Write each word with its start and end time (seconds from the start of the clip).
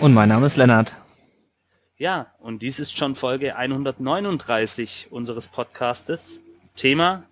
Und 0.00 0.14
mein 0.14 0.30
Name 0.30 0.46
ist 0.46 0.56
Lennart. 0.56 0.96
Ja, 1.98 2.28
und 2.38 2.62
dies 2.62 2.80
ist 2.80 2.96
schon 2.96 3.14
Folge 3.14 3.56
139 3.56 5.08
unseres 5.10 5.48
Podcastes. 5.48 6.40
Thema 6.74 7.24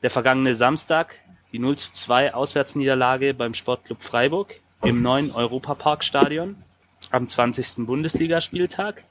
der 0.00 0.10
vergangene 0.10 0.54
Samstag, 0.54 1.18
die 1.52 1.58
0 1.58 1.76
zu 1.76 1.92
2 1.92 2.32
Auswärtsniederlage 2.32 3.34
beim 3.34 3.54
Sportclub 3.54 4.04
Freiburg 4.04 4.54
im 4.82 5.02
neuen 5.02 5.32
Europaparkstadion 5.32 6.54
am 7.10 7.26
20. 7.26 7.86
Bundesligaspieltag. 7.86 9.02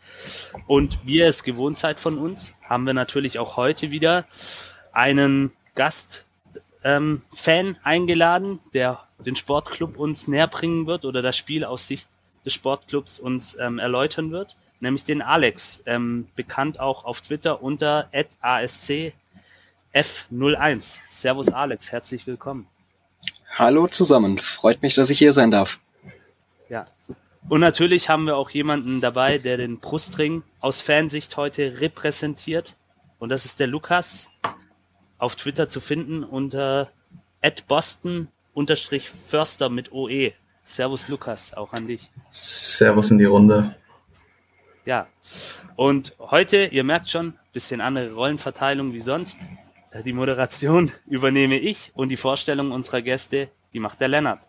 Und 0.66 1.00
wie 1.04 1.18
ihr 1.18 1.28
es 1.28 1.44
gewohnt 1.44 1.78
seid 1.78 2.00
von 2.00 2.18
uns, 2.18 2.54
haben 2.64 2.86
wir 2.86 2.94
natürlich 2.94 3.40
auch 3.40 3.58
heute 3.58 3.92
wieder 3.92 4.24
einen 4.94 5.52
Gast 5.76 6.24
ähm, 6.86 7.24
Fan 7.36 7.76
eingeladen, 7.84 8.62
der 8.74 9.04
den 9.26 9.36
Sportclub 9.36 9.98
uns 9.98 10.30
näher 10.30 10.48
bringen 10.48 10.88
wird 10.88 11.04
oder 11.04 11.22
das 11.22 11.36
Spiel 11.36 11.66
aus 11.66 11.88
Sicht 11.88 12.08
des 12.46 12.54
Sportclubs 12.54 13.20
uns 13.20 13.58
ähm, 13.60 13.80
erläutern 13.80 14.32
wird, 14.32 14.56
nämlich 14.80 15.04
den 15.06 15.22
Alex, 15.22 15.84
ähm, 15.86 16.28
bekannt 16.36 16.80
auch 16.80 17.06
auf 17.06 17.22
Twitter 17.22 17.62
unter 17.64 18.10
@ascf01. 18.42 19.14
Servus 21.10 21.50
Alex, 21.50 21.92
herzlich 21.92 22.28
willkommen. 22.28 22.68
Hallo 23.56 23.88
zusammen, 23.88 24.40
freut 24.40 24.82
mich, 24.82 24.96
dass 24.96 25.10
ich 25.10 25.20
hier 25.20 25.34
sein 25.34 25.52
darf. 25.52 25.80
Ja. 26.70 26.86
Und 27.50 27.60
natürlich 27.62 28.10
haben 28.10 28.26
wir 28.26 28.36
auch 28.38 28.50
jemanden 28.50 29.02
dabei, 29.02 29.38
der 29.38 29.58
den 29.58 29.80
Brustring 29.80 30.44
aus 30.60 30.82
Fansicht 30.82 31.38
heute 31.38 31.82
repräsentiert. 31.82 32.76
Und 33.20 33.30
das 33.30 33.46
ist 33.46 33.60
der 33.60 33.68
Lukas, 33.68 34.32
auf 35.18 35.36
Twitter 35.36 35.70
zu 35.70 35.80
finden 35.80 36.24
unter 36.24 36.90
@boston_förster 37.42 39.70
mit 39.70 39.92
OE. 39.92 40.34
Servus 40.64 41.08
Lukas, 41.10 41.54
auch 41.54 41.74
an 41.74 41.88
dich. 41.88 42.10
Servus 42.32 43.12
in 43.12 43.18
die 43.18 43.26
Runde. 43.26 43.76
Ja. 44.86 45.08
Und 45.76 46.16
heute, 46.20 46.66
ihr 46.66 46.84
merkt 46.84 47.10
schon, 47.10 47.34
bisschen 47.52 47.82
andere 47.82 48.14
Rollenverteilung 48.14 48.94
wie 48.94 49.00
sonst. 49.00 49.42
Die 50.06 50.14
Moderation 50.14 50.92
übernehme 51.06 51.58
ich 51.58 51.92
und 51.94 52.10
die 52.10 52.18
Vorstellung 52.18 52.72
unserer 52.72 53.02
Gäste, 53.02 53.50
die 53.74 53.80
macht 53.80 54.02
der 54.02 54.08
Lennart. 54.08 54.42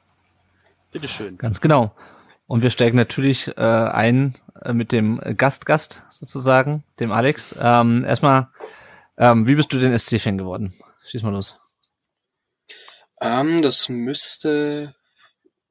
Bitteschön. 0.92 1.36
Ganz 1.38 1.60
genau. 1.60 1.94
Und 2.46 2.62
wir 2.62 2.70
steigen 2.70 2.96
natürlich 2.96 3.48
äh, 3.56 3.60
ein 3.60 4.34
äh, 4.62 4.72
mit 4.72 4.92
dem 4.92 5.20
Gastgast 5.36 6.02
sozusagen, 6.08 6.84
dem 7.00 7.10
Alex. 7.10 7.58
Ähm, 7.60 8.04
erstmal, 8.04 8.48
ähm, 9.18 9.46
wie 9.46 9.54
bist 9.54 9.72
du 9.72 9.78
denn 9.78 9.96
SC-Fan 9.96 10.38
geworden? 10.38 10.74
Schieß 11.06 11.22
mal 11.22 11.30
los. 11.30 11.56
Ähm, 13.20 13.62
das 13.62 13.88
müsste 13.88 14.94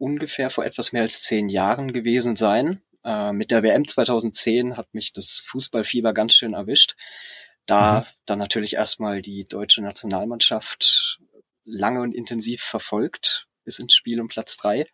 ungefähr 0.03 0.49
vor 0.49 0.65
etwas 0.65 0.91
mehr 0.91 1.03
als 1.03 1.21
zehn 1.21 1.47
Jahren 1.47 1.93
gewesen 1.93 2.35
sein. 2.35 2.81
Äh, 3.05 3.31
mit 3.31 3.51
der 3.51 3.63
WM 3.63 3.87
2010 3.87 4.75
hat 4.75 4.93
mich 4.93 5.13
das 5.13 5.41
Fußballfieber 5.47 6.13
ganz 6.13 6.35
schön 6.35 6.53
erwischt. 6.53 6.95
Da 7.65 8.01
mhm. 8.01 8.05
dann 8.25 8.39
natürlich 8.39 8.73
erstmal 8.73 9.21
die 9.21 9.45
deutsche 9.45 9.81
Nationalmannschaft 9.81 11.21
lange 11.63 12.01
und 12.01 12.13
intensiv 12.13 12.61
verfolgt 12.61 13.47
bis 13.63 13.79
ins 13.79 13.93
Spiel 13.95 14.19
um 14.19 14.27
Platz 14.27 14.57
drei. 14.57 14.87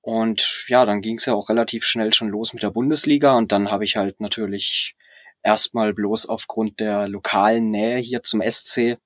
Und 0.00 0.64
ja, 0.66 0.84
dann 0.84 1.02
ging 1.02 1.18
es 1.18 1.26
ja 1.26 1.34
auch 1.34 1.48
relativ 1.48 1.84
schnell 1.84 2.12
schon 2.12 2.28
los 2.28 2.52
mit 2.52 2.64
der 2.64 2.70
Bundesliga 2.70 3.36
und 3.36 3.52
dann 3.52 3.70
habe 3.70 3.84
ich 3.84 3.96
halt 3.96 4.20
natürlich 4.20 4.96
erstmal 5.44 5.94
bloß 5.94 6.28
aufgrund 6.28 6.80
der 6.80 7.06
lokalen 7.06 7.70
Nähe 7.70 7.98
hier 7.98 8.24
zum 8.24 8.42
SC 8.42 8.98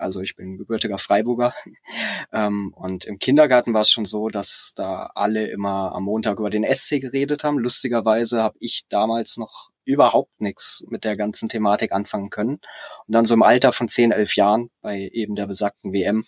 also 0.00 0.20
ich 0.20 0.36
bin 0.36 0.58
gebürtiger 0.58 0.98
Freiburger. 0.98 1.54
ähm, 2.32 2.72
und 2.74 3.04
im 3.04 3.18
Kindergarten 3.18 3.74
war 3.74 3.82
es 3.82 3.90
schon 3.90 4.06
so, 4.06 4.28
dass 4.28 4.72
da 4.76 5.10
alle 5.14 5.48
immer 5.48 5.92
am 5.94 6.04
Montag 6.04 6.38
über 6.38 6.50
den 6.50 6.66
SC 6.72 7.00
geredet 7.00 7.44
haben. 7.44 7.58
Lustigerweise 7.58 8.42
habe 8.42 8.56
ich 8.60 8.86
damals 8.88 9.36
noch 9.36 9.70
überhaupt 9.84 10.40
nichts 10.40 10.84
mit 10.88 11.04
der 11.04 11.16
ganzen 11.16 11.48
Thematik 11.48 11.92
anfangen 11.92 12.30
können. 12.30 12.60
Und 13.06 13.14
dann 13.14 13.24
so 13.24 13.34
im 13.34 13.42
Alter 13.42 13.72
von 13.72 13.88
10, 13.88 14.12
11 14.12 14.36
Jahren 14.36 14.70
bei 14.82 15.10
eben 15.12 15.34
der 15.34 15.46
besagten 15.46 15.92
WM 15.92 16.24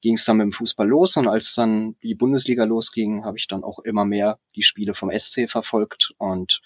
ging 0.00 0.14
es 0.14 0.24
dann 0.26 0.36
mit 0.36 0.44
dem 0.44 0.52
Fußball 0.52 0.86
los 0.86 1.16
und 1.16 1.28
als 1.28 1.54
dann 1.54 1.96
die 2.02 2.14
Bundesliga 2.14 2.64
losging, 2.64 3.24
habe 3.24 3.38
ich 3.38 3.48
dann 3.48 3.64
auch 3.64 3.78
immer 3.78 4.04
mehr 4.04 4.38
die 4.54 4.62
Spiele 4.62 4.94
vom 4.94 5.10
SC 5.10 5.48
verfolgt 5.48 6.12
und 6.18 6.60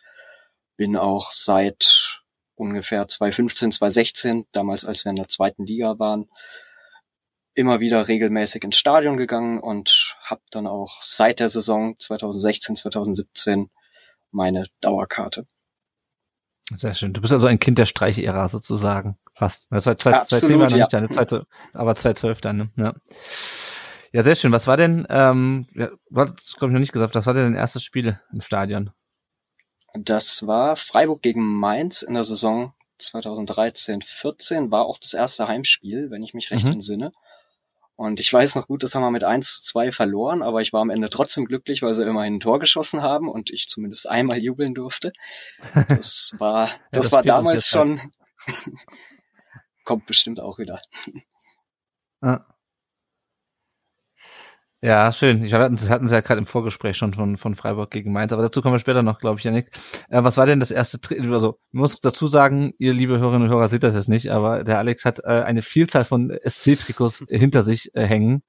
bin 0.76 0.96
auch 0.96 1.30
seit 1.30 2.17
ungefähr 2.58 3.06
2015, 3.08 3.72
2016, 3.72 4.46
damals 4.52 4.84
als 4.84 5.04
wir 5.04 5.10
in 5.10 5.16
der 5.16 5.28
zweiten 5.28 5.64
Liga 5.64 5.98
waren, 5.98 6.28
immer 7.54 7.80
wieder 7.80 8.06
regelmäßig 8.08 8.62
ins 8.64 8.76
Stadion 8.76 9.16
gegangen 9.16 9.60
und 9.60 10.16
habe 10.22 10.42
dann 10.50 10.66
auch 10.66 11.02
seit 11.02 11.40
der 11.40 11.48
Saison 11.48 11.98
2016, 11.98 12.76
2017 12.76 13.70
meine 14.30 14.66
Dauerkarte. 14.80 15.46
Sehr 16.76 16.94
schön. 16.94 17.12
Du 17.14 17.20
bist 17.20 17.32
also 17.32 17.46
ein 17.46 17.58
Kind 17.58 17.78
der 17.78 17.86
Streichära 17.86 18.48
sozusagen. 18.48 19.18
Fast. 19.34 19.66
Das 19.70 19.86
war 19.86 19.96
2010 19.96 20.58
war 20.58 20.68
noch 20.68 20.76
nicht 20.76 20.92
deine 20.92 21.08
Zeit, 21.08 21.32
aber 21.72 21.94
2012 21.94 22.40
dann, 22.40 22.56
ne? 22.56 22.70
Ja. 22.76 22.94
Ja, 24.12 24.22
sehr 24.22 24.36
schön. 24.36 24.52
Was 24.52 24.66
war 24.66 24.76
denn, 24.76 25.06
ähm, 25.10 25.66
ja, 25.74 25.88
du 25.88 26.20
hast, 26.20 26.56
glaube 26.56 26.70
ich, 26.70 26.74
noch 26.74 26.80
nicht 26.80 26.92
gesagt, 26.92 27.14
was 27.14 27.26
war 27.26 27.34
denn 27.34 27.44
dein 27.44 27.54
erstes 27.54 27.82
Spiel 27.82 28.18
im 28.32 28.40
Stadion? 28.40 28.90
Das 29.94 30.46
war 30.46 30.76
Freiburg 30.76 31.22
gegen 31.22 31.44
Mainz 31.44 32.02
in 32.02 32.14
der 32.14 32.24
Saison 32.24 32.74
2013-14, 33.00 34.70
war 34.70 34.86
auch 34.86 34.98
das 34.98 35.14
erste 35.14 35.48
Heimspiel, 35.48 36.10
wenn 36.10 36.22
ich 36.22 36.34
mich 36.34 36.50
recht 36.50 36.66
mhm. 36.66 36.72
entsinne. 36.72 37.12
Und 37.96 38.20
ich 38.20 38.32
weiß 38.32 38.54
noch 38.54 38.68
gut, 38.68 38.84
das 38.84 38.94
haben 38.94 39.02
wir 39.02 39.10
mit 39.10 39.24
1 39.24 39.56
zu 39.56 39.62
2 39.72 39.90
verloren, 39.90 40.42
aber 40.42 40.60
ich 40.60 40.72
war 40.72 40.82
am 40.82 40.90
Ende 40.90 41.10
trotzdem 41.10 41.46
glücklich, 41.46 41.82
weil 41.82 41.94
sie 41.94 42.04
immerhin 42.04 42.34
ein 42.34 42.40
Tor 42.40 42.60
geschossen 42.60 43.02
haben 43.02 43.28
und 43.28 43.50
ich 43.50 43.68
zumindest 43.68 44.08
einmal 44.08 44.38
jubeln 44.38 44.72
durfte. 44.72 45.12
Das 45.88 46.32
war, 46.38 46.66
das, 46.66 46.74
ja, 46.76 46.78
das 46.92 47.12
war 47.12 47.22
damals 47.24 47.66
schon, 47.66 48.00
kommt 49.84 50.06
bestimmt 50.06 50.38
auch 50.38 50.58
wieder. 50.58 50.80
Ja. 52.22 52.46
Ja, 54.80 55.12
schön. 55.12 55.42
Ich 55.44 55.52
hatten, 55.52 55.76
hatten 55.88 56.06
sie 56.06 56.14
ja 56.14 56.20
gerade 56.20 56.38
im 56.38 56.46
Vorgespräch 56.46 56.96
schon 56.96 57.12
von, 57.12 57.36
von 57.36 57.56
Freiburg 57.56 57.90
gegen 57.90 58.12
Mainz, 58.12 58.32
aber 58.32 58.42
dazu 58.42 58.62
kommen 58.62 58.74
wir 58.74 58.78
später 58.78 59.02
noch, 59.02 59.18
glaube 59.18 59.40
ich, 59.40 59.44
Janik. 59.44 59.72
Äh, 60.08 60.22
was 60.22 60.36
war 60.36 60.46
denn 60.46 60.60
das 60.60 60.70
erste 60.70 61.00
Tri 61.00 61.18
Also, 61.18 61.58
ich 61.72 61.78
muss 61.78 62.00
dazu 62.00 62.28
sagen, 62.28 62.72
ihr 62.78 62.92
liebe 62.94 63.18
Hörerinnen 63.18 63.48
und 63.48 63.52
Hörer 63.52 63.66
seht 63.66 63.82
das 63.82 63.96
jetzt 63.96 64.08
nicht, 64.08 64.30
aber 64.30 64.62
der 64.62 64.78
Alex 64.78 65.04
hat 65.04 65.18
äh, 65.24 65.42
eine 65.42 65.62
Vielzahl 65.62 66.04
von 66.04 66.30
SC-Trikots 66.30 67.26
hinter 67.28 67.64
sich 67.64 67.92
äh, 67.96 68.06
hängen. 68.06 68.44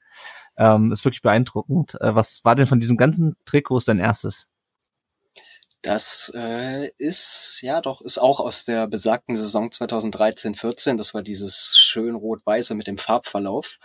Ähm, 0.56 0.92
ist 0.92 1.04
wirklich 1.04 1.24
beeindruckend. 1.24 2.00
Äh, 2.00 2.14
was 2.14 2.42
war 2.44 2.54
denn 2.54 2.68
von 2.68 2.80
diesen 2.80 2.98
ganzen 2.98 3.36
Trikots 3.46 3.86
dein 3.86 4.00
erstes? 4.00 4.50
Das 5.82 6.32
äh, 6.36 6.92
ist, 7.00 7.60
ja 7.64 7.82
doch, 7.82 8.02
ist 8.02 8.20
auch 8.20 8.40
aus 8.40 8.66
der 8.66 8.86
besagten 8.86 9.36
Saison 9.36 9.70
2013-14. 9.70 10.96
Das 10.98 11.16
war 11.16 11.24
dieses 11.24 11.76
schön 11.80 12.14
rot-weiße 12.14 12.76
mit 12.76 12.86
dem 12.86 13.00
Farbverlauf 13.00 13.80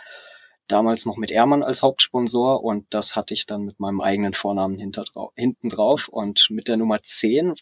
damals 0.69 1.07
noch 1.07 1.17
mit 1.17 1.31
Ehrmann 1.31 1.63
als 1.63 1.83
Hauptsponsor 1.83 2.63
und 2.63 2.87
das 2.91 3.17
hatte 3.17 3.35
ich 3.35 3.47
dann 3.47 3.65
mit 3.65 3.81
meinem 3.81 4.01
eigenen 4.01 4.35
Vornamen 4.35 4.79
hinter, 4.79 5.05
hinten 5.37 5.69
drauf 5.69 6.09
und 6.09 6.49
mit 6.50 6.69
der 6.69 6.77
Nummer 6.77 7.00
10, 7.00 7.55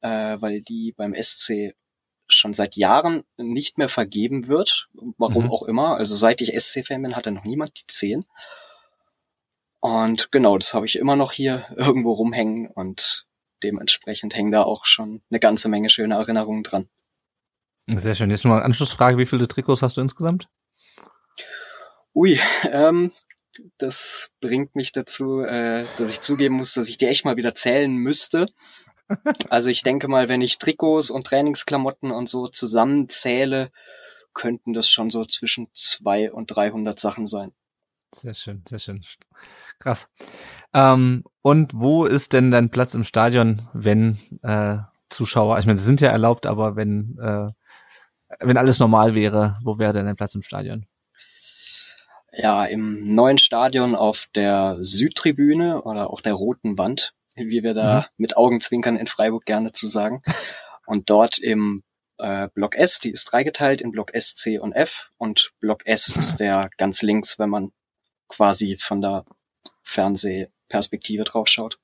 äh, 0.00 0.36
weil 0.40 0.60
die 0.60 0.92
beim 0.96 1.14
SC 1.14 1.74
schon 2.28 2.52
seit 2.52 2.76
Jahren 2.76 3.24
nicht 3.36 3.78
mehr 3.78 3.88
vergeben 3.88 4.48
wird, 4.48 4.88
warum 5.16 5.44
mhm. 5.44 5.50
auch 5.50 5.62
immer. 5.62 5.96
Also 5.96 6.16
seit 6.16 6.40
ich 6.40 6.60
SC-Fan 6.60 7.02
bin, 7.02 7.14
hatte 7.14 7.30
noch 7.30 7.44
niemand 7.44 7.78
die 7.80 7.86
10. 7.86 8.24
Und 9.80 10.32
genau, 10.32 10.58
das 10.58 10.74
habe 10.74 10.86
ich 10.86 10.98
immer 10.98 11.14
noch 11.14 11.32
hier 11.32 11.66
irgendwo 11.76 12.12
rumhängen 12.12 12.66
und 12.68 13.26
dementsprechend 13.62 14.34
hängen 14.34 14.52
da 14.52 14.62
auch 14.62 14.86
schon 14.86 15.22
eine 15.30 15.40
ganze 15.40 15.68
Menge 15.68 15.88
schöne 15.88 16.16
Erinnerungen 16.16 16.62
dran. 16.62 16.88
Sehr 17.86 18.16
schön. 18.16 18.30
Jetzt 18.30 18.44
nochmal 18.44 18.64
Anschlussfrage, 18.64 19.16
wie 19.16 19.26
viele 19.26 19.46
Trikots 19.46 19.82
hast 19.82 19.96
du 19.96 20.00
insgesamt? 20.00 20.48
Ui, 22.16 22.40
ähm, 22.72 23.12
das 23.76 24.32
bringt 24.40 24.74
mich 24.74 24.92
dazu, 24.92 25.40
äh, 25.40 25.84
dass 25.98 26.10
ich 26.10 26.22
zugeben 26.22 26.54
muss, 26.54 26.72
dass 26.72 26.88
ich 26.88 26.96
die 26.96 27.04
echt 27.04 27.26
mal 27.26 27.36
wieder 27.36 27.54
zählen 27.54 27.94
müsste. 27.94 28.48
Also 29.50 29.70
ich 29.70 29.84
denke 29.84 30.08
mal, 30.08 30.28
wenn 30.28 30.40
ich 30.40 30.58
Trikots 30.58 31.10
und 31.10 31.28
Trainingsklamotten 31.28 32.10
und 32.10 32.28
so 32.28 32.48
zusammenzähle, 32.48 33.70
könnten 34.34 34.72
das 34.72 34.90
schon 34.90 35.10
so 35.10 35.24
zwischen 35.24 35.68
zwei 35.74 36.32
und 36.32 36.48
300 36.48 36.98
Sachen 36.98 37.28
sein. 37.28 37.52
Sehr 38.12 38.34
schön, 38.34 38.64
sehr 38.68 38.80
schön. 38.80 39.04
Krass. 39.78 40.08
Ähm, 40.74 41.22
und 41.40 41.72
wo 41.72 42.04
ist 42.04 42.32
denn 42.32 42.50
dein 42.50 42.70
Platz 42.70 42.94
im 42.94 43.04
Stadion, 43.04 43.68
wenn 43.74 44.18
äh, 44.42 44.78
Zuschauer, 45.08 45.60
ich 45.60 45.66
meine, 45.66 45.78
sie 45.78 45.84
sind 45.84 46.00
ja 46.00 46.10
erlaubt, 46.10 46.44
aber 46.44 46.74
wenn, 46.74 47.16
äh, 47.20 47.50
wenn 48.40 48.56
alles 48.56 48.80
normal 48.80 49.14
wäre, 49.14 49.56
wo 49.62 49.78
wäre 49.78 49.92
denn 49.92 50.06
dein 50.06 50.16
Platz 50.16 50.34
im 50.34 50.42
Stadion? 50.42 50.86
Ja, 52.38 52.66
im 52.66 53.14
neuen 53.14 53.38
Stadion 53.38 53.94
auf 53.94 54.28
der 54.34 54.76
Südtribüne 54.80 55.82
oder 55.82 56.10
auch 56.10 56.20
der 56.20 56.34
roten 56.34 56.76
Wand, 56.76 57.14
wie 57.34 57.62
wir 57.62 57.72
da 57.72 58.00
mhm. 58.00 58.04
mit 58.18 58.36
Augenzwinkern 58.36 58.96
in 58.96 59.06
Freiburg 59.06 59.46
gerne 59.46 59.72
zu 59.72 59.88
sagen. 59.88 60.22
Und 60.86 61.10
dort 61.10 61.38
im 61.38 61.82
äh, 62.18 62.48
Block 62.54 62.76
S, 62.76 63.00
die 63.00 63.10
ist 63.10 63.24
dreigeteilt 63.32 63.80
in 63.80 63.90
Block 63.90 64.14
S, 64.14 64.34
C 64.34 64.58
und 64.58 64.72
F. 64.72 65.10
Und 65.16 65.52
Block 65.60 65.86
S 65.86 66.14
ist 66.14 66.36
der 66.40 66.70
ganz 66.76 67.02
links, 67.02 67.38
wenn 67.38 67.50
man 67.50 67.72
quasi 68.28 68.78
von 68.80 69.00
der 69.00 69.24
Fernsehperspektive 69.82 71.24
drauf 71.24 71.48
schaut. 71.48 71.78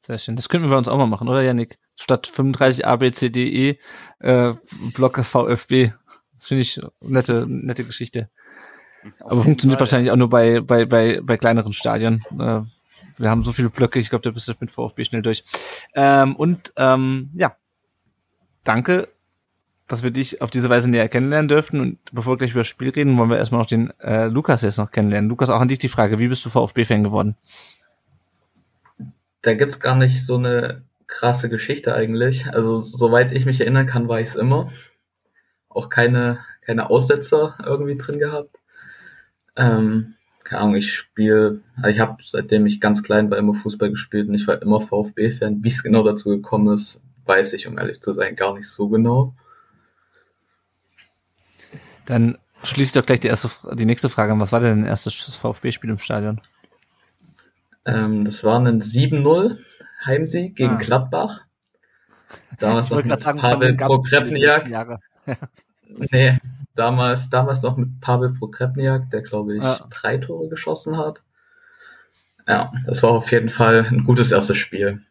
Sehr 0.00 0.18
schön. 0.18 0.36
Das 0.36 0.48
könnten 0.48 0.66
wir 0.66 0.70
bei 0.70 0.78
uns 0.78 0.88
auch 0.88 0.98
mal 0.98 1.06
machen, 1.06 1.28
oder 1.28 1.42
Janik? 1.42 1.78
Statt 1.96 2.26
35 2.26 2.86
A, 2.86 2.96
B, 2.96 3.10
C, 3.10 3.30
D, 3.30 3.70
E, 3.70 3.78
äh, 4.20 4.54
Block 4.94 5.18
VfB. 5.18 5.92
Das 6.34 6.48
finde 6.48 6.62
ich 6.62 6.80
nette, 7.00 7.46
nette 7.48 7.84
Geschichte. 7.84 8.30
Aber 9.20 9.42
funktioniert 9.42 9.78
Fall, 9.78 9.86
wahrscheinlich 9.86 10.10
auch 10.10 10.16
nur 10.16 10.30
bei, 10.30 10.60
bei, 10.60 10.84
bei, 10.84 11.20
bei 11.22 11.36
kleineren 11.36 11.72
Stadien. 11.72 12.24
Äh, 12.32 12.62
wir 13.18 13.30
haben 13.30 13.44
so 13.44 13.52
viele 13.52 13.70
Blöcke, 13.70 13.98
ich 13.98 14.10
glaube, 14.10 14.22
da 14.22 14.30
bist 14.30 14.48
du 14.48 14.52
mit 14.60 14.70
VfB 14.70 15.04
schnell 15.04 15.22
durch. 15.22 15.44
Ähm, 15.94 16.36
und 16.36 16.72
ähm, 16.76 17.30
ja, 17.34 17.56
danke, 18.64 19.08
dass 19.88 20.02
wir 20.02 20.10
dich 20.10 20.42
auf 20.42 20.50
diese 20.50 20.68
Weise 20.68 20.90
näher 20.90 21.08
kennenlernen 21.08 21.48
dürften. 21.48 21.80
Und 21.80 21.98
bevor 22.12 22.34
wir 22.34 22.38
gleich 22.38 22.50
über 22.50 22.60
das 22.60 22.68
Spiel 22.68 22.90
reden, 22.90 23.16
wollen 23.16 23.30
wir 23.30 23.38
erstmal 23.38 23.60
noch 23.60 23.68
den 23.68 23.90
äh, 24.00 24.26
Lukas 24.26 24.62
jetzt 24.62 24.78
noch 24.78 24.90
kennenlernen. 24.90 25.30
Lukas, 25.30 25.50
auch 25.50 25.60
an 25.60 25.68
dich 25.68 25.78
die 25.78 25.88
Frage, 25.88 26.18
wie 26.18 26.28
bist 26.28 26.44
du 26.44 26.50
VfB-Fan 26.50 27.04
geworden? 27.04 27.36
Da 29.42 29.54
gibt's 29.54 29.80
gar 29.80 29.94
nicht 29.94 30.26
so 30.26 30.36
eine 30.36 30.82
krasse 31.06 31.48
Geschichte 31.48 31.94
eigentlich. 31.94 32.46
Also 32.46 32.82
soweit 32.82 33.32
ich 33.32 33.46
mich 33.46 33.60
erinnern 33.60 33.86
kann, 33.86 34.08
war 34.08 34.20
ich 34.20 34.30
es 34.30 34.34
immer. 34.34 34.72
Auch 35.68 35.88
keine, 35.88 36.40
keine 36.62 36.90
Aussetzer 36.90 37.56
irgendwie 37.64 37.96
drin 37.96 38.18
gehabt. 38.18 38.55
Ähm, 39.56 40.14
keine 40.44 40.62
Ahnung, 40.62 40.76
ich 40.76 40.92
spiele, 40.92 41.60
also 41.76 41.88
ich 41.88 41.98
habe 41.98 42.22
seitdem 42.30 42.66
ich 42.66 42.80
ganz 42.80 43.02
klein 43.02 43.30
war 43.30 43.38
immer 43.38 43.54
Fußball 43.54 43.90
gespielt 43.90 44.28
und 44.28 44.34
ich 44.34 44.46
war 44.46 44.62
immer 44.62 44.80
VfB-Fan. 44.80 45.62
Wie 45.62 45.68
es 45.68 45.82
genau 45.82 46.04
dazu 46.04 46.30
gekommen 46.30 46.74
ist, 46.74 47.00
weiß 47.24 47.54
ich, 47.54 47.66
um 47.66 47.78
ehrlich 47.78 48.00
zu 48.00 48.14
sein, 48.14 48.36
gar 48.36 48.54
nicht 48.56 48.68
so 48.68 48.88
genau. 48.88 49.34
Dann 52.04 52.38
schließe 52.62 52.90
ich 52.90 52.92
doch 52.92 53.06
gleich 53.06 53.20
die 53.20 53.28
erste, 53.28 53.50
die 53.74 53.86
nächste 53.86 54.08
Frage 54.08 54.32
an. 54.32 54.40
Was 54.40 54.52
war 54.52 54.60
denn 54.60 54.82
dein 54.82 54.88
erstes 54.88 55.34
VfB-Spiel 55.34 55.90
im 55.90 55.98
Stadion? 55.98 56.40
Ähm, 57.84 58.24
das 58.24 58.44
war 58.44 58.58
ein 58.60 58.82
7-0 58.82 59.58
Heimsieg 60.04 60.56
gegen 60.56 60.76
ah. 60.76 60.78
Gladbach. 60.78 61.40
Damals 62.58 62.90
noch 62.90 63.02
mit 63.02 63.20
sagen, 63.20 63.40
Pavel 63.40 63.76
Prokrepniak. 63.76 65.00
nee, 65.88 66.38
damals, 66.76 67.30
damals 67.30 67.62
noch 67.62 67.76
mit 67.76 68.00
Pavel 68.00 68.34
Prokrepniak, 68.38 69.10
der 69.10 69.22
glaube 69.22 69.56
ich 69.56 69.62
ja. 69.62 69.80
drei 69.90 70.18
Tore 70.18 70.48
geschossen 70.48 70.96
hat. 70.96 71.20
Ja, 72.46 72.72
das 72.86 73.02
war 73.02 73.10
auf 73.10 73.30
jeden 73.32 73.50
Fall 73.50 73.86
ein 73.90 74.04
gutes 74.04 74.30
erstes 74.30 74.56
Spiel. 74.58 75.02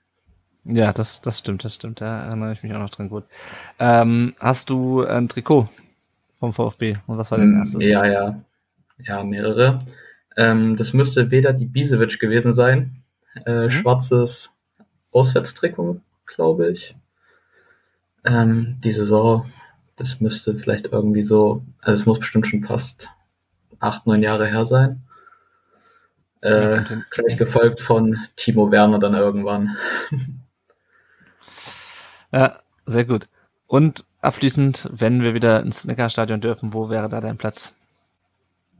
Ja, 0.63 0.93
das, 0.93 1.21
das 1.21 1.39
stimmt, 1.39 1.63
das 1.63 1.75
stimmt. 1.75 2.01
Da 2.01 2.23
erinnere 2.23 2.53
ich 2.53 2.63
mich 2.63 2.73
auch 2.73 2.79
noch 2.79 2.89
dran 2.89 3.09
gut. 3.09 3.25
Ähm, 3.77 4.33
hast 4.39 4.69
du 4.69 5.05
ein 5.05 5.29
Trikot 5.29 5.69
vom 6.39 6.53
VfB? 6.53 6.97
Und 7.05 7.17
was 7.17 7.29
war 7.29 7.37
dein 7.37 7.51
hm, 7.51 7.57
erstes? 7.59 7.83
Ja, 7.83 8.05
ja. 8.05 8.41
Ja, 8.97 9.23
mehrere. 9.23 9.85
Ähm, 10.37 10.77
das 10.77 10.93
müsste 10.93 11.29
weder 11.29 11.53
die 11.53 11.65
Bisevic 11.65 12.19
gewesen 12.19 12.53
sein. 12.53 13.03
Äh, 13.45 13.65
mhm. 13.65 13.71
Schwarzes 13.71 14.49
Auswärtstrikot, 15.11 16.01
glaube 16.25 16.71
ich. 16.71 16.95
Ähm, 18.23 18.77
die 18.83 18.93
Saison 18.93 19.51
das 19.97 20.19
müsste 20.19 20.55
vielleicht 20.55 20.87
irgendwie 20.87 21.25
so, 21.25 21.63
also 21.81 22.01
es 22.01 22.05
muss 22.05 22.19
bestimmt 22.19 22.47
schon 22.47 22.63
fast 22.63 23.07
acht, 23.79 24.05
neun 24.07 24.23
Jahre 24.23 24.47
her 24.47 24.65
sein. 24.65 25.01
Äh, 26.41 26.83
gleich 27.09 27.37
gefolgt 27.37 27.79
von 27.79 28.19
Timo 28.35 28.71
Werner 28.71 28.99
dann 28.99 29.13
irgendwann. 29.13 29.77
Ja, 32.31 32.59
sehr 32.85 33.05
gut. 33.05 33.27
Und 33.67 34.03
abschließend, 34.19 34.89
wenn 34.91 35.21
wir 35.21 35.33
wieder 35.33 35.61
ins 35.61 35.85
Neckarstadion 35.85 36.41
dürfen, 36.41 36.73
wo 36.73 36.89
wäre 36.89 37.07
da 37.07 37.21
dein 37.21 37.37
Platz? 37.37 37.73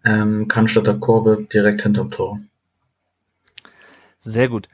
Ähm, 0.03 0.49
Cannstatter 0.49 0.95
Kurve, 0.95 1.47
direkt 1.53 1.81
hinterm 1.83 2.11
Tor. 2.11 2.39
Sehr 4.17 4.49
gut. 4.49 4.67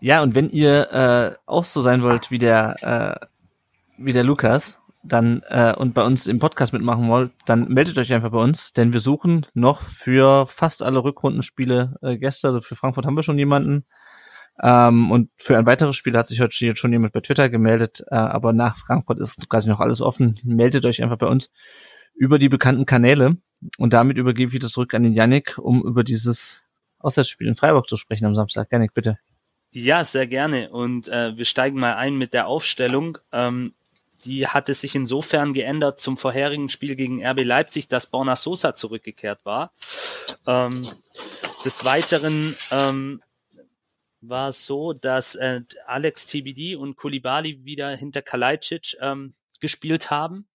Ja, 0.00 0.22
und 0.22 0.36
wenn 0.36 0.48
ihr 0.48 0.92
äh, 0.92 1.36
auch 1.46 1.64
so 1.64 1.80
sein 1.80 2.02
wollt 2.02 2.30
wie 2.30 2.38
der, 2.38 2.76
äh, 3.20 3.26
wie 3.96 4.12
der 4.12 4.22
Lukas 4.22 4.77
dann 5.02 5.42
äh, 5.48 5.74
und 5.76 5.94
bei 5.94 6.02
uns 6.02 6.26
im 6.26 6.38
Podcast 6.38 6.72
mitmachen 6.72 7.08
wollt, 7.08 7.32
dann 7.46 7.68
meldet 7.68 7.98
euch 7.98 8.12
einfach 8.12 8.30
bei 8.30 8.38
uns, 8.38 8.72
denn 8.72 8.92
wir 8.92 9.00
suchen 9.00 9.46
noch 9.54 9.80
für 9.80 10.46
fast 10.46 10.82
alle 10.82 11.02
Rückrundenspiele 11.02 11.96
äh, 12.02 12.16
Gäste. 12.18 12.48
Also 12.48 12.60
für 12.60 12.76
Frankfurt 12.76 13.06
haben 13.06 13.16
wir 13.16 13.22
schon 13.22 13.38
jemanden. 13.38 13.84
Ähm, 14.60 15.10
und 15.10 15.30
für 15.36 15.56
ein 15.56 15.66
weiteres 15.66 15.96
Spiel 15.96 16.16
hat 16.16 16.26
sich 16.26 16.40
heute 16.40 16.76
schon 16.76 16.92
jemand 16.92 17.12
bei 17.12 17.20
Twitter 17.20 17.48
gemeldet, 17.48 18.02
äh, 18.10 18.16
aber 18.16 18.52
nach 18.52 18.76
Frankfurt 18.76 19.20
ist 19.20 19.48
quasi 19.48 19.68
noch 19.68 19.80
alles 19.80 20.00
offen. 20.00 20.40
Meldet 20.42 20.84
euch 20.84 21.02
einfach 21.02 21.18
bei 21.18 21.28
uns 21.28 21.50
über 22.14 22.40
die 22.40 22.48
bekannten 22.48 22.84
Kanäle 22.84 23.36
und 23.76 23.92
damit 23.92 24.18
übergebe 24.18 24.48
ich 24.48 24.54
wieder 24.54 24.68
zurück 24.68 24.94
an 24.94 25.04
den 25.04 25.12
Yannick, 25.12 25.58
um 25.58 25.82
über 25.84 26.02
dieses 26.02 26.62
Auswärtsspiel 26.98 27.46
in 27.46 27.54
Freiburg 27.54 27.88
zu 27.88 27.96
sprechen 27.96 28.26
am 28.26 28.34
Samstag. 28.34 28.68
Yannick, 28.72 28.94
bitte. 28.94 29.18
Ja, 29.70 30.02
sehr 30.02 30.26
gerne. 30.26 30.70
Und 30.70 31.08
äh, 31.08 31.36
wir 31.36 31.44
steigen 31.44 31.78
mal 31.78 31.94
ein 31.94 32.16
mit 32.16 32.32
der 32.32 32.48
Aufstellung. 32.48 33.18
Ähm, 33.32 33.74
die 34.28 34.46
hatte 34.46 34.74
sich 34.74 34.94
insofern 34.94 35.54
geändert 35.54 36.00
zum 36.00 36.18
vorherigen 36.18 36.68
Spiel 36.68 36.96
gegen 36.96 37.24
RB 37.24 37.44
Leipzig, 37.44 37.88
dass 37.88 38.10
Borna 38.10 38.36
Sosa 38.36 38.74
zurückgekehrt 38.74 39.46
war. 39.46 39.72
Ähm, 40.46 40.86
des 41.64 41.84
Weiteren 41.86 42.54
ähm, 42.70 43.22
war 44.20 44.50
es 44.50 44.66
so, 44.66 44.92
dass 44.92 45.34
äh, 45.34 45.62
Alex 45.86 46.26
TBD 46.26 46.76
und 46.76 46.96
Kulibali 46.96 47.64
wieder 47.64 47.96
hinter 47.96 48.20
Kalajdzic 48.20 48.98
ähm, 49.00 49.32
gespielt 49.60 50.10
haben. 50.10 50.46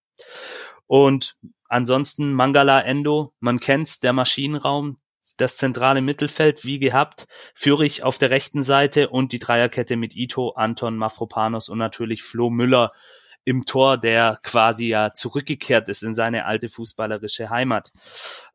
Und 0.86 1.36
ansonsten 1.68 2.32
Mangala 2.32 2.82
Endo, 2.82 3.34
man 3.40 3.60
kennt's, 3.60 4.00
der 4.00 4.14
Maschinenraum, 4.14 5.00
das 5.38 5.58
zentrale 5.58 6.02
Mittelfeld 6.02 6.64
wie 6.64 6.78
gehabt, 6.78 7.26
Führig 7.56 8.04
auf 8.04 8.20
der 8.20 8.30
rechten 8.30 8.62
Seite 8.62 9.10
und 9.10 9.32
die 9.32 9.40
Dreierkette 9.40 9.96
mit 9.96 10.16
Ito, 10.16 10.52
Anton, 10.52 10.96
Mafropanos 10.96 11.70
und 11.70 11.80
natürlich 11.80 12.22
Flo 12.22 12.52
Müller 12.52 12.92
im 13.46 13.66
Tor, 13.66 13.98
der 13.98 14.40
quasi 14.44 14.88
ja 14.88 15.14
zurückgekehrt 15.14 15.90
ist 15.90 16.04
in 16.04 16.16
seine 16.16 16.46
alte 16.46 16.70
fußballerische 16.70 17.50
Heimat. 17.50 17.92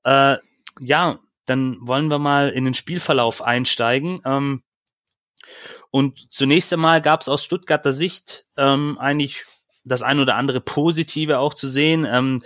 Äh, 0.05 0.37
ja, 0.81 1.19
dann 1.47 1.79
wollen 1.81 2.09
wir 2.09 2.19
mal 2.19 2.51
in 2.51 2.65
den 2.65 2.75
Spielverlauf 2.75 3.43
einsteigen. 3.43 4.21
Ähm, 4.25 4.63
und 5.91 6.33
zunächst 6.33 6.73
einmal 6.73 7.01
gab 7.01 7.23
es 7.23 7.29
aus 7.29 7.45
Stuttgarter 7.45 7.93
Sicht 7.93 8.45
ähm, 8.57 8.99
eigentlich 8.99 9.45
das 9.85 10.03
ein 10.03 10.21
oder 10.21 10.37
andere 10.37 10.61
Positive 10.61 11.39
auch 11.39 11.55
zu 11.55 11.69
sehen. 11.69 12.05
Ähm, 12.05 12.43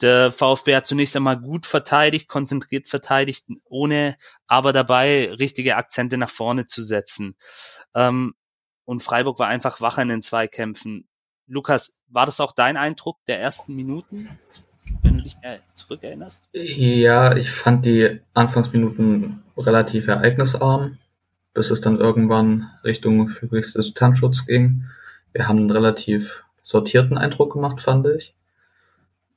der 0.00 0.32
VfB 0.32 0.76
hat 0.76 0.86
zunächst 0.86 1.14
einmal 1.14 1.38
gut 1.38 1.66
verteidigt, 1.66 2.28
konzentriert 2.28 2.88
verteidigt, 2.88 3.46
ohne 3.66 4.16
aber 4.46 4.72
dabei 4.72 5.32
richtige 5.38 5.76
Akzente 5.76 6.16
nach 6.16 6.30
vorne 6.30 6.66
zu 6.66 6.82
setzen. 6.82 7.36
Ähm, 7.94 8.34
und 8.84 9.02
Freiburg 9.02 9.38
war 9.38 9.48
einfach 9.48 9.80
wach 9.80 9.98
in 9.98 10.08
den 10.08 10.22
Zweikämpfen. 10.22 11.08
Lukas, 11.50 12.00
war 12.08 12.26
das 12.26 12.40
auch 12.40 12.52
dein 12.52 12.76
Eindruck 12.76 13.18
der 13.26 13.40
ersten 13.40 13.74
Minuten, 13.74 14.28
wenn 15.02 15.16
du 15.16 15.24
dich 15.24 15.36
zurückerinnerst? 15.74 16.48
Ja, 16.52 17.34
ich 17.36 17.50
fand 17.50 17.84
die 17.84 18.20
Anfangsminuten 18.34 19.42
relativ 19.56 20.06
ereignisarm, 20.06 20.98
bis 21.52 21.70
es 21.70 21.80
dann 21.80 21.98
irgendwann 21.98 22.70
Richtung 22.84 23.28
führigste 23.28 23.82
Distanzschutz 23.82 24.46
ging. 24.46 24.84
Wir 25.32 25.48
haben 25.48 25.58
einen 25.58 25.72
relativ 25.72 26.44
sortierten 26.62 27.18
Eindruck 27.18 27.54
gemacht, 27.54 27.82
fand 27.82 28.06
ich. 28.06 28.32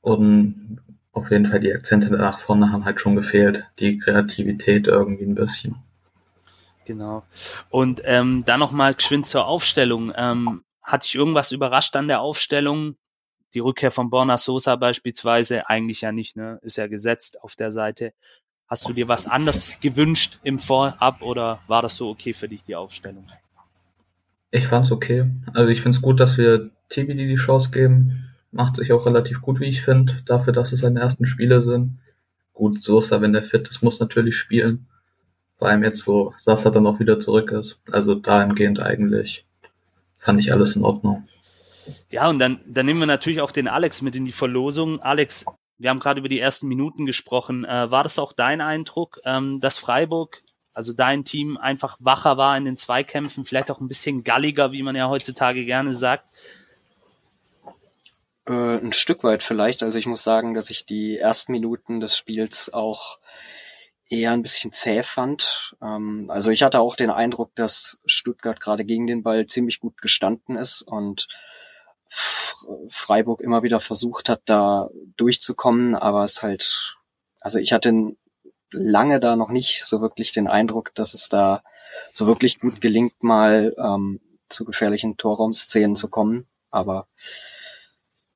Und 0.00 0.78
auf 1.12 1.32
jeden 1.32 1.50
Fall 1.50 1.58
die 1.58 1.72
Akzente 1.72 2.10
nach 2.10 2.38
vorne 2.38 2.70
haben 2.70 2.84
halt 2.84 3.00
schon 3.00 3.16
gefehlt. 3.16 3.64
Die 3.80 3.98
Kreativität 3.98 4.86
irgendwie 4.86 5.24
ein 5.24 5.34
bisschen. 5.34 5.74
Genau. 6.84 7.24
Und 7.70 8.02
ähm, 8.04 8.44
dann 8.46 8.60
nochmal 8.60 8.94
geschwind 8.94 9.26
zur 9.26 9.46
Aufstellung. 9.46 10.12
Ähm, 10.16 10.62
hat 10.84 11.04
dich 11.04 11.14
irgendwas 11.14 11.50
überrascht 11.50 11.96
an 11.96 12.08
der 12.08 12.20
Aufstellung? 12.20 12.96
Die 13.54 13.60
Rückkehr 13.60 13.90
von 13.90 14.10
Borna 14.10 14.36
Sosa 14.36 14.76
beispielsweise, 14.76 15.68
eigentlich 15.68 16.02
ja 16.02 16.12
nicht, 16.12 16.36
ne? 16.36 16.58
Ist 16.62 16.76
ja 16.76 16.86
gesetzt 16.86 17.42
auf 17.42 17.56
der 17.56 17.70
Seite. 17.70 18.12
Hast 18.66 18.88
du 18.88 18.92
dir 18.92 19.08
was 19.08 19.26
anderes 19.26 19.80
gewünscht 19.80 20.38
im 20.42 20.58
Vorab 20.58 21.22
oder 21.22 21.60
war 21.66 21.82
das 21.82 21.96
so 21.96 22.10
okay 22.10 22.34
für 22.34 22.48
dich, 22.48 22.64
die 22.64 22.74
Aufstellung? 22.74 23.26
Ich 24.50 24.66
fand's 24.66 24.90
okay. 24.90 25.30
Also 25.52 25.68
ich 25.70 25.82
find's 25.82 26.02
gut, 26.02 26.20
dass 26.20 26.38
wir 26.38 26.70
TBD 26.88 27.26
die 27.26 27.36
Chance 27.36 27.70
geben. 27.70 28.30
Macht 28.52 28.76
sich 28.76 28.92
auch 28.92 29.06
relativ 29.06 29.40
gut, 29.40 29.60
wie 29.60 29.66
ich 29.68 29.82
finde, 29.82 30.22
dafür, 30.26 30.52
dass 30.52 30.72
es 30.72 30.80
seine 30.80 31.00
ersten 31.00 31.26
Spiele 31.26 31.62
sind. 31.64 31.98
gut, 32.52 32.82
Sosa, 32.82 33.20
wenn 33.20 33.32
der 33.32 33.42
fit 33.42 33.68
ist, 33.68 33.82
muss 33.82 34.00
natürlich 34.00 34.36
spielen. 34.36 34.86
Vor 35.58 35.68
allem 35.68 35.82
jetzt, 35.82 36.06
wo 36.06 36.34
Sasa 36.44 36.70
dann 36.70 36.86
auch 36.86 37.00
wieder 37.00 37.20
zurück 37.20 37.50
ist. 37.52 37.78
Also 37.90 38.14
dahingehend 38.14 38.80
eigentlich 38.80 39.44
fand 40.24 40.40
ich 40.40 40.52
alles 40.52 40.74
in 40.74 40.84
Ordnung. 40.84 41.28
Ja, 42.10 42.28
und 42.28 42.38
dann, 42.38 42.60
dann 42.66 42.86
nehmen 42.86 43.00
wir 43.00 43.06
natürlich 43.06 43.40
auch 43.40 43.50
den 43.50 43.68
Alex 43.68 44.02
mit 44.02 44.16
in 44.16 44.24
die 44.24 44.32
Verlosung. 44.32 45.00
Alex, 45.00 45.44
wir 45.78 45.90
haben 45.90 46.00
gerade 46.00 46.20
über 46.20 46.28
die 46.28 46.40
ersten 46.40 46.66
Minuten 46.66 47.06
gesprochen. 47.06 47.64
Äh, 47.64 47.90
war 47.90 48.02
das 48.02 48.18
auch 48.18 48.32
dein 48.32 48.60
Eindruck, 48.60 49.20
ähm, 49.24 49.60
dass 49.60 49.78
Freiburg, 49.78 50.40
also 50.72 50.92
dein 50.92 51.24
Team, 51.24 51.56
einfach 51.58 51.98
wacher 52.00 52.36
war 52.36 52.56
in 52.56 52.64
den 52.64 52.76
Zweikämpfen, 52.76 53.44
vielleicht 53.44 53.70
auch 53.70 53.80
ein 53.80 53.88
bisschen 53.88 54.24
galliger, 54.24 54.72
wie 54.72 54.82
man 54.82 54.96
ja 54.96 55.08
heutzutage 55.08 55.64
gerne 55.64 55.92
sagt? 55.92 56.24
Äh, 58.46 58.78
ein 58.78 58.92
Stück 58.92 59.24
weit 59.24 59.42
vielleicht. 59.42 59.82
Also 59.82 59.98
ich 59.98 60.06
muss 60.06 60.22
sagen, 60.22 60.54
dass 60.54 60.70
ich 60.70 60.86
die 60.86 61.18
ersten 61.18 61.52
Minuten 61.52 62.00
des 62.00 62.16
Spiels 62.16 62.72
auch 62.72 63.18
eher 64.08 64.32
ein 64.32 64.42
bisschen 64.42 64.72
zäh 64.72 65.02
fand. 65.02 65.76
Ähm, 65.82 66.26
also 66.28 66.50
ich 66.50 66.62
hatte 66.62 66.80
auch 66.80 66.96
den 66.96 67.10
Eindruck, 67.10 67.54
dass 67.54 67.98
Stuttgart 68.06 68.60
gerade 68.60 68.84
gegen 68.84 69.06
den 69.06 69.22
Ball 69.22 69.46
ziemlich 69.46 69.80
gut 69.80 70.00
gestanden 70.00 70.56
ist 70.56 70.82
und 70.82 71.28
Freiburg 72.88 73.40
immer 73.40 73.62
wieder 73.62 73.80
versucht 73.80 74.28
hat, 74.28 74.42
da 74.44 74.88
durchzukommen, 75.16 75.94
aber 75.96 76.24
es 76.24 76.42
halt, 76.42 76.96
also 77.40 77.58
ich 77.58 77.72
hatte 77.72 78.14
lange 78.70 79.20
da 79.20 79.36
noch 79.36 79.50
nicht 79.50 79.84
so 79.84 80.00
wirklich 80.00 80.32
den 80.32 80.46
Eindruck, 80.46 80.94
dass 80.94 81.14
es 81.14 81.28
da 81.28 81.62
so 82.12 82.26
wirklich 82.26 82.60
gut 82.60 82.80
gelingt, 82.80 83.22
mal 83.22 83.74
ähm, 83.78 84.20
zu 84.48 84.64
gefährlichen 84.64 85.16
Torraumszenen 85.16 85.96
zu 85.96 86.08
kommen. 86.08 86.46
Aber 86.70 87.06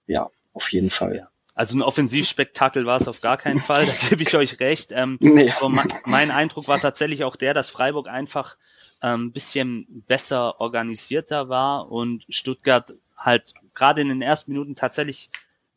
ja, 0.07 0.31
auf 0.53 0.73
jeden 0.73 0.91
Fall. 0.91 1.29
Also 1.59 1.77
ein 1.77 1.83
Offensivspektakel 1.83 2.87
war 2.87 2.99
es 2.99 3.09
auf 3.09 3.21
gar 3.21 3.37
keinen 3.37 3.61
Fall, 3.61 3.85
da 3.85 3.93
gebe 4.11 4.23
ich 4.23 4.37
euch 4.37 4.61
recht. 4.61 4.93
Ähm, 4.93 5.19
nee. 5.21 5.51
Aber 5.51 5.69
mein, 5.69 5.93
mein 6.05 6.31
Eindruck 6.31 6.69
war 6.69 6.79
tatsächlich 6.79 7.25
auch 7.25 7.35
der, 7.35 7.53
dass 7.53 7.69
Freiburg 7.69 8.07
einfach 8.07 8.57
ein 9.01 9.23
ähm, 9.23 9.33
bisschen 9.33 10.05
besser 10.07 10.61
organisierter 10.61 11.49
war 11.49 11.91
und 11.91 12.25
Stuttgart 12.29 12.93
halt 13.17 13.55
gerade 13.75 14.03
in 14.03 14.09
den 14.09 14.23
ersten 14.23 14.53
Minuten 14.53 14.77
tatsächlich 14.77 15.31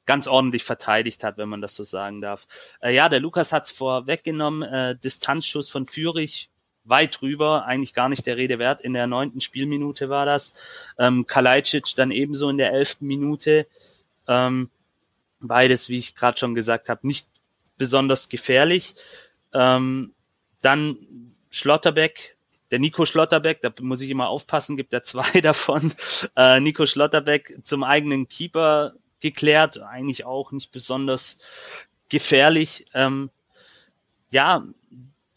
ganz 0.05 0.27
ordentlich 0.27 0.63
verteidigt 0.63 1.23
hat, 1.23 1.39
wenn 1.39 1.50
man 1.50 1.61
das 1.61 1.73
so 1.73 1.83
sagen 1.83 2.21
darf. 2.21 2.45
Äh, 2.81 2.93
ja, 2.93 3.09
der 3.09 3.19
Lukas 3.19 3.51
hat's 3.51 3.71
vorweggenommen, 3.71 4.61
äh, 4.61 4.95
Distanzschuss 5.03 5.71
von 5.71 5.88
Fürich 5.88 6.50
weit 6.83 7.19
drüber, 7.19 7.65
eigentlich 7.65 7.95
gar 7.95 8.07
nicht 8.07 8.27
der 8.27 8.38
Rede 8.38 8.59
wert. 8.59 8.81
In 8.81 8.93
der 8.93 9.07
neunten 9.07 9.41
Spielminute 9.41 10.09
war 10.09 10.27
das. 10.27 10.53
Ähm, 11.00 11.25
Kalajdzic 11.25 11.95
dann 11.95 12.11
ebenso 12.11 12.50
in 12.50 12.59
der 12.59 12.71
elften 12.71 13.07
Minute. 13.07 13.65
Ähm, 14.27 14.69
Beides, 15.41 15.89
wie 15.89 15.98
ich 15.98 16.15
gerade 16.15 16.38
schon 16.38 16.55
gesagt 16.55 16.89
habe, 16.89 17.05
nicht 17.07 17.27
besonders 17.77 18.29
gefährlich. 18.29 18.95
Ähm, 19.53 20.13
dann 20.62 20.98
Schlotterbeck, 21.50 22.36
der 22.69 22.79
Nico 22.79 23.05
Schlotterbeck, 23.05 23.62
da 23.62 23.74
muss 23.81 24.01
ich 24.01 24.10
immer 24.10 24.29
aufpassen, 24.29 24.77
gibt 24.77 24.93
er 24.93 25.03
zwei 25.03 25.41
davon. 25.41 25.93
Äh, 26.36 26.60
Nico 26.60 26.86
Schlotterbeck 26.86 27.60
zum 27.63 27.83
eigenen 27.83 28.29
Keeper 28.29 28.93
geklärt, 29.19 29.79
eigentlich 29.81 30.25
auch 30.25 30.51
nicht 30.51 30.71
besonders 30.71 31.39
gefährlich. 32.10 32.86
Ähm, 32.93 33.29
ja, 34.29 34.63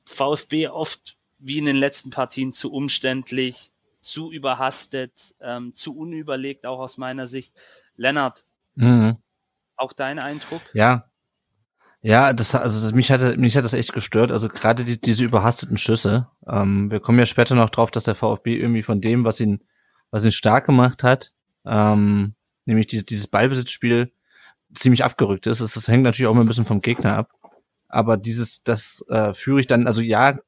VfB 0.05 0.69
oft 0.69 1.17
wie 1.39 1.59
in 1.59 1.67
den 1.67 1.77
letzten 1.77 2.11
Partien 2.11 2.53
zu 2.53 2.73
umständlich, 2.73 3.71
zu 4.03 4.31
überhastet, 4.33 5.13
ähm, 5.41 5.75
zu 5.75 5.97
unüberlegt, 5.97 6.67
auch 6.67 6.79
aus 6.79 6.97
meiner 6.97 7.27
Sicht. 7.27 7.53
Lennart, 7.97 8.45
mhm. 8.75 9.17
Auch 9.77 9.93
dein 9.93 10.19
Eindruck? 10.19 10.63
Ja. 10.73 11.05
Ja, 12.03 12.35
das, 12.35 12.55
also 12.55 12.83
das, 12.83 12.93
mich 12.93 13.11
hatte, 13.11 13.39
mich 13.39 13.57
hat 13.57 13.65
das 13.65 13.73
echt 13.73 13.95
gestört. 13.95 14.31
Also 14.31 14.49
gerade 14.49 14.85
die, 14.85 15.01
diese 15.01 15.25
überhasteten 15.25 15.79
Schüsse. 15.79 16.29
Ähm, 16.47 16.91
wir 16.91 17.01
kommen 17.01 17.19
ja 17.19 17.25
später 17.25 17.55
noch 17.55 17.71
drauf, 17.71 17.91
dass 17.91 18.05
der 18.05 18.15
VfB 18.15 18.57
irgendwie 18.57 18.83
von 18.83 19.01
dem, 19.01 19.25
was 19.25 19.41
ihn, 19.41 19.63
was 20.11 20.25
ihn 20.25 20.33
stark 20.33 20.67
gemacht 20.67 21.03
hat, 21.03 21.33
ähm, 21.65 22.35
nämlich 22.67 22.89
dieses, 22.89 23.07
dieses 23.07 23.27
Ballbesitzspiel, 23.27 24.13
ziemlich 24.75 25.03
abgerückt 25.03 25.47
ist. 25.47 25.61
Das, 25.61 25.73
das 25.73 25.89
hängt 25.89 26.03
natürlich 26.03 26.27
auch 26.27 26.33
immer 26.33 26.43
ein 26.43 26.49
bisschen 26.49 26.67
vom 26.67 26.83
Gegner 26.83 27.17
ab. 27.17 27.31
Aber 27.89 28.17
dieses, 28.17 28.63
das 28.65 29.05
äh, 29.09 29.33
führe 29.33 29.61
ich 29.61 29.67
dann, 29.67 29.87
also 29.87 30.01
ja, 30.01 30.39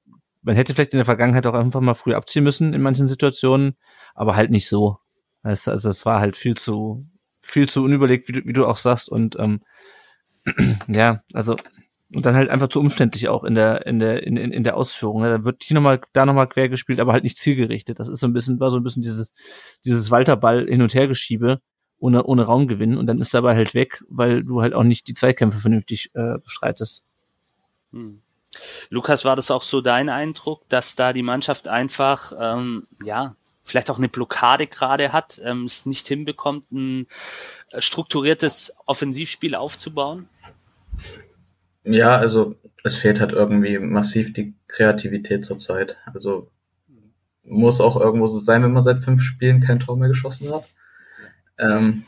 man 0.42 0.56
hätte 0.56 0.75
vielleicht 0.75 0.92
in 0.92 0.99
der 0.99 1.04
Vergangenheit 1.04 1.47
auch 1.47 1.54
einfach 1.54 1.80
mal 1.80 1.95
früh 1.95 2.14
abziehen 2.14 2.45
müssen 2.45 2.75
in 2.75 2.83
manchen 2.83 3.09
Situationen, 3.09 3.76
aber 4.14 4.37
halt 4.37 4.50
nicht 4.50 4.68
so. 4.68 4.99
Also, 5.42 5.71
also 5.71 5.88
es 5.88 6.04
war 6.04 6.21
halt 6.21 6.37
viel 6.37 6.56
zu, 6.56 7.04
viel 7.46 7.68
zu 7.68 7.82
unüberlegt, 7.82 8.28
wie 8.28 8.32
du, 8.32 8.44
wie 8.44 8.52
du 8.52 8.66
auch 8.66 8.76
sagst. 8.76 9.08
Und 9.08 9.38
ähm, 9.38 9.60
ja, 10.88 11.22
also 11.32 11.56
und 12.14 12.24
dann 12.24 12.36
halt 12.36 12.50
einfach 12.50 12.68
zu 12.68 12.78
umständlich 12.78 13.28
auch 13.28 13.42
in 13.42 13.54
der 13.54 13.86
in 13.86 13.98
der 13.98 14.24
in, 14.24 14.36
in 14.36 14.62
der 14.62 14.76
Ausführung. 14.76 15.22
Da 15.22 15.44
wird 15.44 15.64
hier 15.64 15.74
nochmal 15.74 16.00
da 16.12 16.24
nochmal 16.24 16.48
quer 16.48 16.68
gespielt, 16.68 17.00
aber 17.00 17.12
halt 17.12 17.24
nicht 17.24 17.36
zielgerichtet. 17.36 17.98
Das 17.98 18.08
ist 18.08 18.20
so 18.20 18.26
ein 18.26 18.32
bisschen 18.32 18.60
war 18.60 18.70
so 18.70 18.76
ein 18.76 18.84
bisschen 18.84 19.02
dieses 19.02 19.32
dieses 19.84 20.10
Walterball 20.10 20.66
hin 20.66 20.82
und 20.82 20.94
her 20.94 21.08
geschiebe 21.08 21.60
ohne 21.98 22.24
ohne 22.24 22.44
Raumgewinn 22.44 22.96
und 22.96 23.06
dann 23.06 23.20
ist 23.20 23.34
dabei 23.34 23.56
halt 23.56 23.74
weg, 23.74 24.04
weil 24.08 24.44
du 24.44 24.62
halt 24.62 24.74
auch 24.74 24.84
nicht 24.84 25.08
die 25.08 25.14
Zweikämpfe 25.14 25.58
vernünftig 25.58 26.10
äh, 26.14 26.38
bestreitest. 26.44 27.02
Hm. 27.90 28.20
Lukas, 28.88 29.24
war 29.24 29.36
das 29.36 29.50
auch 29.50 29.62
so 29.62 29.80
dein 29.80 30.08
Eindruck, 30.08 30.68
dass 30.68 30.94
da 30.94 31.12
die 31.12 31.22
Mannschaft 31.22 31.68
einfach 31.68 32.32
ähm, 32.40 32.86
ja 33.04 33.34
vielleicht 33.66 33.90
auch 33.90 33.99
eine 33.99 34.08
Blockade 34.08 34.66
gerade 34.66 35.12
hat, 35.12 35.40
ähm, 35.44 35.64
es 35.64 35.87
nicht 35.87 36.06
hinbekommt, 36.08 36.70
ein 36.73 37.06
äh, 37.73 37.80
strukturiertes 37.80 38.76
Offensivspiel 38.87 39.54
aufzubauen? 39.54 40.28
Ja, 41.85 42.16
also 42.16 42.56
es 42.85 42.96
fehlt 42.96 43.20
halt 43.20 43.32
irgendwie 43.32 43.78
massiv 43.78 44.32
die 44.32 44.54
Kreativität 44.68 45.44
zurzeit. 45.44 45.96
Also 46.14 46.49
muss 47.44 47.80
auch 47.80 48.00
irgendwo 48.00 48.28
so 48.28 48.40
sein, 48.40 48.62
wenn 48.62 48.73
man 48.73 48.85
seit 48.85 49.04
fünf 49.04 49.23
Spielen 49.23 49.61
kein 49.61 49.80
Tor 49.80 49.96
mehr 49.96 50.08
geschossen 50.08 50.52
hat. 50.52 50.64
Ähm, 51.58 52.04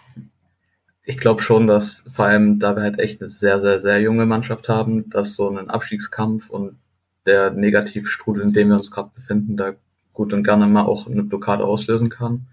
ich 1.04 1.18
glaube 1.18 1.42
schon, 1.42 1.66
dass 1.66 2.04
vor 2.14 2.26
allem, 2.26 2.60
da 2.60 2.76
wir 2.76 2.82
halt 2.82 2.98
echt 2.98 3.22
eine 3.22 3.30
sehr, 3.30 3.60
sehr, 3.60 3.80
sehr 3.80 4.00
junge 4.00 4.26
Mannschaft 4.26 4.68
haben, 4.68 5.08
dass 5.10 5.34
so 5.34 5.48
ein 5.48 5.70
Abstiegskampf 5.70 6.50
und 6.50 6.76
der 7.24 7.50
Negativstrudel, 7.50 8.42
in 8.42 8.52
dem 8.52 8.68
wir 8.68 8.76
uns 8.76 8.90
gerade 8.90 9.10
befinden, 9.14 9.56
da 9.56 9.74
gut 10.18 10.32
und 10.32 10.42
gerne 10.42 10.66
mal 10.66 10.84
auch 10.84 11.06
eine 11.06 11.22
Blockade 11.22 11.64
auslösen 11.64 12.10
kann. 12.10 12.46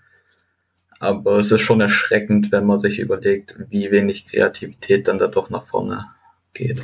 Aber 1.00 1.40
es 1.40 1.52
ist 1.52 1.62
schon 1.62 1.82
erschreckend, 1.82 2.52
wenn 2.52 2.66
man 2.66 2.80
sich 2.80 3.00
überlegt, 3.00 3.56
wie 3.70 3.92
wenig 3.92 4.28
Kreativität 4.28 5.08
dann 5.08 5.18
da 5.18 5.28
doch 5.28 5.50
nach 5.50 5.66
vorne 5.66 6.06
geht. 6.54 6.82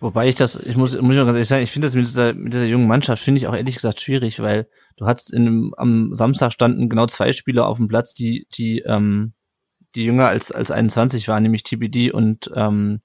Wobei 0.00 0.28
ich 0.28 0.34
das, 0.34 0.56
ich 0.56 0.76
muss, 0.76 1.00
muss 1.00 1.12
ich 1.12 1.16
mal 1.16 1.24
ganz 1.24 1.36
ehrlich 1.36 1.48
sagen, 1.48 1.62
ich 1.62 1.70
finde 1.70 1.86
das 1.86 1.94
mit 1.94 2.06
dieser, 2.06 2.34
mit 2.34 2.52
dieser 2.52 2.66
jungen 2.66 2.88
Mannschaft, 2.88 3.22
finde 3.22 3.38
ich 3.38 3.46
auch 3.46 3.54
ehrlich 3.54 3.76
gesagt 3.76 4.00
schwierig, 4.00 4.40
weil 4.40 4.66
du 4.96 5.06
hattest 5.06 5.32
in 5.32 5.72
am 5.76 6.14
Samstag 6.14 6.52
standen 6.52 6.90
genau 6.90 7.06
zwei 7.06 7.32
Spieler 7.32 7.68
auf 7.68 7.78
dem 7.78 7.88
Platz, 7.88 8.14
die, 8.14 8.46
die, 8.52 8.80
ähm, 8.80 9.32
die 9.94 10.04
jünger 10.04 10.26
als, 10.28 10.50
als 10.50 10.72
21 10.72 11.28
waren, 11.28 11.44
nämlich 11.44 11.62
TBD 11.62 12.10
und, 12.10 12.50
ähm, 12.54 13.00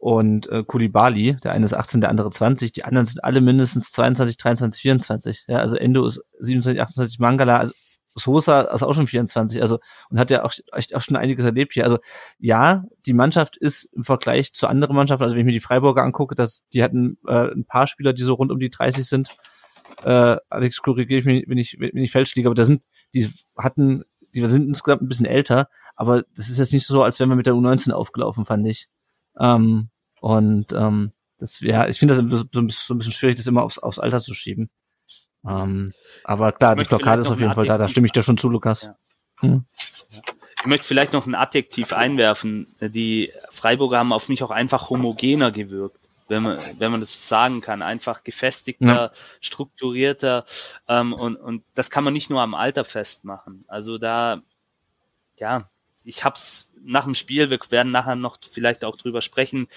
und 0.00 0.48
äh, 0.48 0.64
Kulibali, 0.66 1.36
der 1.44 1.52
eine 1.52 1.66
ist 1.66 1.74
18, 1.74 2.00
der 2.00 2.08
andere 2.08 2.30
20, 2.30 2.72
die 2.72 2.84
anderen 2.84 3.04
sind 3.04 3.22
alle 3.22 3.42
mindestens 3.42 3.92
22, 3.92 4.38
23, 4.38 4.80
24. 4.80 5.44
Ja, 5.46 5.58
also 5.58 5.76
Endo 5.76 6.06
ist 6.06 6.24
27, 6.38 6.80
28, 6.80 7.18
Mangala, 7.18 7.58
also 7.58 7.74
Sosa 8.08 8.62
ist 8.62 8.82
auch 8.82 8.94
schon 8.94 9.06
24, 9.06 9.60
also 9.60 9.78
und 10.08 10.18
hat 10.18 10.30
ja 10.30 10.42
auch 10.42 10.52
echt 10.72 10.96
auch 10.96 11.02
schon 11.02 11.16
einiges 11.16 11.44
erlebt 11.44 11.74
hier. 11.74 11.84
Also 11.84 11.98
ja, 12.38 12.84
die 13.04 13.12
Mannschaft 13.12 13.58
ist 13.58 13.84
im 13.92 14.02
Vergleich 14.02 14.54
zu 14.54 14.66
anderen 14.68 14.96
Mannschaften, 14.96 15.22
also 15.22 15.34
wenn 15.34 15.42
ich 15.42 15.46
mir 15.46 15.52
die 15.52 15.60
Freiburger 15.60 16.02
angucke, 16.02 16.34
dass 16.34 16.66
die 16.72 16.82
hatten 16.82 17.18
äh, 17.26 17.52
ein 17.52 17.66
paar 17.66 17.86
Spieler, 17.86 18.14
die 18.14 18.22
so 18.22 18.32
rund 18.32 18.50
um 18.50 18.58
die 18.58 18.70
30 18.70 19.06
sind. 19.06 19.36
Äh, 20.02 20.38
Alex 20.48 20.80
korrigiere 20.80 21.20
ich 21.20 21.26
mich, 21.26 21.44
wenn 21.46 21.58
ich 21.58 21.76
wenn 21.78 22.02
ich 22.02 22.10
falsch 22.10 22.34
liege, 22.36 22.48
aber 22.48 22.54
da 22.54 22.64
sind 22.64 22.84
die 23.12 23.28
hatten 23.58 24.04
die 24.32 24.46
sind 24.46 24.66
insgesamt 24.66 25.02
ein 25.02 25.08
bisschen 25.08 25.26
älter, 25.26 25.68
aber 25.94 26.22
das 26.34 26.48
ist 26.48 26.58
jetzt 26.58 26.72
nicht 26.72 26.86
so, 26.86 27.02
als 27.02 27.20
wären 27.20 27.28
wir 27.28 27.36
mit 27.36 27.46
der 27.46 27.54
U19 27.54 27.92
aufgelaufen, 27.92 28.46
fand 28.46 28.66
ich. 28.66 28.88
Ähm, 29.38 29.90
und 30.20 30.72
ähm, 30.72 31.12
das, 31.38 31.60
ja, 31.60 31.88
ich 31.88 31.98
finde 31.98 32.14
das 32.14 32.30
so, 32.30 32.44
so, 32.52 32.60
ein 32.60 32.66
bisschen 32.98 33.12
schwierig, 33.12 33.36
das 33.36 33.46
immer 33.46 33.62
aufs, 33.62 33.78
aufs 33.78 33.98
Alter 33.98 34.20
zu 34.20 34.34
schieben. 34.34 34.70
Ähm, 35.48 35.92
aber 36.24 36.52
klar, 36.52 36.76
die 36.76 36.84
Blockade 36.84 37.22
ist 37.22 37.30
auf 37.30 37.40
jeden 37.40 37.54
Fall 37.54 37.66
da, 37.66 37.78
da 37.78 37.88
stimme 37.88 38.06
ich 38.06 38.12
dir 38.12 38.22
schon 38.22 38.36
zu, 38.36 38.48
Lukas. 38.48 38.82
Ja. 38.82 38.96
Hm? 39.40 39.64
Ich 40.60 40.66
möchte 40.66 40.86
vielleicht 40.86 41.14
noch 41.14 41.26
ein 41.26 41.34
Adjektiv 41.34 41.94
einwerfen. 41.94 42.66
Die 42.80 43.32
Freiburger 43.48 43.98
haben 43.98 44.12
auf 44.12 44.28
mich 44.28 44.42
auch 44.42 44.50
einfach 44.50 44.90
homogener 44.90 45.50
gewirkt, 45.50 45.96
wenn 46.28 46.42
man, 46.42 46.58
wenn 46.78 46.90
man 46.90 47.00
das 47.00 47.26
sagen 47.26 47.62
kann. 47.62 47.80
Einfach 47.80 48.22
gefestigter, 48.22 48.86
ja. 48.86 49.10
strukturierter 49.40 50.44
ähm, 50.88 51.14
und, 51.14 51.36
und 51.36 51.64
das 51.74 51.88
kann 51.88 52.04
man 52.04 52.12
nicht 52.12 52.28
nur 52.28 52.42
am 52.42 52.52
Alter 52.52 52.84
festmachen. 52.84 53.64
Also 53.68 53.96
da, 53.96 54.38
ja, 55.38 55.64
ich 56.10 56.24
hab's 56.24 56.72
nach 56.82 57.04
dem 57.04 57.14
Spiel, 57.14 57.50
wir 57.50 57.60
werden 57.70 57.92
nachher 57.92 58.16
noch 58.16 58.38
vielleicht 58.42 58.84
auch 58.84 58.96
drüber 58.96 59.22
sprechen. 59.22 59.68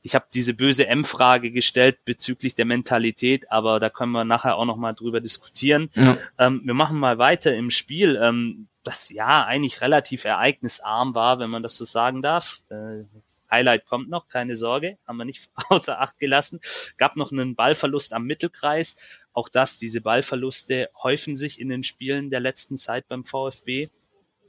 Ich 0.00 0.14
habe 0.14 0.24
diese 0.32 0.54
böse 0.54 0.86
M-Frage 0.86 1.52
gestellt 1.52 1.98
bezüglich 2.04 2.54
der 2.54 2.64
Mentalität, 2.64 3.52
aber 3.52 3.78
da 3.78 3.90
können 3.90 4.12
wir 4.12 4.24
nachher 4.24 4.56
auch 4.56 4.64
noch 4.64 4.78
mal 4.78 4.94
drüber 4.94 5.20
diskutieren. 5.20 5.90
Ja. 5.94 6.16
Ähm, 6.38 6.62
wir 6.64 6.74
machen 6.74 6.98
mal 6.98 7.18
weiter 7.18 7.54
im 7.54 7.70
Spiel, 7.70 8.18
ähm, 8.20 8.68
das 8.84 9.10
ja 9.10 9.44
eigentlich 9.44 9.80
relativ 9.82 10.24
ereignisarm 10.24 11.14
war, 11.14 11.38
wenn 11.38 11.50
man 11.50 11.62
das 11.62 11.76
so 11.76 11.84
sagen 11.84 12.22
darf. 12.22 12.60
Äh, 12.70 13.04
Highlight 13.50 13.86
kommt 13.86 14.08
noch, 14.08 14.28
keine 14.28 14.56
Sorge, 14.56 14.96
haben 15.06 15.18
wir 15.18 15.26
nicht 15.26 15.50
außer 15.68 16.00
Acht 16.00 16.18
gelassen. 16.18 16.58
Gab 16.96 17.16
noch 17.16 17.30
einen 17.32 17.54
Ballverlust 17.54 18.14
am 18.14 18.24
Mittelkreis. 18.24 18.96
Auch 19.34 19.50
das, 19.50 19.76
diese 19.76 20.00
Ballverluste 20.00 20.88
häufen 21.02 21.36
sich 21.36 21.60
in 21.60 21.68
den 21.68 21.84
Spielen 21.84 22.30
der 22.30 22.40
letzten 22.40 22.78
Zeit 22.78 23.06
beim 23.08 23.24
VfB. 23.24 23.88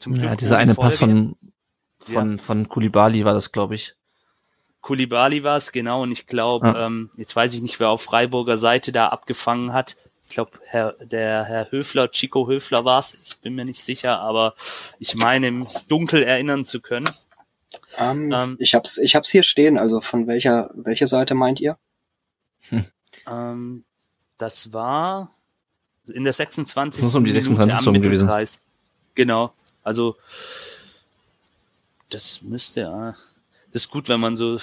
Zum 0.03 0.15
Glück 0.15 0.25
ja, 0.25 0.36
dieser 0.36 0.57
eine 0.57 0.75
Folge. 0.75 0.89
Pass 0.89 1.00
von, 1.00 1.38
von, 1.98 2.31
ja. 2.31 2.43
von 2.43 2.67
Kulibali 2.67 3.24
war 3.24 3.33
das, 3.33 3.53
glaube 3.53 3.75
ich. 3.75 3.93
Kulibali 4.81 5.45
war 5.45 5.55
es, 5.55 5.72
genau. 5.72 6.03
Und 6.03 6.12
ich 6.12 6.27
glaube, 6.27 6.67
ja. 6.67 6.88
ähm, 6.88 7.10
jetzt 7.15 7.33
weiß 7.33 7.53
ich 7.53 7.62
nicht, 7.62 7.79
wer 7.79 7.89
auf 7.89 8.01
Freiburger 8.01 8.57
Seite 8.57 8.91
da 8.91 9.07
abgefangen 9.07 9.72
hat. 9.72 9.95
Ich 10.27 10.36
glaube, 10.36 10.51
Herr, 10.65 10.93
der 11.00 11.45
Herr 11.45 11.72
Höfler, 11.72 12.12
Chico 12.12 12.50
Höfler 12.50 12.83
war 12.83 13.00
es. 13.00 13.17
Ich 13.24 13.38
bin 13.38 13.55
mir 13.55 13.63
nicht 13.63 13.79
sicher, 13.79 14.19
aber 14.19 14.53
ich 15.00 15.15
meine, 15.15 15.51
mich 15.51 15.88
dunkel 15.88 16.22
erinnern 16.22 16.65
zu 16.65 16.81
können. 16.81 17.10
Um, 17.98 18.03
ähm, 18.03 18.31
ähm, 18.33 18.55
ich 18.60 18.75
hab's, 18.75 18.98
ich 18.98 19.15
hab's 19.15 19.31
hier 19.31 19.43
stehen. 19.43 19.77
Also 19.77 20.01
von 20.01 20.27
welcher, 20.27 20.69
welcher 20.74 21.07
Seite 21.07 21.33
meint 21.33 21.62
ihr? 21.62 21.77
Hm. 22.67 22.86
Ähm, 23.25 23.86
das 24.38 24.74
war 24.74 25.31
in 26.07 26.25
der 26.25 26.33
26. 26.33 27.01
Das 27.01 27.05
muss 27.05 27.15
um 27.15 27.24
die 27.24 27.31
26. 27.31 27.86
Minute 27.86 27.88
am 27.88 28.12
Mittelkreis. 28.12 28.63
Genau. 29.15 29.53
Also 29.83 30.15
das 32.09 32.41
müsste 32.41 32.81
ja. 32.81 33.15
Das 33.71 33.83
ist 33.83 33.89
gut, 33.89 34.07
wenn 34.07 34.19
man 34.19 34.37
so 34.37 34.59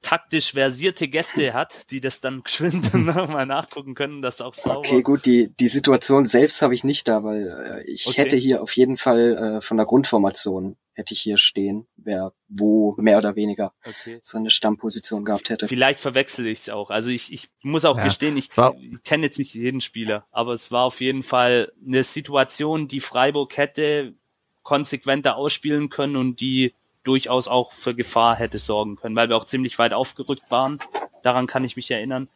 taktisch 0.00 0.52
versierte 0.52 1.08
Gäste 1.08 1.54
hat, 1.54 1.90
die 1.90 2.00
das 2.00 2.20
dann 2.20 2.42
geschwind 2.42 2.92
nochmal 2.94 3.46
nachgucken 3.46 3.94
können, 3.94 4.22
das 4.22 4.40
auch 4.40 4.54
sauber. 4.54 4.78
Okay, 4.78 5.02
gut, 5.02 5.26
die, 5.26 5.48
die 5.60 5.68
Situation 5.68 6.24
selbst 6.24 6.60
habe 6.62 6.74
ich 6.74 6.84
nicht 6.84 7.06
da, 7.08 7.22
weil 7.22 7.48
äh, 7.48 7.90
ich 7.90 8.06
okay. 8.06 8.22
hätte 8.22 8.36
hier 8.36 8.62
auf 8.62 8.76
jeden 8.76 8.96
Fall 8.96 9.36
äh, 9.36 9.60
von 9.60 9.76
der 9.76 9.86
Grundformation 9.86 10.76
hätte 10.94 11.14
ich 11.14 11.22
hier 11.22 11.38
stehen, 11.38 11.86
wer 12.04 12.32
wo 12.48 12.94
mehr 12.98 13.18
oder 13.18 13.36
weniger 13.36 13.72
okay. 13.84 14.20
so 14.22 14.38
eine 14.38 14.50
Stammposition 14.50 15.24
gehabt 15.24 15.50
hätte. 15.50 15.68
Vielleicht 15.68 16.00
verwechsel 16.00 16.46
ich 16.46 16.60
es 16.60 16.68
auch. 16.68 16.90
Also 16.90 17.10
ich, 17.10 17.32
ich 17.32 17.48
muss 17.62 17.84
auch 17.84 17.96
ja, 17.96 18.04
gestehen, 18.04 18.36
ich, 18.36 18.48
ich 18.80 19.02
kenne 19.04 19.26
jetzt 19.26 19.38
nicht 19.38 19.54
jeden 19.54 19.80
Spieler, 19.80 20.24
aber 20.30 20.52
es 20.52 20.70
war 20.70 20.84
auf 20.84 21.00
jeden 21.00 21.22
Fall 21.22 21.72
eine 21.84 22.02
Situation, 22.02 22.88
die 22.88 23.00
Freiburg 23.00 23.56
hätte 23.56 24.14
konsequenter 24.62 25.36
ausspielen 25.36 25.88
können 25.88 26.16
und 26.16 26.40
die 26.40 26.72
durchaus 27.04 27.48
auch 27.48 27.72
für 27.72 27.94
Gefahr 27.94 28.36
hätte 28.36 28.58
sorgen 28.58 28.96
können, 28.96 29.16
weil 29.16 29.28
wir 29.28 29.36
auch 29.36 29.44
ziemlich 29.44 29.78
weit 29.78 29.92
aufgerückt 29.92 30.50
waren. 30.50 30.78
Daran 31.22 31.46
kann 31.46 31.64
ich 31.64 31.76
mich 31.76 31.90
erinnern. 31.90 32.28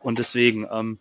Und 0.00 0.18
deswegen, 0.18 0.66
ähm, 0.70 0.98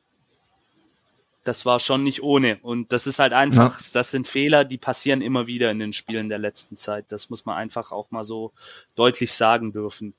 das 1.48 1.66
war 1.66 1.80
schon 1.80 2.04
nicht 2.04 2.22
ohne. 2.24 2.58
Und 2.62 2.92
das 2.92 3.08
ist 3.08 3.20
halt 3.20 3.34
einfach, 3.34 3.80
ja. 3.80 3.86
das 3.94 4.12
sind 4.12 4.28
Fehler, 4.28 4.66
die 4.66 4.78
passieren 4.78 5.22
immer 5.22 5.48
wieder 5.48 5.72
in 5.72 5.80
den 5.80 5.94
Spielen 5.94 6.30
der 6.30 6.38
letzten 6.38 6.78
Zeit. 6.78 7.06
Das 7.10 7.30
muss 7.30 7.46
man 7.46 7.56
einfach 7.56 7.92
auch 7.92 8.12
mal 8.12 8.26
so 8.26 8.52
deutlich 8.96 9.34
sagen 9.34 9.72
dürfen. 9.72 10.14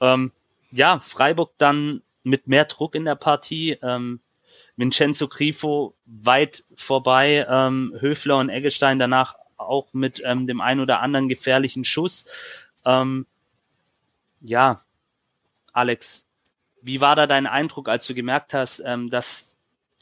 Ähm, 0.00 0.32
ja, 0.70 1.00
Freiburg 1.00 1.52
dann 1.58 2.02
mit 2.22 2.46
mehr 2.46 2.64
Druck 2.64 2.94
in 2.94 3.04
der 3.04 3.16
Partie. 3.16 3.76
Ähm, 3.82 4.20
Vincenzo 4.76 5.28
Grifo 5.28 5.94
weit 6.06 6.64
vorbei, 6.76 7.46
ähm, 7.48 7.94
Höfler 8.00 8.38
und 8.38 8.48
Eggestein 8.48 8.98
danach 8.98 9.36
auch 9.56 9.86
mit 9.92 10.22
ähm, 10.24 10.46
dem 10.46 10.60
ein 10.60 10.80
oder 10.80 11.00
anderen 11.00 11.28
gefährlichen 11.28 11.84
Schuss. 11.84 12.26
Ähm, 12.84 13.26
ja, 14.40 14.80
Alex, 15.72 16.24
wie 16.80 17.00
war 17.00 17.16
da 17.16 17.26
dein 17.26 17.46
Eindruck, 17.46 17.88
als 17.88 18.06
du 18.06 18.14
gemerkt 18.14 18.54
hast, 18.54 18.82
ähm, 18.84 19.10
dass 19.10 19.51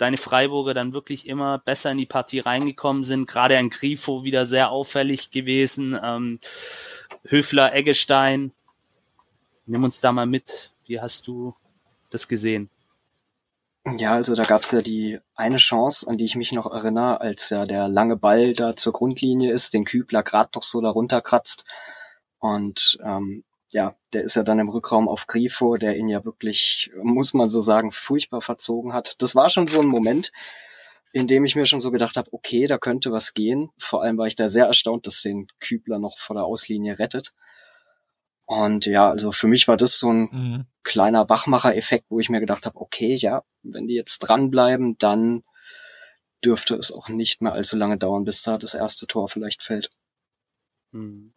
deine 0.01 0.17
Freiburger 0.17 0.75
dann 0.75 0.93
wirklich 0.93 1.29
immer 1.29 1.59
besser 1.59 1.91
in 1.91 1.99
die 1.99 2.07
Partie 2.07 2.41
reingekommen 2.41 3.05
sind. 3.05 3.27
Gerade 3.27 3.57
ein 3.57 3.71
Grifo 3.71 4.25
wieder 4.25 4.47
sehr 4.47 4.71
auffällig 4.71 5.31
gewesen. 5.31 5.99
Ähm, 6.03 6.41
Höfler, 7.25 7.75
Eggestein. 7.75 8.53
Nimm 9.67 9.85
uns 9.85 10.01
da 10.01 10.13
mal 10.13 10.27
mit. 10.27 10.71
Wie 10.87 11.01
hast 11.01 11.27
du 11.27 11.55
das 12.11 12.29
gesehen? 12.29 12.71
Ja, 13.97 14.13
also 14.13 14.35
da 14.35 14.43
gab's 14.43 14.73
ja 14.73 14.83
die 14.83 15.19
eine 15.35 15.57
Chance, 15.57 16.07
an 16.09 16.19
die 16.19 16.25
ich 16.25 16.37
mich 16.37 16.53
noch 16.53 16.67
erinnere, 16.71 17.21
als 17.21 17.51
ja 17.51 17.65
der 17.65 17.89
lange 17.89 18.17
Ball 18.17 18.53
da 18.53 18.77
zur 18.77 18.93
Grundlinie 18.93 19.53
ist, 19.53 19.73
den 19.73 19.85
Kübler 19.85 20.23
gerade 20.23 20.51
doch 20.53 20.63
so 20.63 20.81
darunter 20.81 21.23
kratzt. 21.23 21.67
Und 22.39 22.99
ähm, 23.03 23.45
ja, 23.71 23.97
der 24.13 24.25
ist 24.25 24.35
ja 24.35 24.43
dann 24.43 24.59
im 24.59 24.69
Rückraum 24.69 25.09
auf 25.09 25.27
Grifo, 25.27 25.77
der 25.77 25.97
ihn 25.97 26.09
ja 26.09 26.25
wirklich, 26.25 26.91
muss 27.03 27.35
man 27.35 27.49
so 27.49 27.61
sagen, 27.61 27.93
furchtbar 27.93 28.43
verzogen 28.43 28.93
hat. 28.93 29.23
Das 29.23 29.35
war 29.35 29.49
schon 29.49 29.69
so 29.69 29.81
ein 29.81 29.87
Moment, 29.87 30.33
in 31.13 31.29
dem 31.29 31.45
ich 31.45 31.55
mir 31.55 31.67
schon 31.67 31.81
so 31.81 31.91
gedacht 31.91 32.17
habe, 32.17 32.33
okay, 32.33 32.67
da 32.67 32.79
könnte 32.79 33.13
was 33.13 33.33
gehen. 33.33 33.71
Vor 33.79 34.03
allem 34.03 34.19
war 34.19 34.27
ich 34.27 34.37
da 34.37 34.49
sehr 34.49 34.67
erstaunt, 34.67 35.07
dass 35.07 35.23
den 35.23 35.47
Kübler 35.61 35.99
noch 35.99 36.19
vor 36.19 36.35
der 36.35 36.45
Auslinie 36.45 36.99
rettet. 36.99 37.33
Und 38.47 38.87
ja, 38.87 39.09
also 39.09 39.31
für 39.31 39.47
mich 39.47 39.69
war 39.69 39.77
das 39.77 40.01
so 40.01 40.13
ein 40.13 40.29
mhm. 40.33 40.67
kleiner 40.83 41.29
Wachmacher-Effekt, 41.29 42.07
wo 42.09 42.19
ich 42.19 42.29
mir 42.29 42.41
gedacht 42.41 42.67
habe, 42.67 42.81
okay, 42.81 43.15
ja, 43.15 43.45
wenn 43.63 43.87
die 43.87 43.95
jetzt 43.95 44.19
dranbleiben, 44.19 44.99
dann 44.99 45.45
dürfte 46.45 46.75
es 46.75 46.91
auch 46.91 47.09
nicht 47.09 47.43
mehr 47.43 47.53
allzu 47.53 47.77
lange 47.77 47.99
dauern, 47.99 48.25
bis 48.25 48.43
da 48.43 48.59
das 48.59 48.75
erste 48.75 49.07
Tor 49.07 49.29
vielleicht 49.29 49.63
fällt. 49.63 49.91
Mhm. 50.91 51.35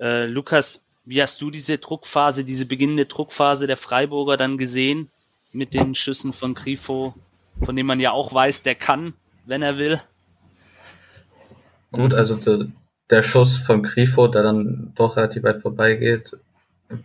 Äh, 0.00 0.24
Lukas, 0.26 0.87
wie 1.08 1.22
hast 1.22 1.40
du 1.40 1.50
diese 1.50 1.78
Druckphase, 1.78 2.44
diese 2.44 2.66
beginnende 2.66 3.06
Druckphase 3.06 3.66
der 3.66 3.78
Freiburger 3.78 4.36
dann 4.36 4.58
gesehen 4.58 5.08
mit 5.54 5.72
den 5.72 5.94
Schüssen 5.94 6.34
von 6.34 6.52
Grifo, 6.52 7.14
von 7.64 7.74
dem 7.74 7.86
man 7.86 7.98
ja 7.98 8.12
auch 8.12 8.34
weiß, 8.34 8.62
der 8.62 8.74
kann, 8.74 9.14
wenn 9.46 9.62
er 9.62 9.78
will? 9.78 10.00
Gut, 11.92 12.12
also 12.12 12.38
der, 13.10 13.22
Schuss 13.22 13.56
von 13.56 13.82
Grifo, 13.82 14.28
der 14.28 14.42
dann 14.42 14.92
doch 14.96 15.16
relativ 15.16 15.44
weit 15.44 15.62
vorbeigeht, 15.62 16.30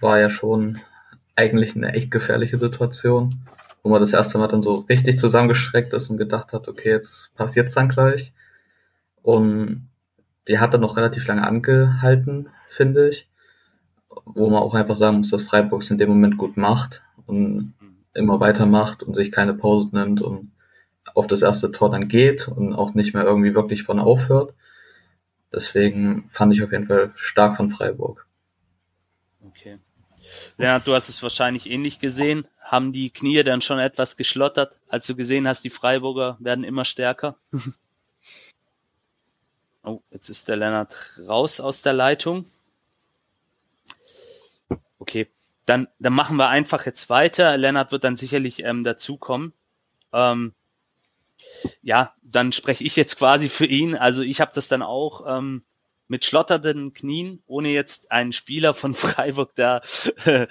war 0.01 0.19
ja 0.19 0.29
schon 0.29 0.81
eigentlich 1.37 1.73
eine 1.73 1.93
echt 1.93 2.11
gefährliche 2.11 2.57
Situation, 2.57 3.39
wo 3.83 3.89
man 3.89 4.01
das 4.01 4.11
erste 4.11 4.37
Mal 4.37 4.49
dann 4.49 4.63
so 4.63 4.79
richtig 4.89 5.17
zusammengeschreckt 5.17 5.93
ist 5.93 6.09
und 6.09 6.17
gedacht 6.17 6.51
hat, 6.51 6.67
okay, 6.67 6.89
jetzt 6.89 7.33
passiert's 7.35 7.75
dann 7.75 7.87
gleich. 7.87 8.33
Und 9.21 9.87
die 10.49 10.59
hat 10.59 10.73
dann 10.73 10.81
noch 10.81 10.97
relativ 10.97 11.25
lange 11.25 11.47
angehalten, 11.47 12.49
finde 12.69 13.09
ich 13.09 13.29
wo 14.25 14.49
man 14.49 14.61
auch 14.61 14.73
einfach 14.73 14.97
sagen 14.97 15.19
muss, 15.19 15.29
dass 15.29 15.43
Freiburg 15.43 15.81
es 15.81 15.91
in 15.91 15.97
dem 15.97 16.09
Moment 16.09 16.37
gut 16.37 16.57
macht 16.57 17.01
und 17.25 17.73
immer 18.13 18.39
weitermacht 18.39 19.03
und 19.03 19.15
sich 19.15 19.31
keine 19.31 19.53
Pause 19.53 19.89
nimmt 19.91 20.21
und 20.21 20.51
auf 21.13 21.27
das 21.27 21.41
erste 21.41 21.71
Tor 21.71 21.91
dann 21.91 22.07
geht 22.07 22.47
und 22.47 22.73
auch 22.73 22.93
nicht 22.93 23.13
mehr 23.13 23.23
irgendwie 23.23 23.53
wirklich 23.53 23.83
von 23.83 23.99
aufhört. 23.99 24.53
Deswegen 25.53 26.29
fand 26.31 26.53
ich 26.53 26.63
auf 26.63 26.71
jeden 26.71 26.87
Fall 26.87 27.13
stark 27.15 27.57
von 27.57 27.71
Freiburg. 27.71 28.25
Okay. 29.45 29.77
Lennart, 30.57 30.87
du 30.87 30.93
hast 30.93 31.09
es 31.09 31.21
wahrscheinlich 31.21 31.69
ähnlich 31.69 31.99
gesehen. 31.99 32.47
Haben 32.63 32.91
die 32.91 33.11
Knie 33.11 33.43
dann 33.43 33.61
schon 33.61 33.77
etwas 33.77 34.17
geschlottert, 34.17 34.79
als 34.89 35.05
du 35.05 35.15
gesehen 35.15 35.47
hast, 35.47 35.63
die 35.63 35.69
Freiburger 35.69 36.37
werden 36.39 36.63
immer 36.63 36.85
stärker? 36.85 37.35
oh, 39.83 39.99
jetzt 40.09 40.29
ist 40.29 40.47
der 40.47 40.55
Lennart 40.55 41.19
raus 41.27 41.59
aus 41.59 41.83
der 41.83 41.93
Leitung. 41.93 42.45
Okay, 45.03 45.27
dann, 45.65 45.89
dann 45.99 46.13
machen 46.13 46.37
wir 46.37 46.47
einfach 46.47 46.85
jetzt 46.85 47.09
weiter. 47.09 47.57
Lennart 47.57 47.91
wird 47.91 48.05
dann 48.05 48.15
sicherlich 48.15 48.63
ähm, 48.63 48.85
dazukommen. 48.85 49.51
Ähm, 50.13 50.53
ja, 51.81 52.13
dann 52.21 52.53
spreche 52.53 52.85
ich 52.85 52.95
jetzt 52.95 53.17
quasi 53.17 53.49
für 53.49 53.65
ihn. 53.65 53.95
Also 53.95 54.21
ich 54.21 54.39
habe 54.39 54.51
das 54.55 54.69
dann 54.69 54.81
auch 54.81 55.25
ähm, 55.27 55.61
mit 56.07 56.23
schlotternden 56.23 56.93
Knien, 56.93 57.43
ohne 57.47 57.67
jetzt 57.67 58.13
einen 58.13 58.31
Spieler 58.31 58.73
von 58.73 58.93
Freiburg 58.93 59.51
da 59.55 59.81
äh, 60.23 60.47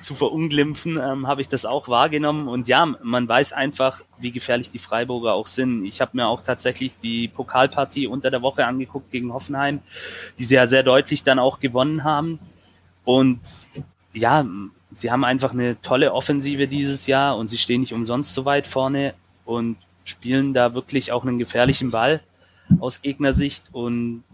zu 0.00 0.14
verunglimpfen, 0.14 0.96
ähm, 0.96 1.26
habe 1.26 1.40
ich 1.40 1.48
das 1.48 1.66
auch 1.66 1.88
wahrgenommen. 1.88 2.46
Und 2.46 2.68
ja, 2.68 2.86
man 2.86 3.26
weiß 3.26 3.52
einfach, 3.52 4.02
wie 4.20 4.30
gefährlich 4.30 4.70
die 4.70 4.78
Freiburger 4.78 5.34
auch 5.34 5.48
sind. 5.48 5.84
Ich 5.84 6.00
habe 6.00 6.16
mir 6.16 6.28
auch 6.28 6.42
tatsächlich 6.42 6.98
die 6.98 7.26
Pokalpartie 7.26 8.06
unter 8.06 8.30
der 8.30 8.42
Woche 8.42 8.64
angeguckt 8.64 9.10
gegen 9.10 9.32
Hoffenheim, 9.32 9.80
die 10.38 10.44
sie 10.44 10.54
ja 10.54 10.68
sehr 10.68 10.84
deutlich 10.84 11.24
dann 11.24 11.40
auch 11.40 11.58
gewonnen 11.58 12.04
haben. 12.04 12.38
Und 13.04 13.40
ja, 14.12 14.44
sie 14.94 15.10
haben 15.10 15.24
einfach 15.24 15.52
eine 15.52 15.80
tolle 15.80 16.12
Offensive 16.12 16.68
dieses 16.68 17.06
Jahr 17.06 17.36
und 17.36 17.48
sie 17.48 17.58
stehen 17.58 17.80
nicht 17.80 17.94
umsonst 17.94 18.34
so 18.34 18.44
weit 18.44 18.66
vorne 18.66 19.14
und 19.44 19.76
spielen 20.04 20.52
da 20.52 20.74
wirklich 20.74 21.12
auch 21.12 21.24
einen 21.24 21.38
gefährlichen 21.38 21.90
Ball 21.90 22.20
aus 22.80 23.02
Gegnersicht 23.02 23.66
und 23.72 24.24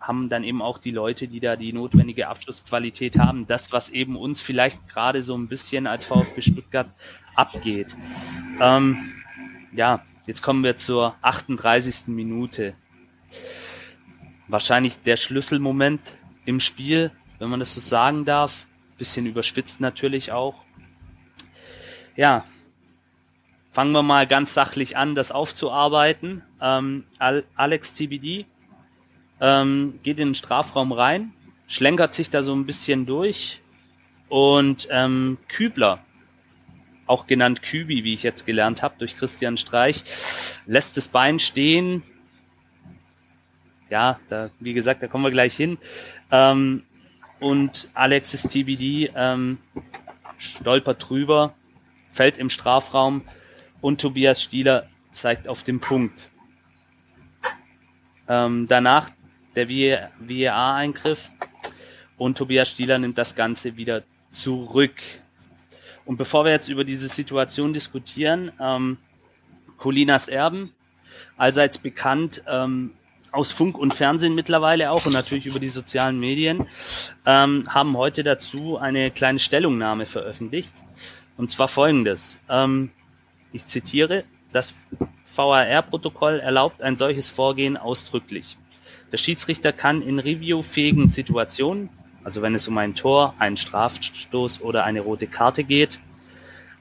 haben 0.00 0.28
dann 0.28 0.44
eben 0.44 0.60
auch 0.60 0.78
die 0.78 0.90
Leute, 0.90 1.28
die 1.28 1.40
da 1.40 1.56
die 1.56 1.72
notwendige 1.72 2.28
Abschlussqualität 2.28 3.18
haben. 3.18 3.46
Das, 3.46 3.72
was 3.72 3.90
eben 3.90 4.16
uns 4.16 4.40
vielleicht 4.40 4.88
gerade 4.88 5.22
so 5.22 5.36
ein 5.36 5.48
bisschen 5.48 5.86
als 5.86 6.04
VfB 6.04 6.42
Stuttgart 6.42 6.88
abgeht. 7.34 7.96
Ähm, 8.60 8.98
ja, 9.72 10.02
jetzt 10.26 10.42
kommen 10.42 10.62
wir 10.62 10.76
zur 10.76 11.14
38. 11.22 12.08
Minute. 12.08 12.74
Wahrscheinlich 14.48 14.98
der 15.02 15.16
Schlüsselmoment 15.16 16.00
im 16.44 16.60
Spiel 16.60 17.10
wenn 17.38 17.50
man 17.50 17.60
das 17.60 17.74
so 17.74 17.80
sagen 17.80 18.24
darf. 18.24 18.66
Bisschen 18.98 19.26
überspitzt 19.26 19.80
natürlich 19.80 20.32
auch. 20.32 20.54
Ja, 22.16 22.44
fangen 23.72 23.92
wir 23.92 24.02
mal 24.02 24.26
ganz 24.26 24.54
sachlich 24.54 24.96
an, 24.96 25.16
das 25.16 25.32
aufzuarbeiten. 25.32 26.42
Ähm, 26.60 27.04
Alex 27.18 27.94
TBD 27.94 28.46
ähm, 29.40 29.98
geht 30.02 30.18
in 30.18 30.28
den 30.28 30.34
Strafraum 30.34 30.92
rein, 30.92 31.32
schlenkert 31.66 32.14
sich 32.14 32.30
da 32.30 32.42
so 32.42 32.54
ein 32.54 32.66
bisschen 32.66 33.04
durch 33.04 33.62
und 34.28 34.86
ähm, 34.90 35.38
Kübler, 35.48 35.98
auch 37.06 37.26
genannt 37.26 37.62
Kübi, 37.62 38.04
wie 38.04 38.14
ich 38.14 38.22
jetzt 38.22 38.46
gelernt 38.46 38.82
habe 38.82 38.94
durch 38.98 39.16
Christian 39.16 39.56
Streich, 39.56 40.04
lässt 40.66 40.96
das 40.96 41.08
Bein 41.08 41.38
stehen. 41.38 42.02
Ja, 43.90 44.18
da, 44.28 44.50
wie 44.60 44.72
gesagt, 44.72 45.02
da 45.02 45.08
kommen 45.08 45.24
wir 45.24 45.30
gleich 45.30 45.54
hin. 45.54 45.78
Ähm, 46.30 46.84
und 47.44 47.90
Alexis 47.92 48.44
TBD 48.44 49.10
ähm, 49.14 49.58
stolpert 50.38 51.10
drüber, 51.10 51.52
fällt 52.10 52.38
im 52.38 52.48
Strafraum 52.48 53.20
und 53.82 54.00
Tobias 54.00 54.42
Stieler 54.42 54.86
zeigt 55.10 55.46
auf 55.46 55.62
den 55.62 55.78
Punkt. 55.78 56.30
Ähm, 58.28 58.66
danach 58.66 59.10
der 59.56 59.68
VAR-Eingriff 59.68 61.32
und 62.16 62.38
Tobias 62.38 62.70
Stieler 62.70 62.98
nimmt 62.98 63.18
das 63.18 63.36
Ganze 63.36 63.76
wieder 63.76 64.04
zurück. 64.32 64.94
Und 66.06 66.16
bevor 66.16 66.46
wir 66.46 66.52
jetzt 66.52 66.68
über 66.68 66.84
diese 66.84 67.08
Situation 67.08 67.74
diskutieren, 67.74 68.52
ähm, 68.58 68.96
Colinas 69.76 70.28
Erben, 70.28 70.72
allseits 71.36 71.76
bekannt 71.76 72.42
ähm, 72.48 72.92
aus 73.34 73.50
Funk 73.50 73.76
und 73.76 73.92
Fernsehen 73.92 74.34
mittlerweile 74.34 74.90
auch 74.90 75.06
und 75.06 75.12
natürlich 75.12 75.46
über 75.46 75.58
die 75.58 75.68
sozialen 75.68 76.18
Medien, 76.18 76.66
ähm, 77.26 77.64
haben 77.68 77.96
heute 77.96 78.22
dazu 78.22 78.78
eine 78.78 79.10
kleine 79.10 79.40
Stellungnahme 79.40 80.06
veröffentlicht. 80.06 80.72
Und 81.36 81.50
zwar 81.50 81.68
folgendes. 81.68 82.40
Ähm, 82.48 82.92
ich 83.52 83.66
zitiere, 83.66 84.24
das 84.52 84.74
VAR-Protokoll 85.34 86.38
erlaubt 86.38 86.82
ein 86.82 86.96
solches 86.96 87.30
Vorgehen 87.30 87.76
ausdrücklich. 87.76 88.56
Der 89.10 89.18
Schiedsrichter 89.18 89.72
kann 89.72 90.00
in 90.00 90.20
reviewfähigen 90.20 91.08
Situationen, 91.08 91.88
also 92.22 92.40
wenn 92.40 92.54
es 92.54 92.68
um 92.68 92.78
ein 92.78 92.94
Tor, 92.94 93.34
einen 93.38 93.56
Strafstoß 93.56 94.62
oder 94.62 94.84
eine 94.84 95.00
rote 95.00 95.26
Karte 95.26 95.64
geht, 95.64 95.98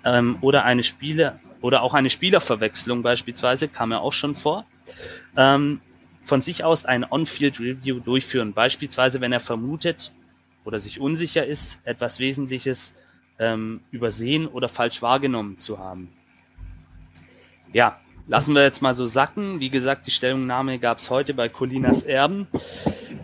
ähm, 0.06 0.38
oder 0.42 0.66
eine 0.66 0.84
Spiele 0.84 1.40
oder 1.62 1.82
auch 1.82 1.94
eine 1.96 2.10
Spielerverwechslung 2.10 3.02
beispielsweise, 3.02 3.68
kam 3.70 3.92
ja 3.92 4.00
auch 4.00 4.14
schon 4.14 4.36
vor, 4.36 4.66
ähm, 5.36 5.80
von 6.24 6.42
sich 6.42 6.64
aus 6.64 6.86
ein 6.86 7.06
On-Field-Review 7.10 8.00
durchführen. 8.00 8.54
Beispielsweise, 8.54 9.22
wenn 9.22 9.34
er 9.34 9.42
vermutet 9.42 10.12
oder 10.66 10.80
sich 10.80 11.00
unsicher 11.00 11.46
ist, 11.46 11.82
etwas 11.84 12.20
Wesentliches 12.20 12.96
ähm, 13.40 13.82
übersehen 13.92 14.48
oder 14.48 14.70
falsch 14.70 15.02
wahrgenommen 15.02 15.58
zu 15.58 15.80
haben. 15.80 16.10
Ja, 17.74 18.00
lassen 18.28 18.56
wir 18.56 18.64
jetzt 18.64 18.82
mal 18.82 18.96
so 18.96 19.06
sacken. 19.06 19.60
Wie 19.60 19.70
gesagt, 19.70 20.08
die 20.08 20.12
Stellungnahme 20.12 20.80
gab 20.80 21.00
es 21.00 21.10
heute 21.10 21.34
bei 21.34 21.50
Colinas 21.50 22.04
Erben. 22.04 22.48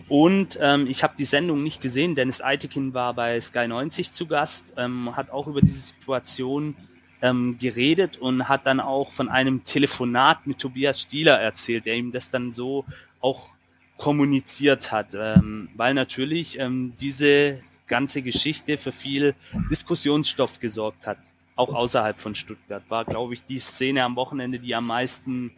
Und 0.09 0.57
ähm, 0.61 0.87
ich 0.87 1.03
habe 1.03 1.13
die 1.17 1.25
Sendung 1.25 1.63
nicht 1.63 1.81
gesehen. 1.81 2.15
Dennis 2.15 2.41
Eitekin 2.41 2.93
war 2.93 3.13
bei 3.13 3.39
Sky 3.39 3.67
90 3.67 4.11
zu 4.11 4.25
Gast, 4.25 4.73
ähm, 4.75 5.15
hat 5.15 5.29
auch 5.29 5.47
über 5.47 5.61
diese 5.61 5.79
Situation 5.79 6.75
ähm, 7.21 7.57
geredet 7.59 8.17
und 8.17 8.47
hat 8.47 8.65
dann 8.65 8.79
auch 8.79 9.11
von 9.11 9.29
einem 9.29 9.63
Telefonat 9.63 10.47
mit 10.47 10.59
Tobias 10.59 11.01
Stieler 11.01 11.39
erzählt, 11.39 11.85
der 11.85 11.95
ihm 11.95 12.11
das 12.11 12.31
dann 12.31 12.51
so 12.51 12.85
auch 13.21 13.49
kommuniziert 13.97 14.91
hat, 14.91 15.15
ähm, 15.15 15.69
weil 15.75 15.93
natürlich 15.93 16.57
ähm, 16.59 16.93
diese 16.99 17.61
ganze 17.87 18.21
Geschichte 18.21 18.77
für 18.77 18.91
viel 18.91 19.35
Diskussionsstoff 19.69 20.59
gesorgt 20.59 21.07
hat 21.07 21.17
auch 21.59 21.73
außerhalb 21.73 22.17
von 22.17 22.35
Stuttgart, 22.35 22.81
war, 22.87 23.03
glaube 23.03 23.33
ich, 23.33 23.43
die 23.43 23.59
Szene 23.59 24.05
am 24.05 24.15
Wochenende, 24.15 24.59
die 24.59 24.73
am 24.73 24.87
meisten, 24.87 25.51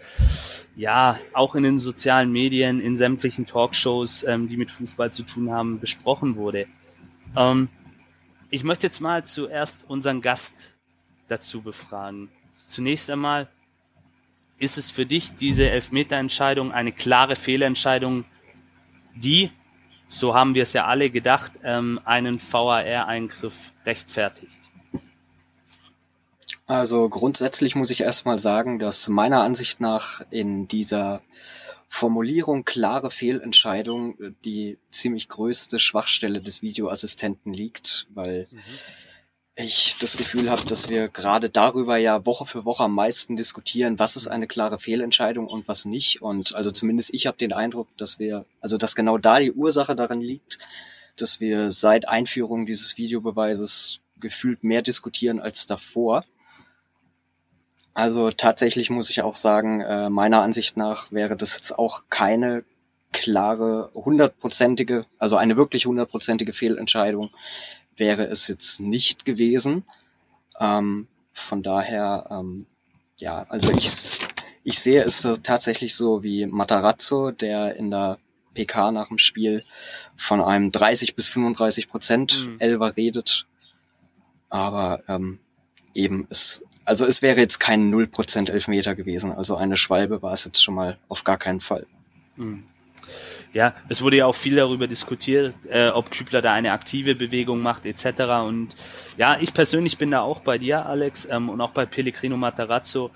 ja, 0.76 1.20
auch 1.32 1.54
in 1.54 1.62
den 1.62 1.78
sozialen 1.78 2.32
Medien, 2.32 2.82
in 2.82 2.98
sämtlichen 2.98 3.46
Talkshows, 3.46 4.24
ähm, 4.24 4.50
die 4.50 4.58
mit 4.58 4.72
Fußball 4.72 5.14
zu 5.14 5.22
tun 5.22 5.52
haben, 5.52 5.80
besprochen 5.80 6.38
wurde. 6.38 6.66
Ähm, 7.38 7.70
ich 8.50 8.64
möchte 8.64 8.88
jetzt 8.88 9.00
mal 9.00 9.24
zuerst 9.26 9.88
unseren 9.90 10.22
Gast 10.22 10.71
dazu 11.32 11.62
befragen. 11.62 12.30
Zunächst 12.68 13.10
einmal, 13.10 13.48
ist 14.60 14.78
es 14.78 14.92
für 14.92 15.06
dich 15.06 15.36
diese 15.36 15.70
Elfmeterentscheidung 15.70 16.72
eine 16.72 16.92
klare 16.92 17.36
Fehlentscheidung, 17.36 18.26
die, 19.16 19.50
so 20.08 20.36
haben 20.36 20.54
wir 20.54 20.64
es 20.64 20.74
ja 20.74 20.86
alle 20.86 21.10
gedacht, 21.10 21.54
ähm, 21.64 22.00
einen 22.06 22.40
VAR-Eingriff 22.40 23.72
rechtfertigt? 23.86 24.52
Also 26.68 27.10
grundsätzlich 27.10 27.76
muss 27.76 27.90
ich 27.90 28.02
erstmal 28.02 28.40
sagen, 28.40 28.80
dass 28.80 29.10
meiner 29.10 29.42
Ansicht 29.42 29.82
nach 29.82 30.22
in 30.30 30.68
dieser 30.68 31.22
Formulierung 31.90 32.64
klare 32.64 33.12
Fehlentscheidung 33.12 34.18
äh, 34.22 34.32
die 34.46 34.78
ziemlich 34.92 35.28
größte 35.28 35.80
Schwachstelle 35.80 36.42
des 36.42 36.62
Videoassistenten 36.62 37.54
liegt, 37.54 38.08
weil 38.14 38.48
mhm. 38.50 38.60
Ich 39.56 39.98
das 40.00 40.18
Gefühl 40.18 40.50
habe, 40.50 40.66
dass 40.66 40.90
wir 40.90 41.10
gerade 41.10 41.50
darüber 41.50 41.98
ja 41.98 42.26
Woche 42.26 42.46
für 42.46 42.64
Woche 42.66 42.86
am 42.86 42.96
meisten 42.96 43.36
diskutieren, 43.36 44.00
was 44.00 44.16
ist 44.16 44.28
eine 44.28 44.48
klare 44.48 44.80
Fehlentscheidung 44.80 45.48
und 45.48 45.68
was 45.68 45.86
nicht. 45.86 46.22
Und 46.22 46.56
also 46.56 46.72
zumindest 46.72 47.14
ich 47.14 47.28
habe 47.28 47.38
den 47.38 47.54
Eindruck, 47.54 47.88
dass 47.98 48.18
wir, 48.18 48.46
also 48.62 48.78
dass 48.78 48.96
genau 48.96 49.18
da 49.18 49.40
die 49.40 49.52
Ursache 49.52 49.96
darin 49.96 50.22
liegt, 50.22 50.60
dass 51.18 51.40
wir 51.40 51.70
seit 51.70 52.08
Einführung 52.08 52.66
dieses 52.66 52.98
Videobeweises 52.98 54.00
gefühlt 54.20 54.64
mehr 54.64 54.82
diskutieren 54.82 55.40
als 55.40 55.66
davor. 55.66 56.24
Also 57.94 58.32
tatsächlich 58.32 58.90
muss 58.90 59.10
ich 59.10 59.22
auch 59.22 59.36
sagen, 59.36 59.82
äh, 59.82 60.10
meiner 60.10 60.42
Ansicht 60.42 60.78
nach 60.78 61.12
wäre 61.12 61.36
das 61.36 61.56
jetzt 61.56 61.78
auch 61.78 62.04
keine 62.10 62.64
klare, 63.12 63.92
hundertprozentige, 63.94 65.06
also 65.20 65.36
eine 65.36 65.58
wirklich 65.58 65.86
hundertprozentige 65.86 66.54
Fehlentscheidung 66.54 67.32
wäre 68.02 68.24
es 68.24 68.48
jetzt 68.48 68.82
nicht 68.82 69.24
gewesen. 69.24 69.84
Ähm, 70.60 71.08
von 71.32 71.62
daher, 71.62 72.28
ähm, 72.32 72.66
ja, 73.18 73.46
also 73.48 73.72
ich, 73.72 74.20
ich 74.64 74.80
sehe 74.80 75.04
es 75.04 75.22
tatsächlich 75.44 75.96
so 75.96 76.24
wie 76.24 76.48
Matarazzo, 76.48 77.30
der 77.32 77.76
in 77.76 77.92
der 77.92 78.18
PK 78.56 78.92
nach 78.92 79.10
dem 79.10 79.20
Spiel 79.20 79.64
von 80.18 80.42
einem 80.42 80.72
30 80.72 81.16
bis 81.16 81.30
35 81.30 81.88
Prozent 81.88 82.46
mhm. 82.46 82.60
Elver 82.60 82.98
redet. 82.98 83.46
Aber 84.50 85.04
ähm, 85.08 85.40
eben 85.94 86.28
es 86.30 86.66
also 86.84 87.06
es 87.06 87.22
wäre 87.22 87.40
jetzt 87.40 87.60
kein 87.60 87.94
0% 87.94 88.52
Elfmeter 88.52 88.96
gewesen. 88.96 89.32
Also 89.32 89.56
eine 89.56 89.78
Schwalbe 89.78 90.24
war 90.24 90.34
es 90.34 90.46
jetzt 90.46 90.62
schon 90.64 90.74
mal 90.74 90.98
auf 91.08 91.24
gar 91.24 91.38
keinen 91.38 91.62
Fall. 91.62 91.86
Hm. 92.36 92.64
Ja, 93.54 93.74
es 93.90 94.02
wurde 94.02 94.16
ja 94.18 94.28
auch 94.28 94.36
viel 94.36 94.56
darüber 94.56 94.88
diskutiert, 94.88 95.54
äh, 95.70 95.90
ob 95.90 96.10
Kübler 96.10 96.42
da 96.42 96.54
eine 96.54 96.72
aktive 96.72 97.16
Bewegung 97.16 97.62
macht 97.62 97.86
etc. 97.86 98.22
Und 98.48 98.78
ja, 99.18 99.38
ich 99.42 99.54
persönlich 99.54 99.98
bin 99.98 100.12
da 100.12 100.22
auch 100.22 100.40
bei 100.40 100.58
dir, 100.58 100.86
Alex, 100.86 101.28
ähm, 101.30 101.50
und 101.50 101.60
auch 101.60 101.72
bei 101.72 101.86
Pellegrino 101.86 102.38
Matarazzo. 102.38 103.12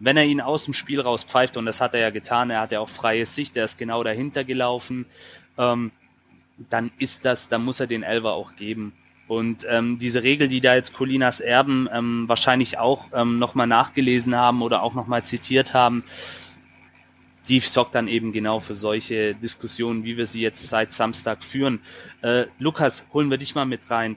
Wenn 0.00 0.16
er 0.16 0.24
ihn 0.24 0.40
aus 0.40 0.64
dem 0.64 0.74
Spiel 0.74 1.00
raus 1.00 1.22
pfeift, 1.22 1.56
und 1.56 1.66
das 1.66 1.80
hat 1.80 1.94
er 1.94 2.00
ja 2.00 2.10
getan, 2.10 2.50
er 2.50 2.60
hat 2.60 2.72
ja 2.72 2.80
auch 2.80 2.88
freie 2.88 3.24
Sicht, 3.24 3.56
er 3.56 3.64
ist 3.64 3.78
genau 3.78 4.02
dahinter 4.02 4.42
gelaufen, 4.42 5.06
ähm, 5.56 5.92
dann 6.68 6.90
ist 6.98 7.24
das, 7.24 7.48
dann 7.48 7.64
muss 7.64 7.78
er 7.78 7.86
den 7.86 8.02
Elver 8.02 8.32
auch 8.32 8.56
geben. 8.56 8.92
Und 9.28 9.64
ähm, 9.70 9.96
diese 9.96 10.24
Regel, 10.24 10.48
die 10.48 10.60
da 10.60 10.74
jetzt 10.74 10.92
Colinas 10.92 11.38
Erben 11.38 11.88
ähm, 11.92 12.24
wahrscheinlich 12.26 12.78
auch 12.78 13.10
ähm, 13.14 13.38
nochmal 13.38 13.68
nachgelesen 13.68 14.34
haben 14.34 14.60
oder 14.60 14.82
auch 14.82 14.94
nochmal 14.94 15.22
zitiert 15.22 15.72
haben, 15.72 16.02
die 17.48 17.60
sorgt 17.60 17.94
dann 17.94 18.08
eben 18.08 18.32
genau 18.32 18.60
für 18.60 18.74
solche 18.74 19.34
Diskussionen, 19.34 20.04
wie 20.04 20.16
wir 20.16 20.26
sie 20.26 20.42
jetzt 20.42 20.66
seit 20.68 20.92
Samstag 20.92 21.42
führen. 21.42 21.80
Äh, 22.22 22.44
Lukas, 22.58 23.08
holen 23.12 23.30
wir 23.30 23.38
dich 23.38 23.54
mal 23.54 23.64
mit 23.64 23.90
rein. 23.90 24.16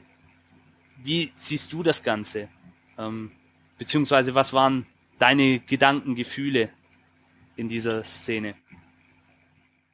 Wie 1.03 1.31
siehst 1.33 1.73
du 1.73 1.83
das 1.83 2.03
Ganze? 2.03 2.47
Ähm, 2.97 3.31
beziehungsweise 3.77 4.35
was 4.35 4.53
waren 4.53 4.85
deine 5.17 5.59
Gedanken, 5.59 6.15
Gefühle 6.15 6.69
in 7.55 7.69
dieser 7.69 8.03
Szene? 8.03 8.55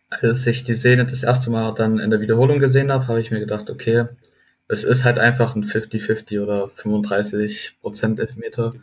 Als 0.10 0.46
ich 0.46 0.66
die 0.66 0.76
Szene 0.76 1.06
das 1.06 1.24
erste 1.24 1.50
Mal 1.50 1.74
dann 1.74 2.00
in 2.00 2.10
der 2.10 2.20
Wiederholung 2.20 2.60
gesehen 2.60 2.92
habe, 2.92 3.08
habe 3.08 3.22
ich 3.22 3.32
mir 3.32 3.40
gedacht, 3.40 3.70
okay, 3.70 4.08
es 4.68 4.84
ist 4.84 5.04
halt 5.04 5.20
einfach 5.20 5.56
ein 5.56 5.66
50-50 5.66 6.42
oder 6.42 6.70
35 6.70 7.78
Prozent 7.82 8.20
Elfmeter. 8.20 8.74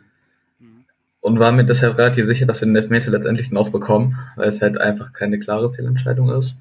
Und 1.21 1.39
war 1.39 1.51
mir 1.51 1.65
deshalb 1.65 1.97
relativ 1.97 2.27
sicher, 2.27 2.45
dass 2.45 2.61
wir 2.61 2.67
den 2.67 2.75
Elfmeter 2.75 3.11
letztendlich 3.11 3.51
noch 3.51 3.69
bekommen, 3.69 4.17
weil 4.35 4.49
es 4.49 4.61
halt 4.61 4.77
einfach 4.77 5.11
keine 5.13 5.39
klare 5.39 5.73
Fehlentscheidung 5.73 6.29
ist. 6.29 6.55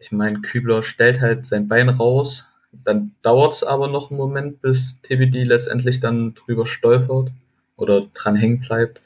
Ich 0.00 0.10
meine, 0.10 0.40
Kübler 0.40 0.82
stellt 0.82 1.20
halt 1.20 1.46
sein 1.46 1.68
Bein 1.68 1.88
raus, 1.88 2.44
dann 2.72 3.12
dauert 3.22 3.54
es 3.54 3.62
aber 3.62 3.88
noch 3.88 4.10
einen 4.10 4.18
Moment, 4.18 4.62
bis 4.62 4.96
TBD 5.02 5.44
letztendlich 5.44 6.00
dann 6.00 6.34
drüber 6.34 6.66
stolpert 6.66 7.30
oder 7.76 8.06
dran 8.14 8.36
hängen 8.36 8.60
bleibt. 8.60 9.00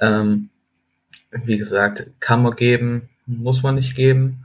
Ähm, 0.00 0.50
wie 1.30 1.58
gesagt, 1.58 2.06
kann 2.20 2.42
man 2.42 2.56
geben, 2.56 3.08
muss 3.26 3.62
man 3.62 3.76
nicht 3.76 3.94
geben 3.94 4.44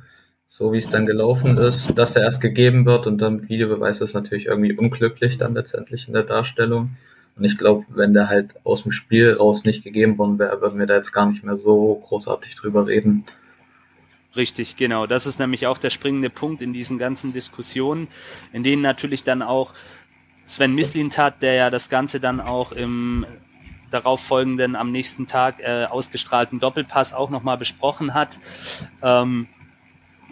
so 0.56 0.72
wie 0.72 0.78
es 0.78 0.92
dann 0.92 1.08
gelaufen 1.08 1.58
ist, 1.58 1.98
dass 1.98 2.16
er 2.16 2.24
erst 2.24 2.40
gegeben 2.40 2.86
wird 2.86 3.08
und 3.08 3.18
dann 3.18 3.50
Videobeweis 3.50 4.02
ist 4.02 4.14
natürlich 4.14 4.46
irgendwie 4.46 4.78
unglücklich 4.78 5.40
dann 5.40 5.56
letztendlich 5.56 6.08
in 6.08 6.14
der 6.14 6.24
Darstellung. 6.24 6.92
Und 7.36 7.46
ich 7.46 7.58
glaube, 7.58 7.86
wenn 7.90 8.14
der 8.14 8.30
halt 8.30 8.52
aus 8.64 8.84
dem 8.84 8.92
Spiel 8.92 9.34
raus 9.34 9.66
nicht 9.66 9.84
gegeben 9.84 10.18
worden 10.18 10.38
wäre, 10.38 10.62
würden 10.62 10.80
wir 10.80 10.86
da 10.86 10.96
jetzt 10.96 11.14
gar 11.14 11.26
nicht 11.26 11.44
mehr 11.44 11.58
so 11.58 12.04
großartig 12.08 12.56
drüber 12.56 12.88
reden. 12.88 13.26
Richtig, 14.36 14.76
genau. 14.78 15.06
Das 15.06 15.26
ist 15.26 15.40
nämlich 15.40 15.68
auch 15.68 15.78
der 15.78 15.90
springende 15.90 16.30
Punkt 16.30 16.62
in 16.62 16.74
diesen 16.74 16.98
ganzen 16.98 17.34
Diskussionen, 17.34 18.08
in 18.52 18.64
denen 18.64 18.82
natürlich 18.82 19.24
dann 19.24 19.42
auch 19.42 19.74
Sven 20.46 20.76
Mislintat, 20.76 21.42
der 21.42 21.54
ja 21.54 21.70
das 21.70 21.90
Ganze 21.90 22.20
dann 22.20 22.40
auch 22.42 22.72
im 22.72 23.26
darauf 23.94 24.22
folgenden, 24.22 24.76
am 24.76 24.92
nächsten 24.92 25.28
Tag 25.28 25.60
äh, 25.60 25.86
ausgestrahlten 25.86 26.60
Doppelpass 26.60 27.14
auch 27.14 27.30
nochmal 27.30 27.58
besprochen 27.58 28.16
hat, 28.16 28.40
ähm, 29.04 29.48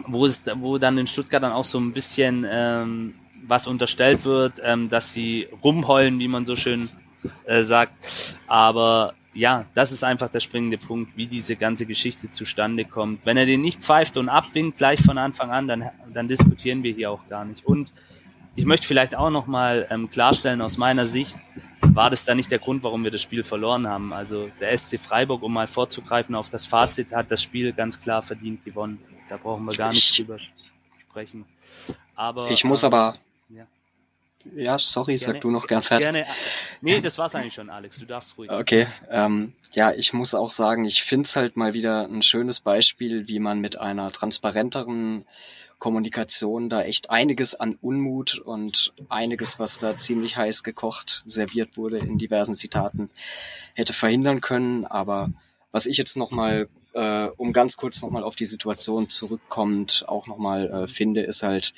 wo, 0.06 0.26
es, 0.26 0.42
wo 0.56 0.78
dann 0.78 0.98
in 0.98 1.06
Stuttgart 1.06 1.42
dann 1.42 1.52
auch 1.52 1.64
so 1.64 1.78
ein 1.78 1.92
bisschen 1.92 2.44
ähm, 2.50 3.14
was 3.46 3.66
unterstellt 3.66 4.24
wird, 4.24 4.54
ähm, 4.64 4.88
dass 4.88 5.12
sie 5.12 5.48
rumheulen, 5.62 6.18
wie 6.18 6.28
man 6.28 6.46
so 6.46 6.56
schön 6.56 6.88
äh, 7.44 7.62
sagt. 7.62 8.36
Aber 8.46 9.14
ja, 9.34 9.64
das 9.74 9.92
ist 9.92 10.04
einfach 10.04 10.28
der 10.28 10.40
springende 10.40 10.78
Punkt, 10.78 11.16
wie 11.16 11.26
diese 11.26 11.56
ganze 11.56 11.86
Geschichte 11.86 12.30
zustande 12.30 12.84
kommt. 12.84 13.24
Wenn 13.24 13.36
er 13.36 13.46
den 13.46 13.62
nicht 13.62 13.82
pfeift 13.82 14.16
und 14.16 14.28
abwinkt 14.28 14.76
gleich 14.78 15.00
von 15.00 15.18
Anfang 15.18 15.50
an, 15.50 15.68
dann, 15.68 15.84
dann 16.12 16.28
diskutieren 16.28 16.82
wir 16.82 16.92
hier 16.92 17.10
auch 17.10 17.26
gar 17.28 17.44
nicht. 17.44 17.64
Und 17.64 17.90
ich 18.54 18.66
möchte 18.66 18.86
vielleicht 18.86 19.16
auch 19.16 19.30
nochmal 19.30 19.86
ähm, 19.90 20.10
klarstellen, 20.10 20.60
aus 20.60 20.76
meiner 20.76 21.06
Sicht 21.06 21.36
war 21.80 22.10
das 22.10 22.24
da 22.24 22.34
nicht 22.34 22.50
der 22.50 22.58
Grund, 22.58 22.82
warum 22.82 23.04
wir 23.04 23.10
das 23.10 23.22
Spiel 23.22 23.42
verloren 23.42 23.88
haben. 23.88 24.12
Also 24.12 24.50
der 24.60 24.76
SC 24.76 24.98
Freiburg, 24.98 25.42
um 25.42 25.52
mal 25.52 25.66
vorzugreifen 25.66 26.34
auf 26.34 26.50
das 26.50 26.66
Fazit, 26.66 27.12
hat 27.14 27.30
das 27.30 27.42
Spiel 27.42 27.72
ganz 27.72 27.98
klar 27.98 28.22
verdient 28.22 28.64
gewonnen. 28.64 28.98
Da 29.28 29.38
brauchen 29.38 29.64
wir 29.64 29.74
gar 29.74 29.92
nicht 29.92 30.18
drüber 30.18 30.36
sprechen. 30.98 31.46
Aber 32.14 32.50
ich 32.50 32.64
muss 32.64 32.82
ähm, 32.82 32.88
aber 32.88 33.14
ja. 34.54 34.78
Sorry, 34.78 35.16
gerne, 35.16 35.32
sag 35.34 35.40
du 35.40 35.50
noch 35.50 35.66
gern 35.66 35.82
fertig. 35.82 36.04
Gerne. 36.04 36.26
Nee, 36.80 37.00
das 37.00 37.18
war's 37.18 37.34
eigentlich 37.34 37.54
schon, 37.54 37.70
Alex. 37.70 37.98
Du 37.98 38.06
darfst 38.06 38.36
ruhig. 38.38 38.50
Okay, 38.50 38.86
ähm, 39.10 39.52
ja, 39.72 39.92
ich 39.92 40.12
muss 40.12 40.34
auch 40.34 40.50
sagen, 40.50 40.84
ich 40.84 41.02
find's 41.02 41.36
halt 41.36 41.56
mal 41.56 41.74
wieder 41.74 42.04
ein 42.06 42.22
schönes 42.22 42.60
Beispiel, 42.60 43.28
wie 43.28 43.38
man 43.38 43.60
mit 43.60 43.78
einer 43.80 44.10
transparenteren 44.12 45.24
Kommunikation 45.82 46.68
da 46.68 46.82
echt 46.82 47.10
einiges 47.10 47.56
an 47.56 47.76
Unmut 47.80 48.38
und 48.38 48.92
einiges, 49.08 49.58
was 49.58 49.78
da 49.78 49.96
ziemlich 49.96 50.36
heiß 50.36 50.62
gekocht 50.62 51.24
serviert 51.26 51.76
wurde 51.76 51.98
in 51.98 52.18
diversen 52.18 52.54
Zitaten, 52.54 53.10
hätte 53.74 53.92
verhindern 53.92 54.40
können. 54.40 54.84
Aber 54.84 55.32
was 55.72 55.86
ich 55.86 55.96
jetzt 55.96 56.16
nochmal, 56.16 56.68
äh, 56.92 57.26
um 57.36 57.52
ganz 57.52 57.76
kurz 57.76 58.00
nochmal 58.00 58.22
auf 58.22 58.36
die 58.36 58.46
Situation 58.46 59.08
zurückkommend, 59.08 60.04
auch 60.06 60.28
nochmal 60.28 60.70
äh, 60.70 60.86
finde, 60.86 61.22
ist 61.22 61.42
halt, 61.42 61.74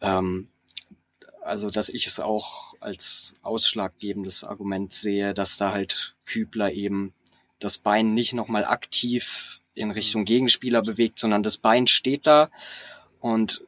ähm, 0.00 0.48
also 1.42 1.70
dass 1.70 1.88
ich 1.88 2.06
es 2.06 2.20
auch 2.20 2.74
als 2.80 3.34
ausschlaggebendes 3.42 4.44
Argument 4.44 4.92
sehe, 4.92 5.34
dass 5.34 5.56
da 5.56 5.72
halt 5.72 6.14
Kübler 6.26 6.72
eben 6.72 7.12
das 7.58 7.78
Bein 7.78 8.14
nicht 8.14 8.32
nochmal 8.32 8.64
aktiv 8.64 9.60
in 9.74 9.90
Richtung 9.90 10.24
Gegenspieler 10.24 10.82
bewegt, 10.82 11.18
sondern 11.18 11.42
das 11.42 11.56
Bein 11.56 11.86
steht 11.86 12.26
da 12.26 12.50
und 13.20 13.62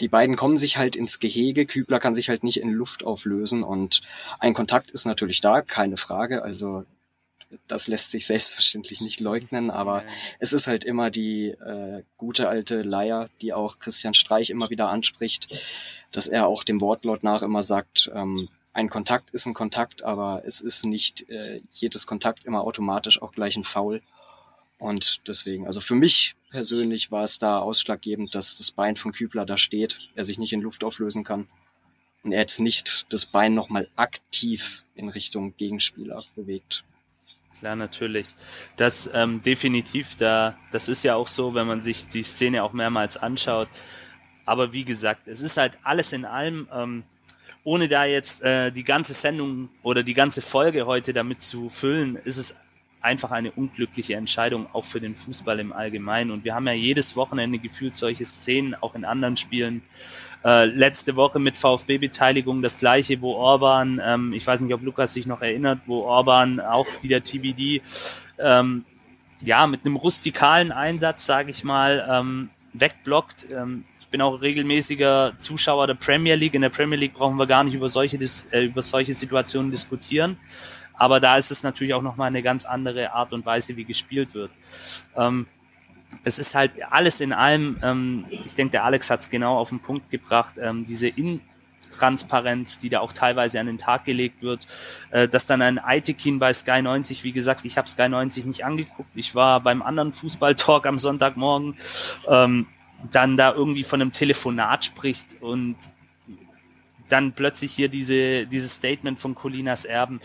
die 0.00 0.08
beiden 0.08 0.36
kommen 0.36 0.56
sich 0.56 0.76
halt 0.76 0.96
ins 0.96 1.20
Gehege. 1.20 1.66
Kübler 1.66 2.00
kann 2.00 2.14
sich 2.14 2.28
halt 2.28 2.42
nicht 2.42 2.58
in 2.58 2.72
Luft 2.72 3.04
auflösen 3.04 3.62
und 3.62 4.02
ein 4.40 4.54
Kontakt 4.54 4.90
ist 4.90 5.04
natürlich 5.04 5.40
da, 5.40 5.62
keine 5.62 5.96
Frage. 5.96 6.42
Also 6.42 6.84
das 7.66 7.88
lässt 7.88 8.10
sich 8.10 8.26
selbstverständlich 8.26 9.00
nicht 9.00 9.20
leugnen, 9.20 9.70
aber 9.70 10.04
es 10.38 10.52
ist 10.52 10.66
halt 10.66 10.84
immer 10.84 11.10
die 11.10 11.48
äh, 11.48 12.02
gute 12.16 12.48
alte 12.48 12.82
Leier, 12.82 13.28
die 13.40 13.52
auch 13.52 13.78
Christian 13.78 14.14
Streich 14.14 14.50
immer 14.50 14.70
wieder 14.70 14.88
anspricht, 14.88 15.48
dass 16.12 16.28
er 16.28 16.46
auch 16.46 16.64
dem 16.64 16.80
Wortlaut 16.80 17.22
nach 17.22 17.42
immer 17.42 17.62
sagt, 17.62 18.10
ähm, 18.14 18.48
ein 18.72 18.90
Kontakt 18.90 19.30
ist 19.30 19.46
ein 19.46 19.54
Kontakt, 19.54 20.02
aber 20.02 20.42
es 20.44 20.60
ist 20.60 20.84
nicht 20.84 21.30
äh, 21.30 21.60
jedes 21.70 22.06
Kontakt 22.06 22.44
immer 22.44 22.62
automatisch 22.62 23.22
auch 23.22 23.32
gleich 23.32 23.56
ein 23.56 23.64
Foul. 23.64 24.02
Und 24.78 25.28
deswegen, 25.28 25.66
also 25.66 25.80
für 25.80 25.94
mich 25.94 26.34
persönlich 26.50 27.12
war 27.12 27.22
es 27.22 27.38
da 27.38 27.58
ausschlaggebend, 27.58 28.34
dass 28.34 28.56
das 28.56 28.72
Bein 28.72 28.96
von 28.96 29.12
Kübler 29.12 29.46
da 29.46 29.56
steht, 29.56 30.08
er 30.16 30.24
sich 30.24 30.38
nicht 30.38 30.52
in 30.52 30.60
Luft 30.60 30.82
auflösen 30.82 31.22
kann 31.22 31.46
und 32.24 32.32
er 32.32 32.40
jetzt 32.40 32.60
nicht 32.60 33.06
das 33.10 33.26
Bein 33.26 33.54
nochmal 33.54 33.88
aktiv 33.94 34.84
in 34.94 35.08
Richtung 35.08 35.56
Gegenspieler 35.56 36.24
bewegt. 36.34 36.84
Klar, 37.64 37.76
natürlich. 37.76 38.34
Das 38.76 39.10
ähm, 39.14 39.40
definitiv, 39.40 40.16
da, 40.18 40.54
das 40.70 40.90
ist 40.90 41.02
ja 41.02 41.14
auch 41.14 41.28
so, 41.28 41.54
wenn 41.54 41.66
man 41.66 41.80
sich 41.80 42.06
die 42.08 42.22
Szene 42.22 42.62
auch 42.62 42.74
mehrmals 42.74 43.16
anschaut. 43.16 43.68
Aber 44.44 44.74
wie 44.74 44.84
gesagt, 44.84 45.26
es 45.28 45.40
ist 45.40 45.56
halt 45.56 45.78
alles 45.82 46.12
in 46.12 46.26
allem, 46.26 46.68
ähm, 46.70 47.04
ohne 47.62 47.88
da 47.88 48.04
jetzt 48.04 48.42
äh, 48.42 48.70
die 48.70 48.84
ganze 48.84 49.14
Sendung 49.14 49.70
oder 49.82 50.02
die 50.02 50.12
ganze 50.12 50.42
Folge 50.42 50.84
heute 50.84 51.14
damit 51.14 51.40
zu 51.40 51.70
füllen, 51.70 52.16
ist 52.16 52.36
es 52.36 52.60
einfach 53.00 53.30
eine 53.30 53.50
unglückliche 53.50 54.14
Entscheidung, 54.16 54.66
auch 54.74 54.84
für 54.84 55.00
den 55.00 55.14
Fußball 55.14 55.58
im 55.58 55.72
Allgemeinen. 55.72 56.32
Und 56.32 56.44
wir 56.44 56.54
haben 56.54 56.66
ja 56.66 56.74
jedes 56.74 57.16
Wochenende 57.16 57.58
gefühlt 57.58 57.94
solche 57.94 58.26
Szenen, 58.26 58.74
auch 58.74 58.94
in 58.94 59.06
anderen 59.06 59.38
Spielen. 59.38 59.80
Äh, 60.44 60.66
letzte 60.66 61.16
Woche 61.16 61.38
mit 61.38 61.56
VfB-Beteiligung 61.56 62.60
das 62.60 62.76
gleiche, 62.76 63.22
wo 63.22 63.32
Orban, 63.32 63.98
ähm, 64.04 64.34
ich 64.34 64.46
weiß 64.46 64.60
nicht, 64.60 64.74
ob 64.74 64.82
Lukas 64.82 65.14
sich 65.14 65.24
noch 65.24 65.40
erinnert, 65.40 65.80
wo 65.86 66.02
Orban 66.02 66.60
auch 66.60 66.86
wieder 67.00 67.24
TBD, 67.24 67.80
ähm, 68.38 68.84
ja, 69.40 69.66
mit 69.66 69.86
einem 69.86 69.96
rustikalen 69.96 70.70
Einsatz, 70.70 71.24
sage 71.24 71.50
ich 71.50 71.64
mal, 71.64 72.06
ähm, 72.10 72.50
wegblockt. 72.74 73.46
Ähm, 73.52 73.84
ich 74.00 74.08
bin 74.08 74.20
auch 74.20 74.42
regelmäßiger 74.42 75.32
Zuschauer 75.38 75.86
der 75.86 75.94
Premier 75.94 76.34
League. 76.34 76.54
In 76.54 76.62
der 76.62 76.68
Premier 76.68 76.98
League 76.98 77.14
brauchen 77.14 77.36
wir 77.36 77.46
gar 77.46 77.64
nicht 77.64 77.74
über 77.74 77.88
solche, 77.88 78.18
äh, 78.52 78.64
über 78.66 78.82
solche 78.82 79.14
Situationen 79.14 79.70
diskutieren. 79.70 80.36
Aber 80.92 81.20
da 81.20 81.38
ist 81.38 81.50
es 81.50 81.62
natürlich 81.62 81.94
auch 81.94 82.02
nochmal 82.02 82.28
eine 82.28 82.42
ganz 82.42 82.66
andere 82.66 83.12
Art 83.12 83.32
und 83.32 83.46
Weise, 83.46 83.76
wie 83.76 83.84
gespielt 83.84 84.34
wird. 84.34 84.50
Ähm, 85.16 85.46
es 86.24 86.38
ist 86.38 86.54
halt 86.54 86.72
alles 86.90 87.20
in 87.20 87.32
allem, 87.32 87.76
ähm, 87.82 88.24
ich 88.30 88.54
denke, 88.54 88.72
der 88.72 88.84
Alex 88.84 89.10
hat 89.10 89.20
es 89.20 89.30
genau 89.30 89.58
auf 89.58 89.68
den 89.68 89.80
Punkt 89.80 90.10
gebracht, 90.10 90.54
ähm, 90.60 90.86
diese 90.86 91.08
Intransparenz, 91.08 92.78
die 92.78 92.88
da 92.88 93.00
auch 93.00 93.12
teilweise 93.12 93.60
an 93.60 93.66
den 93.66 93.78
Tag 93.78 94.06
gelegt 94.06 94.42
wird, 94.42 94.66
äh, 95.10 95.28
dass 95.28 95.46
dann 95.46 95.60
ein 95.62 95.78
Aitekin 95.78 96.38
bei 96.38 96.52
Sky 96.52 96.82
90, 96.82 97.24
wie 97.24 97.32
gesagt, 97.32 97.64
ich 97.64 97.76
habe 97.76 97.88
Sky 97.88 98.08
90 98.08 98.46
nicht 98.46 98.64
angeguckt, 98.64 99.10
ich 99.14 99.34
war 99.34 99.60
beim 99.60 99.82
anderen 99.82 100.12
Fußballtalk 100.12 100.86
am 100.86 100.98
Sonntagmorgen, 100.98 101.76
ähm, 102.28 102.66
dann 103.10 103.36
da 103.36 103.52
irgendwie 103.52 103.84
von 103.84 104.00
einem 104.00 104.12
Telefonat 104.12 104.86
spricht 104.86 105.42
und 105.42 105.76
dann 107.10 107.32
plötzlich 107.32 107.72
hier 107.72 107.88
diese, 107.88 108.46
dieses 108.46 108.76
Statement 108.76 109.20
von 109.20 109.34
Colinas 109.34 109.84
Erben 109.84 110.20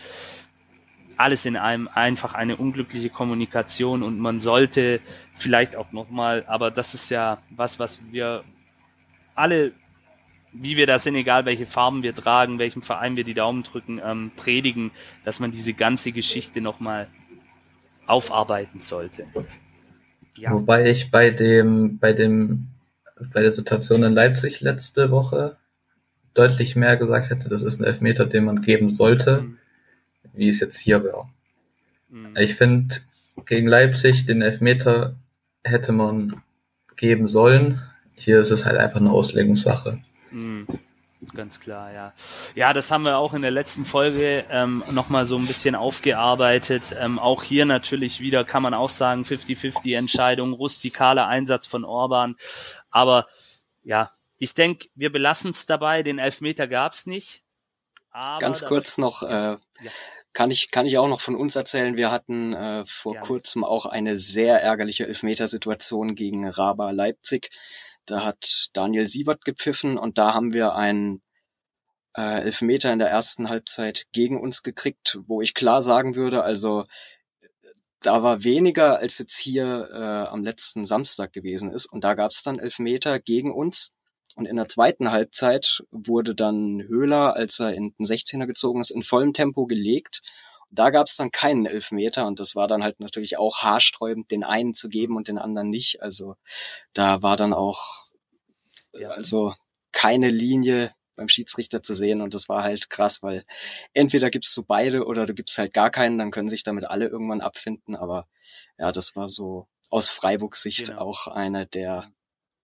alles 1.20 1.44
in 1.44 1.56
allem 1.56 1.88
einfach 1.94 2.34
eine 2.34 2.56
unglückliche 2.56 3.10
Kommunikation 3.10 4.02
und 4.02 4.18
man 4.18 4.40
sollte 4.40 5.00
vielleicht 5.34 5.76
auch 5.76 5.92
nochmal, 5.92 6.44
aber 6.46 6.70
das 6.70 6.94
ist 6.94 7.10
ja 7.10 7.38
was, 7.50 7.78
was 7.78 8.00
wir 8.10 8.42
alle, 9.34 9.72
wie 10.52 10.78
wir 10.78 10.86
das 10.86 11.04
sind, 11.04 11.14
egal 11.16 11.44
welche 11.44 11.66
Farben 11.66 12.02
wir 12.02 12.14
tragen, 12.14 12.58
welchem 12.58 12.80
Verein 12.80 13.16
wir 13.16 13.24
die 13.24 13.34
Daumen 13.34 13.62
drücken, 13.62 14.00
ähm, 14.02 14.30
predigen, 14.34 14.92
dass 15.24 15.40
man 15.40 15.52
diese 15.52 15.74
ganze 15.74 16.12
Geschichte 16.12 16.62
nochmal 16.62 17.06
aufarbeiten 18.06 18.80
sollte. 18.80 19.26
Ja. 20.36 20.52
Wobei 20.52 20.86
ich 20.86 21.10
bei 21.10 21.28
dem, 21.28 21.98
bei 21.98 22.14
dem, 22.14 22.68
bei 23.32 23.42
der 23.42 23.52
Situation 23.52 24.02
in 24.04 24.14
Leipzig 24.14 24.62
letzte 24.62 25.10
Woche 25.10 25.58
deutlich 26.32 26.76
mehr 26.76 26.96
gesagt 26.96 27.28
hätte, 27.28 27.50
das 27.50 27.62
ist 27.62 27.78
ein 27.78 27.84
Elfmeter, 27.84 28.24
den 28.24 28.46
man 28.46 28.62
geben 28.62 28.94
sollte. 28.94 29.42
Mhm 29.42 29.59
wie 30.32 30.48
es 30.48 30.60
jetzt 30.60 30.78
hier 30.78 31.02
wäre. 31.04 31.28
Mhm. 32.08 32.36
Ich 32.36 32.56
finde, 32.56 33.00
gegen 33.46 33.66
Leipzig 33.66 34.26
den 34.26 34.42
Elfmeter 34.42 35.16
hätte 35.64 35.92
man 35.92 36.42
geben 36.96 37.28
sollen. 37.28 37.82
Hier 38.14 38.40
ist 38.40 38.50
es 38.50 38.64
halt 38.64 38.76
einfach 38.76 39.00
eine 39.00 39.10
Auslegungssache. 39.10 39.98
Mhm. 40.30 40.66
Ganz 41.34 41.60
klar, 41.60 41.92
ja. 41.92 42.12
Ja, 42.54 42.72
das 42.72 42.90
haben 42.90 43.04
wir 43.04 43.18
auch 43.18 43.34
in 43.34 43.42
der 43.42 43.50
letzten 43.50 43.84
Folge 43.84 44.42
ähm, 44.50 44.82
nochmal 44.92 45.26
so 45.26 45.36
ein 45.36 45.46
bisschen 45.46 45.74
aufgearbeitet. 45.74 46.96
Ähm, 46.98 47.18
auch 47.18 47.42
hier 47.42 47.66
natürlich 47.66 48.20
wieder 48.20 48.42
kann 48.44 48.62
man 48.62 48.72
auch 48.72 48.88
sagen, 48.88 49.22
50-50 49.22 49.98
Entscheidung, 49.98 50.54
rustikaler 50.54 51.26
Einsatz 51.26 51.66
von 51.66 51.84
Orban. 51.84 52.36
Aber 52.90 53.26
ja, 53.82 54.10
ich 54.38 54.54
denke, 54.54 54.88
wir 54.94 55.12
belassen 55.12 55.50
es 55.50 55.66
dabei. 55.66 56.02
Den 56.02 56.18
Elfmeter 56.18 56.66
gab 56.66 56.92
es 56.92 57.04
nicht. 57.06 57.42
Ganz 58.40 58.64
kurz 58.64 58.96
noch, 58.96 59.22
äh, 59.22 59.26
ja 59.26 59.58
kann 60.32 60.50
ich, 60.50 60.70
kann 60.70 60.86
ich 60.86 60.98
auch 60.98 61.08
noch 61.08 61.20
von 61.20 61.36
uns 61.36 61.56
erzählen. 61.56 61.96
Wir 61.96 62.10
hatten 62.10 62.52
äh, 62.54 62.84
vor 62.86 63.14
ja. 63.14 63.20
kurzem 63.20 63.64
auch 63.64 63.86
eine 63.86 64.16
sehr 64.16 64.62
ärgerliche 64.62 65.06
Elfmetersituation 65.06 66.14
gegen 66.14 66.48
Raba 66.48 66.90
Leipzig. 66.90 67.50
Da 68.06 68.24
hat 68.24 68.70
Daniel 68.72 69.06
Siebert 69.06 69.44
gepfiffen 69.44 69.98
und 69.98 70.18
da 70.18 70.34
haben 70.34 70.52
wir 70.52 70.74
einen 70.74 71.22
äh, 72.16 72.42
Elfmeter 72.42 72.92
in 72.92 72.98
der 72.98 73.10
ersten 73.10 73.48
Halbzeit 73.48 74.04
gegen 74.12 74.40
uns 74.40 74.62
gekriegt, 74.62 75.18
wo 75.26 75.40
ich 75.40 75.54
klar 75.54 75.82
sagen 75.82 76.14
würde, 76.14 76.42
also 76.42 76.84
da 78.02 78.22
war 78.22 78.44
weniger 78.44 78.98
als 78.98 79.18
jetzt 79.18 79.38
hier 79.38 79.88
äh, 79.92 80.28
am 80.28 80.42
letzten 80.42 80.86
Samstag 80.86 81.32
gewesen 81.32 81.70
ist. 81.70 81.86
Und 81.86 82.02
da 82.02 82.14
gab 82.14 82.30
es 82.30 82.42
dann 82.42 82.58
Elfmeter 82.58 83.20
gegen 83.20 83.52
uns. 83.52 83.92
Und 84.36 84.46
in 84.46 84.56
der 84.56 84.68
zweiten 84.68 85.10
Halbzeit 85.10 85.82
wurde 85.90 86.34
dann 86.34 86.82
Höhler, 86.82 87.34
als 87.34 87.60
er 87.60 87.74
in 87.74 87.94
den 87.98 88.06
16er 88.06 88.46
gezogen 88.46 88.80
ist, 88.80 88.90
in 88.90 89.02
vollem 89.02 89.32
Tempo 89.32 89.66
gelegt. 89.66 90.22
Da 90.70 90.90
gab 90.90 91.06
es 91.06 91.16
dann 91.16 91.32
keinen 91.32 91.66
Elfmeter 91.66 92.26
und 92.26 92.38
das 92.38 92.54
war 92.54 92.68
dann 92.68 92.84
halt 92.84 93.00
natürlich 93.00 93.38
auch 93.38 93.58
haarsträubend, 93.58 94.30
den 94.30 94.44
einen 94.44 94.72
zu 94.72 94.88
geben 94.88 95.16
und 95.16 95.26
den 95.26 95.38
anderen 95.38 95.68
nicht. 95.68 96.00
Also 96.00 96.36
da 96.92 97.22
war 97.22 97.36
dann 97.36 97.52
auch 97.52 98.06
also 99.16 99.54
keine 99.92 100.30
Linie 100.30 100.94
beim 101.16 101.28
Schiedsrichter 101.28 101.82
zu 101.82 101.92
sehen 101.92 102.22
und 102.22 102.34
das 102.34 102.48
war 102.48 102.62
halt 102.62 102.88
krass, 102.88 103.22
weil 103.22 103.44
entweder 103.92 104.30
gibst 104.30 104.56
du 104.56 104.62
beide 104.62 105.04
oder 105.04 105.26
du 105.26 105.34
gibst 105.34 105.58
halt 105.58 105.74
gar 105.74 105.90
keinen, 105.90 106.18
dann 106.18 106.30
können 106.30 106.48
sich 106.48 106.62
damit 106.62 106.86
alle 106.86 107.08
irgendwann 107.08 107.40
abfinden, 107.40 107.94
aber 107.94 108.26
ja, 108.78 108.90
das 108.90 109.16
war 109.16 109.28
so 109.28 109.68
aus 109.90 110.08
Freiburgs 110.08 110.62
Sicht 110.62 110.88
Genau. 110.88 111.02
auch 111.02 111.26
eine 111.26 111.66
der, 111.66 112.10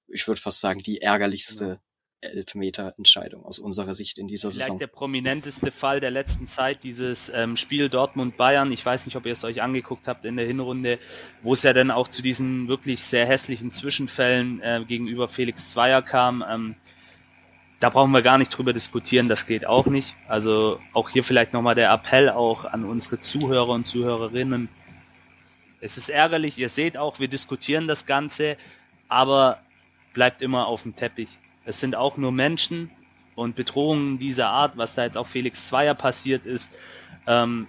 ich 0.09 0.27
würde 0.27 0.40
fast 0.40 0.61
sagen, 0.61 0.81
die 0.81 1.03
ärgerlichste 1.03 1.81
Elfmeter-Entscheidung 2.21 3.45
aus 3.45 3.59
unserer 3.59 3.95
Sicht 3.95 4.19
in 4.19 4.27
dieser 4.27 4.51
Vielleicht 4.51 4.66
Saison. 4.66 4.79
der 4.79 4.87
prominenteste 4.87 5.71
Fall 5.71 6.01
der 6.01 6.11
letzten 6.11 6.47
Zeit, 6.47 6.83
dieses 6.83 7.31
ähm, 7.35 7.57
Spiel 7.57 7.88
Dortmund-Bayern. 7.88 8.73
Ich 8.73 8.85
weiß 8.85 9.07
nicht, 9.07 9.16
ob 9.16 9.27
ihr 9.27 9.33
es 9.33 9.45
euch 9.45 9.62
angeguckt 9.62 10.09
habt 10.09 10.25
in 10.25 10.37
der 10.37 10.47
Hinrunde, 10.47 10.99
wo 11.42 11.53
es 11.53 11.62
ja 11.62 11.73
dann 11.73 11.90
auch 11.90 12.09
zu 12.09 12.23
diesen 12.23 12.69
wirklich 12.69 13.03
sehr 13.03 13.27
hässlichen 13.27 13.71
Zwischenfällen 13.71 14.61
äh, 14.62 14.83
gegenüber 14.87 15.29
Felix 15.29 15.71
Zweier 15.71 16.03
kam. 16.03 16.45
Ähm, 16.49 16.75
da 17.81 17.90
brauchen 17.90 18.12
wir 18.12 18.23
gar 18.23 18.38
nicht 18.38 18.57
drüber 18.57 18.73
diskutieren, 18.73 19.29
das 19.29 19.47
geht 19.47 19.66
auch 19.66 19.87
nicht. 19.87 20.16
Also 20.29 20.81
auch 20.95 21.11
hier 21.11 21.23
vielleicht 21.23 21.53
nochmal 21.53 21.75
der 21.75 21.92
Appell 21.92 22.31
auch 22.31 22.64
an 22.64 22.85
unsere 22.85 23.21
Zuhörer 23.21 23.69
und 23.69 23.87
Zuhörerinnen. 23.87 24.71
Es 25.81 25.99
ist 25.99 26.09
ärgerlich, 26.09 26.57
ihr 26.59 26.71
seht 26.71 26.97
auch, 26.97 27.21
wir 27.21 27.29
diskutieren 27.29 27.87
das 27.87 28.07
Ganze, 28.07 28.57
aber 29.09 29.59
bleibt 30.16 30.40
immer 30.40 30.66
auf 30.66 30.83
dem 30.83 30.96
Teppich. 30.96 31.29
Es 31.66 31.79
sind 31.79 31.94
auch 31.94 32.16
nur 32.16 32.33
Menschen 32.33 32.90
und 33.35 33.55
Bedrohungen 33.55 34.18
dieser 34.18 34.48
Art, 34.48 34.79
was 34.79 34.94
da 34.94 35.05
jetzt 35.05 35.18
auch 35.18 35.26
Felix 35.26 35.66
Zweier 35.66 35.94
passiert 35.94 36.46
ist, 36.46 36.79
ähm, 37.26 37.66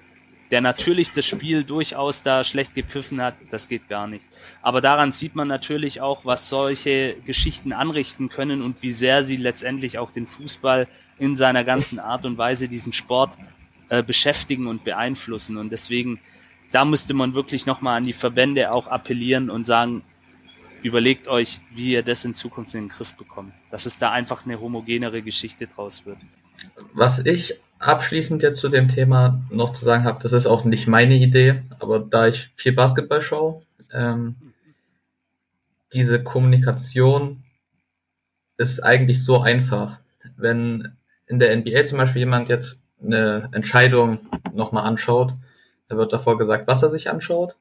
der 0.49 0.61
natürlich 0.61 1.11
das 1.11 1.25
Spiel 1.25 1.65
durchaus 1.65 2.23
da 2.23 2.45
schlecht 2.45 2.73
gepfiffen 2.73 3.21
hat, 3.21 3.35
das 3.49 3.67
geht 3.67 3.89
gar 3.89 4.07
nicht. 4.07 4.23
Aber 4.61 4.79
daran 4.79 5.11
sieht 5.11 5.35
man 5.35 5.49
natürlich 5.49 5.99
auch, 5.99 6.23
was 6.23 6.47
solche 6.47 7.15
Geschichten 7.25 7.73
anrichten 7.73 8.29
können 8.29 8.61
und 8.61 8.81
wie 8.81 8.91
sehr 8.91 9.23
sie 9.23 9.35
letztendlich 9.35 9.99
auch 9.99 10.11
den 10.11 10.25
Fußball 10.25 10.87
in 11.19 11.35
seiner 11.35 11.65
ganzen 11.65 11.99
Art 11.99 12.25
und 12.25 12.37
Weise, 12.37 12.69
diesen 12.69 12.93
Sport 12.93 13.37
äh, 13.89 14.01
beschäftigen 14.01 14.67
und 14.67 14.85
beeinflussen. 14.85 15.57
Und 15.57 15.69
deswegen, 15.69 16.21
da 16.71 16.85
müsste 16.85 17.13
man 17.13 17.33
wirklich 17.33 17.65
nochmal 17.65 17.97
an 17.97 18.05
die 18.05 18.13
Verbände 18.13 18.71
auch 18.71 18.87
appellieren 18.87 19.49
und 19.49 19.65
sagen, 19.65 20.01
überlegt 20.83 21.27
euch, 21.27 21.59
wie 21.73 21.93
ihr 21.93 22.03
das 22.03 22.25
in 22.25 22.33
Zukunft 22.33 22.73
in 22.75 22.81
den 22.81 22.89
Griff 22.89 23.15
bekommt. 23.15 23.53
Dass 23.71 23.85
es 23.85 23.99
da 23.99 24.11
einfach 24.11 24.45
eine 24.45 24.59
homogenere 24.59 25.21
Geschichte 25.21 25.67
draus 25.67 26.05
wird. 26.05 26.17
Was 26.93 27.19
ich 27.19 27.59
abschließend 27.79 28.41
jetzt 28.41 28.59
zu 28.59 28.69
dem 28.69 28.89
Thema 28.89 29.41
noch 29.49 29.73
zu 29.73 29.85
sagen 29.85 30.03
habe, 30.03 30.21
das 30.23 30.33
ist 30.33 30.47
auch 30.47 30.63
nicht 30.63 30.87
meine 30.87 31.15
Idee, 31.15 31.61
aber 31.79 31.99
da 31.99 32.27
ich 32.27 32.49
viel 32.55 32.73
Basketball 32.73 33.21
schaue, 33.21 33.61
ähm, 33.91 34.35
diese 35.93 36.21
Kommunikation 36.21 37.43
ist 38.57 38.83
eigentlich 38.83 39.23
so 39.23 39.41
einfach. 39.41 39.99
Wenn 40.35 40.93
in 41.27 41.39
der 41.39 41.55
NBA 41.55 41.85
zum 41.85 41.99
Beispiel 41.99 42.19
jemand 42.19 42.49
jetzt 42.49 42.79
eine 43.01 43.49
Entscheidung 43.51 44.19
nochmal 44.53 44.85
anschaut, 44.85 45.33
da 45.87 45.97
wird 45.97 46.11
davor 46.11 46.37
gesagt, 46.37 46.67
was 46.67 46.83
er 46.83 46.91
sich 46.91 47.09
anschaut, 47.09 47.55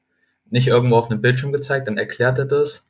nicht 0.49 0.67
irgendwo 0.67 0.97
auf 0.97 1.09
einem 1.09 1.21
Bildschirm 1.21 1.51
gezeigt, 1.51 1.87
dann 1.87 1.97
erklärt 1.97 2.39
er 2.39 2.45
das. 2.45 2.83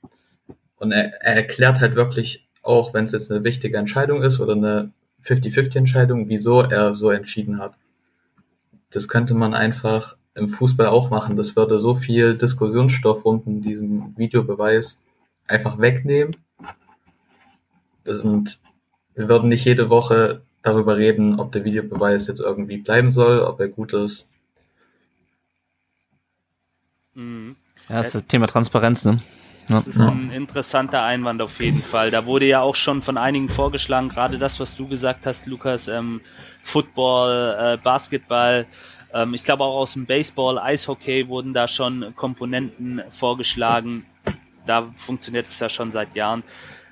Und 0.78 0.91
er, 0.91 1.22
er 1.22 1.36
erklärt 1.36 1.80
halt 1.80 1.96
wirklich 1.96 2.48
auch, 2.62 2.93
wenn 2.93 3.06
es 3.06 3.12
jetzt 3.12 3.32
eine 3.32 3.43
wichtige 3.43 3.78
Entscheidung 3.78 4.24
ist 4.24 4.39
oder 4.39 4.54
eine 4.54 4.91
50-50-Entscheidung, 5.26 6.30
wieso 6.30 6.62
er 6.62 6.96
so 6.96 7.10
entschieden 7.10 7.60
hat. 7.60 7.74
Das 8.91 9.08
könnte 9.08 9.34
man 9.34 9.54
einfach 9.54 10.15
im 10.36 10.50
Fußball 10.50 10.88
auch 10.88 11.10
machen. 11.10 11.36
Das 11.36 11.56
würde 11.56 11.80
so 11.80 11.96
viel 11.96 12.38
Diskussionsstoff 12.38 13.26
rund 13.26 13.48
um 13.48 13.62
diesen 13.62 14.15
Videobeweis 14.17 14.98
einfach 15.48 15.80
wegnehmen. 15.80 16.36
Und 18.06 18.60
wir 19.15 19.28
würden 19.28 19.50
nicht 19.50 19.65
jede 19.65 19.89
Woche 19.89 20.41
darüber 20.62 20.98
reden, 20.98 21.39
ob 21.39 21.52
der 21.52 21.63
Videobeweis 21.63 22.28
jetzt 22.28 22.39
irgendwie 22.39 22.78
bleiben 22.78 23.12
soll, 23.12 23.39
ob 23.39 23.60
er 23.60 23.67
gut 23.67 23.93
ist. 23.93 24.26
Mhm. 27.17 27.56
Ja, 27.89 27.97
das 27.97 28.08
ist 28.08 28.15
das 28.15 28.27
Thema 28.27 28.47
Transparenz, 28.47 29.06
ne? 29.06 29.19
Ja. 29.69 29.75
Das 29.75 29.88
ist 29.88 29.99
ein 29.99 30.30
interessanter 30.30 31.03
Einwand 31.03 31.41
auf 31.41 31.60
jeden 31.60 31.84
Fall. 31.84 32.10
Da 32.10 32.25
wurde 32.25 32.45
ja 32.45 32.62
auch 32.62 32.75
schon 32.75 33.01
von 33.01 33.17
einigen 33.17 33.49
vorgeschlagen, 33.49 34.08
gerade 34.08 34.38
das, 34.38 34.62
was 34.62 34.77
du 34.77 34.88
gesagt 34.88 35.25
hast, 35.25 35.45
Lukas, 35.47 35.89
ähm, 35.89 36.21
Football, 36.62 37.58
äh, 37.60 37.77
Basketball, 37.84 38.65
ähm, 39.13 39.34
ich 39.34 39.43
glaube 39.43 39.63
auch 39.63 39.77
aus 39.77 39.93
dem 39.93 40.06
Baseball, 40.06 40.60
Eishockey 40.60 41.27
wurden 41.27 41.53
da 41.53 41.67
schon 41.67 42.13
Komponenten 42.15 43.01
vorgeschlagen. 43.10 44.06
Da 44.65 44.88
funktioniert 44.93 45.47
es 45.47 45.60
ja 45.60 45.69
schon 45.69 45.91
seit 45.91 46.15
Jahren. 46.15 46.43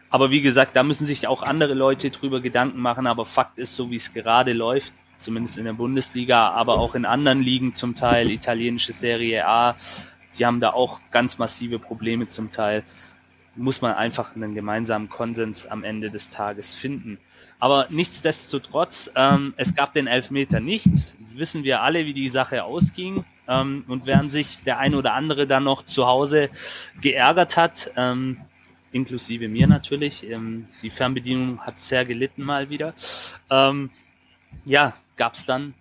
Aber 0.09 0.31
wie 0.31 0.41
gesagt, 0.41 0.75
da 0.75 0.83
müssen 0.83 1.05
sich 1.05 1.27
auch 1.27 1.43
andere 1.43 1.73
Leute 1.73 2.09
drüber 2.09 2.39
Gedanken 2.39 2.79
machen. 2.79 3.05
Aber 3.05 3.25
Fakt 3.25 3.57
ist, 3.57 3.75
so 3.75 3.91
wie 3.91 3.97
es 3.97 4.13
gerade 4.13 4.53
läuft, 4.53 4.93
zumindest 5.17 5.57
in 5.57 5.65
der 5.65 5.73
Bundesliga, 5.73 6.49
aber 6.49 6.77
auch 6.77 6.95
in 6.95 7.05
anderen 7.05 7.41
Ligen 7.41 7.73
zum 7.73 7.95
Teil, 7.95 8.31
italienische 8.31 8.93
Serie 8.93 9.45
A, 9.47 9.75
die 10.37 10.45
haben 10.45 10.59
da 10.59 10.71
auch 10.71 11.01
ganz 11.11 11.37
massive 11.37 11.79
Probleme 11.79 12.27
zum 12.27 12.51
Teil. 12.51 12.83
Muss 13.55 13.81
man 13.81 13.93
einfach 13.93 14.35
einen 14.35 14.53
gemeinsamen 14.53 15.09
Konsens 15.09 15.65
am 15.65 15.83
Ende 15.83 16.09
des 16.09 16.29
Tages 16.29 16.73
finden. 16.73 17.19
Aber 17.59 17.87
nichtsdestotrotz, 17.89 19.11
ähm, 19.15 19.53
es 19.57 19.75
gab 19.75 19.93
den 19.93 20.07
Elfmeter 20.07 20.59
nicht. 20.59 20.91
Wissen 21.35 21.63
wir 21.63 21.81
alle, 21.81 22.05
wie 22.05 22.13
die 22.13 22.29
Sache 22.29 22.63
ausging. 22.63 23.23
Ähm, 23.47 23.85
und 23.87 24.05
während 24.05 24.31
sich 24.31 24.63
der 24.63 24.79
ein 24.79 24.95
oder 24.95 25.13
andere 25.13 25.47
dann 25.47 25.63
noch 25.63 25.83
zu 25.83 26.05
Hause 26.05 26.49
geärgert 27.01 27.57
hat, 27.57 27.91
ähm, 27.95 28.41
inklusive 28.91 29.47
mir 29.47 29.67
natürlich, 29.67 30.29
ähm, 30.29 30.67
die 30.81 30.89
Fernbedienung 30.89 31.59
hat 31.61 31.79
sehr 31.79 32.05
gelitten 32.05 32.43
mal 32.43 32.69
wieder, 32.69 32.93
ähm, 33.49 33.89
ja, 34.65 34.93
gab's 35.15 35.45
dann 35.45 35.73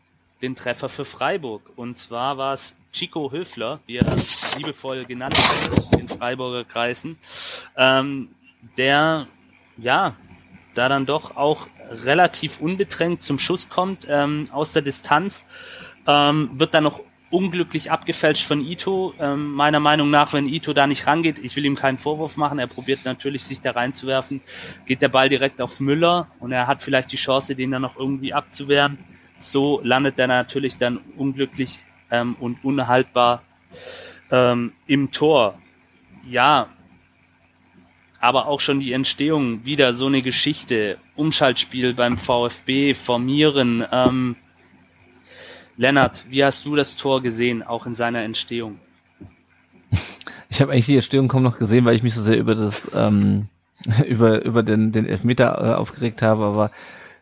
den 0.43 0.57
Treffer 0.57 0.89
für 0.89 1.05
Freiburg. 1.05 1.63
Und 1.77 1.97
zwar 1.97 2.37
war 2.37 2.53
es 2.53 2.77
Chico 2.95 3.31
Höfler, 3.33 3.81
wie 3.87 3.97
er 3.97 4.17
liebevoll 4.57 5.05
genannt 5.05 5.37
wird 5.37 6.01
in 6.01 6.09
Freiburger 6.09 6.65
Kreisen, 6.65 7.19
ähm, 7.77 8.29
der 8.79 9.27
ja 9.77 10.17
da 10.75 10.89
dann 10.89 11.05
doch 11.05 11.37
auch 11.37 11.69
relativ 12.05 12.61
unbedrängt 12.61 13.23
zum 13.23 13.39
Schuss 13.39 13.69
kommt 13.69 14.07
ähm, 14.09 14.49
aus 14.53 14.73
der 14.73 14.83
Distanz, 14.83 15.45
ähm, 16.07 16.51
wird 16.55 16.75
dann 16.75 16.85
noch 16.85 17.01
unglücklich 17.31 17.91
abgefälscht 17.91 18.47
von 18.47 18.61
Ito. 18.61 19.13
Ähm, 19.19 19.53
meiner 19.53 19.81
Meinung 19.81 20.11
nach, 20.11 20.33
wenn 20.33 20.47
Ito 20.47 20.73
da 20.73 20.87
nicht 20.87 21.07
rangeht, 21.07 21.39
ich 21.39 21.57
will 21.57 21.65
ihm 21.65 21.75
keinen 21.75 21.99
Vorwurf 21.99 22.37
machen, 22.37 22.59
er 22.59 22.69
probiert 22.69 23.05
natürlich, 23.05 23.45
sich 23.45 23.61
da 23.61 23.73
reinzuwerfen, 23.73 24.41
geht 24.87 25.03
der 25.03 25.09
Ball 25.09 25.29
direkt 25.29 25.61
auf 25.61 25.81
Müller 25.81 26.29
und 26.39 26.53
er 26.53 26.67
hat 26.67 26.83
vielleicht 26.83 27.11
die 27.13 27.17
Chance, 27.17 27.57
den 27.57 27.73
dann 27.73 27.83
noch 27.83 27.97
irgendwie 27.97 28.33
abzuwehren. 28.33 28.99
So 29.39 29.81
landet 29.83 30.19
er 30.19 30.29
natürlich 30.29 30.79
dann 30.79 31.01
unglücklich 31.17 31.81
ähm, 32.11 32.37
und 32.39 32.65
unhaltbar 32.65 33.43
ähm, 34.31 34.73
im 34.87 35.11
Tor. 35.11 35.59
Ja, 36.29 36.69
aber 38.21 38.47
auch 38.47 38.61
schon 38.61 38.81
die 38.81 38.93
Entstehung, 38.93 39.67
wieder 39.67 39.93
so 39.93 40.07
eine 40.07 40.23
Geschichte, 40.23 40.97
Umschaltspiel 41.15 41.93
beim 41.93 42.17
VfB, 42.17 42.95
formieren. 42.95 43.85
Ähm, 43.93 44.37
Lennart, 45.77 46.25
wie 46.31 46.45
hast 46.45 46.65
du 46.65 46.75
das 46.75 46.97
Tor 46.97 47.23
gesehen, 47.23 47.63
auch 47.63 47.85
in 47.85 47.95
seiner 47.95 48.23
Entstehung? 48.23 48.79
Ich 50.49 50.63
habe 50.63 50.73
eigentlich 50.73 50.87
die 50.87 50.95
Entstehung 50.95 51.29
kaum 51.29 51.43
noch 51.43 51.59
gesehen, 51.59 51.85
weil 51.85 51.97
ich 51.97 52.03
mich 52.03 52.15
so 52.15 52.23
sehr 52.23 52.39
über 52.39 52.55
das 52.55 52.93
ähm, 52.95 53.49
über 54.07 54.43
über 54.45 54.63
den 54.63 54.93
den 54.93 55.07
Elfmeter 55.07 55.59
äh, 55.63 55.75
aufgeregt 55.75 56.23
habe. 56.23 56.45
Aber 56.45 56.71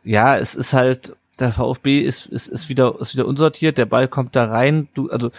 ja, 0.04 0.36
es 0.36 0.54
ist 0.54 0.72
halt 0.72 1.16
der 1.38 1.52
VfB 1.52 2.00
ist 2.00 2.26
ist 2.26 2.48
ist 2.48 2.68
wieder 2.68 3.00
ist 3.00 3.14
wieder 3.14 3.26
unsortiert. 3.26 3.78
Der 3.78 3.86
Ball 3.86 4.08
kommt 4.08 4.36
da 4.36 4.46
rein. 4.46 4.88
Du 4.94 5.10
also 5.10 5.30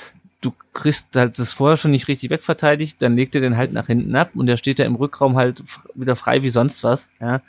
du 0.41 0.53
kriegst 0.73 1.15
halt 1.15 1.39
das 1.39 1.53
vorher 1.53 1.77
schon 1.77 1.91
nicht 1.91 2.07
richtig 2.07 2.29
wegverteidigt, 2.29 3.01
dann 3.01 3.15
legt 3.15 3.35
er 3.35 3.41
den 3.41 3.57
halt 3.57 3.71
nach 3.73 3.87
hinten 3.87 4.15
ab 4.15 4.31
und 4.35 4.47
der 4.47 4.57
steht 4.57 4.79
da 4.79 4.83
im 4.83 4.95
Rückraum 4.95 5.37
halt 5.37 5.63
wieder 5.93 6.15
frei 6.15 6.43
wie 6.43 6.49
sonst 6.49 6.83
was. 6.83 7.07
Ja, 7.21 7.41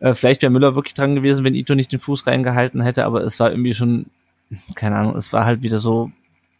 äh, 0.00 0.14
vielleicht 0.14 0.42
wäre 0.42 0.52
Müller 0.52 0.74
wirklich 0.74 0.94
dran 0.94 1.16
gewesen, 1.16 1.44
wenn 1.44 1.54
Ito 1.54 1.74
nicht 1.74 1.92
den 1.92 1.98
Fuß 1.98 2.26
reingehalten 2.26 2.82
hätte, 2.82 3.04
aber 3.04 3.22
es 3.22 3.40
war 3.40 3.50
irgendwie 3.50 3.74
schon 3.74 4.06
keine 4.74 4.96
Ahnung, 4.96 5.16
es 5.16 5.32
war 5.32 5.44
halt 5.44 5.62
wieder 5.62 5.78
so 5.78 6.12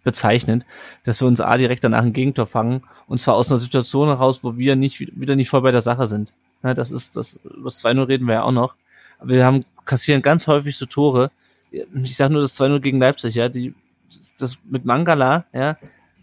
bezeichnend, 0.02 0.64
dass 1.04 1.20
wir 1.20 1.28
uns 1.28 1.40
A 1.40 1.56
direkt 1.56 1.84
danach 1.84 2.02
ein 2.02 2.12
Gegentor 2.12 2.46
fangen 2.46 2.82
und 3.06 3.20
zwar 3.20 3.34
aus 3.34 3.50
einer 3.50 3.60
Situation 3.60 4.08
heraus, 4.08 4.40
wo 4.42 4.56
wir 4.56 4.76
nicht 4.76 5.00
wieder 5.00 5.36
nicht 5.36 5.50
voll 5.50 5.62
bei 5.62 5.72
der 5.72 5.82
Sache 5.82 6.08
sind. 6.08 6.32
Ja, 6.62 6.74
das 6.74 6.90
ist 6.90 7.16
das 7.16 7.38
über 7.44 7.70
das 7.70 7.84
2-0 7.84 8.08
reden 8.08 8.26
wir 8.26 8.34
ja 8.34 8.42
auch 8.42 8.52
noch. 8.52 8.74
Aber 9.18 9.30
wir 9.30 9.44
haben 9.44 9.60
kassieren 9.86 10.22
ganz 10.22 10.46
häufig 10.46 10.76
so 10.76 10.86
Tore. 10.86 11.30
Ich 11.70 12.16
sage 12.16 12.32
nur 12.32 12.42
das 12.42 12.58
2-0 12.60 12.80
gegen 12.80 13.00
Leipzig, 13.00 13.34
ja, 13.34 13.48
die 13.48 13.74
das 14.38 14.58
mit 14.68 14.84
Mangala, 14.84 15.46
ja, 15.52 15.76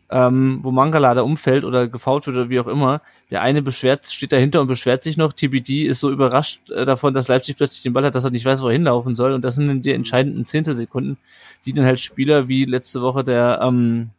ähm, 0.10 0.60
wo 0.62 0.72
Mangala 0.72 1.16
da 1.16 1.24
umfällt 1.24 1.64
oder 1.64 1.88
gefault 1.88 2.28
wird 2.28 2.38
oder 2.38 2.50
wie 2.50 2.60
auch 2.60 2.68
immer. 2.68 3.02
Der 3.32 3.42
eine 3.42 3.64
beschwert, 3.64 4.06
steht 4.06 4.32
dahinter 4.32 4.62
und 4.62 4.68
beschwert 4.68 5.02
sich 5.02 5.18
noch. 5.18 5.34
TBD 5.34 5.86
ist 5.86 6.02
so 6.02 6.12
überrascht 6.12 6.70
äh, 6.70 6.86
davon, 6.86 7.16
dass 7.16 7.28
Leipzig 7.28 7.58
plötzlich 7.58 7.82
den 7.82 7.94
Ball 7.94 8.06
hat, 8.06 8.14
dass 8.14 8.24
er 8.24 8.30
nicht 8.30 8.46
weiß, 8.46 8.62
wo 8.62 8.68
er 8.68 8.74
hinlaufen 8.74 9.16
soll. 9.16 9.34
Und 9.34 9.44
das 9.44 9.56
sind 9.56 9.84
die 9.84 9.92
entscheidenden 9.92 10.46
Zehntelsekunden, 10.46 11.18
die 11.66 11.74
dann 11.74 11.86
halt 11.86 12.00
Spieler 12.00 12.48
wie 12.48 12.66
letzte 12.66 13.02
Woche 13.02 13.24
der, 13.24 13.60
ähm, 13.64 14.12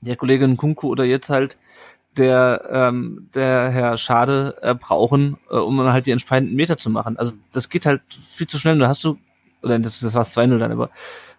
der 0.00 0.16
Kollegin 0.16 0.56
Kunku 0.56 0.88
oder 0.88 1.04
jetzt 1.04 1.28
halt 1.28 1.58
der, 2.16 2.68
ähm, 2.70 3.28
der 3.34 3.70
Herr 3.70 3.98
Schade 3.98 4.56
äh, 4.62 4.74
brauchen, 4.74 5.36
äh, 5.50 5.56
um 5.56 5.76
dann 5.76 5.92
halt 5.92 6.06
die 6.06 6.10
entscheidenden 6.10 6.56
Meter 6.56 6.78
zu 6.78 6.90
machen. 6.90 7.18
Also 7.18 7.32
das 7.52 7.68
geht 7.68 7.86
halt 7.86 8.02
viel 8.10 8.46
zu 8.46 8.58
schnell. 8.58 8.78
Da 8.78 8.88
hast 8.88 9.04
du, 9.04 9.18
oder 9.62 9.78
das, 9.78 10.00
das 10.00 10.14
war 10.14 10.22
es 10.22 10.36
2-0 10.36 10.58
dann, 10.58 10.72
aber, 10.72 10.90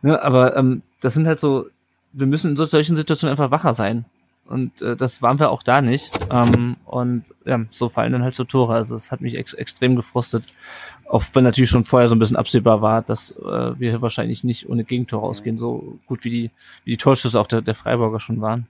ne, 0.01 0.21
aber 0.21 0.55
ähm, 0.55 0.81
das 1.01 1.13
sind 1.13 1.27
halt 1.27 1.39
so 1.39 1.67
wir 2.17 2.27
müssen 2.27 2.51
in 2.51 2.57
solchen 2.57 2.95
Situationen 2.95 3.31
einfach 3.31 3.51
wacher 3.51 3.73
sein. 3.73 4.05
Und 4.45 4.81
äh, 4.81 4.95
das 4.95 5.21
waren 5.21 5.39
wir 5.39 5.51
auch 5.51 5.61
da 5.61 5.81
nicht. 5.81 6.09
Ähm, 6.31 6.77
und 6.85 7.25
ja, 7.45 7.59
so 7.69 7.89
fallen 7.89 8.13
dann 8.13 8.23
halt 8.23 8.33
so 8.33 8.43
Tore. 8.43 8.73
Also 8.73 8.95
es 8.95 9.11
hat 9.11 9.21
mich 9.21 9.37
ex 9.37 9.53
extrem 9.53 9.95
gefrustet. 9.95 10.43
Auch 11.09 11.23
wenn 11.33 11.43
natürlich 11.43 11.69
schon 11.69 11.85
vorher 11.85 12.09
so 12.09 12.15
ein 12.15 12.19
bisschen 12.19 12.37
absehbar 12.37 12.81
war, 12.81 13.01
dass 13.01 13.31
äh, 13.31 13.79
wir 13.79 14.01
wahrscheinlich 14.01 14.43
nicht 14.43 14.69
ohne 14.69 14.83
Gegentor 14.83 15.21
rausgehen, 15.21 15.59
so 15.59 15.99
gut 16.05 16.23
wie 16.23 16.29
die, 16.29 16.51
wie 16.85 16.91
die 16.91 16.97
Torschüsse 16.97 17.39
auch 17.39 17.47
der, 17.47 17.61
der 17.61 17.75
Freiburger 17.75 18.19
schon 18.19 18.41
waren. 18.41 18.67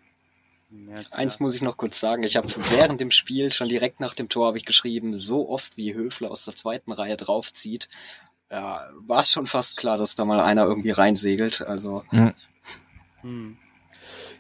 Eins 1.12 1.40
muss 1.40 1.56
ich 1.56 1.62
noch 1.62 1.78
kurz 1.78 2.00
sagen. 2.00 2.24
Ich 2.24 2.38
habe 2.38 2.48
während 2.72 3.02
dem 3.02 3.12
Spiel, 3.12 3.52
schon 3.52 3.70
direkt 3.70 4.00
nach 4.00 4.14
dem 4.14 4.30
Tor, 4.30 4.48
habe 4.48 4.58
ich 4.58 4.66
geschrieben, 4.66 5.16
so 5.16 5.50
oft 5.50 5.78
wie 5.78 5.94
Höfler 5.94 6.32
aus 6.32 6.46
der 6.46 6.56
zweiten 6.56 6.92
Reihe 6.92 7.18
draufzieht, 7.18 7.90
ja, 8.50 8.90
war 9.00 9.20
es 9.20 9.32
schon 9.32 9.48
fast 9.48 9.78
klar, 9.78 9.98
dass 9.98 10.16
da 10.16 10.24
mal 10.26 10.40
einer 10.40 10.64
irgendwie 10.64 10.92
reinsegelt. 10.92 11.62
Also 11.62 12.04
Ja. 12.12 12.34
Hm. 13.22 13.58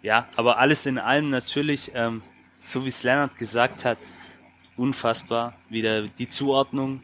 Ja, 0.01 0.29
aber 0.35 0.59
alles 0.59 0.85
in 0.85 0.97
allem 0.97 1.29
natürlich, 1.29 1.91
ähm, 1.93 2.21
so 2.59 2.85
wie 2.85 2.89
es 2.89 3.03
Lennart 3.03 3.37
gesagt 3.37 3.83
hat, 3.83 3.97
unfassbar. 4.77 5.53
Wieder 5.69 6.03
die 6.03 6.29
Zuordnung. 6.29 7.01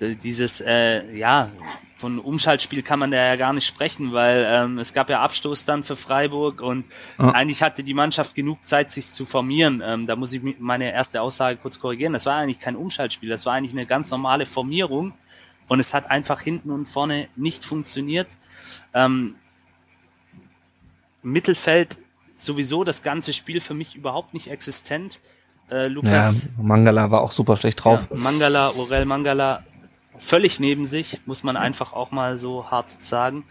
Dieses, 0.00 0.60
äh, 0.60 1.10
ja, 1.16 1.50
von 1.96 2.18
Umschaltspiel 2.18 2.82
kann 2.82 2.98
man 2.98 3.10
da 3.10 3.16
ja 3.16 3.36
gar 3.36 3.54
nicht 3.54 3.66
sprechen, 3.66 4.12
weil 4.12 4.46
ähm, 4.46 4.78
es 4.78 4.92
gab 4.92 5.08
ja 5.08 5.22
Abstoß 5.22 5.64
dann 5.64 5.82
für 5.82 5.96
Freiburg 5.96 6.60
und 6.60 6.84
Ja. 7.18 7.30
eigentlich 7.30 7.62
hatte 7.62 7.82
die 7.82 7.94
Mannschaft 7.94 8.34
genug 8.34 8.58
Zeit, 8.66 8.90
sich 8.90 9.08
zu 9.10 9.24
formieren. 9.24 9.82
Ähm, 9.84 10.06
da 10.06 10.14
muss 10.14 10.34
ich 10.34 10.42
meine 10.58 10.92
erste 10.92 11.22
Aussage 11.22 11.56
kurz 11.56 11.80
korrigieren. 11.80 12.12
Das 12.12 12.26
war 12.26 12.34
eigentlich 12.36 12.60
kein 12.60 12.76
Umschaltspiel, 12.76 13.30
das 13.30 13.46
war 13.46 13.54
eigentlich 13.54 13.72
eine 13.72 13.86
ganz 13.86 14.10
normale 14.10 14.44
Formierung 14.44 15.14
und 15.68 15.80
es 15.80 15.94
hat 15.94 16.10
einfach 16.10 16.42
hinten 16.42 16.70
und 16.70 16.86
vorne 16.86 17.28
nicht 17.34 17.64
funktioniert. 17.64 18.28
Ähm, 18.92 19.34
Mittelfeld 21.22 21.96
sowieso 22.36 22.84
das 22.84 23.02
ganze 23.02 23.32
Spiel 23.32 23.60
für 23.62 23.74
mich 23.74 23.96
überhaupt 23.96 24.34
nicht 24.34 24.50
existent. 24.50 25.20
Äh, 25.70 25.84
Ja, 25.84 25.86
Lukas 25.86 26.48
Mangala 26.60 27.10
war 27.10 27.22
auch 27.22 27.32
super 27.32 27.56
schlecht 27.56 27.82
drauf. 27.82 28.08
ja, 28.10 28.16
Mangala, 28.16 28.70
Orel 28.74 29.06
Mangala 29.06 29.64
völlig 30.18 30.60
neben 30.60 30.84
sich, 30.84 31.20
muss 31.26 31.42
man 31.42 31.56
einfach 31.56 31.92
auch 31.92 32.10
mal 32.10 32.36
so 32.38 32.70
hart 32.70 32.90
sagen. 32.90 33.44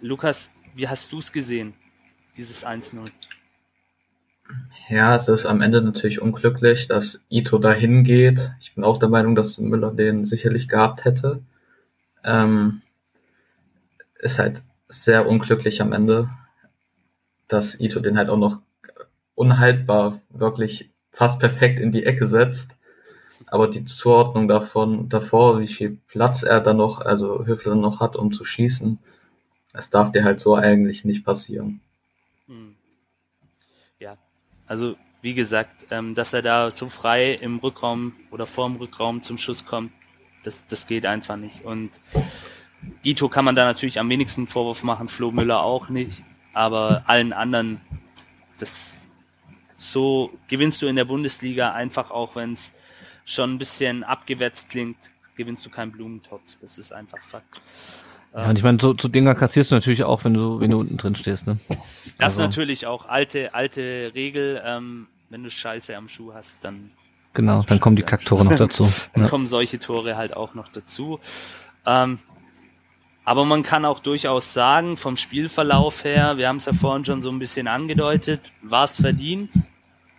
Lukas, 0.00 0.52
wie 0.74 0.88
hast 0.88 1.12
du 1.12 1.18
es 1.18 1.32
gesehen, 1.32 1.74
dieses 2.36 2.66
1-0? 2.66 3.10
Ja, 4.88 5.16
es 5.16 5.28
ist 5.28 5.46
am 5.46 5.62
Ende 5.62 5.80
natürlich 5.80 6.20
unglücklich, 6.20 6.88
dass 6.88 7.24
Ito 7.30 7.58
dahin 7.58 8.04
geht. 8.04 8.50
Ich 8.60 8.74
bin 8.74 8.84
auch 8.84 8.98
der 8.98 9.08
Meinung, 9.08 9.34
dass 9.34 9.58
Müller 9.58 9.92
den 9.92 10.26
sicherlich 10.26 10.68
gehabt 10.68 11.04
hätte. 11.04 11.42
Ähm, 12.24 12.82
ist 14.18 14.38
halt 14.38 14.62
sehr 14.88 15.26
unglücklich 15.26 15.80
am 15.80 15.92
Ende, 15.92 16.28
dass 17.48 17.78
Ito 17.80 18.00
den 18.00 18.18
halt 18.18 18.28
auch 18.28 18.36
noch 18.36 18.58
unhaltbar 19.34 20.20
wirklich 20.30 20.90
fast 21.10 21.38
perfekt 21.38 21.80
in 21.80 21.92
die 21.92 22.04
Ecke 22.04 22.28
setzt. 22.28 22.72
Aber 23.48 23.68
die 23.68 23.84
Zuordnung 23.84 24.48
davon, 24.48 25.08
davor, 25.08 25.60
wie 25.60 25.68
viel 25.68 25.98
Platz 26.08 26.42
er 26.42 26.60
dann 26.60 26.76
noch, 26.76 27.00
also 27.00 27.44
Höfler 27.44 27.74
noch 27.74 28.00
hat, 28.00 28.16
um 28.16 28.32
zu 28.32 28.44
schießen, 28.44 28.98
das 29.72 29.90
darf 29.90 30.12
dir 30.12 30.24
halt 30.24 30.40
so 30.40 30.54
eigentlich 30.54 31.04
nicht 31.04 31.24
passieren. 31.24 31.80
Hm. 32.46 32.74
Ja, 33.98 34.16
also 34.66 34.96
wie 35.22 35.34
gesagt, 35.34 35.86
ähm, 35.90 36.14
dass 36.14 36.32
er 36.32 36.42
da 36.42 36.70
so 36.70 36.88
frei 36.88 37.34
im 37.34 37.58
Rückraum 37.58 38.12
oder 38.30 38.46
vorm 38.46 38.76
Rückraum 38.76 39.22
zum 39.22 39.38
Schuss 39.38 39.64
kommt, 39.64 39.92
das, 40.44 40.66
das 40.66 40.86
geht 40.86 41.06
einfach 41.06 41.36
nicht. 41.36 41.64
Und 41.64 41.90
Ito 43.04 43.28
kann 43.28 43.44
man 43.44 43.54
da 43.54 43.64
natürlich 43.64 44.00
am 44.00 44.08
wenigsten 44.08 44.46
Vorwurf 44.46 44.82
machen, 44.82 45.08
Flo 45.08 45.30
Müller 45.30 45.62
auch 45.62 45.88
nicht, 45.88 46.22
aber 46.52 47.04
allen 47.06 47.32
anderen, 47.32 47.80
das 48.58 49.06
so 49.78 50.32
gewinnst 50.48 50.82
du 50.82 50.86
in 50.86 50.96
der 50.96 51.04
Bundesliga 51.04 51.72
einfach 51.72 52.10
auch, 52.10 52.36
wenn 52.36 52.52
es 52.52 52.74
schon 53.24 53.54
ein 53.54 53.58
bisschen 53.58 54.04
abgewetzt 54.04 54.70
klingt, 54.70 54.96
gewinnst 55.36 55.64
du 55.66 55.70
keinen 55.70 55.92
Blumentopf. 55.92 56.42
Das 56.60 56.78
ist 56.78 56.92
einfach 56.92 57.22
Fakt. 57.22 57.46
Ja, 58.34 58.48
und 58.48 58.56
ich 58.56 58.64
meine, 58.64 58.78
so, 58.80 58.94
so 58.98 59.08
Dinger 59.08 59.34
kassierst 59.34 59.70
du 59.70 59.74
natürlich 59.74 60.04
auch, 60.04 60.24
wenn 60.24 60.32
du, 60.34 60.58
wenn 60.60 60.70
du 60.70 60.80
unten 60.80 60.96
drin 60.96 61.14
stehst, 61.14 61.46
ne? 61.46 61.58
Das 62.18 62.32
Also- 62.32 62.42
natürlich 62.42 62.86
auch 62.86 63.06
alte, 63.08 63.54
alte 63.54 64.12
Regel. 64.14 64.62
Ähm, 64.64 65.06
wenn 65.28 65.42
du 65.42 65.50
Scheiße 65.50 65.96
am 65.96 66.08
Schuh 66.08 66.32
hast, 66.34 66.64
dann, 66.64 66.90
Genau, 67.34 67.62
dann 67.62 67.80
kommen 67.80 67.96
die 67.96 68.02
Kacktore 68.02 68.44
noch 68.44 68.56
dazu. 68.56 68.84
dann 69.14 69.24
Ja. 69.24 69.28
kommen 69.30 69.46
solche 69.46 69.78
Tore 69.78 70.16
halt 70.16 70.36
auch 70.36 70.54
noch 70.54 70.68
dazu. 70.68 71.18
Ähm, 71.86 72.18
aber 73.24 73.44
man 73.44 73.62
kann 73.62 73.84
auch 73.84 74.00
durchaus 74.00 74.52
sagen, 74.52 74.96
vom 74.96 75.16
Spielverlauf 75.16 76.04
her, 76.04 76.36
wir 76.36 76.48
haben 76.48 76.56
es 76.58 76.64
ja 76.66 76.72
vorhin 76.72 77.04
schon 77.04 77.22
so 77.22 77.30
ein 77.30 77.38
bisschen 77.38 77.68
angedeutet, 77.68 78.50
war 78.62 78.84
es 78.84 78.96
verdient 79.00 79.52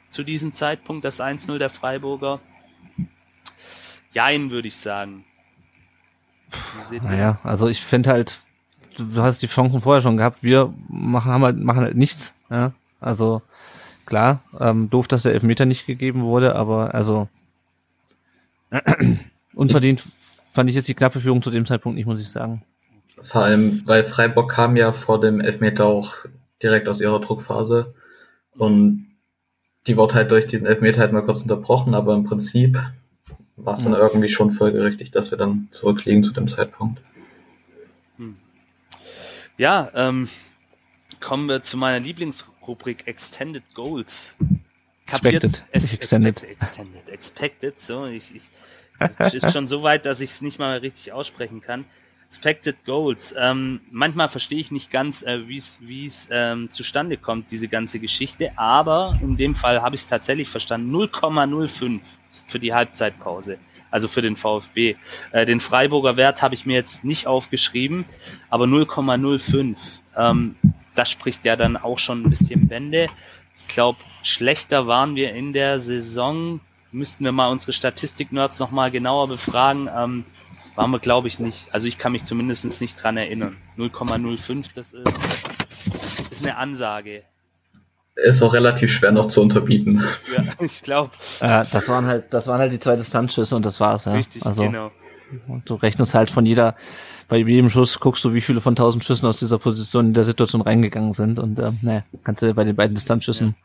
zu 0.10 0.24
diesem 0.24 0.54
Zeitpunkt, 0.54 1.04
das 1.06 1.20
1-0 1.20 1.58
der 1.60 1.70
Freiburger? 1.70 2.40
Jein, 4.14 4.52
würde 4.52 4.68
ich 4.68 4.78
sagen. 4.78 5.26
Naja, 7.02 7.30
das? 7.30 7.46
also 7.46 7.68
ich 7.68 7.82
finde 7.82 8.12
halt, 8.12 8.40
du, 8.98 9.06
du 9.06 9.22
hast 9.22 9.42
die 9.42 9.48
Chancen 9.48 9.82
vorher 9.82 10.02
schon 10.02 10.18
gehabt, 10.18 10.44
wir 10.44 10.74
machen, 10.88 11.32
haben 11.32 11.44
halt, 11.44 11.58
machen 11.58 11.82
halt 11.82 11.98
nichts, 11.98 12.34
ja. 12.50 12.74
Also, 13.00 13.42
klar, 14.06 14.42
ähm, 14.60 14.90
doof, 14.90 15.08
dass 15.08 15.24
der 15.24 15.34
Elfmeter 15.34 15.66
nicht 15.66 15.86
gegeben 15.86 16.24
wurde, 16.24 16.56
aber 16.56 16.94
also 16.94 17.28
unverdient 19.54 20.02
fand 20.54 20.70
ich 20.70 20.76
jetzt 20.76 20.88
die 20.88 20.94
knappe 20.94 21.20
Führung 21.20 21.42
zu 21.42 21.52
dem 21.52 21.66
Zeitpunkt 21.66 21.98
nicht, 21.98 22.06
muss 22.06 22.22
ich 22.22 22.30
sagen. 22.30 22.62
Vor 23.24 23.44
allem, 23.44 23.82
weil 23.86 24.06
Freiburg 24.06 24.52
kam 24.52 24.76
ja 24.76 24.94
vor 24.94 25.20
dem 25.20 25.42
Elfmeter 25.42 25.86
auch 25.86 26.14
direkt 26.62 26.88
aus 26.88 27.02
ihrer 27.02 27.20
Druckphase 27.20 27.94
und 28.56 29.08
die 29.88 29.98
wurde 29.98 30.14
halt 30.14 30.32
durch 30.32 30.48
diesen 30.48 30.68
Elfmeter 30.68 31.02
halt 31.02 31.12
mal 31.12 31.26
kurz 31.26 31.42
unterbrochen, 31.42 31.94
aber 31.94 32.14
im 32.14 32.24
Prinzip 32.24 32.80
war 33.58 33.78
es 33.78 33.84
dann 33.84 33.94
irgendwie 33.94 34.30
schon 34.30 34.54
folgerichtig, 34.54 35.12
dass 35.12 35.32
wir 35.32 35.38
dann 35.38 35.70
zurückliegen 35.72 36.24
zu 36.24 36.32
dem 36.32 36.48
Zeitpunkt. 36.48 37.02
Ja, 39.58 39.92
ähm, 39.94 40.28
kommen 41.20 41.48
wir 41.48 41.62
zu 41.62 41.78
meiner 41.78 42.00
Lieblingsrubrik 42.00 43.08
Extended 43.08 43.64
Goals. 43.76 44.34
Expected, 45.06 45.64
Es, 45.72 45.94
extended. 45.94 46.44
Expected, 46.44 46.62
extended, 46.62 47.10
expected. 47.10 47.80
So, 47.80 48.06
ich, 48.08 48.36
ich, 48.36 48.50
es 49.00 49.34
ist 49.34 49.52
schon 49.52 49.68
so 49.68 49.84
weit, 49.84 50.06
dass 50.06 50.22
ich 50.22 50.32
es 50.32 50.42
nicht 50.42 50.58
mal 50.58 50.80
richtig 50.80 51.14
aussprechen 51.14 51.62
kann. 51.62 51.86
Expected 52.30 52.84
Goals. 52.86 53.36
Ähm, 53.38 53.82
manchmal 53.92 54.28
verstehe 54.28 54.60
ich 54.60 54.72
nicht 54.72 54.90
ganz, 54.90 55.22
äh, 55.22 55.48
wie 55.48 55.58
es 55.58 55.78
wie 55.82 56.08
es 56.08 56.30
ähm, 56.32 56.72
zustande 56.72 57.18
kommt, 57.18 57.52
diese 57.52 57.68
ganze 57.68 58.00
Geschichte. 58.00 58.58
Aber 58.58 59.20
in 59.22 59.38
dem 59.38 59.54
Fall 59.54 59.84
habe 59.84 59.96
ich 59.96 60.02
es 60.02 60.08
tatsächlich 60.08 60.50
verstanden. 60.50 60.96
0,05 60.96 62.02
für 62.54 62.60
die 62.60 62.74
Halbzeitpause. 62.74 63.58
Also 63.90 64.08
für 64.08 64.22
den 64.22 64.36
VfB. 64.36 64.96
Äh, 65.32 65.46
den 65.46 65.60
Freiburger 65.60 66.18
Wert 66.18 66.42
habe 66.44 66.56
ich 66.56 66.66
mir 66.66 66.76
jetzt 66.76 67.04
nicht 67.04 67.28
aufgeschrieben, 67.28 68.06
aber 68.50 68.66
0,05. 68.66 69.76
Ähm, 70.16 70.56
das 70.96 71.10
spricht 71.10 71.46
ja 71.46 71.56
dann 71.56 71.78
auch 71.78 71.98
schon 71.98 72.24
ein 72.24 72.30
bisschen 72.30 72.68
Bände. 72.68 73.10
Ich 73.56 73.68
glaube, 73.68 73.98
schlechter 74.22 74.86
waren 74.86 75.16
wir 75.16 75.34
in 75.34 75.52
der 75.52 75.80
Saison. 75.80 76.60
Müssten 76.92 77.26
wir 77.26 77.32
mal 77.32 77.50
unsere 77.50 77.74
Statistik-Nerds 77.74 78.60
nochmal 78.60 78.92
genauer 78.92 79.28
befragen. 79.28 79.90
Ähm, 79.96 80.26
waren 80.76 80.92
wir, 80.92 81.00
glaube 81.00 81.28
ich, 81.28 81.40
nicht. 81.40 81.74
Also 81.74 81.88
ich 81.88 81.98
kann 81.98 82.12
mich 82.12 82.24
zumindest 82.24 82.82
nicht 82.82 83.02
dran 83.02 83.18
erinnern. 83.18 83.58
0,05, 83.78 84.70
das 84.76 84.94
ist, 84.94 85.48
ist 86.32 86.44
eine 86.44 86.58
Ansage. 86.58 87.24
Ist 88.16 88.44
auch 88.44 88.54
relativ 88.54 88.92
schwer 88.92 89.12
noch 89.12 89.30
zu 89.30 89.42
unterbieten. 89.42 90.04
Ja, 90.36 90.44
ich 90.60 90.82
glaube, 90.84 91.12
Äh, 91.42 91.66
das 91.72 91.90
waren 91.90 92.06
halt, 92.06 92.26
das 92.32 92.48
waren 92.48 92.60
halt 92.60 92.72
die 92.72 92.80
zwei 92.80 92.96
Distanzschüsse 92.96 93.56
und 93.56 93.66
das 93.66 93.80
war's, 93.80 94.06
ja. 94.06 94.14
richtig, 94.14 94.46
also, 94.46 94.64
genau. 94.64 94.92
Und 95.48 95.68
du 95.68 95.74
rechnest 95.76 96.14
halt 96.14 96.30
von 96.30 96.46
jeder, 96.46 96.76
bei 97.28 97.38
jedem 97.38 97.72
Schuss 97.72 98.00
guckst 98.00 98.24
du, 98.24 98.34
wie 98.34 98.42
viele 98.42 98.62
von 98.62 98.76
tausend 98.76 99.04
Schüssen 99.04 99.26
aus 99.26 99.40
dieser 99.40 99.58
Position 99.58 100.08
in 100.08 100.14
der 100.14 100.26
Situation 100.26 100.62
reingegangen 100.62 101.14
sind. 101.14 101.40
Und 101.40 101.58
äh, 101.58 101.72
naja, 101.82 102.04
kannst 102.24 102.44
du 102.44 102.54
bei 102.54 102.64
den 102.64 102.76
beiden 102.76 102.94
Distanzschüssen 102.94 103.56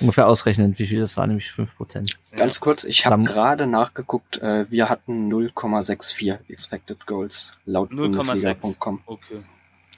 ungefähr 0.00 0.26
ausrechnen, 0.26 0.78
wie 0.78 0.86
viel 0.86 1.00
das 1.00 1.18
war, 1.18 1.26
nämlich 1.26 1.50
fünf 1.50 1.76
Prozent. 1.76 2.18
Ganz 2.36 2.60
kurz, 2.60 2.84
ich 2.84 3.04
habe 3.04 3.22
gerade 3.24 3.66
nachgeguckt, 3.66 4.38
äh, 4.38 4.64
wir 4.70 4.88
hatten 4.88 5.30
0,64 5.30 6.38
Expected 6.48 7.06
Goals 7.06 7.58
laut 7.66 7.90
0,6. 7.90 7.98
Bundesliga.com. 8.00 9.00
Okay. 9.04 9.40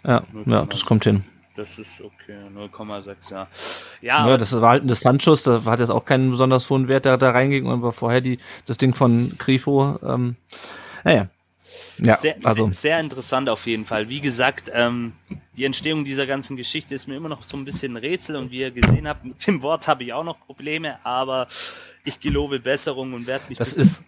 Ja, 0.05 0.25
ja, 0.47 0.67
das 0.67 0.85
kommt 0.85 1.05
hin. 1.05 1.23
Das 1.55 1.79
ist 1.79 2.01
okay, 2.01 2.37
0,6, 2.55 3.33
ja. 3.33 3.49
Ja, 4.01 4.29
ja, 4.29 4.37
das 4.39 4.53
war 4.53 4.71
halt 4.71 4.85
ein 4.85 4.89
Distanzschuss, 4.89 5.43
da 5.43 5.63
hat 5.65 5.81
jetzt 5.81 5.91
auch 5.91 6.05
keinen 6.05 6.31
besonders 6.31 6.69
hohen 6.71 6.89
Wert, 6.89 7.05
der 7.05 7.19
da 7.19 7.31
reinging, 7.31 7.69
aber 7.69 7.93
vorher 7.93 8.21
die, 8.21 8.39
das 8.67 8.79
Ding 8.79 8.95
von 8.95 9.33
Grifo, 9.39 9.99
ähm, 10.03 10.37
naja. 11.05 11.29
Ja, 11.99 12.17
sehr, 12.17 12.37
also. 12.45 12.65
sehr, 12.67 12.73
sehr 12.73 13.01
interessant 13.01 13.49
auf 13.49 13.67
jeden 13.67 13.85
Fall. 13.85 14.09
Wie 14.09 14.21
gesagt, 14.21 14.71
ähm, 14.75 15.13
die 15.57 15.65
Entstehung 15.65 16.05
dieser 16.05 16.27
ganzen 16.27 16.57
Geschichte 16.57 16.95
ist 16.95 17.07
mir 17.07 17.17
immer 17.17 17.29
noch 17.29 17.43
so 17.43 17.57
ein 17.57 17.65
bisschen 17.65 17.93
ein 17.93 17.97
Rätsel 17.99 18.37
und 18.37 18.51
wie 18.51 18.61
ihr 18.61 18.71
gesehen 18.71 19.07
habt, 19.07 19.25
mit 19.25 19.47
dem 19.47 19.63
Wort 19.63 19.89
habe 19.89 20.05
ich 20.05 20.13
auch 20.13 20.25
noch 20.25 20.39
Probleme, 20.41 21.05
aber 21.05 21.47
ich 22.05 22.19
gelobe 22.19 22.61
Besserung 22.61 23.13
und 23.13 23.27
werde 23.27 23.45
mich. 23.49 23.59
Das 23.59 23.77
ist, 23.77 24.03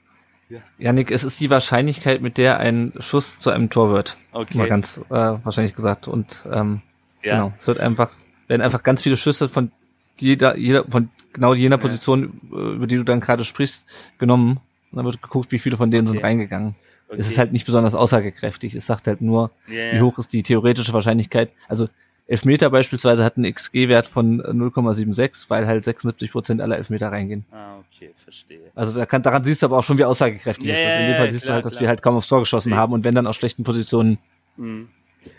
ja. 0.48 0.60
Janik, 0.78 1.10
es 1.10 1.24
ist 1.24 1.38
die 1.40 1.50
Wahrscheinlichkeit, 1.50 2.20
mit 2.20 2.38
der 2.38 2.58
ein 2.58 2.92
Schuss 3.00 3.38
zu 3.38 3.50
einem 3.50 3.70
Tor 3.70 3.90
wird. 3.90 4.16
Okay. 4.32 4.58
Mal 4.58 4.68
ganz 4.68 4.98
äh, 5.08 5.12
wahrscheinlich 5.12 5.74
gesagt. 5.74 6.08
Und 6.08 6.42
ähm, 6.50 6.80
ja. 7.24 7.34
genau, 7.34 7.52
es 7.58 7.66
wird 7.66 7.80
einfach, 7.80 8.10
werden 8.48 8.62
einfach 8.62 8.82
ganz 8.82 9.02
viele 9.02 9.16
Schüsse 9.16 9.48
von 9.48 9.70
jeder, 10.18 10.56
jeder, 10.56 10.84
von 10.84 11.08
genau 11.32 11.54
jener 11.54 11.78
Position, 11.78 12.40
ja. 12.50 12.58
Äh, 12.58 12.74
über 12.74 12.86
die 12.86 12.96
du 12.96 13.04
dann 13.04 13.20
gerade 13.20 13.44
sprichst, 13.44 13.84
genommen. 14.18 14.60
Und 14.90 14.96
dann 14.96 15.04
wird 15.04 15.22
geguckt, 15.22 15.50
wie 15.50 15.58
viele 15.58 15.76
von 15.76 15.90
denen 15.90 16.06
okay. 16.06 16.16
sind 16.16 16.24
reingegangen. 16.24 16.74
Okay. 17.08 17.20
Es 17.20 17.28
ist 17.28 17.38
halt 17.38 17.52
nicht 17.52 17.66
besonders 17.66 17.94
aussagekräftig. 17.94 18.74
Es 18.74 18.86
sagt 18.86 19.06
halt 19.06 19.20
nur, 19.20 19.50
yeah. 19.68 19.92
wie 19.92 20.00
hoch 20.00 20.18
ist 20.18 20.32
die 20.32 20.42
theoretische 20.42 20.92
Wahrscheinlichkeit. 20.92 21.50
Also 21.68 21.88
Elfmeter 22.26 22.70
beispielsweise 22.70 23.22
hat 23.22 23.36
einen 23.36 23.52
XG-Wert 23.52 24.06
von 24.06 24.40
0,76, 24.40 25.46
weil 25.48 25.66
halt 25.66 25.84
76 25.84 26.32
Prozent 26.32 26.60
aller 26.62 26.78
Elfmeter 26.78 27.12
reingehen. 27.12 27.44
Ah, 27.52 27.74
okay, 27.78 28.10
verstehe. 28.16 28.60
Also 28.74 28.96
da 28.96 29.04
kann, 29.04 29.22
daran 29.22 29.44
siehst 29.44 29.60
du 29.62 29.66
aber 29.66 29.78
auch 29.78 29.84
schon, 29.84 29.98
wie 29.98 30.04
aussagekräftig 30.04 30.66
yeah, 30.66 30.76
ist 30.76 30.84
das. 30.84 31.00
In 31.00 31.06
dem 31.06 31.16
Fall 31.16 31.30
siehst 31.30 31.44
klar, 31.44 31.52
du 31.52 31.54
halt, 31.56 31.64
dass 31.66 31.72
klar. 31.74 31.80
wir 31.82 31.88
halt 31.88 32.02
kaum 32.02 32.16
aufs 32.16 32.28
Tor 32.28 32.40
geschossen 32.40 32.74
haben 32.74 32.94
und 32.94 33.04
wenn 33.04 33.14
dann 33.14 33.26
aus 33.26 33.36
schlechten 33.36 33.64
Positionen. 33.64 34.18
Mhm. 34.56 34.88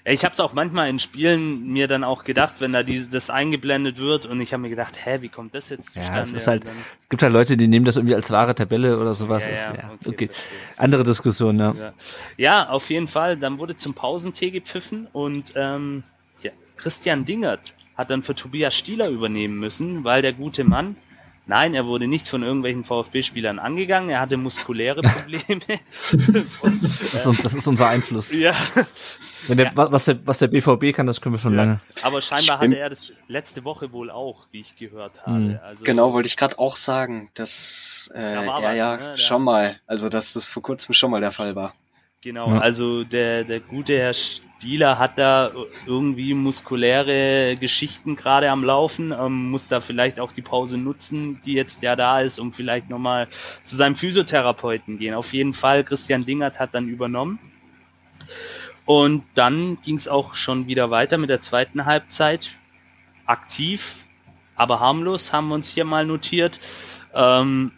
Ich 0.03 0.23
habe 0.23 0.33
es 0.33 0.39
auch 0.39 0.53
manchmal 0.53 0.89
in 0.89 0.99
Spielen 0.99 1.71
mir 1.71 1.87
dann 1.87 2.03
auch 2.03 2.23
gedacht, 2.23 2.55
wenn 2.59 2.73
da 2.73 2.83
diese, 2.83 3.09
das 3.09 3.29
eingeblendet 3.29 3.97
wird 3.97 4.25
und 4.25 4.39
ich 4.39 4.53
habe 4.53 4.61
mir 4.61 4.69
gedacht, 4.69 4.93
hä, 5.03 5.17
wie 5.21 5.29
kommt 5.29 5.55
das 5.55 5.69
jetzt 5.69 5.93
zustande? 5.93 6.17
Ja, 6.17 6.23
es, 6.23 6.33
ist 6.33 6.47
halt, 6.47 6.65
es 6.65 7.09
gibt 7.09 7.23
halt 7.23 7.33
Leute, 7.33 7.57
die 7.57 7.67
nehmen 7.67 7.85
das 7.85 7.95
irgendwie 7.95 8.15
als 8.15 8.29
wahre 8.29 8.53
Tabelle 8.53 8.99
oder 8.99 9.13
sowas. 9.13 9.45
Ja, 9.45 9.51
ist, 9.51 9.63
ja, 9.63 9.91
okay, 9.99 10.09
okay. 10.09 10.29
Andere 10.77 11.03
Diskussion, 11.03 11.57
ja. 11.59 11.73
ja. 11.73 11.93
Ja, 12.37 12.69
auf 12.69 12.89
jeden 12.89 13.07
Fall. 13.07 13.37
Dann 13.37 13.57
wurde 13.57 13.75
zum 13.75 13.93
Pausentee 13.93 14.51
gepfiffen 14.51 15.07
und 15.11 15.53
ähm, 15.55 16.03
ja, 16.43 16.51
Christian 16.77 17.25
Dingert 17.25 17.73
hat 17.95 18.09
dann 18.09 18.23
für 18.23 18.35
Tobias 18.35 18.75
Stieler 18.75 19.09
übernehmen 19.09 19.57
müssen, 19.57 20.03
weil 20.03 20.21
der 20.21 20.33
gute 20.33 20.63
Mann 20.63 20.97
Nein, 21.47 21.75
er 21.75 21.85
wurde 21.85 22.07
nicht 22.07 22.27
von 22.27 22.41
irgendwelchen 22.41 22.83
VfB-Spielern 22.83 23.59
angegangen. 23.59 24.09
Er 24.09 24.19
hatte 24.19 24.35
muskuläre 24.37 25.01
Probleme. 25.03 25.61
das, 25.91 26.13
ist, 26.13 27.25
das, 27.43 27.53
ist, 27.53 27.67
unser 27.67 27.87
Einfluss. 27.87 28.33
Ja. 28.33 28.53
Wenn 29.47 29.57
der, 29.57 29.67
ja. 29.67 29.91
was, 29.91 30.05
der, 30.05 30.25
was 30.25 30.39
der 30.39 30.47
BVB 30.47 30.95
kann, 30.95 31.05
das 31.05 31.21
können 31.21 31.35
wir 31.35 31.39
schon 31.39 31.53
ja. 31.53 31.63
lange. 31.63 31.81
Aber 32.01 32.19
scheinbar 32.21 32.59
hatte 32.59 32.77
er 32.77 32.89
das 32.89 33.11
letzte 33.27 33.63
Woche 33.63 33.91
wohl 33.91 34.09
auch, 34.09 34.47
wie 34.51 34.61
ich 34.61 34.75
gehört 34.75 35.25
habe. 35.25 35.39
Mhm. 35.39 35.59
Also, 35.63 35.83
genau, 35.83 36.13
wollte 36.13 36.27
ich 36.27 36.37
gerade 36.37 36.57
auch 36.57 36.75
sagen, 36.75 37.29
dass 37.35 38.09
äh, 38.15 38.19
da 38.19 38.43
er 38.43 38.63
was, 38.63 38.79
ja 38.79 38.97
ne? 38.97 39.17
schon 39.19 39.43
mal, 39.43 39.79
also 39.85 40.09
dass 40.09 40.33
das 40.33 40.49
vor 40.49 40.63
kurzem 40.63 40.93
schon 40.93 41.11
mal 41.11 41.21
der 41.21 41.31
Fall 41.31 41.55
war. 41.55 41.75
Genau, 42.25 42.49
ja. 42.49 42.59
also 42.59 43.03
der, 43.03 43.43
der 43.43 43.59
gute 43.59 43.99
Herr 43.99 44.15
Stieler 44.15 44.97
hat 44.97 45.19
da 45.19 45.51
irgendwie 45.85 46.33
muskuläre 46.33 47.55
Geschichten 47.55 48.15
gerade 48.15 48.49
am 48.49 48.63
Laufen, 48.63 49.11
ähm, 49.11 49.51
muss 49.51 49.67
da 49.67 49.79
vielleicht 49.79 50.19
auch 50.19 50.31
die 50.31 50.41
Pause 50.41 50.79
nutzen, 50.79 51.39
die 51.45 51.53
jetzt 51.53 51.83
ja 51.83 51.95
da 51.95 52.21
ist, 52.21 52.39
um 52.39 52.51
vielleicht 52.51 52.89
nochmal 52.89 53.27
zu 53.63 53.75
seinem 53.75 53.95
Physiotherapeuten 53.95 54.97
gehen. 54.97 55.13
Auf 55.13 55.33
jeden 55.33 55.53
Fall, 55.53 55.83
Christian 55.83 56.25
Dingert 56.25 56.59
hat 56.59 56.73
dann 56.73 56.87
übernommen. 56.87 57.37
Und 58.85 59.23
dann 59.35 59.77
ging 59.83 59.95
es 59.95 60.07
auch 60.07 60.33
schon 60.33 60.65
wieder 60.65 60.89
weiter 60.89 61.19
mit 61.19 61.29
der 61.29 61.41
zweiten 61.41 61.85
Halbzeit. 61.85 62.49
Aktiv, 63.27 64.03
aber 64.55 64.79
harmlos 64.79 65.31
haben 65.31 65.49
wir 65.49 65.55
uns 65.55 65.69
hier 65.69 65.85
mal 65.85 66.07
notiert. 66.07 66.59
Ähm, 67.13 67.71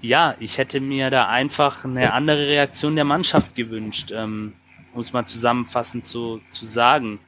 ja, 0.00 0.34
ich 0.40 0.58
hätte 0.58 0.80
mir 0.80 1.10
da 1.10 1.28
einfach 1.28 1.84
eine 1.84 2.12
andere 2.12 2.48
Reaktion 2.48 2.94
der 2.94 3.04
Mannschaft 3.04 3.54
gewünscht, 3.54 4.12
ähm, 4.14 4.54
um 4.94 5.00
es 5.00 5.12
mal 5.12 5.26
zusammenfassend 5.26 6.06
zu, 6.06 6.40
zu 6.50 6.66
sagen. 6.66 7.18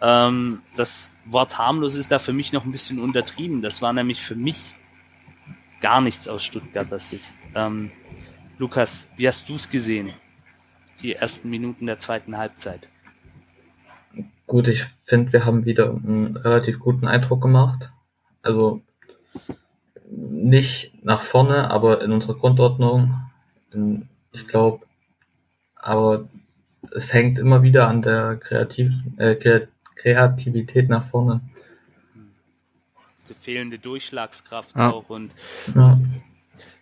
Ähm, 0.00 0.62
das 0.76 1.12
Wort 1.26 1.58
harmlos 1.58 1.94
ist 1.94 2.12
da 2.12 2.18
für 2.18 2.32
mich 2.32 2.52
noch 2.52 2.64
ein 2.64 2.72
bisschen 2.72 3.00
untertrieben. 3.00 3.62
Das 3.62 3.82
war 3.82 3.92
nämlich 3.92 4.20
für 4.20 4.34
mich 4.34 4.74
gar 5.80 6.00
nichts 6.00 6.28
aus 6.28 6.44
Stuttgarter 6.44 6.98
Sicht. 6.98 7.32
Ähm, 7.54 7.90
Lukas, 8.58 9.08
wie 9.16 9.28
hast 9.28 9.48
du 9.48 9.54
es 9.54 9.70
gesehen? 9.70 10.12
Die 11.02 11.14
ersten 11.14 11.48
Minuten 11.50 11.86
der 11.86 11.98
zweiten 11.98 12.36
Halbzeit. 12.36 12.88
Gut, 14.46 14.66
ich 14.66 14.86
finde, 15.04 15.32
wir 15.32 15.44
haben 15.44 15.64
wieder 15.64 15.90
einen 15.90 16.36
relativ 16.36 16.80
guten 16.80 17.06
Eindruck 17.06 17.42
gemacht. 17.42 17.90
Also 18.42 18.82
nicht 20.10 20.92
nach 21.04 21.22
vorne, 21.22 21.70
aber 21.70 22.02
in 22.02 22.12
unserer 22.12 22.34
Grundordnung. 22.34 23.14
Ich 24.32 24.46
glaube, 24.48 24.84
aber 25.74 26.28
es 26.94 27.12
hängt 27.12 27.38
immer 27.38 27.62
wieder 27.62 27.88
an 27.88 28.02
der 28.02 28.36
Kreativ 28.36 28.92
äh, 29.18 29.66
Kreativität 29.96 30.88
nach 30.88 31.08
vorne. 31.08 31.40
Die 33.28 33.34
fehlende 33.34 33.78
Durchschlagskraft 33.78 34.74
ja. 34.76 34.90
auch 34.90 35.10
und 35.10 35.34
ja. 35.74 36.00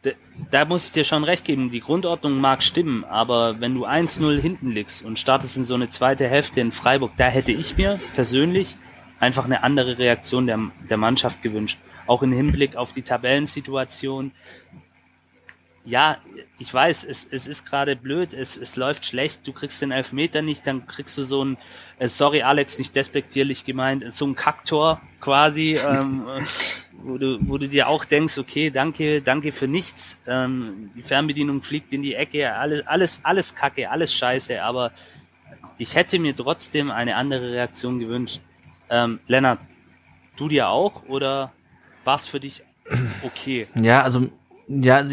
da, 0.02 0.10
da, 0.50 0.64
muss 0.64 0.86
ich 0.86 0.92
dir 0.92 1.02
schon 1.02 1.24
recht 1.24 1.44
geben, 1.44 1.70
die 1.70 1.80
Grundordnung 1.80 2.40
mag 2.40 2.62
stimmen, 2.62 3.02
aber 3.04 3.60
wenn 3.60 3.74
du 3.74 3.84
1-0 3.84 4.38
hinten 4.40 4.70
liegst 4.70 5.04
und 5.04 5.18
startest 5.18 5.56
in 5.56 5.64
so 5.64 5.74
eine 5.74 5.88
zweite 5.88 6.28
Hälfte 6.28 6.60
in 6.60 6.70
Freiburg, 6.70 7.12
da 7.16 7.26
hätte 7.26 7.50
ich 7.50 7.76
mir 7.76 7.98
persönlich 8.14 8.76
einfach 9.18 9.46
eine 9.46 9.64
andere 9.64 9.98
Reaktion 9.98 10.46
der, 10.46 10.60
der 10.88 10.98
Mannschaft 10.98 11.42
gewünscht 11.42 11.78
auch 12.06 12.22
im 12.22 12.32
Hinblick 12.32 12.76
auf 12.76 12.92
die 12.92 13.02
Tabellensituation. 13.02 14.32
Ja, 15.84 16.16
ich 16.58 16.72
weiß, 16.72 17.04
es, 17.04 17.24
es 17.30 17.46
ist 17.46 17.64
gerade 17.66 17.94
blöd, 17.94 18.32
es, 18.32 18.56
es 18.56 18.74
läuft 18.74 19.06
schlecht, 19.06 19.46
du 19.46 19.52
kriegst 19.52 19.80
den 19.80 19.92
Elfmeter 19.92 20.42
nicht, 20.42 20.66
dann 20.66 20.84
kriegst 20.86 21.16
du 21.16 21.22
so 21.22 21.44
ein, 21.44 21.56
äh, 22.00 22.08
sorry 22.08 22.42
Alex, 22.42 22.78
nicht 22.80 22.96
despektierlich 22.96 23.64
gemeint, 23.64 24.02
so 24.12 24.26
ein 24.26 24.34
Kaktor 24.34 25.00
quasi, 25.20 25.76
ähm, 25.76 26.26
wo, 26.92 27.18
du, 27.18 27.38
wo 27.42 27.56
du 27.58 27.68
dir 27.68 27.88
auch 27.88 28.04
denkst, 28.04 28.36
okay, 28.38 28.70
danke, 28.70 29.22
danke 29.22 29.52
für 29.52 29.68
nichts, 29.68 30.18
ähm, 30.26 30.90
die 30.96 31.02
Fernbedienung 31.02 31.62
fliegt 31.62 31.92
in 31.92 32.02
die 32.02 32.16
Ecke, 32.16 32.52
alles, 32.52 32.84
alles, 32.88 33.20
alles 33.24 33.54
Kacke, 33.54 33.88
alles 33.88 34.12
Scheiße, 34.12 34.60
aber 34.64 34.90
ich 35.78 35.94
hätte 35.94 36.18
mir 36.18 36.34
trotzdem 36.34 36.90
eine 36.90 37.14
andere 37.14 37.52
Reaktion 37.52 38.00
gewünscht. 38.00 38.40
Ähm, 38.90 39.20
Lennart, 39.28 39.60
du 40.36 40.48
dir 40.48 40.68
auch 40.68 41.04
oder 41.06 41.52
war 42.06 42.14
es 42.14 42.26
für 42.28 42.40
dich 42.40 42.62
okay? 43.22 43.66
Ja, 43.74 44.02
also 44.02 44.28
ja, 44.68 45.04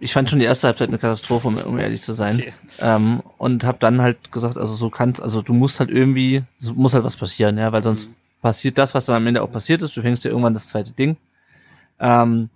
ich 0.00 0.12
fand 0.12 0.28
schon 0.30 0.40
die 0.40 0.44
erste 0.44 0.66
Halbzeit 0.66 0.88
eine 0.88 0.98
Katastrophe, 0.98 1.48
um, 1.48 1.56
um 1.58 1.78
ehrlich 1.78 2.02
zu 2.02 2.12
sein. 2.12 2.36
Okay. 2.36 2.52
Ähm, 2.80 3.22
und 3.38 3.64
habe 3.64 3.78
dann 3.78 4.02
halt 4.02 4.32
gesagt, 4.32 4.56
also 4.56 4.74
so 4.74 4.90
kannst, 4.90 5.22
also 5.22 5.42
du 5.42 5.52
musst 5.52 5.78
halt 5.78 5.90
irgendwie, 5.90 6.42
so 6.58 6.74
muss 6.74 6.94
halt 6.94 7.04
was 7.04 7.16
passieren, 7.16 7.56
ja, 7.56 7.70
weil 7.70 7.84
sonst 7.84 8.08
mhm. 8.08 8.14
passiert 8.42 8.78
das, 8.78 8.94
was 8.94 9.06
dann 9.06 9.16
am 9.16 9.26
Ende 9.26 9.42
auch 9.42 9.52
passiert 9.52 9.82
ist. 9.82 9.96
Du 9.96 10.02
fängst 10.02 10.24
ja 10.24 10.30
irgendwann 10.30 10.54
das 10.54 10.68
zweite 10.68 10.92
Ding. 10.92 11.16
Ähm, 12.00 12.50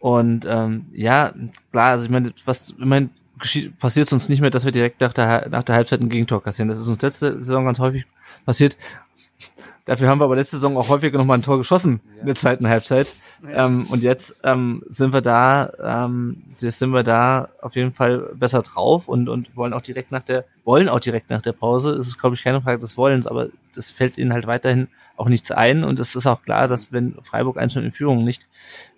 und 0.00 0.46
ähm, 0.48 0.86
ja, 0.92 1.32
klar, 1.70 1.92
also 1.92 2.04
ich 2.04 2.10
meine, 2.10 2.32
was 2.44 2.70
immerhin 2.70 3.10
geschieht, 3.38 3.78
passiert 3.78 4.12
uns 4.12 4.28
nicht 4.28 4.40
mehr, 4.40 4.50
dass 4.50 4.64
wir 4.64 4.72
direkt 4.72 5.00
nach 5.00 5.12
der, 5.12 5.48
nach 5.48 5.62
der 5.62 5.76
Halbzeit 5.76 6.00
ein 6.00 6.08
Gegentor 6.08 6.42
kassieren. 6.42 6.68
Das 6.68 6.80
ist 6.80 6.88
uns 6.88 7.02
letzte 7.02 7.34
Saison 7.36 7.64
ganz 7.64 7.78
häufig 7.78 8.04
passiert. 8.44 8.76
Dafür 9.86 10.08
haben 10.08 10.18
wir 10.18 10.24
aber 10.24 10.36
letzte 10.36 10.56
Saison 10.56 10.78
auch 10.78 10.88
häufiger 10.88 11.18
noch 11.18 11.26
mal 11.26 11.34
ein 11.34 11.42
Tor 11.42 11.58
geschossen 11.58 12.00
ja. 12.14 12.20
in 12.20 12.26
der 12.26 12.34
zweiten 12.34 12.66
Halbzeit. 12.68 13.06
Ja. 13.42 13.66
Ähm, 13.66 13.86
und 13.90 14.02
jetzt 14.02 14.36
ähm, 14.42 14.82
sind 14.88 15.12
wir 15.12 15.20
da, 15.20 15.70
ähm, 16.06 16.42
jetzt 16.48 16.78
sind 16.78 16.90
wir 16.90 17.02
da 17.02 17.50
auf 17.60 17.76
jeden 17.76 17.92
Fall 17.92 18.30
besser 18.34 18.62
drauf 18.62 19.08
und, 19.08 19.28
und 19.28 19.54
wollen 19.56 19.74
auch 19.74 19.82
direkt 19.82 20.10
nach 20.10 20.22
der, 20.22 20.46
wollen 20.64 20.88
auch 20.88 21.00
direkt 21.00 21.28
nach 21.28 21.42
der 21.42 21.52
Pause. 21.52 21.90
Es 21.90 22.06
ist, 22.06 22.18
glaube 22.18 22.34
ich, 22.34 22.42
keine 22.42 22.62
Frage 22.62 22.78
des 22.78 22.96
Wollens, 22.96 23.26
aber 23.26 23.48
das 23.74 23.90
fällt 23.90 24.16
ihnen 24.16 24.32
halt 24.32 24.46
weiterhin 24.46 24.88
auch 25.16 25.28
nichts 25.28 25.50
ein. 25.50 25.84
Und 25.84 26.00
es 26.00 26.14
ist 26.14 26.26
auch 26.26 26.42
klar, 26.42 26.66
dass 26.66 26.90
wenn 26.90 27.16
Freiburg 27.22 27.58
einzeln 27.58 27.84
in 27.84 27.92
Führung 27.92 28.24
nicht, 28.24 28.46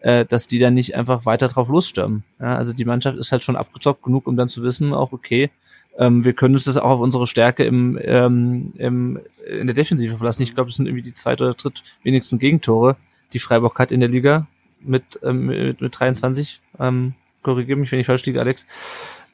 äh, 0.01 0.25
dass 0.25 0.47
die 0.47 0.61
dann 0.61 0.75
nicht 0.75 0.95
einfach 0.95 1.27
weiter 1.27 1.49
drauf 1.49 1.69
losstürmen. 1.69 2.23
Ja, 2.41 2.55
also 2.55 2.73
die 2.73 2.85
Mannschaft 2.85 3.19
ist 3.19 3.33
halt 3.33 3.43
schon 3.43 3.57
abgezockt 3.57 4.05
genug, 4.05 4.27
um 4.29 4.37
dann 4.37 4.49
zu 4.49 4.63
wissen, 4.63 4.95
auch 4.95 5.13
okay, 5.13 5.51
ähm, 5.99 6.25
wir 6.25 6.33
können 6.33 6.55
uns 6.55 6.65
das 6.65 6.77
auch 6.77 6.91
auf 6.91 7.01
unsere 7.01 7.27
Stärke 7.27 7.65
im, 7.65 7.99
ähm, 8.03 8.73
im, 8.77 9.21
in 9.47 9.67
der 9.67 9.75
Defensive 9.75 10.17
verlassen. 10.17 10.43
Ich 10.43 10.55
glaube, 10.55 10.71
es 10.71 10.77
sind 10.77 10.87
irgendwie 10.87 11.03
die 11.03 11.15
zweite 11.15 11.45
oder 11.45 11.55
dritt 11.55 11.83
wenigsten 12.03 12.39
Gegentore, 12.39 12.97
die 13.33 13.39
Freiburg 13.39 13.79
hat 13.79 13.93
in 13.93 14.01
der 14.01 14.09
Liga 14.09 14.47
mit, 14.81 15.19
ähm, 15.23 15.47
mit, 15.47 15.81
mit 15.81 15.99
23. 15.99 16.61
Ähm, 16.79 17.15
Korrigiere 17.43 17.79
mich, 17.79 17.93
wenn 17.93 18.01
ich 18.01 18.07
falsch 18.07 18.25
liege, 18.27 18.41
Alex. 18.41 18.67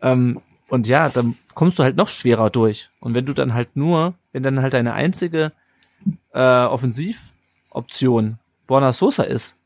Ähm, 0.02 0.40
und 0.68 0.86
ja, 0.86 1.08
dann 1.08 1.34
kommst 1.54 1.78
du 1.78 1.82
halt 1.82 1.96
noch 1.96 2.08
schwerer 2.08 2.50
durch. 2.50 2.88
Und 3.00 3.14
wenn 3.14 3.26
du 3.26 3.34
dann 3.34 3.54
halt 3.54 3.76
nur, 3.76 4.14
wenn 4.32 4.42
dann 4.42 4.62
halt 4.62 4.74
deine 4.74 4.94
einzige 4.94 5.52
äh, 6.32 6.40
Offensivoption 6.40 8.38
Borna 8.66 8.92
Sosa 8.92 9.24
ist, 9.24 9.56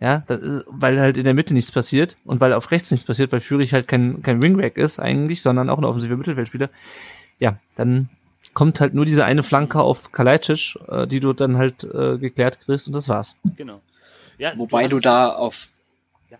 ja, 0.00 0.22
das 0.26 0.40
ist, 0.40 0.64
weil 0.68 1.00
halt 1.00 1.16
in 1.16 1.24
der 1.24 1.34
Mitte 1.34 1.54
nichts 1.54 1.70
passiert 1.70 2.16
und 2.24 2.40
weil 2.40 2.52
auf 2.52 2.70
rechts 2.70 2.90
nichts 2.90 3.06
passiert, 3.06 3.32
weil 3.32 3.40
Führig 3.40 3.72
halt 3.72 3.88
kein, 3.88 4.22
kein 4.22 4.40
Wingback 4.40 4.76
ist 4.76 4.98
eigentlich, 4.98 5.40
sondern 5.40 5.70
auch 5.70 5.78
ein 5.78 5.84
offensiver 5.84 6.16
Mittelfeldspieler. 6.16 6.68
Ja, 7.38 7.58
dann 7.76 8.08
kommt 8.52 8.80
halt 8.80 8.94
nur 8.94 9.04
diese 9.04 9.24
eine 9.24 9.42
Flanke 9.42 9.80
auf 9.80 10.12
Kalajdzic, 10.12 10.76
äh, 10.88 11.06
die 11.06 11.20
du 11.20 11.32
dann 11.32 11.56
halt 11.56 11.84
äh, 11.84 12.18
geklärt 12.18 12.60
kriegst 12.60 12.86
und 12.86 12.92
das 12.92 13.08
war's. 13.08 13.36
Genau. 13.56 13.80
Ja, 14.38 14.52
Wobei 14.56 14.88
du 14.88 14.96
es 14.96 15.02
da 15.02 15.28
auf 15.28 15.68
Ja. 16.30 16.38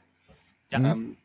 Ja. 0.70 0.92
Ähm, 0.92 1.16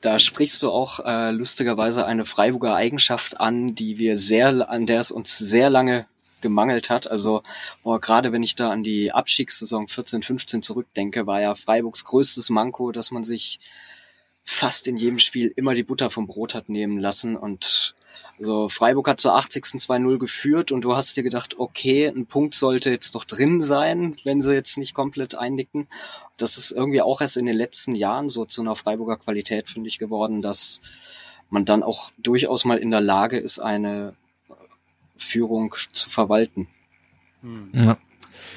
da 0.00 0.18
sprichst 0.18 0.62
du 0.62 0.70
auch 0.70 1.00
äh, 1.04 1.30
lustigerweise 1.30 2.06
eine 2.06 2.26
Freiburger 2.26 2.74
Eigenschaft 2.74 3.40
an, 3.40 3.74
die 3.74 3.98
wir 3.98 4.16
sehr, 4.16 4.68
an 4.68 4.86
der 4.86 5.00
es 5.00 5.10
uns 5.10 5.38
sehr 5.38 5.70
lange 5.70 6.06
gemangelt 6.40 6.90
hat. 6.90 7.10
Also 7.10 7.42
boah, 7.82 8.00
gerade 8.00 8.32
wenn 8.32 8.42
ich 8.42 8.56
da 8.56 8.70
an 8.70 8.82
die 8.82 9.12
Abstiegssaison 9.12 9.88
14, 9.88 10.22
15 10.22 10.62
zurückdenke, 10.62 11.26
war 11.26 11.40
ja 11.40 11.54
Freiburgs 11.54 12.04
größtes 12.04 12.50
Manko, 12.50 12.92
dass 12.92 13.10
man 13.10 13.24
sich 13.24 13.60
fast 14.44 14.88
in 14.88 14.96
jedem 14.96 15.18
Spiel 15.18 15.52
immer 15.56 15.74
die 15.74 15.82
Butter 15.82 16.10
vom 16.10 16.26
Brot 16.26 16.54
hat 16.54 16.68
nehmen 16.68 16.98
lassen 16.98 17.36
und 17.36 17.94
also 18.40 18.70
Freiburg 18.70 19.06
hat 19.06 19.20
zur 19.20 19.36
80. 19.36 19.64
2-0 19.64 20.18
geführt 20.18 20.72
und 20.72 20.80
du 20.80 20.96
hast 20.96 21.14
dir 21.14 21.22
gedacht, 21.22 21.58
okay, 21.58 22.06
ein 22.06 22.24
Punkt 22.24 22.54
sollte 22.54 22.90
jetzt 22.90 23.12
noch 23.12 23.24
drin 23.24 23.60
sein, 23.60 24.16
wenn 24.24 24.40
sie 24.40 24.54
jetzt 24.54 24.78
nicht 24.78 24.94
komplett 24.94 25.34
einnicken. 25.34 25.88
Das 26.38 26.56
ist 26.56 26.70
irgendwie 26.70 27.02
auch 27.02 27.20
erst 27.20 27.36
in 27.36 27.44
den 27.44 27.56
letzten 27.56 27.94
Jahren 27.94 28.30
so 28.30 28.46
zu 28.46 28.62
einer 28.62 28.76
Freiburger 28.76 29.18
Qualität, 29.18 29.68
finde 29.68 29.88
ich, 29.88 29.98
geworden, 29.98 30.40
dass 30.40 30.80
man 31.50 31.66
dann 31.66 31.82
auch 31.82 32.12
durchaus 32.16 32.64
mal 32.64 32.78
in 32.78 32.90
der 32.90 33.02
Lage 33.02 33.38
ist, 33.38 33.58
eine 33.58 34.14
Führung 35.20 35.74
zu 35.92 36.10
verwalten. 36.10 36.68
Hm. 37.42 37.70
Ja. 37.72 37.96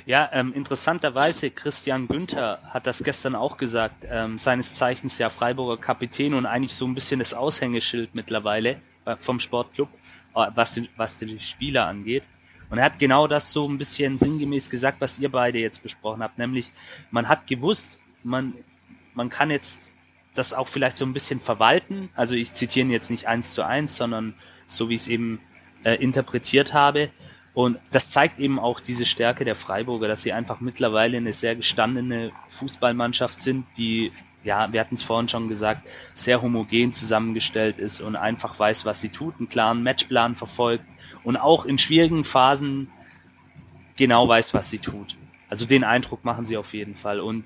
Ja, 0.06 0.30
ähm, 0.34 0.54
interessanterweise, 0.54 1.52
Christian 1.52 2.08
Günther 2.08 2.60
hat 2.70 2.88
das 2.88 3.04
gestern 3.04 3.36
auch 3.36 3.58
gesagt, 3.58 4.06
ähm, 4.10 4.38
seines 4.38 4.76
Zeichens 4.76 5.18
ja 5.18 5.30
Freiburger 5.30 5.82
Kapitän 5.82 6.34
und 6.34 6.46
eigentlich 6.46 6.74
so 6.74 6.86
ein 6.86 6.96
bisschen 6.96 7.20
das 7.20 7.34
Aushängeschild 7.34 8.14
mittlerweile 8.16 8.78
äh, 9.06 9.16
vom 9.20 9.40
Sportclub, 9.40 9.90
äh, 10.36 10.48
was, 10.56 10.74
die, 10.74 10.90
was 10.96 11.18
die 11.18 11.40
Spieler 11.40 11.88
angeht. 11.88 12.24
Und 12.70 12.80
er 12.80 12.86
hat 12.86 13.00
genau 13.00 13.28
das 13.28 13.54
so 13.54 13.68
ein 13.68 13.78
bisschen 13.78 14.18
sinngemäß 14.18 14.70
gesagt, 14.70 15.00
was 15.00 15.20
ihr 15.20 15.30
beide 15.30 15.60
jetzt 15.60 15.84
besprochen 15.84 16.24
habt, 16.24 16.38
nämlich 16.38 16.72
man 17.12 17.28
hat 17.28 17.48
gewusst, 17.48 18.00
man, 18.24 18.54
man 19.14 19.30
kann 19.30 19.52
jetzt 19.52 19.90
das 20.34 20.54
auch 20.54 20.68
vielleicht 20.68 20.98
so 20.98 21.06
ein 21.06 21.14
bisschen 21.14 21.40
verwalten. 21.40 22.10
Also 22.16 22.36
ich 22.36 22.54
zitiere 22.54 22.88
ihn 22.88 22.92
jetzt 22.92 23.12
nicht 23.12 23.28
eins 23.28 23.54
zu 23.54 23.66
eins, 23.66 23.96
sondern 23.96 24.34
so 24.68 24.90
wie 24.90 24.96
es 24.96 25.08
eben 25.08 25.40
äh, 25.84 25.96
interpretiert 25.96 26.74
habe. 26.74 27.10
Und 27.54 27.80
das 27.92 28.10
zeigt 28.10 28.40
eben 28.40 28.60
auch 28.60 28.80
diese 28.80 29.06
Stärke 29.06 29.46
der 29.46 29.56
Freiburger, 29.56 30.08
dass 30.08 30.24
sie 30.24 30.34
einfach 30.34 30.60
mittlerweile 30.60 31.18
eine 31.18 31.34
sehr 31.34 31.56
gestandene 31.56 32.32
Fußballmannschaft 32.48 33.40
sind, 33.40 33.66
die, 33.78 34.12
ja, 34.44 34.74
wir 34.74 34.80
hatten 34.80 34.96
es 34.96 35.04
vorhin 35.04 35.30
schon 35.30 35.50
gesagt, 35.50 35.88
sehr 36.16 36.42
homogen 36.42 36.94
zusammengestellt 36.94 37.78
ist 37.78 38.02
und 38.02 38.16
einfach 38.16 38.58
weiß, 38.58 38.86
was 38.86 39.02
sie 39.02 39.10
tut, 39.10 39.36
einen 39.38 39.50
klaren 39.50 39.84
Matchplan 39.84 40.34
verfolgt 40.36 40.86
und 41.24 41.38
auch 41.38 41.66
in 41.66 41.78
schwierigen 41.78 42.24
Phasen 42.24 42.90
genau 43.98 44.28
weiß, 44.28 44.56
was 44.56 44.72
sie 44.72 44.80
tut. 44.80 45.16
Also 45.48 45.68
den 45.68 45.84
Eindruck 45.84 46.26
machen 46.26 46.48
sie 46.48 46.58
auf 46.58 46.74
jeden 46.74 46.96
Fall. 46.96 47.20
Und 47.20 47.46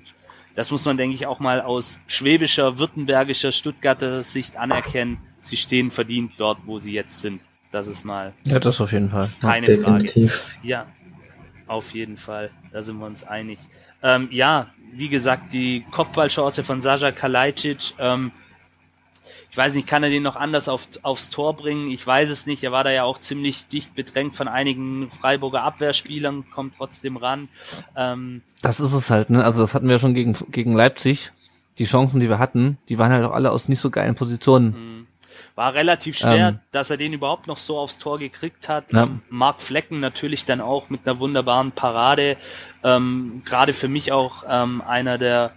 das 0.54 0.70
muss 0.70 0.86
man, 0.86 0.96
denke 0.96 1.14
ich, 1.14 1.26
auch 1.26 1.40
mal 1.40 1.60
aus 1.60 2.00
schwäbischer, 2.06 2.78
württembergischer, 2.78 3.52
Stuttgarter 3.52 4.22
Sicht 4.22 4.56
anerkennen. 4.56 5.18
Sie 5.40 5.56
stehen 5.56 5.90
verdient 5.90 6.32
dort, 6.38 6.58
wo 6.64 6.78
sie 6.78 6.92
jetzt 6.92 7.20
sind. 7.20 7.42
Das 7.70 7.86
ist 7.86 8.04
mal 8.04 8.32
Ja, 8.44 8.58
das 8.58 8.80
auf 8.80 8.92
jeden 8.92 9.10
Fall. 9.10 9.30
Keine 9.40 9.66
Frage. 9.78 10.04
Definitiv. 10.04 10.56
Ja, 10.62 10.86
auf 11.66 11.92
jeden 11.94 12.16
Fall. 12.16 12.50
Da 12.72 12.82
sind 12.82 12.98
wir 12.98 13.06
uns 13.06 13.24
einig. 13.24 13.58
Ähm, 14.02 14.28
ja, 14.30 14.68
wie 14.94 15.08
gesagt, 15.08 15.52
die 15.52 15.84
Kopfballchance 15.90 16.62
von 16.64 16.80
Sascha 16.80 17.10
Kalajdzic, 17.12 17.94
ähm, 17.98 18.30
ich 19.50 19.56
weiß 19.56 19.74
nicht, 19.74 19.86
kann 19.86 20.02
er 20.02 20.10
den 20.10 20.22
noch 20.22 20.36
anders 20.36 20.68
auf, 20.68 20.86
aufs 21.02 21.30
Tor 21.30 21.56
bringen? 21.56 21.88
Ich 21.88 22.06
weiß 22.06 22.30
es 22.30 22.46
nicht. 22.46 22.62
Er 22.64 22.72
war 22.72 22.84
da 22.84 22.90
ja 22.90 23.04
auch 23.04 23.18
ziemlich 23.18 23.66
dicht 23.66 23.94
bedrängt 23.94 24.36
von 24.36 24.46
einigen 24.46 25.10
Freiburger 25.10 25.62
Abwehrspielern, 25.62 26.44
kommt 26.50 26.74
trotzdem 26.76 27.16
ran. 27.16 27.48
Ähm, 27.96 28.42
Das 28.62 28.78
ist 28.78 28.92
es 28.92 29.10
halt, 29.10 29.30
ne? 29.30 29.44
Also 29.44 29.60
das 29.60 29.74
hatten 29.74 29.88
wir 29.88 29.98
schon 29.98 30.14
gegen, 30.14 30.36
gegen 30.50 30.74
Leipzig. 30.74 31.32
Die 31.78 31.84
Chancen, 31.84 32.20
die 32.20 32.28
wir 32.28 32.38
hatten, 32.38 32.76
die 32.88 32.98
waren 32.98 33.12
halt 33.12 33.24
auch 33.24 33.32
alle 33.32 33.50
aus 33.52 33.68
nicht 33.68 33.80
so 33.80 33.90
geilen 33.90 34.14
Positionen. 34.14 35.06
War 35.58 35.74
relativ 35.74 36.16
schwer, 36.16 36.50
Ähm. 36.50 36.60
dass 36.70 36.90
er 36.90 36.98
den 36.98 37.12
überhaupt 37.12 37.48
noch 37.48 37.56
so 37.58 37.80
aufs 37.80 37.98
Tor 37.98 38.20
gekriegt 38.20 38.68
hat. 38.68 38.92
Ja. 38.92 39.02
Ähm, 39.02 39.22
Mark 39.28 39.60
Flecken 39.60 39.98
natürlich 39.98 40.44
dann 40.44 40.60
auch 40.60 40.88
mit 40.88 41.00
einer 41.04 41.18
wunderbaren 41.18 41.72
Parade. 41.72 42.36
Ähm, 42.84 43.42
Gerade 43.44 43.72
für 43.72 43.88
mich 43.88 44.12
auch 44.12 44.44
ähm, 44.48 44.80
einer 44.82 45.18
der 45.18 45.50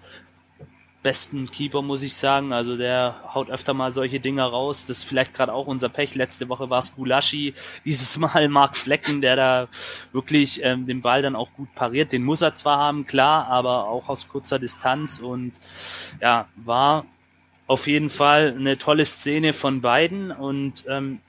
besten 1.03 1.51
Keeper, 1.51 1.83
muss 1.83 2.01
ich 2.01 2.15
sagen. 2.15 2.51
Also 2.51 2.77
der 2.77 3.13
haut 3.35 3.51
öfter 3.51 3.75
mal 3.75 3.91
solche 3.91 4.19
Dinger 4.19 4.45
raus. 4.45 4.87
Das 4.87 4.97
ist 4.97 5.03
vielleicht 5.03 5.35
gerade 5.35 5.53
auch 5.53 5.67
unser 5.67 5.89
Pech. 5.89 6.15
Letzte 6.15 6.49
Woche 6.49 6.71
war 6.71 6.79
es 6.79 6.95
Gulaschi. 6.95 7.53
Dieses 7.85 8.17
Mal 8.17 8.49
Mark 8.49 8.75
Flecken, 8.75 9.21
der 9.21 9.35
da 9.35 9.67
wirklich 10.13 10.63
ähm, 10.63 10.87
den 10.87 11.03
Ball 11.03 11.21
dann 11.21 11.35
auch 11.35 11.53
gut 11.53 11.75
pariert. 11.75 12.11
Den 12.11 12.23
muss 12.23 12.41
er 12.41 12.55
zwar 12.55 12.79
haben, 12.79 13.05
klar, 13.05 13.45
aber 13.49 13.87
auch 13.87 14.09
aus 14.09 14.29
kurzer 14.29 14.57
Distanz. 14.57 15.19
Und 15.19 15.53
ja, 16.19 16.47
war 16.55 17.05
auf 17.71 17.87
jeden 17.87 18.09
Fall 18.09 18.53
eine 18.57 18.77
tolle 18.77 19.05
Szene 19.05 19.53
von 19.53 19.79
beiden 19.79 20.29
und 20.29 20.83
ähm, 20.89 21.19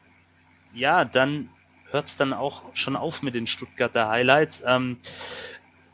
ja, 0.74 1.04
dann 1.04 1.48
hört's 1.92 2.16
dann 2.16 2.32
auch 2.32 2.62
schon 2.74 2.96
auf 2.96 3.22
mit 3.22 3.36
den 3.36 3.46
Stuttgarter 3.46 4.08
Highlights. 4.08 4.64
Ähm, 4.66 4.96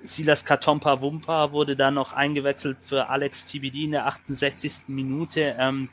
Silas 0.01 0.47
Katompa 0.47 1.03
Wumpa 1.03 1.53
wurde 1.53 1.77
dann 1.77 1.93
noch 1.93 2.15
eingewechselt 2.15 2.79
für 2.81 3.11
Alex 3.11 3.45
TBD 3.45 3.85
in 3.85 3.91
der 3.91 4.07
68. 4.07 4.85
Minute. 4.87 5.55
Ähm, 5.59 5.91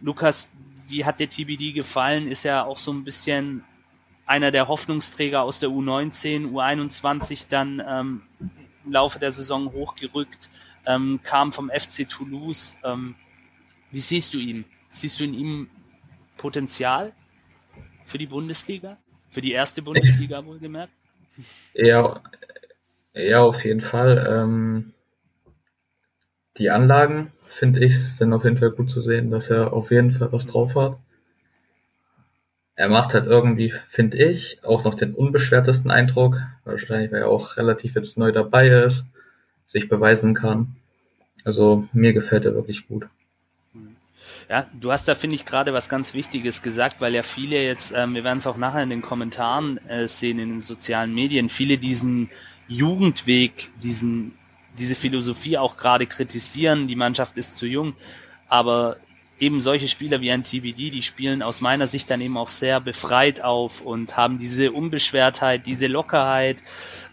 Lukas, 0.00 0.50
wie 0.88 1.04
hat 1.04 1.20
dir 1.20 1.30
TBD 1.30 1.72
gefallen? 1.72 2.26
Ist 2.26 2.42
ja 2.42 2.64
auch 2.64 2.78
so 2.78 2.92
ein 2.92 3.04
bisschen 3.04 3.62
einer 4.26 4.50
der 4.50 4.66
Hoffnungsträger 4.66 5.42
aus 5.42 5.60
der 5.60 5.68
U19, 5.68 6.50
U21 6.50 7.46
dann 7.50 7.80
ähm, 7.86 8.22
im 8.84 8.90
Laufe 8.90 9.20
der 9.20 9.30
Saison 9.30 9.70
hochgerückt, 9.70 10.50
ähm, 10.86 11.20
kam 11.22 11.52
vom 11.52 11.70
FC 11.70 12.08
Toulouse. 12.08 12.78
Ähm, 12.82 13.14
wie 13.90 14.00
siehst 14.00 14.34
du 14.34 14.38
ihn? 14.38 14.64
Siehst 14.90 15.20
du 15.20 15.24
in 15.24 15.34
ihm 15.34 15.68
Potenzial 16.36 17.12
für 18.04 18.18
die 18.18 18.26
Bundesliga? 18.26 18.96
Für 19.30 19.40
die 19.40 19.52
erste 19.52 19.82
Bundesliga 19.82 20.44
wohlgemerkt? 20.44 20.92
Ja, 21.74 22.22
ja, 23.12 23.42
auf 23.42 23.64
jeden 23.64 23.80
Fall. 23.80 24.26
Ähm, 24.30 24.92
die 26.58 26.70
Anlagen, 26.70 27.32
finde 27.58 27.84
ich, 27.84 27.98
sind 28.16 28.32
auf 28.32 28.44
jeden 28.44 28.58
Fall 28.58 28.70
gut 28.70 28.90
zu 28.90 29.02
sehen, 29.02 29.30
dass 29.30 29.50
er 29.50 29.72
auf 29.72 29.90
jeden 29.90 30.12
Fall 30.12 30.32
was 30.32 30.46
drauf 30.46 30.74
hat. 30.74 30.98
Er 32.74 32.88
macht 32.90 33.14
halt 33.14 33.26
irgendwie, 33.26 33.72
finde 33.88 34.18
ich, 34.18 34.62
auch 34.62 34.84
noch 34.84 34.94
den 34.94 35.14
unbeschwertesten 35.14 35.90
Eindruck. 35.90 36.38
Wahrscheinlich, 36.64 37.10
weil 37.10 37.22
er 37.22 37.28
auch 37.28 37.56
relativ 37.56 37.94
jetzt 37.94 38.18
neu 38.18 38.32
dabei 38.32 38.68
ist, 38.68 39.04
sich 39.72 39.88
beweisen 39.88 40.34
kann. 40.34 40.76
Also 41.44 41.88
mir 41.92 42.12
gefällt 42.12 42.44
er 42.44 42.54
wirklich 42.54 42.86
gut. 42.86 43.06
Ja, 44.48 44.64
du 44.78 44.92
hast 44.92 45.08
da, 45.08 45.16
finde 45.16 45.34
ich, 45.34 45.44
gerade 45.44 45.72
was 45.72 45.88
ganz 45.88 46.14
Wichtiges 46.14 46.62
gesagt, 46.62 47.00
weil 47.00 47.12
ja 47.14 47.24
viele 47.24 47.62
jetzt, 47.64 47.92
ähm, 47.96 48.14
wir 48.14 48.22
werden 48.22 48.38
es 48.38 48.46
auch 48.46 48.56
nachher 48.56 48.82
in 48.84 48.90
den 48.90 49.02
Kommentaren 49.02 49.78
äh, 49.88 50.06
sehen, 50.06 50.38
in 50.38 50.50
den 50.50 50.60
sozialen 50.60 51.12
Medien, 51.12 51.48
viele 51.48 51.78
diesen 51.78 52.30
Jugendweg, 52.68 53.70
diesen, 53.82 54.34
diese 54.78 54.94
Philosophie 54.94 55.58
auch 55.58 55.76
gerade 55.76 56.06
kritisieren, 56.06 56.86
die 56.86 56.94
Mannschaft 56.94 57.38
ist 57.38 57.56
zu 57.56 57.66
jung, 57.66 57.94
aber 58.48 58.98
eben 59.40 59.60
solche 59.60 59.88
Spieler 59.88 60.20
wie 60.20 60.30
ein 60.30 60.44
TBD, 60.44 60.90
die 60.90 61.02
spielen 61.02 61.42
aus 61.42 61.60
meiner 61.60 61.88
Sicht 61.88 62.08
dann 62.08 62.20
eben 62.20 62.36
auch 62.36 62.48
sehr 62.48 62.80
befreit 62.80 63.42
auf 63.42 63.80
und 63.80 64.16
haben 64.16 64.38
diese 64.38 64.70
Unbeschwertheit, 64.70 65.66
diese 65.66 65.88
Lockerheit 65.88 66.58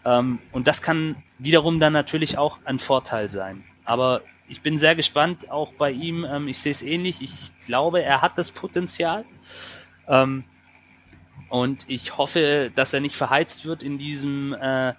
ähm, 0.05 0.37
und 0.51 0.67
das 0.67 0.83
kann 0.83 1.15
wiederum 1.39 1.79
dann 1.79 1.93
natürlich 1.93 2.37
auch 2.37 2.59
ein 2.65 2.77
Vorteil 2.77 3.27
sein. 3.27 3.63
Aber 3.85 4.21
ich 4.47 4.61
bin 4.61 4.77
sehr 4.77 4.95
gespannt, 4.95 5.49
auch 5.51 5.73
bei 5.73 5.91
ihm. 5.91 6.25
Ähm, 6.25 6.47
ich 6.47 6.59
sehe 6.59 6.71
es 6.71 6.83
ähnlich. 6.83 7.21
Ich 7.21 7.51
glaube, 7.65 8.03
er 8.03 8.21
hat 8.21 8.37
das 8.37 8.51
Potenzial. 8.51 9.25
Ähm, 10.07 10.43
und 11.49 11.85
ich 11.87 12.17
hoffe, 12.17 12.71
dass 12.75 12.93
er 12.93 12.99
nicht 12.99 13.15
verheizt 13.15 13.65
wird 13.65 13.83
in 13.83 13.97
diesem 13.97 14.53
äh, 14.53 14.93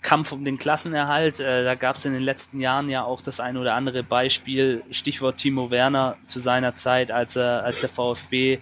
Kampf 0.00 0.32
um 0.32 0.44
den 0.44 0.58
Klassenerhalt. 0.58 1.40
Äh, 1.40 1.64
da 1.64 1.74
gab 1.74 1.96
es 1.96 2.04
in 2.04 2.12
den 2.12 2.22
letzten 2.22 2.60
Jahren 2.60 2.88
ja 2.88 3.04
auch 3.04 3.22
das 3.22 3.40
ein 3.40 3.56
oder 3.56 3.74
andere 3.74 4.02
Beispiel, 4.02 4.82
Stichwort 4.90 5.36
Timo 5.36 5.70
Werner 5.70 6.16
zu 6.26 6.40
seiner 6.40 6.74
Zeit, 6.74 7.10
als 7.10 7.36
er, 7.36 7.64
als 7.64 7.80
der 7.80 7.88
VfB 7.88 8.58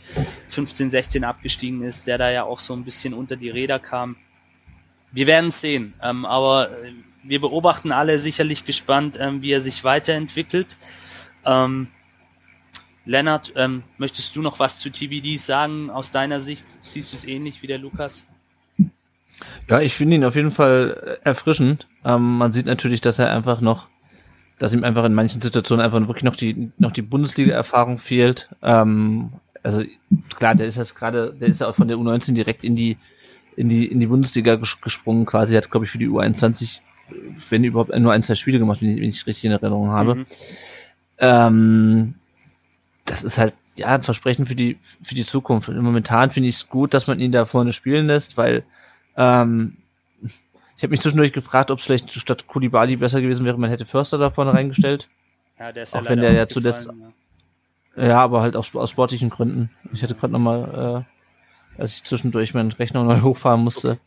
15, 0.48 0.90
16 0.90 1.24
abgestiegen 1.24 1.82
ist, 1.82 2.06
der 2.06 2.18
da 2.18 2.30
ja 2.30 2.44
auch 2.44 2.58
so 2.58 2.74
ein 2.74 2.84
bisschen 2.84 3.14
unter 3.14 3.36
die 3.36 3.50
Räder 3.50 3.78
kam. 3.78 4.16
Wir 5.12 5.26
werden 5.26 5.50
sehen, 5.50 5.94
ähm, 6.02 6.24
aber 6.24 6.70
äh, 6.70 6.92
wir 7.22 7.40
beobachten 7.40 7.92
alle 7.92 8.18
sicherlich 8.18 8.64
gespannt, 8.64 9.18
ähm, 9.20 9.42
wie 9.42 9.52
er 9.52 9.60
sich 9.60 9.84
weiterentwickelt. 9.84 10.76
Ähm, 11.44 11.88
Lennart, 13.04 13.52
ähm, 13.56 13.82
möchtest 13.98 14.36
du 14.36 14.42
noch 14.42 14.58
was 14.58 14.80
zu 14.80 14.90
TBD 14.90 15.36
sagen 15.36 15.90
aus 15.90 16.12
deiner 16.12 16.40
Sicht? 16.40 16.64
Siehst 16.82 17.12
du 17.12 17.16
es 17.16 17.24
ähnlich 17.24 17.62
wie 17.62 17.66
der 17.66 17.78
Lukas? 17.78 18.26
Ja, 19.68 19.80
ich 19.80 19.94
finde 19.94 20.16
ihn 20.16 20.24
auf 20.24 20.36
jeden 20.36 20.50
Fall 20.50 21.18
äh, 21.24 21.28
erfrischend. 21.28 21.86
Ähm, 22.04 22.38
man 22.38 22.52
sieht 22.52 22.66
natürlich, 22.66 23.00
dass 23.00 23.18
er 23.18 23.34
einfach 23.34 23.60
noch, 23.60 23.88
dass 24.58 24.74
ihm 24.74 24.84
einfach 24.84 25.04
in 25.04 25.14
manchen 25.14 25.40
Situationen 25.40 25.84
einfach 25.84 26.00
wirklich 26.00 26.24
noch 26.24 26.36
die, 26.36 26.72
noch 26.78 26.92
die 26.92 27.02
Bundesliga-Erfahrung 27.02 27.98
fehlt. 27.98 28.48
Ähm, 28.62 29.32
also 29.62 29.82
klar, 30.36 30.54
der 30.54 30.66
ist 30.66 30.76
jetzt 30.76 30.94
gerade, 30.94 31.34
der 31.38 31.48
ist 31.48 31.60
ja 31.60 31.68
auch 31.68 31.76
von 31.76 31.88
der 31.88 31.96
U19 31.96 32.32
direkt 32.32 32.64
in 32.64 32.76
die 32.76 32.96
in 33.56 33.68
die, 33.68 33.86
in 33.86 34.00
die 34.00 34.06
Bundesliga 34.06 34.56
ges 34.56 34.80
gesprungen 34.80 35.26
quasi, 35.26 35.54
hat, 35.54 35.70
glaube 35.70 35.84
ich, 35.84 35.92
für 35.92 35.98
die 35.98 36.08
U21, 36.08 36.78
wenn 37.48 37.64
überhaupt 37.64 37.96
nur 37.98 38.12
ein, 38.12 38.22
zwei 38.22 38.34
Spiele 38.34 38.58
gemacht, 38.58 38.82
wenn 38.82 38.90
ich, 38.94 39.00
wenn 39.00 39.08
ich 39.08 39.26
richtig 39.26 39.44
in 39.44 39.52
Erinnerung 39.52 39.90
habe. 39.90 40.14
Mhm. 40.16 40.26
Ähm, 41.18 42.14
das 43.04 43.24
ist 43.24 43.38
halt, 43.38 43.54
ja, 43.76 43.88
ein 43.88 44.02
Versprechen 44.02 44.46
für 44.46 44.54
die, 44.54 44.78
für 45.02 45.14
die 45.14 45.24
Zukunft. 45.24 45.68
Und 45.68 45.78
momentan 45.80 46.30
finde 46.30 46.48
ich 46.48 46.56
es 46.56 46.68
gut, 46.68 46.94
dass 46.94 47.06
man 47.06 47.20
ihn 47.20 47.32
da 47.32 47.46
vorne 47.46 47.72
spielen 47.72 48.06
lässt, 48.06 48.36
weil, 48.36 48.62
ähm, 49.16 49.76
ich 50.76 50.82
habe 50.82 50.92
mich 50.92 51.00
zwischendurch 51.00 51.32
gefragt, 51.32 51.70
ob 51.70 51.78
es 51.78 51.84
vielleicht 51.84 52.12
statt 52.14 52.46
Kulibali 52.46 52.96
besser 52.96 53.20
gewesen 53.20 53.44
wäre, 53.44 53.58
man 53.58 53.68
hätte 53.70 53.84
Förster 53.84 54.16
da 54.16 54.30
vorne 54.30 54.54
reingestellt. 54.54 55.08
Ja, 55.58 55.72
der 55.72 55.82
ist 55.82 55.94
Auch 55.94 56.04
ja 56.04 56.08
wenn 56.10 56.18
leider 56.20 56.30
der 56.32 56.38
ja 56.40 56.48
zuletzt- 56.48 56.88
ja. 57.96 58.06
Ja, 58.06 58.22
aber 58.22 58.40
halt 58.40 58.56
aus, 58.56 58.74
aus 58.74 58.88
sportlichen 58.90 59.28
Gründen. 59.30 59.68
Ich 59.92 60.02
hatte 60.02 60.14
gerade 60.14 60.32
nochmal, 60.32 61.04
äh, 61.76 61.80
als 61.82 61.96
ich 61.96 62.04
zwischendurch 62.04 62.54
meinen 62.54 62.72
Rechner 62.72 63.02
neu 63.04 63.20
hochfahren 63.22 63.60
musste, 63.62 63.98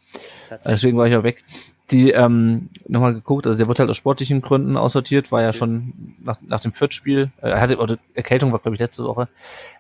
Tatsächlich. 0.53 0.81
deswegen 0.81 0.97
war 0.97 1.07
ich 1.07 1.15
auch 1.15 1.23
weg, 1.23 1.43
die 1.91 2.11
ähm, 2.11 2.69
nochmal 2.87 3.13
geguckt, 3.13 3.45
also 3.45 3.57
der 3.57 3.67
wurde 3.67 3.79
halt 3.79 3.89
aus 3.89 3.97
sportlichen 3.97 4.41
Gründen 4.41 4.77
aussortiert, 4.77 5.31
war 5.31 5.41
ja 5.41 5.49
Okay. 5.49 5.57
schon 5.57 5.93
nach, 6.23 6.37
nach 6.47 6.59
dem 6.59 6.73
Viertspiel, 6.73 7.31
äh, 7.41 7.49
er 7.49 7.61
hatte, 7.61 7.77
oder 7.77 7.97
Erkältung 8.13 8.51
war 8.51 8.59
glaube 8.59 8.75
ich 8.75 8.79
letzte 8.81 9.03
Woche, 9.03 9.27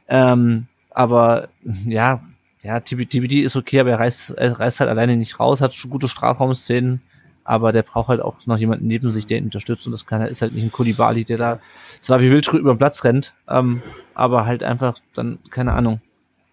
ähm, 0.07 0.67
aber 0.91 1.47
ja, 1.85 2.21
ja, 2.61 2.79
TB 2.79 3.09
TBD 3.09 3.41
ist 3.41 3.55
okay, 3.55 3.79
aber 3.79 3.91
er 3.91 3.99
reißt, 3.99 4.31
er 4.31 4.59
reißt 4.59 4.79
halt 4.79 4.89
alleine 4.89 5.17
nicht 5.17 5.39
raus, 5.39 5.61
hat 5.61 5.73
schon 5.73 5.91
gute 5.91 6.07
Strafraumszenen, 6.07 7.01
aber 7.43 7.71
der 7.71 7.83
braucht 7.83 8.09
halt 8.09 8.21
auch 8.21 8.35
noch 8.45 8.57
jemanden 8.57 8.87
neben 8.87 9.11
sich, 9.11 9.25
der 9.25 9.37
ihn 9.37 9.45
unterstützt 9.45 9.85
und 9.85 9.91
das 9.91 10.05
kann 10.05 10.21
ist 10.21 10.41
halt 10.41 10.53
nicht 10.53 10.63
ein 10.63 10.71
Kulibali, 10.71 11.25
der 11.25 11.37
da 11.37 11.59
zwar 12.01 12.19
wie 12.21 12.31
wild 12.31 12.47
über 12.47 12.73
den 12.73 12.77
Platz 12.77 13.03
rennt, 13.03 13.33
ähm, 13.49 13.81
aber 14.13 14.45
halt 14.45 14.63
einfach 14.63 14.97
dann, 15.13 15.39
keine 15.49 15.73
Ahnung, 15.73 15.99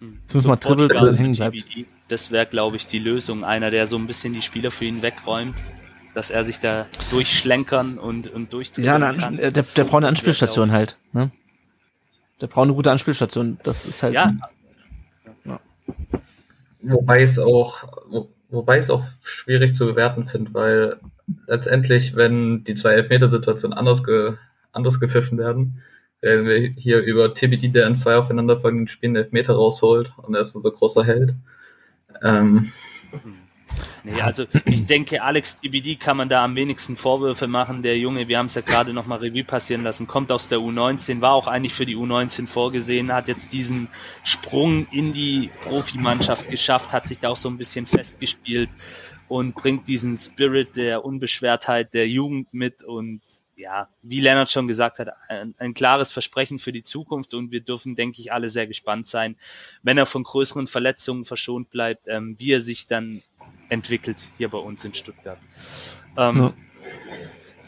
Hm. 0.00 0.18
fünfmal 0.28 0.58
So 0.60 0.68
dribbelt 0.74 1.00
und 1.00 1.14
hängen 1.14 1.34
bleibt. 1.34 1.56
TBD, 1.56 1.86
Das 2.10 2.30
wäre, 2.30 2.44
glaube 2.44 2.76
ich, 2.76 2.86
die 2.86 2.98
Lösung. 2.98 3.44
Einer, 3.44 3.70
der 3.70 3.86
so 3.86 3.96
ein 3.96 4.06
bisschen 4.06 4.34
die 4.34 4.42
Spieler 4.42 4.70
für 4.70 4.84
ihn 4.84 5.00
wegräumt, 5.00 5.54
dass 6.14 6.30
er 6.30 6.44
sich 6.44 6.58
da 6.58 6.86
durchschlenkern 7.10 7.98
und, 7.98 8.32
und 8.32 8.52
durchdrehen 8.52 8.84
Ja, 8.84 8.96
eine 8.96 9.16
kann. 9.16 9.38
Äh, 9.38 9.52
der, 9.52 9.62
der 9.62 9.84
braucht 9.84 9.98
eine 9.98 10.08
Anspielstation 10.08 10.72
halt. 10.72 10.96
Ne? 11.12 11.30
Der 12.40 12.48
braucht 12.48 12.64
eine 12.64 12.74
gute 12.74 12.90
Anspielstation. 12.90 13.58
Das 13.62 13.86
ist 13.86 14.02
halt. 14.02 14.14
Ja, 14.14 14.32
Wobei 16.82 17.22
es 17.22 17.38
auch, 17.38 17.84
wo, 18.08 18.28
wobei 18.48 18.78
ich 18.78 18.84
es 18.84 18.90
auch 18.90 19.04
schwierig 19.22 19.74
zu 19.76 19.86
bewerten 19.86 20.28
finde, 20.28 20.54
weil 20.54 20.96
letztendlich, 21.46 22.16
wenn 22.16 22.64
die 22.64 22.74
zwei 22.74 22.92
Elfmeter-Situationen 22.92 23.76
anders, 23.76 24.02
ge, 24.02 24.34
anders 24.72 24.98
gepfiffen 24.98 25.38
werden, 25.38 25.82
werden 26.20 26.46
wir 26.46 26.58
hier 26.58 27.00
über 27.02 27.34
TBD, 27.34 27.68
der 27.68 27.86
in 27.86 27.96
zwei 27.96 28.16
aufeinanderfolgenden 28.16 28.88
Spielen 28.88 29.16
Elfmeter 29.16 29.54
rausholt 29.54 30.12
und 30.16 30.34
er 30.34 30.40
ist 30.40 30.54
unser 30.54 30.70
großer 30.70 31.04
Held. 31.04 31.34
Ähm, 32.22 32.72
Nee, 34.02 34.20
also 34.20 34.46
ich 34.64 34.86
denke, 34.86 35.22
Alex 35.22 35.56
DBD 35.56 35.96
kann 35.96 36.16
man 36.16 36.28
da 36.28 36.44
am 36.44 36.56
wenigsten 36.56 36.96
Vorwürfe 36.96 37.46
machen. 37.46 37.82
Der 37.82 37.98
Junge, 37.98 38.28
wir 38.28 38.38
haben 38.38 38.46
es 38.46 38.54
ja 38.54 38.62
gerade 38.62 38.92
nochmal 38.92 39.18
Revue 39.18 39.44
passieren 39.44 39.82
lassen, 39.82 40.06
kommt 40.06 40.32
aus 40.32 40.48
der 40.48 40.58
U19, 40.58 41.20
war 41.20 41.34
auch 41.34 41.46
eigentlich 41.46 41.74
für 41.74 41.86
die 41.86 41.96
U19 41.96 42.46
vorgesehen, 42.46 43.12
hat 43.12 43.28
jetzt 43.28 43.52
diesen 43.52 43.88
Sprung 44.24 44.86
in 44.90 45.12
die 45.12 45.50
Profimannschaft 45.60 46.50
geschafft, 46.50 46.92
hat 46.92 47.06
sich 47.06 47.20
da 47.20 47.28
auch 47.28 47.36
so 47.36 47.48
ein 47.48 47.58
bisschen 47.58 47.86
festgespielt 47.86 48.70
und 49.28 49.54
bringt 49.54 49.86
diesen 49.86 50.16
Spirit 50.16 50.76
der 50.76 51.04
Unbeschwertheit 51.04 51.94
der 51.94 52.08
Jugend 52.08 52.52
mit 52.54 52.82
und 52.82 53.20
ja, 53.60 53.88
wie 54.02 54.20
Lennart 54.20 54.50
schon 54.50 54.66
gesagt 54.66 54.98
hat, 54.98 55.08
ein, 55.28 55.54
ein 55.58 55.74
klares 55.74 56.10
Versprechen 56.10 56.58
für 56.58 56.72
die 56.72 56.82
Zukunft 56.82 57.34
und 57.34 57.50
wir 57.50 57.60
dürfen, 57.60 57.94
denke 57.94 58.20
ich, 58.20 58.32
alle 58.32 58.48
sehr 58.48 58.66
gespannt 58.66 59.06
sein, 59.06 59.36
wenn 59.82 59.98
er 59.98 60.06
von 60.06 60.24
größeren 60.24 60.66
Verletzungen 60.66 61.24
verschont 61.24 61.70
bleibt, 61.70 62.08
ähm, 62.08 62.36
wie 62.38 62.52
er 62.52 62.60
sich 62.60 62.86
dann 62.86 63.22
entwickelt 63.68 64.18
hier 64.38 64.48
bei 64.48 64.58
uns 64.58 64.84
in 64.84 64.94
Stuttgart. 64.94 65.38
Ähm, 66.16 66.36
Ja. 66.36 66.52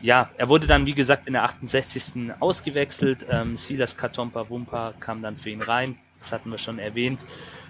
ja. 0.00 0.30
er 0.36 0.48
wurde 0.48 0.66
dann, 0.66 0.86
wie 0.86 0.94
gesagt, 0.94 1.26
in 1.26 1.34
der 1.34 1.44
68. 1.44 2.32
ausgewechselt. 2.40 3.26
Ähm, 3.30 3.56
Silas 3.56 3.96
Katompa 3.96 4.48
Wumpa 4.48 4.94
kam 4.98 5.22
dann 5.22 5.36
für 5.36 5.50
ihn 5.50 5.62
rein. 5.62 5.98
Das 6.18 6.32
hatten 6.32 6.50
wir 6.50 6.58
schon 6.58 6.78
erwähnt. 6.78 7.20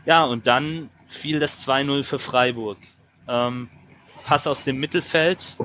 Ja, 0.07 0.25
und 0.25 0.47
dann 0.47 0.91
fiel 1.07 1.39
das 1.41 1.67
2-0 1.67 2.05
für 2.05 2.19
Freiburg. 2.19 2.79
Ähm, 3.29 3.69
Pass 4.25 4.47
aus 4.47 4.65
dem 4.65 4.79
Mittelfeld, 4.79 5.57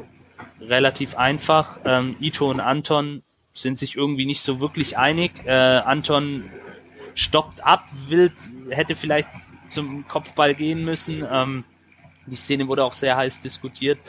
relativ 0.61 1.15
einfach. 1.15 1.79
Ähm, 1.85 2.15
Ito 2.19 2.49
und 2.49 2.59
Anton 2.59 3.23
sind 3.53 3.77
sich 3.77 3.95
irgendwie 3.95 4.25
nicht 4.25 4.41
so 4.41 4.59
wirklich 4.59 4.97
einig. 4.97 5.31
Äh, 5.45 5.51
Anton 5.51 6.49
stoppt 7.15 7.65
ab, 7.65 7.85
will, 8.07 8.31
hätte 8.69 8.95
vielleicht 8.95 9.29
zum 9.69 10.07
Kopfball 10.07 10.55
gehen 10.55 10.85
müssen. 10.85 11.25
Ähm, 11.29 11.63
die 12.25 12.35
Szene 12.35 12.67
wurde 12.67 12.83
auch 12.83 12.93
sehr 12.93 13.17
heiß 13.17 13.41
diskutiert. 13.41 13.99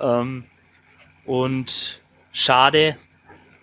Ähm, 0.00 0.44
und 1.24 2.00
schade, 2.32 2.96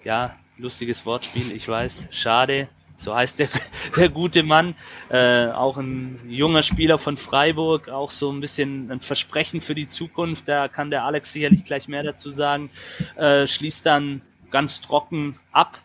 ja, 0.04 0.36
lustiges 0.58 1.06
Wortspiel, 1.06 1.52
ich 1.52 1.68
weiß, 1.68 2.08
schade, 2.12 2.70
so 3.00 3.16
heißt 3.16 3.40
der, 3.40 3.50
der 3.96 4.10
gute 4.10 4.44
Mann, 4.44 4.76
äh, 5.10 5.48
auch 5.48 5.78
ein 5.78 6.20
junger 6.28 6.64
Spieler 6.64 6.98
von 6.98 7.18
Freiburg, 7.18 7.90
auch 7.90 8.12
so 8.12 8.32
ein 8.32 8.42
bisschen 8.42 8.92
ein 8.92 9.00
Versprechen 9.00 9.62
für 9.62 9.74
die 9.74 9.88
Zukunft, 9.88 10.48
da 10.48 10.68
kann 10.68 10.90
der 10.90 11.06
Alex 11.06 11.34
sicherlich 11.34 11.64
gleich 11.64 11.88
mehr 11.88 12.04
dazu 12.04 12.30
sagen, 12.30 12.70
äh, 13.16 13.48
schließt 13.48 13.86
dann 13.86 14.22
ganz 14.52 14.82
trocken 14.82 15.40
ab 15.52 15.80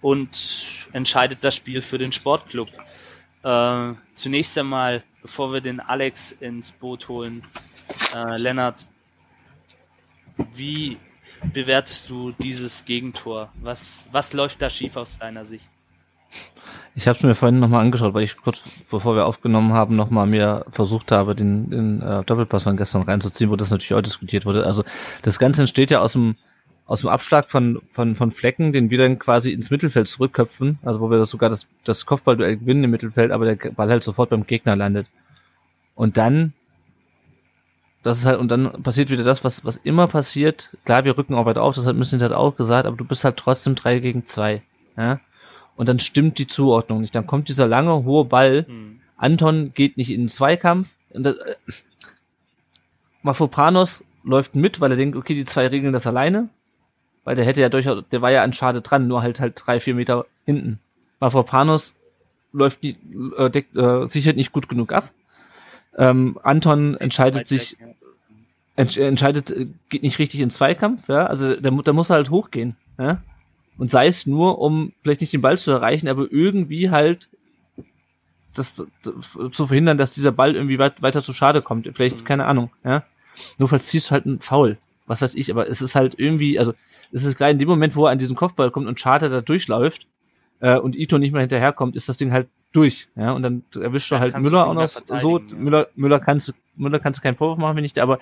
und 0.00 0.64
entscheidet 0.92 1.38
das 1.42 1.54
Spiel 1.56 1.82
für 1.82 1.98
den 1.98 2.12
Sportclub. 2.12 2.68
Äh, 3.42 3.92
zunächst 4.14 4.56
einmal, 4.56 5.02
bevor 5.22 5.52
wir 5.52 5.60
den 5.60 5.80
Alex 5.80 6.32
ins 6.32 6.72
Boot 6.72 7.08
holen, 7.08 7.42
äh, 8.14 8.38
Lennart, 8.38 8.86
wie 10.54 10.96
bewertest 11.52 12.08
du 12.08 12.32
dieses 12.32 12.84
Gegentor? 12.84 13.52
Was, 13.60 14.08
was 14.12 14.32
läuft 14.32 14.62
da 14.62 14.70
schief 14.70 14.96
aus 14.96 15.18
deiner 15.18 15.44
Sicht? 15.44 15.68
Ich 16.98 17.06
habe 17.06 17.18
es 17.18 17.22
mir 17.22 17.34
vorhin 17.34 17.60
nochmal 17.60 17.84
angeschaut, 17.84 18.14
weil 18.14 18.24
ich 18.24 18.38
kurz 18.38 18.82
bevor 18.90 19.14
wir 19.14 19.26
aufgenommen 19.26 19.74
haben, 19.74 19.96
nochmal 19.96 20.26
mir 20.26 20.64
versucht 20.70 21.12
habe, 21.12 21.34
den, 21.34 21.68
den 21.68 22.00
äh, 22.00 22.24
Doppelpass 22.24 22.62
von 22.62 22.78
gestern 22.78 23.02
reinzuziehen, 23.02 23.50
wo 23.50 23.56
das 23.56 23.70
natürlich 23.70 23.92
auch 23.92 24.00
diskutiert 24.00 24.46
wurde. 24.46 24.64
Also 24.64 24.82
das 25.20 25.38
Ganze 25.38 25.60
entsteht 25.60 25.90
ja 25.90 26.00
aus 26.00 26.14
dem 26.14 26.36
aus 26.86 27.00
dem 27.00 27.08
Abschlag 27.10 27.50
von, 27.50 27.82
von, 27.88 28.14
von 28.14 28.30
Flecken, 28.30 28.72
den 28.72 28.90
wir 28.90 28.98
dann 28.98 29.18
quasi 29.18 29.50
ins 29.50 29.70
Mittelfeld 29.70 30.08
zurückköpfen, 30.08 30.78
also 30.84 31.00
wo 31.00 31.10
wir 31.10 31.18
das 31.18 31.30
sogar 31.30 31.50
das, 31.50 31.66
das 31.84 32.06
Kopfballduell 32.06 32.58
gewinnen 32.58 32.84
im 32.84 32.92
Mittelfeld, 32.92 33.32
aber 33.32 33.44
der 33.44 33.72
Ball 33.72 33.90
halt 33.90 34.04
sofort 34.04 34.30
beim 34.30 34.46
Gegner 34.46 34.76
landet. 34.76 35.08
Und 35.96 36.16
dann, 36.16 36.52
das 38.04 38.18
ist 38.18 38.24
halt, 38.24 38.38
und 38.38 38.52
dann 38.52 38.84
passiert 38.84 39.10
wieder 39.10 39.24
das, 39.24 39.42
was, 39.42 39.64
was 39.64 39.78
immer 39.78 40.06
passiert. 40.06 40.70
Klar, 40.84 41.04
wir 41.04 41.18
rücken 41.18 41.34
auch 41.34 41.44
weiter 41.44 41.62
auf, 41.62 41.74
das 41.74 41.86
hat 41.86 41.96
Müssen 41.96 42.22
halt 42.22 42.32
auch 42.32 42.56
gesagt, 42.56 42.86
aber 42.86 42.96
du 42.96 43.04
bist 43.04 43.24
halt 43.24 43.36
trotzdem 43.36 43.74
drei 43.74 43.98
gegen 43.98 44.24
zwei, 44.24 44.62
ja. 44.96 45.18
Und 45.76 45.88
dann 45.88 45.98
stimmt 45.98 46.38
die 46.38 46.46
Zuordnung 46.46 47.00
nicht. 47.00 47.14
Dann 47.14 47.26
kommt 47.26 47.48
dieser 47.48 47.66
lange, 47.66 48.04
hohe 48.04 48.24
Ball. 48.24 48.64
Hm. 48.66 49.00
Anton 49.16 49.72
geht 49.74 49.96
nicht 49.96 50.10
in 50.10 50.22
den 50.22 50.28
Zweikampf. 50.28 50.90
Und 51.10 51.24
das, 51.24 51.36
äh, 51.36 51.54
Mafopanos 53.22 54.04
läuft 54.24 54.56
mit, 54.56 54.80
weil 54.80 54.90
er 54.90 54.96
denkt, 54.96 55.16
okay, 55.16 55.34
die 55.34 55.44
zwei 55.44 55.66
regeln 55.66 55.92
das 55.92 56.06
alleine. 56.06 56.48
Weil 57.24 57.36
der 57.36 57.44
hätte 57.44 57.60
ja 57.60 57.68
durchaus, 57.68 58.04
der 58.10 58.22
war 58.22 58.30
ja 58.30 58.42
an 58.42 58.52
Schade 58.52 58.82
dran, 58.82 59.08
nur 59.08 59.22
halt 59.22 59.40
halt 59.40 59.60
drei, 59.64 59.80
vier 59.80 59.94
Meter 59.94 60.24
hinten. 60.44 60.78
Mafopanos 61.20 61.94
läuft 62.52 62.82
die, 62.82 62.96
äh, 63.36 63.50
deckt, 63.50 63.76
äh, 63.76 64.06
sichert 64.06 64.36
nicht 64.36 64.52
gut 64.52 64.68
genug 64.68 64.92
ab. 64.92 65.10
Ähm, 65.96 66.38
Anton 66.42 66.94
entscheidet 66.96 67.48
sich, 67.48 67.76
entsch 68.76 68.98
entscheidet, 68.98 69.50
äh, 69.50 69.66
geht 69.88 70.02
nicht 70.02 70.18
richtig 70.18 70.40
in 70.40 70.50
Zweikampf, 70.50 71.08
ja, 71.08 71.26
also 71.26 71.56
der, 71.56 71.70
der 71.70 71.92
muss 71.92 72.10
halt 72.10 72.30
hochgehen, 72.30 72.76
ja, 72.98 73.22
und 73.78 73.90
sei 73.90 74.06
es 74.06 74.26
nur, 74.26 74.58
um 74.58 74.92
vielleicht 75.02 75.20
nicht 75.20 75.32
den 75.32 75.42
Ball 75.42 75.58
zu 75.58 75.70
erreichen, 75.70 76.08
aber 76.08 76.26
irgendwie 76.30 76.90
halt 76.90 77.28
das, 78.54 78.82
das 79.02 79.52
zu 79.52 79.66
verhindern, 79.66 79.98
dass 79.98 80.12
dieser 80.12 80.32
Ball 80.32 80.54
irgendwie 80.54 80.78
weit, 80.78 81.02
weiter 81.02 81.22
zu 81.22 81.34
Schade 81.34 81.62
kommt, 81.62 81.88
vielleicht, 81.94 82.24
keine 82.24 82.46
Ahnung, 82.46 82.70
ja, 82.84 83.02
notfalls 83.58 83.86
ziehst 83.86 84.08
du 84.08 84.10
halt 84.12 84.26
einen 84.26 84.40
Foul, 84.40 84.78
was 85.06 85.20
weiß 85.20 85.34
ich, 85.34 85.50
aber 85.50 85.68
es 85.68 85.82
ist 85.82 85.94
halt 85.94 86.18
irgendwie, 86.18 86.58
also 86.58 86.72
es 87.12 87.24
ist 87.24 87.36
gleich 87.36 87.52
in 87.52 87.58
dem 87.58 87.68
Moment, 87.68 87.96
wo 87.96 88.06
er 88.06 88.12
an 88.12 88.18
diesen 88.18 88.36
Kopfball 88.36 88.70
kommt 88.70 88.86
und 88.86 88.98
Schade 88.98 89.28
da 89.28 89.40
durchläuft 89.42 90.06
äh, 90.60 90.78
und 90.78 90.96
Ito 90.96 91.18
nicht 91.18 91.32
mehr 91.32 91.42
hinterherkommt, 91.42 91.96
ist 91.96 92.08
das 92.08 92.16
Ding 92.16 92.32
halt 92.32 92.48
durch, 92.72 93.08
ja, 93.14 93.32
und 93.32 93.42
dann 93.42 93.64
erwischt 93.74 94.10
du 94.10 94.16
Ja, 94.16 94.20
halt 94.20 94.38
Müller 94.38 94.66
auch 94.66 94.74
noch 94.74 94.88
so, 94.88 95.38
ja. 95.38 95.54
Müller, 95.54 95.88
Müller 95.94 96.18
kannst 96.18 96.48
du, 96.48 96.52
Müller 96.76 96.98
kannst 96.98 97.18
du 97.18 97.22
keinen 97.22 97.36
Vorwurf 97.36 97.58
machen, 97.58 97.76
wenn 97.76 97.82
nicht, 97.82 97.98
aber 97.98 98.18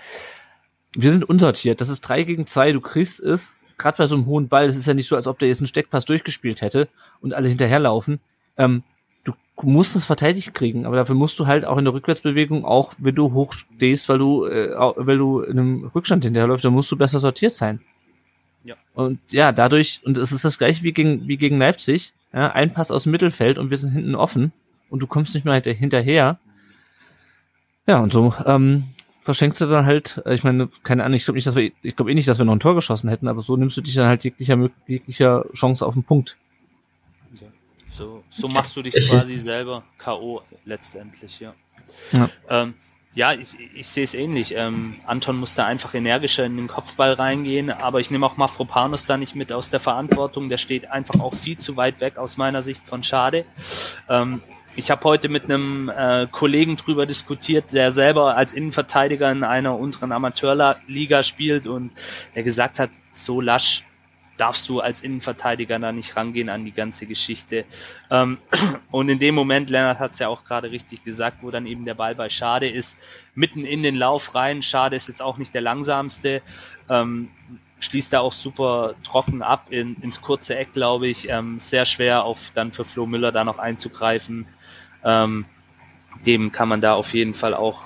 wir 0.97 1.13
sind 1.13 1.29
unsortiert. 1.29 1.81
Das 1.81 1.89
ist 1.89 2.01
drei 2.03 2.23
gegen 2.23 2.47
zwei. 2.47 2.73
Du 2.73 2.81
kriegst 2.81 3.21
es, 3.21 3.55
gerade 3.79 3.97
bei 3.99 4.07
so 4.07 4.15
einem 4.15 4.27
hohen 4.27 4.49
Ball, 4.49 4.67
das 4.67 4.77
ist 4.77 4.87
ja 4.87 4.95
nicht 4.95 5.09
so, 5.09 5.17
als 5.17 5.27
ob 5.27 5.39
der 5.39 5.49
jetzt 5.49 5.61
einen 5.61 5.69
Steckpass 5.69 6.05
durchgespielt 6.05 6.61
hätte 6.61 6.89
und 7.21 7.35
alle 7.35 7.49
hinterherlaufen. 7.49 8.21
Ähm, 8.57 8.83
du 9.25 9.35
musst 9.63 9.95
das 9.95 10.05
verteidigt 10.05 10.53
kriegen, 10.55 10.85
aber 10.85 10.97
dafür 10.97 11.15
musst 11.15 11.39
du 11.39 11.47
halt 11.47 11.65
auch 11.65 11.79
in 11.79 11.85
der 11.85 11.95
Rückwärtsbewegung, 11.95 12.65
auch 12.65 12.95
wenn 12.99 13.15
du 13.15 13.33
hoch 13.33 13.53
stehst, 13.53 14.09
weil 14.09 14.19
du, 14.19 14.47
äh, 14.47 14.75
weil 14.97 15.17
du 15.17 15.41
in 15.41 15.59
einem 15.59 15.91
Rückstand 15.95 16.25
hinterherläufst, 16.25 16.65
dann 16.65 16.73
musst 16.73 16.91
du 16.91 16.97
besser 16.97 17.21
sortiert 17.21 17.55
sein. 17.55 17.81
Ja. 18.65 18.75
Und 18.95 19.21
ja, 19.31 19.53
dadurch, 19.53 20.01
und 20.05 20.17
es 20.17 20.33
ist 20.33 20.45
das 20.45 20.59
gleiche 20.59 20.83
wie 20.83 20.93
gegen, 20.93 21.29
wie 21.29 21.37
gegen 21.37 21.59
Leipzig, 21.59 22.13
ja, 22.33 22.51
ein 22.51 22.73
Pass 22.73 22.91
aus 22.91 23.05
dem 23.05 23.13
Mittelfeld 23.13 23.59
und 23.59 23.71
wir 23.71 23.79
sind 23.79 23.93
hinten 23.93 24.15
offen 24.15 24.53
und 24.91 25.01
du 25.01 25.07
kommst 25.07 25.35
nicht 25.35 25.45
mehr 25.45 25.55
hinter- 25.55 25.73
hinterher. 25.73 26.39
Ja, 27.87 28.01
und 28.01 28.13
so 28.13 28.35
ähm, 28.47 28.85
verschenkst 29.25 29.61
du 29.63 29.67
dann 29.67 29.87
halt, 29.87 30.23
äh, 30.27 30.35
ich 30.35 30.45
meine, 30.45 30.69
keine 30.83 31.03
Ahnung, 31.03 31.17
ich 31.17 31.25
glaube 31.25 31.37
nicht, 31.37 31.47
dass 31.47 31.57
wir, 31.57 31.73
ich 31.83 31.97
glaube 31.97 32.13
eh 32.13 32.15
nicht, 32.15 32.29
dass 32.29 32.39
wir 32.39 32.45
noch 32.45 32.53
ein 32.53 32.61
Tor 32.61 32.75
geschossen 32.75 33.09
hätten, 33.09 33.27
aber 33.27 33.43
so 33.43 33.57
nimmst 33.57 33.77
du 33.77 33.81
dich 33.81 33.95
dann 33.95 34.07
halt 34.07 34.23
jeglicher, 34.23 34.71
jeglicher 34.87 35.47
Chance 35.55 35.85
auf 35.85 35.95
den 35.95 36.05
Punkt. 36.05 36.37
So, 37.89 38.23
so 38.29 38.49
machst 38.49 38.77
du 38.77 38.83
dich 38.83 38.95
quasi 39.09 39.37
selber 39.39 39.85
K.O. 39.99 40.43
letztendlich, 40.65 41.41
ja. 41.41 41.55
Ja. 42.13 42.29
Ähm, 42.49 42.75
ja, 43.15 43.33
ich, 43.33 43.55
ich 43.75 43.87
sehe 43.87 44.03
es 44.03 44.15
ähnlich. 44.15 44.55
Ähm, 44.57 44.97
Anton 45.07 45.37
muss 45.37 45.55
da 45.55 45.67
einfach 45.67 45.95
energischer 45.95 46.45
in 46.45 46.57
den 46.57 46.67
Kopfball 46.67 47.13
reingehen, 47.13 47.71
aber 47.71 48.01
ich 48.01 48.11
nehme 48.11 48.27
auch 48.27 48.37
Mafropanus 48.37 49.07
da 49.07 49.17
nicht 49.17 49.37
mit 49.37 49.53
aus 49.53 49.71
der 49.71 49.79
Verantwortung. 49.79 50.49
Der 50.49 50.59
steht 50.59 50.91
einfach 50.91 51.21
auch 51.21 51.33
viel 51.33 51.57
zu 51.57 51.77
weit 51.77 52.01
weg 52.01 52.17
aus 52.17 52.37
meiner 52.37 52.61
Sicht 52.61 52.85
von 52.85 53.05
Schade. 53.05 53.45
Ähm, 54.09 54.43
ich 54.77 54.91
habe 54.91 55.05
heute 55.05 55.29
mit 55.29 55.45
einem 55.45 55.89
äh, 55.89 56.27
Kollegen 56.31 56.77
drüber 56.77 57.07
diskutiert, 57.07 57.73
der 57.73 57.91
selber 57.91 58.37
als 58.37 58.53
Innenverteidiger 58.53 59.31
in 59.31 59.45
einer 59.45 59.79
unteren 59.79 60.13
Amateurliga 60.13 61.23
spielt 61.23 61.67
und 61.67 61.93
der 62.35 62.43
gesagt 62.43 62.79
hat, 62.79 62.91
so 63.13 63.41
lasch 63.41 63.85
darfst 64.37 64.69
du 64.69 64.81
als 64.81 65.03
Innenverteidiger 65.03 65.79
da 65.79 65.93
nicht 65.93 66.17
rangehen 66.17 66.49
an 66.49 66.65
die 66.65 66.73
ganze 66.73 67.07
Geschichte. 67.07 67.65
Ähm, 68.11 68.39
und 68.91 69.09
in 69.09 69.19
dem 69.19 69.35
Moment, 69.35 69.71
Lennart 69.71 70.01
hat 70.01 70.13
es 70.13 70.19
ja 70.19 70.29
auch 70.29 70.45
gerade 70.45 70.71
richtig 70.71 71.05
gesagt, 71.05 71.39
wo 71.43 71.51
dann 71.51 71.67
eben 71.67 71.85
der 71.85 71.95
Ball 71.95 72.15
bei 72.15 72.29
Schade 72.29 72.69
ist, 72.69 72.99
mitten 73.35 73.65
in 73.65 73.83
den 73.83 73.95
Lauf 73.95 74.35
rein. 74.35 74.63
Schade 74.63 74.97
ist 74.97 75.09
jetzt 75.09 75.23
auch 75.23 75.37
nicht 75.37 75.55
der 75.55 75.61
langsamste, 75.61 76.43
ähm, 76.89 77.31
schließt 77.79 78.13
da 78.13 78.21
auch 78.21 78.33
super 78.33 78.95
trocken 79.05 79.43
ab 79.43 79.67
in, 79.71 79.95
ins 80.01 80.21
kurze 80.21 80.57
Eck, 80.57 80.73
glaube 80.73 81.07
ich. 81.07 81.29
Ähm, 81.29 81.59
sehr 81.59 81.85
schwer 81.85 82.25
auf 82.25 82.51
dann 82.55 82.73
für 82.73 82.85
Flo 82.85 83.07
Müller 83.07 83.31
da 83.31 83.45
noch 83.45 83.59
einzugreifen. 83.59 84.47
Ähm, 85.05 85.45
dem 86.27 86.53
kann 86.53 86.69
man 86.69 86.81
da 86.81 86.95
auf 86.95 87.15
jeden 87.15 87.35
Fall 87.35 87.55
auch, 87.55 87.83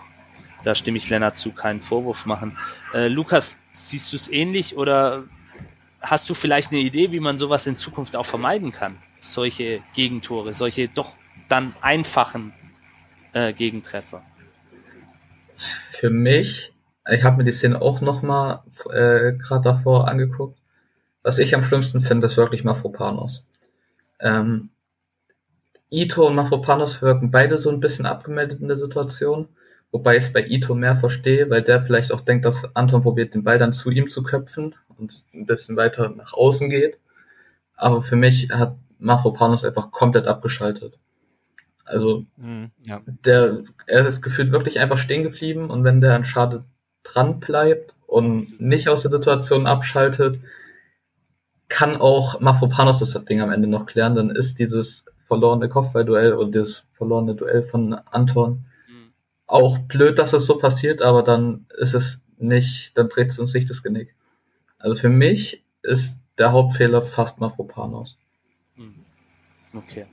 da 0.65 0.75
stimme 0.75 0.99
ich 0.99 1.09
Lennart 1.11 1.39
zu, 1.39 1.53
keinen 1.53 1.81
Vorwurf 1.81 2.27
machen. 2.27 2.57
Äh, 2.95 3.09
Lukas, 3.09 3.61
siehst 3.73 4.13
du 4.13 4.17
es 4.17 4.31
ähnlich 4.31 4.77
oder 4.77 5.25
hast 6.01 6.29
du 6.31 6.35
vielleicht 6.35 6.71
eine 6.71 6.81
Idee, 6.81 7.13
wie 7.13 7.21
man 7.21 7.39
sowas 7.39 7.67
in 7.67 7.77
Zukunft 7.77 8.17
auch 8.17 8.27
vermeiden 8.27 8.73
kann? 8.73 8.97
Solche 9.21 9.81
Gegentore, 9.95 10.55
solche 10.55 10.89
doch 10.89 11.17
dann 11.49 11.75
einfachen 11.81 12.53
äh, 13.33 13.53
Gegentreffer. 13.53 14.23
Für 15.99 16.11
mich, 16.11 16.73
ich 17.11 17.25
habe 17.25 17.39
mir 17.39 17.45
die 17.45 17.53
Szene 17.53 17.81
auch 17.81 18.01
nochmal 18.01 18.63
äh, 18.91 19.33
gerade 19.33 19.63
davor 19.65 20.07
angeguckt. 20.07 20.59
Was 21.23 21.39
ich 21.39 21.55
am 21.55 21.65
schlimmsten 21.65 22.01
finde, 22.01 22.27
ist 22.27 22.37
wirklich 22.37 22.63
Mafropanos. 22.63 23.45
Ähm, 24.21 24.71
Ito 25.91 26.27
und 26.27 26.35
Mafropanos 26.35 27.01
wirken 27.03 27.31
beide 27.31 27.59
so 27.59 27.71
ein 27.71 27.81
bisschen 27.81 28.07
abgemeldet 28.07 28.61
in 28.61 28.69
der 28.69 28.79
Situation. 28.79 29.49
Wobei 29.91 30.19
ich 30.19 30.25
es 30.25 30.33
bei 30.33 30.47
Ito 30.47 30.75
mehr 30.75 30.97
verstehe, 30.99 31.49
weil 31.49 31.63
der 31.63 31.83
vielleicht 31.83 32.13
auch 32.13 32.21
denkt, 32.21 32.45
dass 32.45 32.57
Anton 32.77 33.03
probiert, 33.03 33.35
den 33.35 33.45
Ball 33.45 33.59
dann 33.59 33.73
zu 33.73 33.91
ihm 33.91 34.11
zu 34.11 34.23
köpfen 34.23 34.75
und 34.99 35.25
ein 35.33 35.47
bisschen 35.47 35.77
weiter 35.77 36.11
nach 36.11 36.35
außen 36.35 36.69
geht. 36.69 36.99
Aber 37.75 38.03
für 38.03 38.17
mich 38.17 38.51
hat 38.51 38.77
Mafropanos 38.99 39.65
einfach 39.65 39.91
komplett 39.91 40.27
abgeschaltet. 40.27 40.99
Also 41.85 42.27
Mhm, 42.37 42.71
ja. 42.85 43.01
der, 43.07 43.63
er 43.87 44.07
ist 44.07 44.21
gefühlt 44.21 44.53
wirklich 44.53 44.79
einfach 44.79 44.99
stehen 44.99 45.23
geblieben 45.23 45.71
und 45.71 45.85
wenn 45.85 46.03
der 46.03 46.15
an 46.15 46.27
Schade 46.27 46.65
dran 47.03 47.41
bleibt 47.41 47.95
und 48.07 48.61
nicht 48.61 48.89
aus 48.91 49.03
der 49.03 49.11
Situation 49.11 49.67
abschaltet, 49.67 50.39
kann 51.69 51.97
auch 51.97 52.41
Mafropanos 52.41 52.99
das 52.99 53.13
Ding 53.25 53.41
am 53.41 53.53
Ende 53.53 53.69
noch 53.69 53.87
klären, 53.87 54.15
dann 54.15 54.31
ist 54.31 54.59
dieses 54.59 55.05
verlorene 55.29 55.69
Kopfballduell 55.69 56.33
und 56.33 56.53
dieses 56.55 56.83
verlorene 56.95 57.35
Duell 57.35 57.63
von 57.63 57.95
Anton 57.95 58.65
Mhm. 58.89 59.13
auch 59.47 59.79
blöd, 59.79 60.19
dass 60.19 60.33
es 60.33 60.47
so 60.47 60.59
passiert, 60.59 61.03
aber 61.03 61.23
dann 61.23 61.67
ist 61.79 61.95
es 61.95 62.19
nicht, 62.39 62.97
dann 62.97 63.09
dreht 63.09 63.31
es 63.31 63.39
uns 63.39 63.55
nicht 63.55 63.71
das 63.71 63.83
Genick. 63.83 64.15
Also 64.79 64.97
für 64.97 65.09
mich 65.09 65.63
ist 65.83 66.15
der 66.39 66.53
Hauptfehler 66.53 67.03
fast 67.03 67.39
Mafropanos. 67.39 68.17
Mhm. 68.77 69.05
Okay. 69.75 70.07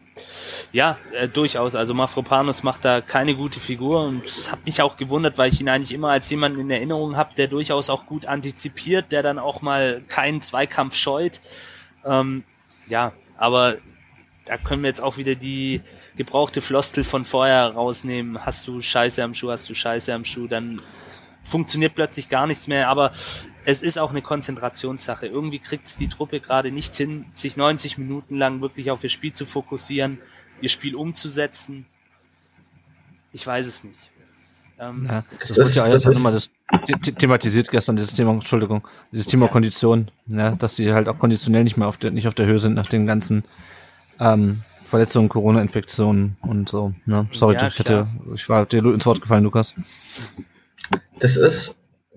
Ja, 0.72 0.98
äh, 1.14 1.28
durchaus. 1.30 1.76
Also 1.76 1.94
Mafropanos 1.94 2.64
macht 2.64 2.84
da 2.84 3.00
keine 3.00 3.36
gute 3.36 3.60
Figur 3.60 4.04
und 4.06 4.26
es 4.26 4.52
hat 4.52 4.66
mich 4.66 4.82
auch 4.82 4.98
gewundert, 4.98 5.38
weil 5.38 5.52
ich 5.52 5.62
ihn 5.62 5.70
eigentlich 5.70 5.94
immer 5.94 6.10
als 6.10 6.30
jemanden 6.30 6.60
in 6.60 6.70
Erinnerung 6.72 7.16
habe, 7.16 7.30
der 7.38 7.48
durchaus 7.48 7.90
auch 7.90 8.06
gut 8.06 8.26
antizipiert, 8.26 9.12
der 9.12 9.24
dann 9.24 9.40
auch 9.40 9.62
mal 9.62 10.02
keinen 10.10 10.42
Zweikampf 10.42 10.96
scheut. 10.96 11.40
Ähm, 12.04 12.44
ja, 12.88 13.14
aber 13.38 13.76
da 14.46 14.58
können 14.58 14.84
wir 14.84 14.90
jetzt 14.90 15.02
auch 15.02 15.18
wieder 15.18 15.36
die 15.36 15.82
gebrauchte 16.18 16.62
Floskel 16.62 17.04
von 17.04 17.26
vorher 17.26 17.68
rausnehmen. 17.70 18.46
Hast 18.46 18.68
du 18.68 18.82
Scheiße 18.82 19.24
am 19.24 19.34
Schuh, 19.34 19.52
hast 19.52 19.68
du 19.70 19.74
Scheiße 19.74 20.14
am 20.14 20.24
Schuh, 20.26 20.48
dann 20.48 20.82
funktioniert 21.44 21.96
plötzlich 21.96 22.30
gar 22.30 22.48
nichts 22.48 22.68
mehr. 22.68 22.90
Aber 22.90 23.12
es 23.66 23.82
ist 23.82 23.98
auch 24.00 24.12
eine 24.12 24.22
Konzentrationssache. 24.22 25.26
Irgendwie 25.28 25.60
kriegt 25.60 25.88
es 25.88 25.96
die 25.96 26.08
Truppe 26.08 26.40
gerade 26.40 26.72
nicht 26.72 26.96
hin, 26.96 27.26
sich 27.34 27.58
90 27.58 27.98
Minuten 27.98 28.38
lang 28.38 28.62
wirklich 28.62 28.92
auf 28.92 29.04
ihr 29.04 29.10
Spiel 29.10 29.34
zu 29.34 29.46
fokussieren, 29.46 30.20
ihr 30.62 30.70
Spiel 30.70 30.96
umzusetzen. 30.96 31.86
Ich 33.32 33.46
weiß 33.46 33.68
es 33.68 33.84
nicht. 33.84 34.00
Ähm, 34.80 35.08
Ja, 35.10 35.24
das 35.40 35.58
wurde 35.58 35.72
ja 35.72 35.88
jetzt 35.88 36.06
auch 36.08 36.14
nochmal 36.14 36.34
das 36.34 36.50
the- 36.88 36.96
the- 37.04 37.12
thematisiert 37.14 37.70
gestern, 37.72 37.96
dieses 37.96 38.14
Thema, 38.14 38.32
Entschuldigung, 38.32 38.86
dieses 39.12 39.26
Thema 39.28 39.48
Kondition, 39.48 40.12
ja, 40.28 40.52
dass 40.52 40.76
die 40.76 40.94
halt 40.94 41.08
auch 41.08 41.18
konditionell 41.18 41.64
nicht 41.64 41.78
mehr 41.78 41.88
auf 41.88 41.98
der, 41.98 42.12
nicht 42.12 42.28
auf 42.28 42.34
der 42.34 42.46
Höhe 42.46 42.60
sind 42.60 42.74
nach 42.74 42.88
den 42.88 43.06
ganzen 43.06 43.44
ähm, 44.20 44.62
Verletzungen, 44.86 45.30
Corona-Infektionen 45.30 46.38
und 46.42 46.70
so. 46.70 46.94
Ne? 47.06 47.28
Sorry, 47.32 47.56
Ja, 47.56 47.68
ich 47.68 47.80
hatte, 47.80 48.08
ich 48.34 48.48
war 48.48 48.66
dir 48.66 48.84
ins 48.86 49.06
Wort 49.06 49.22
gefallen, 49.22 49.44
Lukas. 49.44 49.74
Das 51.20 51.36
ist 51.36 51.76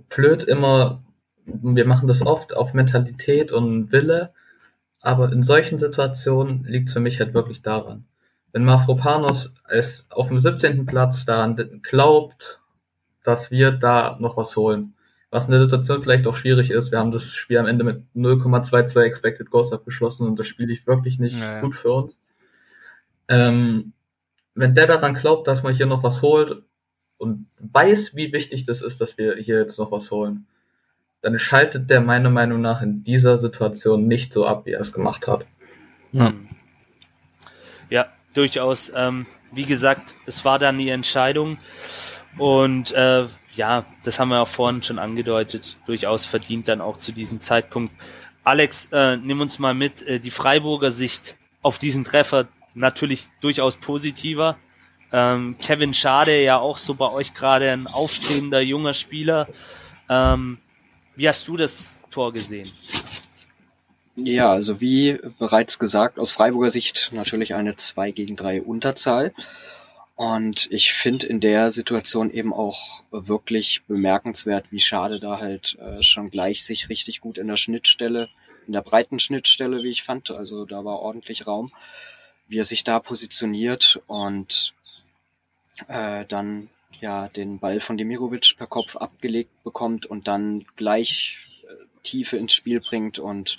blöd 0.08 0.42
immer, 0.42 1.02
wir 1.44 1.86
machen 1.86 2.08
das 2.08 2.22
oft 2.22 2.54
auf 2.54 2.74
Mentalität 2.74 3.52
und 3.52 3.90
Wille, 3.90 4.32
aber 5.00 5.32
in 5.32 5.42
solchen 5.42 5.78
Situationen 5.78 6.64
liegt 6.64 6.90
für 6.90 7.00
mich 7.00 7.20
halt 7.20 7.34
wirklich 7.34 7.62
daran. 7.62 8.04
Wenn 8.52 8.64
Mafropanos 8.64 9.52
es 9.68 10.06
auf 10.10 10.28
dem 10.28 10.40
17. 10.40 10.86
Platz 10.86 11.24
daran 11.24 11.80
glaubt, 11.82 12.60
dass 13.24 13.50
wir 13.50 13.72
da 13.72 14.16
noch 14.20 14.36
was 14.36 14.56
holen, 14.56 14.94
was 15.30 15.44
in 15.44 15.50
der 15.52 15.60
Situation 15.60 16.02
vielleicht 16.02 16.26
auch 16.26 16.36
schwierig 16.36 16.70
ist, 16.70 16.90
wir 16.90 16.98
haben 16.98 17.12
das 17.12 17.34
Spiel 17.34 17.58
am 17.58 17.66
Ende 17.66 17.84
mit 17.84 18.02
0,22 18.16 19.02
Expected 19.02 19.50
Goals 19.50 19.72
abgeschlossen 19.72 20.26
und 20.26 20.38
das 20.38 20.48
Spiel 20.48 20.66
lief 20.66 20.86
wirklich 20.86 21.18
nicht 21.18 21.36
Ja, 21.36 21.54
ja. 21.56 21.60
gut 21.60 21.76
für 21.76 21.92
uns. 21.92 22.18
Ähm, 23.28 23.92
wenn 24.54 24.74
der 24.74 24.86
daran 24.86 25.14
glaubt, 25.14 25.46
dass 25.46 25.62
man 25.62 25.74
hier 25.74 25.86
noch 25.86 26.02
was 26.02 26.22
holt 26.22 26.62
und 27.18 27.46
weiß, 27.58 28.16
wie 28.16 28.32
wichtig 28.32 28.64
das 28.64 28.80
ist, 28.80 29.00
dass 29.00 29.18
wir 29.18 29.36
hier 29.36 29.58
jetzt 29.58 29.78
noch 29.78 29.92
was 29.92 30.10
holen, 30.10 30.46
dann 31.20 31.38
schaltet 31.38 31.90
der 31.90 32.00
meiner 32.00 32.30
Meinung 32.30 32.60
nach 32.60 32.80
in 32.80 33.04
dieser 33.04 33.38
Situation 33.38 34.06
nicht 34.06 34.32
so 34.32 34.46
ab, 34.46 34.66
wie 34.66 34.72
er 34.72 34.80
es 34.80 34.92
gemacht 34.92 35.26
hat. 35.26 35.44
Ja. 36.12 36.32
Ja, 37.90 38.06
durchaus. 38.34 38.92
Ähm, 38.94 39.26
wie 39.52 39.64
gesagt, 39.64 40.14
es 40.26 40.44
war 40.44 40.58
dann 40.58 40.78
die 40.78 40.90
Entscheidung 40.90 41.58
und 42.36 42.92
äh, 42.92 43.24
ja, 43.58 43.84
das 44.04 44.18
haben 44.18 44.30
wir 44.30 44.40
auch 44.40 44.48
vorhin 44.48 44.82
schon 44.82 44.98
angedeutet, 44.98 45.76
durchaus 45.86 46.24
verdient 46.24 46.68
dann 46.68 46.80
auch 46.80 46.96
zu 46.96 47.12
diesem 47.12 47.40
Zeitpunkt. 47.40 47.92
Alex, 48.44 48.88
äh, 48.92 49.18
nimm 49.18 49.40
uns 49.40 49.58
mal 49.58 49.74
mit, 49.74 50.00
äh, 50.02 50.20
die 50.20 50.30
Freiburger 50.30 50.90
Sicht 50.90 51.36
auf 51.60 51.78
diesen 51.78 52.04
Treffer 52.04 52.48
natürlich 52.74 53.26
durchaus 53.42 53.76
positiver. 53.76 54.56
Ähm, 55.12 55.56
Kevin 55.60 55.92
Schade, 55.92 56.42
ja 56.42 56.58
auch 56.58 56.78
so 56.78 56.94
bei 56.94 57.10
euch 57.10 57.34
gerade 57.34 57.70
ein 57.70 57.86
aufstrebender 57.86 58.60
junger 58.60 58.94
Spieler. 58.94 59.48
Ähm, 60.08 60.58
wie 61.16 61.28
hast 61.28 61.46
du 61.48 61.56
das 61.56 62.02
Tor 62.10 62.32
gesehen? 62.32 62.70
Ja, 64.16 64.50
also 64.50 64.80
wie 64.80 65.18
bereits 65.38 65.78
gesagt, 65.78 66.18
aus 66.18 66.32
Freiburger 66.32 66.70
Sicht 66.70 67.10
natürlich 67.12 67.54
eine 67.54 67.76
2 67.76 68.12
gegen 68.12 68.36
3 68.36 68.62
Unterzahl. 68.62 69.32
Und 70.18 70.66
ich 70.72 70.92
finde 70.92 71.28
in 71.28 71.38
der 71.38 71.70
Situation 71.70 72.32
eben 72.32 72.52
auch 72.52 73.04
wirklich 73.12 73.84
bemerkenswert, 73.86 74.72
wie 74.72 74.80
schade 74.80 75.20
da 75.20 75.38
halt 75.38 75.78
äh, 75.78 76.02
schon 76.02 76.32
gleich 76.32 76.64
sich 76.64 76.88
richtig 76.88 77.20
gut 77.20 77.38
in 77.38 77.46
der 77.46 77.56
Schnittstelle, 77.56 78.28
in 78.66 78.72
der 78.72 78.82
breiten 78.82 79.20
Schnittstelle, 79.20 79.80
wie 79.84 79.90
ich 79.90 80.02
fand, 80.02 80.32
also 80.32 80.64
da 80.64 80.84
war 80.84 80.98
ordentlich 80.98 81.46
Raum, 81.46 81.70
wie 82.48 82.58
er 82.58 82.64
sich 82.64 82.82
da 82.82 82.98
positioniert 82.98 84.02
und 84.08 84.74
äh, 85.86 86.24
dann 86.26 86.68
ja 87.00 87.28
den 87.28 87.60
Ball 87.60 87.78
von 87.78 87.96
Demirovic 87.96 88.56
per 88.58 88.66
Kopf 88.66 88.96
abgelegt 88.96 89.62
bekommt 89.62 90.04
und 90.04 90.26
dann 90.26 90.66
gleich 90.74 91.46
äh, 91.62 91.74
Tiefe 92.02 92.38
ins 92.38 92.54
Spiel 92.54 92.80
bringt 92.80 93.20
und 93.20 93.58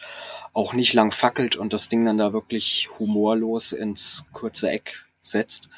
auch 0.51 0.73
nicht 0.73 0.91
lang 0.91 1.13
fackelt 1.13 1.55
und 1.55 1.71
das 1.71 1.87
Ding 1.87 2.03
dann 2.03 2.17
da 2.17 2.33
wirklich 2.33 2.89
humorlos 2.99 3.71
ins 3.71 4.25
kurze 4.33 4.69
Eck 4.69 5.05
setzt. 5.21 5.69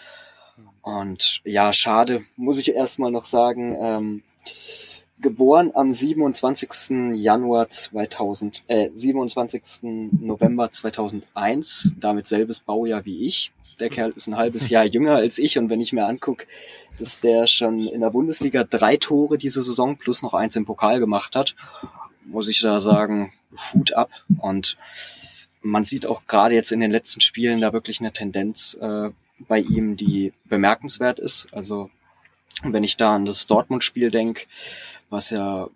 Und 0.82 1.42
ja, 1.44 1.72
schade, 1.74 2.24
muss 2.38 2.58
ich 2.58 2.76
erstmal 2.76 3.12
noch 3.12 3.26
sagen. 3.26 3.76
Ähm, 3.80 4.24
geboren 5.22 5.72
am 5.74 5.92
27. 5.92 7.14
Januar 7.14 7.70
2000, 7.70 8.64
äh, 8.68 8.90
27. 8.94 10.10
November 10.20 10.72
2001, 10.72 11.96
damit 12.00 12.28
selbes 12.28 12.60
Baujahr 12.60 13.06
wie 13.06 13.26
ich. 13.26 13.52
Der 13.80 13.90
Kerl 13.92 14.14
ist 14.16 14.28
ein 14.28 14.38
halbes 14.38 14.70
Jahr 14.70 14.86
jünger 14.86 15.16
als 15.16 15.40
ich 15.40 15.58
und 15.58 15.70
wenn 15.70 15.82
ich 15.82 15.94
mir 15.94 16.06
angucke, 16.06 16.48
dass 17.00 17.22
der 17.22 17.48
schon 17.48 17.88
in 17.88 18.02
der 18.02 18.10
Bundesliga 18.10 18.64
drei 18.64 18.98
Tore 18.98 19.38
diese 19.38 19.62
Saison 19.62 19.98
plus 19.98 20.22
noch 20.22 20.34
eins 20.34 20.56
im 20.56 20.66
Pokal 20.66 21.00
gemacht 21.00 21.36
hat, 21.36 21.56
muss 22.26 22.50
ich 22.50 22.62
da 22.62 22.80
sagen, 22.80 23.32
Hut 23.74 23.94
ab. 23.94 24.10
Und 24.40 24.78
man 25.62 25.84
sieht 25.84 26.06
auch 26.06 26.26
gerade 26.26 26.56
jetzt 26.56 26.72
in 26.72 26.80
den 26.80 26.92
letzten 26.92 27.22
Spielen 27.22 27.62
da 27.62 27.74
wirklich 27.74 28.00
eine 28.00 28.12
Tendenz 28.12 28.78
äh, 28.82 29.12
bei 29.48 29.60
ihm, 29.60 29.98
die 29.98 30.34
bemerkenswert 30.46 31.20
ist. 31.20 31.54
Also 31.54 31.90
wenn 32.64 32.84
ich 32.84 32.98
da 32.98 33.16
an 33.16 33.26
das 33.26 33.48
Dortmund-Spiel 33.48 34.12
denke, 34.12 34.46
was 35.10 35.30
ja, 35.30 35.70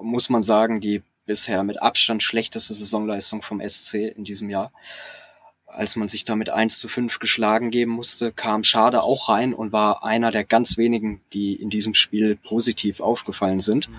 muss 0.00 0.30
man 0.30 0.42
sagen, 0.42 0.80
die 0.80 1.02
bisher 1.26 1.62
mit 1.62 1.80
Abstand 1.80 2.22
schlechteste 2.22 2.74
Saisonleistung 2.74 3.42
vom 3.42 3.60
SC 3.66 3.94
in 4.16 4.24
diesem 4.24 4.50
Jahr. 4.50 4.72
Als 5.66 5.94
man 5.94 6.08
sich 6.08 6.24
da 6.24 6.34
mit 6.34 6.48
1 6.48 6.78
zu 6.78 6.88
5 6.88 7.18
geschlagen 7.18 7.70
geben 7.70 7.92
musste, 7.92 8.32
kam 8.32 8.64
Schade 8.64 9.02
auch 9.02 9.28
rein 9.28 9.52
und 9.52 9.72
war 9.72 10.02
einer 10.02 10.30
der 10.30 10.44
ganz 10.44 10.78
wenigen, 10.78 11.20
die 11.34 11.54
in 11.54 11.70
diesem 11.70 11.94
Spiel 11.94 12.36
positiv 12.36 13.00
aufgefallen 13.00 13.60
sind. 13.60 13.90
Mhm. 13.90 13.96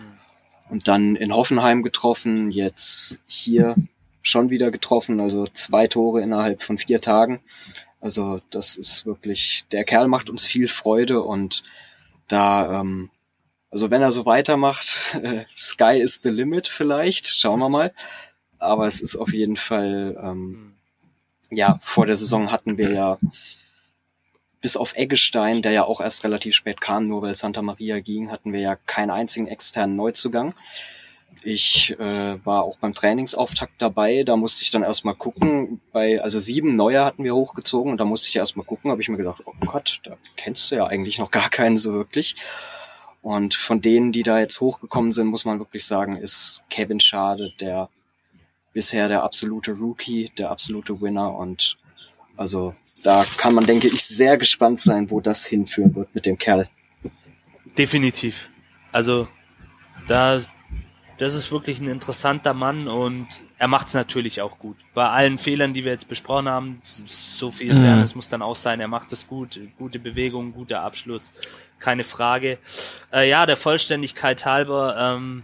Und 0.70 0.88
dann 0.88 1.16
in 1.16 1.34
Hoffenheim 1.34 1.84
getroffen, 1.84 2.52
jetzt 2.52 3.22
hier 3.26 3.76
schon 4.22 4.50
wieder 4.50 4.72
getroffen, 4.72 5.20
also 5.20 5.48
zwei 5.48 5.88
Tore 5.88 6.22
innerhalb 6.22 6.62
von 6.62 6.78
vier 6.78 7.00
Tagen. 7.00 7.40
Also 8.02 8.42
das 8.50 8.76
ist 8.76 9.06
wirklich, 9.06 9.66
der 9.72 9.84
Kerl 9.84 10.08
macht 10.08 10.30
uns 10.30 10.46
viel 10.46 10.68
Freude 10.68 11.22
und 11.22 11.64
da, 12.28 12.80
ähm, 12.80 13.10
also 13.72 13.92
wenn 13.92 14.02
er 14.02 14.12
so 14.12 14.26
weitermacht, 14.26 15.18
äh, 15.22 15.46
Sky 15.56 16.00
is 16.00 16.22
the 16.24 16.30
limit 16.30 16.68
vielleicht, 16.68 17.28
schauen 17.28 17.60
wir 17.60 17.70
mal. 17.70 17.94
Aber 18.58 18.88
es 18.88 19.02
ist 19.02 19.16
auf 19.16 19.34
jeden 19.34 19.58
Fall, 19.58 20.18
ähm, 20.22 20.76
ja, 21.50 21.80
vor 21.82 22.06
der 22.06 22.16
Saison 22.16 22.52
hatten 22.52 22.78
wir 22.78 22.92
ja 22.92 23.18
bis 24.62 24.76
auf 24.76 24.96
Eggestein, 24.96 25.62
der 25.62 25.72
ja 25.72 25.86
auch 25.86 26.02
erst 26.02 26.24
relativ 26.24 26.56
spät 26.56 26.82
kam, 26.82 27.08
nur 27.08 27.22
weil 27.22 27.36
Santa 27.36 27.62
Maria 27.62 28.00
ging, 28.00 28.32
hatten 28.32 28.52
wir 28.52 28.60
ja 28.60 28.76
keinen 28.76 29.12
einzigen 29.12 29.48
externen 29.48 29.96
Neuzugang. 29.96 30.54
Ich 31.44 31.98
äh, 32.00 32.46
war 32.46 32.64
auch 32.64 32.78
beim 32.78 32.94
Trainingsauftakt 32.94 33.74
dabei, 33.80 34.24
da 34.24 34.36
musste 34.36 34.64
ich 34.64 34.72
dann 34.72 34.84
erstmal 34.84 35.16
gucken, 35.16 35.80
bei, 35.94 36.22
also 36.22 36.38
sieben 36.38 36.76
neue 36.76 37.04
hatten 37.04 37.24
wir 37.24 37.36
hochgezogen 37.36 37.92
und 37.92 37.98
da 37.98 38.06
musste 38.06 38.30
ich 38.30 38.36
erstmal 38.36 38.66
gucken, 38.66 38.92
habe 38.92 39.02
ich 39.02 39.10
mir 39.10 39.18
gedacht, 39.18 39.42
oh 39.46 39.54
Gott, 39.66 40.02
da 40.04 40.18
kennst 40.36 40.70
du 40.70 40.76
ja 40.76 40.88
eigentlich 40.88 41.18
noch 41.20 41.32
gar 41.32 41.50
keinen 41.50 41.78
so 41.78 41.94
wirklich. 41.94 42.36
Und 43.22 43.56
von 43.56 43.82
denen, 43.82 44.12
die 44.12 44.24
da 44.24 44.40
jetzt 44.40 44.62
hochgekommen 44.62 45.12
sind, 45.12 45.28
muss 45.28 45.46
man 45.46 45.60
wirklich 45.60 45.86
sagen, 45.86 46.18
ist 46.18 46.64
Kevin 46.70 47.00
Schade 47.00 47.54
der 47.60 47.90
bisher 48.74 49.08
der 49.08 49.24
absolute 49.24 49.72
Rookie, 49.72 50.32
der 50.38 50.52
absolute 50.52 51.02
Winner 51.02 51.36
und 51.36 51.78
also 52.38 52.76
da 53.04 53.26
kann 53.38 53.54
man, 53.54 53.66
denke 53.66 53.88
ich, 53.88 54.04
sehr 54.04 54.38
gespannt 54.38 54.80
sein, 54.80 55.10
wo 55.10 55.22
das 55.22 55.46
hinführen 55.46 55.96
wird 55.96 56.14
mit 56.14 56.26
dem 56.26 56.38
Kerl. 56.38 56.70
Definitiv. 57.78 58.50
Also 58.92 59.28
da 60.08 60.42
das 61.20 61.34
ist 61.34 61.52
wirklich 61.52 61.80
ein 61.80 61.90
interessanter 61.90 62.54
Mann 62.54 62.88
und 62.88 63.28
er 63.58 63.68
macht 63.68 63.88
es 63.88 63.94
natürlich 63.94 64.42
auch 64.42 64.58
gut. 64.58 64.78
Bei 64.94 65.10
allen 65.10 65.38
Fehlern, 65.38 65.74
die 65.74 65.84
wir 65.84 65.92
jetzt 65.92 66.08
besprochen 66.08 66.48
haben, 66.48 66.82
so 66.84 67.52
viel 67.52 67.76
mhm. 67.76 67.82
Fairness 67.82 68.16
muss 68.16 68.30
dann 68.30 68.42
auch 68.42 68.56
sein, 68.56 68.80
er 68.80 68.88
macht 68.88 69.12
es 69.12 69.28
gut. 69.28 69.60
Gute 69.78 70.00
Bewegung, 70.00 70.54
guter 70.54 70.82
Abschluss, 70.82 71.34
keine 71.80 72.06
Frage. 72.06 72.58
Äh, 73.12 73.30
ja, 73.30 73.46
der 73.46 73.58
Vollständigkeit 73.58 74.46
halber, 74.46 74.96
ähm, 74.98 75.44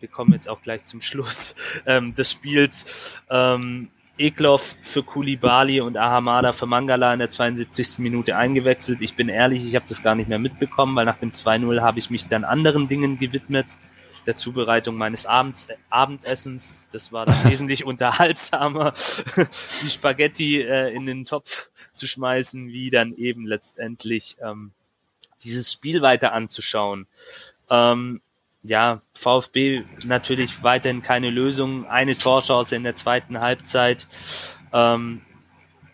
wir 0.00 0.08
kommen 0.08 0.32
jetzt 0.32 0.48
auch 0.48 0.60
gleich 0.60 0.84
zum 0.84 1.00
Schluss 1.00 1.54
ähm, 1.86 2.14
des 2.14 2.32
Spiels. 2.32 3.22
Ähm, 3.30 3.88
Eklov 4.18 4.76
für 4.80 5.02
Kulibali 5.02 5.82
und 5.82 5.98
Ahamada 5.98 6.54
für 6.54 6.64
Mangala 6.64 7.12
in 7.12 7.18
der 7.18 7.28
72. 7.28 7.98
Minute 7.98 8.34
eingewechselt. 8.34 9.02
Ich 9.02 9.14
bin 9.14 9.28
ehrlich, 9.28 9.66
ich 9.66 9.76
habe 9.76 9.84
das 9.86 10.02
gar 10.02 10.14
nicht 10.14 10.28
mehr 10.30 10.38
mitbekommen, 10.38 10.96
weil 10.96 11.04
nach 11.04 11.18
dem 11.18 11.32
2-0 11.32 11.82
habe 11.82 11.98
ich 11.98 12.08
mich 12.08 12.26
dann 12.26 12.44
anderen 12.44 12.88
Dingen 12.88 13.18
gewidmet 13.18 13.66
der 14.26 14.36
Zubereitung 14.36 14.96
meines 14.96 15.26
Abends, 15.26 15.68
Abendessens. 15.88 16.88
Das 16.92 17.12
war 17.12 17.26
dann 17.26 17.44
wesentlich 17.50 17.84
unterhaltsamer, 17.84 18.92
die 19.82 19.90
Spaghetti 19.90 20.62
äh, 20.62 20.94
in 20.94 21.06
den 21.06 21.24
Topf 21.24 21.68
zu 21.94 22.06
schmeißen, 22.06 22.68
wie 22.68 22.90
dann 22.90 23.14
eben 23.14 23.46
letztendlich 23.46 24.36
ähm, 24.42 24.72
dieses 25.44 25.72
Spiel 25.72 26.02
weiter 26.02 26.32
anzuschauen. 26.32 27.06
Ähm, 27.70 28.20
ja, 28.62 29.00
VfB 29.14 29.84
natürlich 30.04 30.62
weiterhin 30.62 31.02
keine 31.02 31.30
Lösung, 31.30 31.86
eine 31.86 32.18
Torchance 32.18 32.74
in 32.74 32.82
der 32.82 32.96
zweiten 32.96 33.40
Halbzeit. 33.40 34.06
Ähm, 34.72 35.22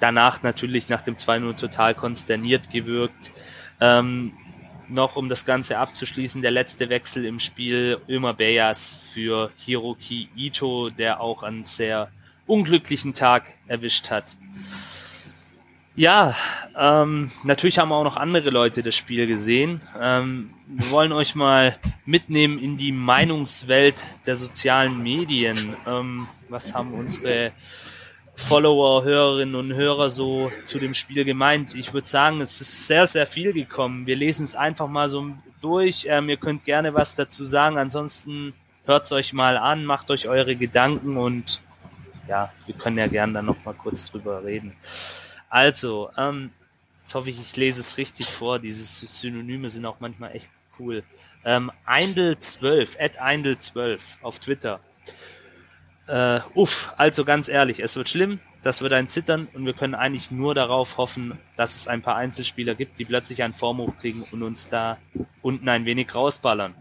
danach 0.00 0.42
natürlich 0.42 0.88
nach 0.88 1.02
dem 1.02 1.16
2-0 1.16 1.56
total 1.56 1.94
konsterniert 1.94 2.70
gewirkt. 2.70 3.30
Ähm, 3.80 4.32
noch, 4.92 5.16
um 5.16 5.28
das 5.28 5.44
Ganze 5.44 5.78
abzuschließen, 5.78 6.42
der 6.42 6.50
letzte 6.50 6.88
Wechsel 6.88 7.24
im 7.24 7.38
Spiel, 7.38 7.98
Ömer 8.08 8.34
Beyas 8.34 9.10
für 9.12 9.50
Hiroki 9.56 10.28
Ito, 10.36 10.90
der 10.90 11.20
auch 11.20 11.42
einen 11.42 11.64
sehr 11.64 12.10
unglücklichen 12.46 13.14
Tag 13.14 13.54
erwischt 13.66 14.10
hat. 14.10 14.36
Ja, 15.94 16.34
ähm, 16.78 17.30
natürlich 17.44 17.78
haben 17.78 17.92
auch 17.92 18.04
noch 18.04 18.16
andere 18.16 18.48
Leute 18.48 18.82
das 18.82 18.94
Spiel 18.94 19.26
gesehen. 19.26 19.82
Ähm, 20.00 20.50
wir 20.66 20.90
wollen 20.90 21.12
euch 21.12 21.34
mal 21.34 21.76
mitnehmen 22.06 22.58
in 22.58 22.78
die 22.78 22.92
Meinungswelt 22.92 24.02
der 24.24 24.36
sozialen 24.36 25.02
Medien. 25.02 25.76
Ähm, 25.86 26.26
was 26.48 26.72
haben 26.72 26.94
unsere 26.94 27.52
Follower, 28.34 29.04
Hörerinnen 29.04 29.54
und 29.54 29.74
Hörer 29.74 30.10
so 30.10 30.50
zu 30.64 30.78
dem 30.78 30.94
Spiel 30.94 31.24
gemeint? 31.24 31.74
Ich 31.74 31.92
würde 31.92 32.08
sagen, 32.08 32.40
es 32.40 32.60
ist 32.60 32.86
sehr, 32.86 33.06
sehr 33.06 33.26
viel 33.26 33.52
gekommen. 33.52 34.06
Wir 34.06 34.16
lesen 34.16 34.44
es 34.44 34.56
einfach 34.56 34.88
mal 34.88 35.08
so 35.08 35.26
durch. 35.60 36.06
Ähm, 36.08 36.28
ihr 36.28 36.36
könnt 36.36 36.64
gerne 36.64 36.94
was 36.94 37.14
dazu 37.14 37.44
sagen. 37.44 37.78
Ansonsten 37.78 38.54
hört 38.86 39.04
es 39.04 39.12
euch 39.12 39.32
mal 39.32 39.56
an, 39.56 39.84
macht 39.84 40.10
euch 40.10 40.28
eure 40.28 40.56
Gedanken 40.56 41.16
und 41.16 41.60
ja, 42.28 42.52
wir 42.66 42.74
können 42.74 42.98
ja 42.98 43.06
gerne 43.06 43.34
dann 43.34 43.46
noch 43.46 43.64
mal 43.64 43.74
kurz 43.74 44.06
drüber 44.06 44.44
reden. 44.44 44.74
Also, 45.48 46.10
ähm, 46.16 46.50
jetzt 47.00 47.14
hoffe 47.14 47.30
ich, 47.30 47.40
ich 47.40 47.56
lese 47.56 47.80
es 47.80 47.98
richtig 47.98 48.26
vor. 48.26 48.58
Diese 48.58 49.06
Synonyme 49.06 49.68
sind 49.68 49.84
auch 49.84 50.00
manchmal 50.00 50.34
echt 50.34 50.48
cool. 50.78 51.02
Ähm, 51.44 51.70
Eindel12, 51.86 52.98
at 52.98 53.20
Eindel12 53.20 54.00
auf 54.22 54.38
Twitter. 54.38 54.80
Äh, 56.12 56.42
uff, 56.52 56.92
also 56.98 57.24
ganz 57.24 57.48
ehrlich, 57.48 57.80
es 57.80 57.96
wird 57.96 58.10
schlimm, 58.10 58.38
das 58.62 58.82
wird 58.82 58.92
ein 58.92 59.08
Zittern 59.08 59.48
und 59.54 59.64
wir 59.64 59.72
können 59.72 59.94
eigentlich 59.94 60.30
nur 60.30 60.54
darauf 60.54 60.98
hoffen, 60.98 61.38
dass 61.56 61.74
es 61.74 61.88
ein 61.88 62.02
paar 62.02 62.16
Einzelspieler 62.16 62.74
gibt, 62.74 62.98
die 62.98 63.06
plötzlich 63.06 63.42
einen 63.42 63.54
Form 63.54 63.78
hochkriegen 63.78 64.22
und 64.30 64.42
uns 64.42 64.68
da 64.68 64.98
unten 65.40 65.66
ein 65.70 65.86
wenig 65.86 66.14
rausballern. 66.14 66.74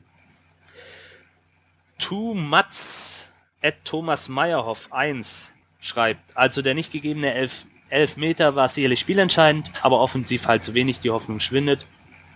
Too 1.98 2.34
Mats 2.34 3.30
at 3.64 3.76
Thomas 3.86 4.28
Meyerhoff 4.28 4.92
1 4.92 5.54
schreibt, 5.80 6.36
also 6.36 6.62
der 6.62 6.74
nicht 6.74 6.92
gegebene 6.92 7.34
Elf, 7.34 7.68
Elfmeter 7.88 8.58
war 8.58 8.68
sicherlich 8.68 9.00
spielentscheidend, 9.00 9.72
aber 9.82 10.02
offensiv 10.02 10.48
halt 10.48 10.62
zu 10.62 10.74
wenig, 10.74 11.00
die 11.00 11.10
Hoffnung 11.10 11.40
schwindet. 11.40 11.88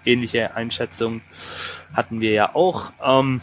Ähnliche 0.06 0.56
Einschätzung 0.56 1.20
hatten 1.94 2.22
wir 2.22 2.32
ja 2.32 2.56
auch. 2.56 2.94
Ähm, 3.04 3.42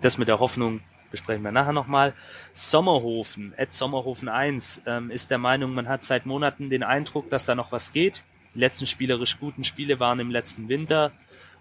das 0.00 0.16
mit 0.16 0.28
der 0.28 0.38
Hoffnung 0.38 0.80
besprechen 1.14 1.44
wir 1.44 1.52
nachher 1.52 1.72
nochmal. 1.72 2.12
Sommerhofen, 2.52 3.54
Ed 3.56 3.72
Sommerhofen 3.72 4.28
1, 4.28 4.82
ähm, 4.86 5.10
ist 5.10 5.30
der 5.30 5.38
Meinung, 5.38 5.72
man 5.74 5.88
hat 5.88 6.02
seit 6.02 6.26
Monaten 6.26 6.70
den 6.70 6.82
Eindruck, 6.82 7.30
dass 7.30 7.46
da 7.46 7.54
noch 7.54 7.70
was 7.70 7.92
geht. 7.92 8.24
Die 8.54 8.58
letzten 8.58 8.86
spielerisch 8.86 9.38
guten 9.38 9.62
Spiele 9.62 10.00
waren 10.00 10.18
im 10.18 10.30
letzten 10.30 10.68
Winter. 10.68 11.12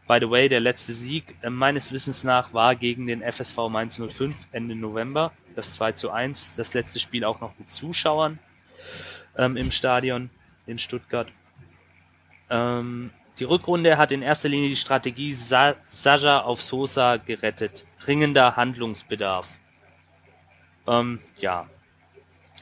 By 0.07 0.17
the 0.19 0.29
way, 0.29 0.49
der 0.49 0.59
letzte 0.59 0.91
Sieg 0.91 1.35
äh, 1.43 1.49
meines 1.49 1.91
Wissens 1.91 2.23
nach 2.23 2.53
war 2.53 2.75
gegen 2.75 3.05
den 3.05 3.21
FSV 3.21 3.69
Mainz 3.69 4.01
05 4.01 4.47
Ende 4.51 4.75
November, 4.75 5.31
das 5.55 5.73
2 5.73 5.91
zu 5.91 6.09
1. 6.09 6.55
Das 6.55 6.73
letzte 6.73 6.99
Spiel 6.99 7.23
auch 7.23 7.39
noch 7.39 7.53
mit 7.59 7.71
Zuschauern 7.71 8.39
ähm, 9.37 9.55
im 9.55 9.69
Stadion 9.69 10.29
in 10.65 10.79
Stuttgart. 10.79 11.27
Ähm, 12.49 13.11
die 13.39 13.45
Rückrunde 13.45 13.97
hat 13.97 14.11
in 14.11 14.23
erster 14.23 14.49
Linie 14.49 14.69
die 14.69 14.75
Strategie 14.75 15.31
Sa 15.31 15.75
Saja 15.87 16.41
auf 16.41 16.61
Sosa 16.61 17.17
gerettet. 17.17 17.85
Dringender 18.03 18.55
Handlungsbedarf. 18.55 19.57
Ähm, 20.87 21.19
ja, 21.39 21.67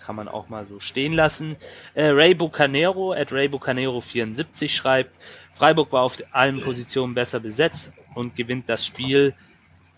kann 0.01 0.15
man 0.15 0.27
auch 0.27 0.49
mal 0.49 0.65
so 0.65 0.79
stehen 0.79 1.13
lassen. 1.13 1.55
Äh, 1.93 2.07
Ray 2.07 2.33
Bucanero 2.33 3.13
at 3.13 3.31
Ray 3.31 3.47
Bucanero 3.47 4.01
74 4.01 4.73
schreibt, 4.73 5.15
Freiburg 5.51 5.91
war 5.91 6.03
auf 6.03 6.17
allen 6.31 6.61
Positionen 6.61 7.13
besser 7.13 7.39
besetzt 7.39 7.93
und 8.13 8.35
gewinnt 8.35 8.69
das 8.69 8.85
Spiel 8.85 9.33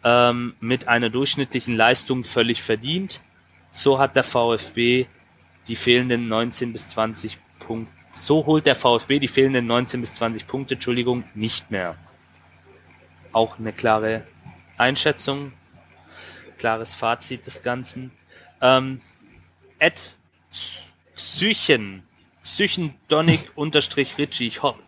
ähm, 0.03 0.55
mit 0.59 0.87
einer 0.87 1.09
durchschnittlichen 1.09 1.75
Leistung 1.75 2.23
völlig 2.23 2.61
verdient. 2.61 3.21
So 3.71 3.99
hat 3.99 4.15
der 4.15 4.23
VfB 4.23 5.07
die 5.67 5.75
fehlenden 5.75 6.27
19 6.27 6.73
bis 6.73 6.89
20 6.89 7.37
Punkte. 7.59 7.91
So 8.13 8.45
holt 8.45 8.65
der 8.65 8.75
VfB 8.75 9.19
die 9.19 9.27
fehlenden 9.27 9.65
19 9.65 10.01
bis 10.01 10.15
20 10.15 10.47
Punkte, 10.47 10.75
Entschuldigung, 10.75 11.23
nicht 11.33 11.71
mehr. 11.71 11.95
Auch 13.31 13.57
eine 13.57 13.73
klare 13.73 14.21
Einschätzung 14.77 15.53
klares 16.57 16.93
Fazit 16.93 17.45
des 17.45 17.63
Ganzen. 17.63 18.11
Ähm, 18.61 19.01
Ed 19.79 20.15
Psychen 21.15 22.03
Psychendonic 22.43 23.51
unterstrich 23.55 24.17
Ritchie. 24.17 24.47
Ich 24.47 24.61
hoffe, 24.61 24.79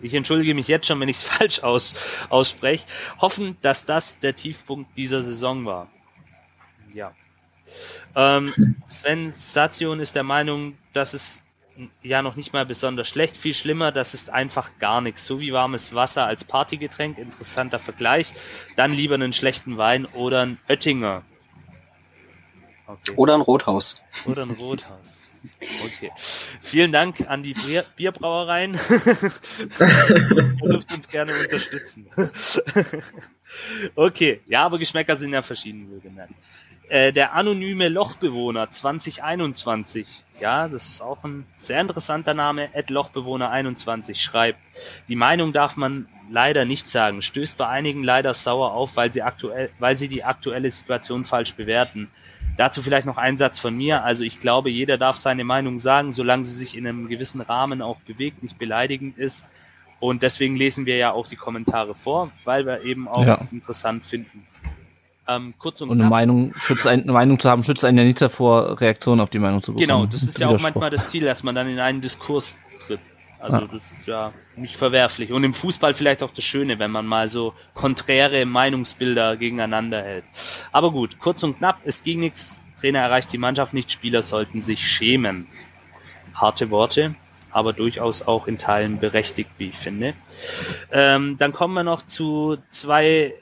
ich 0.00 0.14
entschuldige 0.14 0.54
mich 0.54 0.68
jetzt 0.68 0.86
schon, 0.86 1.00
wenn 1.00 1.08
ich 1.08 1.16
es 1.16 1.22
falsch 1.28 1.60
aus, 1.60 1.94
ausspreche, 2.28 2.84
hoffen, 3.20 3.56
dass 3.62 3.86
das 3.86 4.18
der 4.18 4.36
Tiefpunkt 4.36 4.96
dieser 4.96 5.22
Saison 5.22 5.64
war. 5.64 5.88
Ja. 6.92 7.14
Ähm, 8.14 8.76
Sven 8.86 9.32
Sation 9.32 10.00
ist 10.00 10.14
der 10.14 10.24
Meinung, 10.24 10.76
dass 10.92 11.14
es 11.14 11.41
ja 12.02 12.22
noch 12.22 12.36
nicht 12.36 12.52
mal 12.52 12.66
besonders 12.66 13.08
schlecht, 13.08 13.36
viel 13.36 13.54
schlimmer, 13.54 13.92
das 13.92 14.14
ist 14.14 14.30
einfach 14.30 14.78
gar 14.78 15.00
nichts. 15.00 15.26
So 15.26 15.40
wie 15.40 15.52
warmes 15.52 15.94
Wasser 15.94 16.26
als 16.26 16.44
Partygetränk, 16.44 17.18
interessanter 17.18 17.78
Vergleich. 17.78 18.34
Dann 18.76 18.92
lieber 18.92 19.14
einen 19.14 19.32
schlechten 19.32 19.78
Wein 19.78 20.06
oder 20.06 20.42
ein 20.42 20.58
Oettinger. 20.68 21.22
Okay. 22.86 23.12
Oder 23.16 23.34
ein 23.34 23.40
Rothaus. 23.40 23.98
Oder 24.26 24.42
ein 24.42 24.50
Rothaus. 24.50 25.32
Okay. 25.84 26.10
Vielen 26.16 26.92
Dank 26.92 27.28
an 27.28 27.42
die 27.42 27.54
Bier 27.54 27.84
Bierbrauereien. 27.96 28.74
Ihr 29.80 30.68
dürft 30.70 30.92
uns 30.92 31.08
gerne 31.08 31.38
unterstützen. 31.38 32.06
okay, 33.96 34.40
ja, 34.46 34.64
aber 34.64 34.78
Geschmäcker 34.78 35.16
sind 35.16 35.32
ja 35.32 35.42
verschieden, 35.42 35.90
wohlgemerkt. 35.90 36.32
Äh, 36.88 37.12
der 37.12 37.34
anonyme 37.34 37.88
Lochbewohner 37.88 38.70
2021, 38.70 40.24
ja, 40.40 40.68
das 40.68 40.88
ist 40.88 41.00
auch 41.00 41.24
ein 41.24 41.46
sehr 41.56 41.80
interessanter 41.80 42.34
Name, 42.34 42.74
Ed 42.74 42.90
Lochbewohner 42.90 43.50
21 43.50 44.20
schreibt, 44.20 44.58
die 45.08 45.16
Meinung 45.16 45.52
darf 45.52 45.76
man 45.76 46.06
leider 46.30 46.64
nicht 46.64 46.88
sagen, 46.88 47.22
stößt 47.22 47.58
bei 47.58 47.68
einigen 47.68 48.02
leider 48.02 48.34
sauer 48.34 48.72
auf, 48.72 48.96
weil 48.96 49.12
sie 49.12 49.22
aktuell, 49.22 49.70
weil 49.78 49.94
sie 49.94 50.08
die 50.08 50.24
aktuelle 50.24 50.70
Situation 50.70 51.24
falsch 51.24 51.54
bewerten. 51.54 52.10
Dazu 52.56 52.82
vielleicht 52.82 53.06
noch 53.06 53.16
ein 53.16 53.38
Satz 53.38 53.58
von 53.58 53.76
mir. 53.76 54.02
Also 54.02 54.24
ich 54.24 54.38
glaube, 54.38 54.70
jeder 54.70 54.98
darf 54.98 55.16
seine 55.16 55.44
Meinung 55.44 55.78
sagen, 55.78 56.12
solange 56.12 56.44
sie 56.44 56.54
sich 56.54 56.76
in 56.76 56.86
einem 56.86 57.08
gewissen 57.08 57.40
Rahmen 57.40 57.80
auch 57.80 57.98
bewegt, 58.00 58.42
nicht 58.42 58.58
beleidigend 58.58 59.16
ist. 59.16 59.48
Und 60.00 60.22
deswegen 60.22 60.56
lesen 60.56 60.84
wir 60.84 60.96
ja 60.96 61.12
auch 61.12 61.26
die 61.26 61.36
Kommentare 61.36 61.94
vor, 61.94 62.30
weil 62.44 62.66
wir 62.66 62.82
eben 62.82 63.08
auch 63.08 63.24
ja. 63.24 63.36
es 63.36 63.52
interessant 63.52 64.04
finden. 64.04 64.46
Ähm, 65.28 65.54
kurz 65.58 65.80
und, 65.80 65.90
und 65.90 66.00
eine 66.00 66.10
Meinung, 66.10 66.52
schützt 66.58 66.86
ein, 66.86 67.02
eine 67.02 67.12
Meinung 67.12 67.38
zu 67.38 67.48
haben, 67.48 67.62
schützt 67.62 67.84
einen 67.84 67.98
ja 67.98 68.04
nicht 68.04 68.20
davor, 68.20 68.80
Reaktionen 68.80 69.20
auf 69.20 69.30
die 69.30 69.38
Meinung 69.38 69.62
zu 69.62 69.72
bekommen. 69.72 69.86
Genau, 69.86 70.06
das 70.06 70.24
ist 70.24 70.40
ja 70.40 70.48
auch 70.48 70.60
manchmal 70.60 70.90
das 70.90 71.08
Ziel, 71.08 71.24
dass 71.24 71.44
man 71.44 71.54
dann 71.54 71.68
in 71.68 71.78
einen 71.78 72.00
Diskurs 72.00 72.58
tritt. 72.84 73.00
Also 73.38 73.58
ja. 73.58 73.66
das 73.72 73.92
ist 73.92 74.06
ja 74.06 74.32
nicht 74.56 74.76
verwerflich. 74.76 75.32
Und 75.32 75.42
im 75.42 75.54
Fußball 75.54 75.94
vielleicht 75.94 76.22
auch 76.22 76.30
das 76.34 76.44
Schöne, 76.44 76.78
wenn 76.78 76.90
man 76.90 77.06
mal 77.06 77.28
so 77.28 77.54
konträre 77.74 78.44
Meinungsbilder 78.46 79.36
gegeneinander 79.36 80.02
hält. 80.02 80.24
Aber 80.70 80.92
gut, 80.92 81.18
kurz 81.18 81.42
und 81.42 81.58
knapp, 81.58 81.80
es 81.84 82.04
ging 82.04 82.20
nichts. 82.20 82.62
Trainer 82.80 83.00
erreicht 83.00 83.32
die 83.32 83.38
Mannschaft 83.38 83.74
nicht, 83.74 83.92
Spieler 83.92 84.22
sollten 84.22 84.60
sich 84.60 84.86
schämen. 84.86 85.46
Harte 86.34 86.70
Worte, 86.70 87.14
aber 87.50 87.72
durchaus 87.72 88.26
auch 88.26 88.46
in 88.48 88.58
Teilen 88.58 88.98
berechtigt, 88.98 89.50
wie 89.58 89.68
ich 89.68 89.76
finde. 89.76 90.14
Ähm, 90.90 91.36
dann 91.38 91.52
kommen 91.52 91.74
wir 91.74 91.84
noch 91.84 92.02
zu 92.02 92.58
zwei 92.70 93.32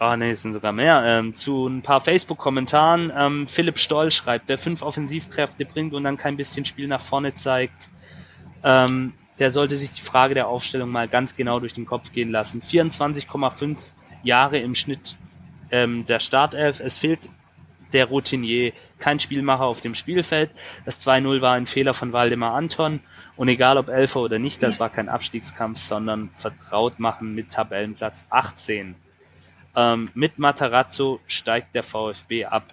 Ah, 0.00 0.16
nee, 0.16 0.30
es 0.30 0.42
sind 0.42 0.52
sogar 0.52 0.72
mehr. 0.72 1.02
Ähm, 1.04 1.34
zu 1.34 1.66
ein 1.66 1.82
paar 1.82 2.00
Facebook-Kommentaren. 2.00 3.12
Ähm, 3.16 3.48
Philipp 3.48 3.78
Stoll 3.78 4.12
schreibt, 4.12 4.46
wer 4.46 4.56
fünf 4.56 4.82
Offensivkräfte 4.82 5.64
bringt 5.64 5.92
und 5.92 6.04
dann 6.04 6.16
kein 6.16 6.36
bisschen 6.36 6.64
Spiel 6.64 6.86
nach 6.86 7.00
vorne 7.00 7.34
zeigt, 7.34 7.88
ähm, 8.62 9.12
der 9.40 9.50
sollte 9.50 9.76
sich 9.76 9.92
die 9.92 10.00
Frage 10.00 10.34
der 10.34 10.46
Aufstellung 10.46 10.90
mal 10.90 11.08
ganz 11.08 11.34
genau 11.34 11.58
durch 11.58 11.74
den 11.74 11.84
Kopf 11.84 12.12
gehen 12.12 12.30
lassen. 12.30 12.60
24,5 12.60 13.90
Jahre 14.22 14.58
im 14.58 14.76
Schnitt 14.76 15.16
ähm, 15.72 16.06
der 16.06 16.20
Startelf. 16.20 16.78
Es 16.78 16.98
fehlt 16.98 17.28
der 17.92 18.06
Routinier, 18.06 18.72
kein 19.00 19.18
Spielmacher 19.18 19.64
auf 19.64 19.80
dem 19.80 19.96
Spielfeld. 19.96 20.50
Das 20.84 21.04
2-0 21.04 21.40
war 21.40 21.54
ein 21.54 21.66
Fehler 21.66 21.94
von 21.94 22.12
Waldemar 22.12 22.54
Anton. 22.54 23.00
Und 23.34 23.48
egal 23.48 23.78
ob 23.78 23.88
Elfer 23.88 24.20
oder 24.20 24.38
nicht, 24.38 24.62
das 24.62 24.78
war 24.78 24.90
kein 24.90 25.08
Abstiegskampf, 25.08 25.78
sondern 25.78 26.30
vertraut 26.36 27.00
machen 27.00 27.34
mit 27.34 27.50
Tabellenplatz 27.50 28.26
18. 28.30 28.94
Ähm, 29.78 30.10
mit 30.14 30.40
Matarazzo 30.40 31.20
steigt 31.28 31.72
der 31.76 31.84
VfB 31.84 32.46
ab. 32.46 32.64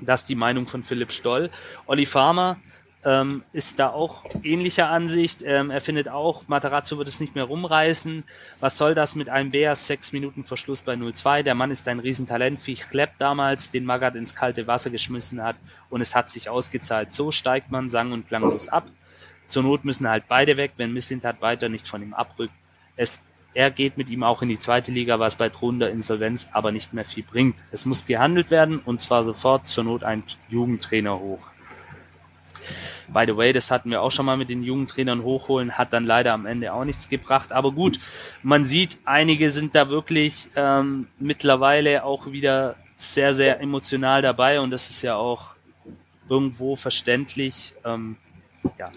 Das 0.00 0.22
ist 0.22 0.28
die 0.28 0.34
Meinung 0.34 0.66
von 0.66 0.82
Philipp 0.82 1.12
Stoll. 1.12 1.50
Olli 1.86 2.04
Farmer 2.04 2.56
ähm, 3.04 3.44
ist 3.52 3.78
da 3.78 3.90
auch 3.90 4.24
ähnlicher 4.42 4.88
Ansicht. 4.88 5.40
Ähm, 5.44 5.70
er 5.70 5.80
findet 5.80 6.08
auch, 6.08 6.48
Matarazzo 6.48 6.98
wird 6.98 7.06
es 7.06 7.20
nicht 7.20 7.36
mehr 7.36 7.44
rumreißen. 7.44 8.24
Was 8.58 8.76
soll 8.76 8.96
das 8.96 9.14
mit 9.14 9.28
einem 9.28 9.52
Beas? 9.52 9.86
Sechs 9.86 10.12
Minuten 10.12 10.42
Verschluss 10.42 10.80
bei 10.80 10.94
0-2. 10.94 11.44
Der 11.44 11.54
Mann 11.54 11.70
ist 11.70 11.86
ein 11.86 12.00
Riesentalent, 12.00 12.66
wie 12.66 12.74
Klepp 12.74 13.12
damals, 13.18 13.70
den 13.70 13.84
Magath 13.84 14.16
ins 14.16 14.34
kalte 14.34 14.66
Wasser 14.66 14.90
geschmissen 14.90 15.40
hat. 15.40 15.54
Und 15.90 16.00
es 16.00 16.16
hat 16.16 16.28
sich 16.28 16.48
ausgezahlt. 16.48 17.12
So 17.12 17.30
steigt 17.30 17.70
man 17.70 17.88
sang- 17.88 18.10
und 18.10 18.26
klanglos 18.26 18.68
ab. 18.68 18.88
Zur 19.46 19.62
Not 19.62 19.84
müssen 19.84 20.08
halt 20.08 20.24
beide 20.26 20.56
weg, 20.56 20.72
wenn 20.76 20.92
Misslintat 20.92 21.40
weiter 21.40 21.68
nicht 21.68 21.86
von 21.86 22.02
ihm 22.02 22.14
abrückt. 22.14 22.54
Es, 22.96 23.22
er 23.54 23.70
geht 23.70 23.96
mit 23.96 24.08
ihm 24.08 24.22
auch 24.22 24.42
in 24.42 24.48
die 24.48 24.58
zweite 24.58 24.92
Liga, 24.92 25.18
was 25.18 25.36
bei 25.36 25.48
drohender 25.48 25.90
Insolvenz 25.90 26.48
aber 26.52 26.72
nicht 26.72 26.92
mehr 26.92 27.04
viel 27.04 27.24
bringt. 27.24 27.56
Es 27.72 27.84
muss 27.84 28.06
gehandelt 28.06 28.50
werden 28.50 28.78
und 28.78 29.00
zwar 29.00 29.24
sofort 29.24 29.66
zur 29.66 29.84
Not 29.84 30.04
ein 30.04 30.22
Jugendtrainer 30.48 31.18
hoch. 31.18 31.40
By 33.12 33.24
the 33.26 33.36
way, 33.36 33.52
das 33.52 33.72
hatten 33.72 33.90
wir 33.90 34.02
auch 34.02 34.12
schon 34.12 34.26
mal 34.26 34.36
mit 34.36 34.50
den 34.50 34.62
jungen 34.62 34.86
Trainern 34.86 35.22
hochholen, 35.24 35.76
hat 35.76 35.92
dann 35.92 36.04
leider 36.04 36.32
am 36.32 36.46
Ende 36.46 36.72
auch 36.72 36.84
nichts 36.84 37.08
gebracht. 37.08 37.52
Aber 37.52 37.72
gut, 37.72 37.98
man 38.42 38.64
sieht, 38.64 38.98
einige 39.04 39.50
sind 39.50 39.74
da 39.74 39.90
wirklich 39.90 40.48
ähm, 40.54 41.08
mittlerweile 41.18 42.04
auch 42.04 42.30
wieder 42.30 42.76
sehr, 42.96 43.34
sehr 43.34 43.60
emotional 43.60 44.22
dabei 44.22 44.60
und 44.60 44.70
das 44.70 44.90
ist 44.90 45.02
ja 45.02 45.16
auch 45.16 45.54
irgendwo 46.28 46.76
verständlich. 46.76 47.72
Ähm, 47.84 48.16
ja. 48.78 48.92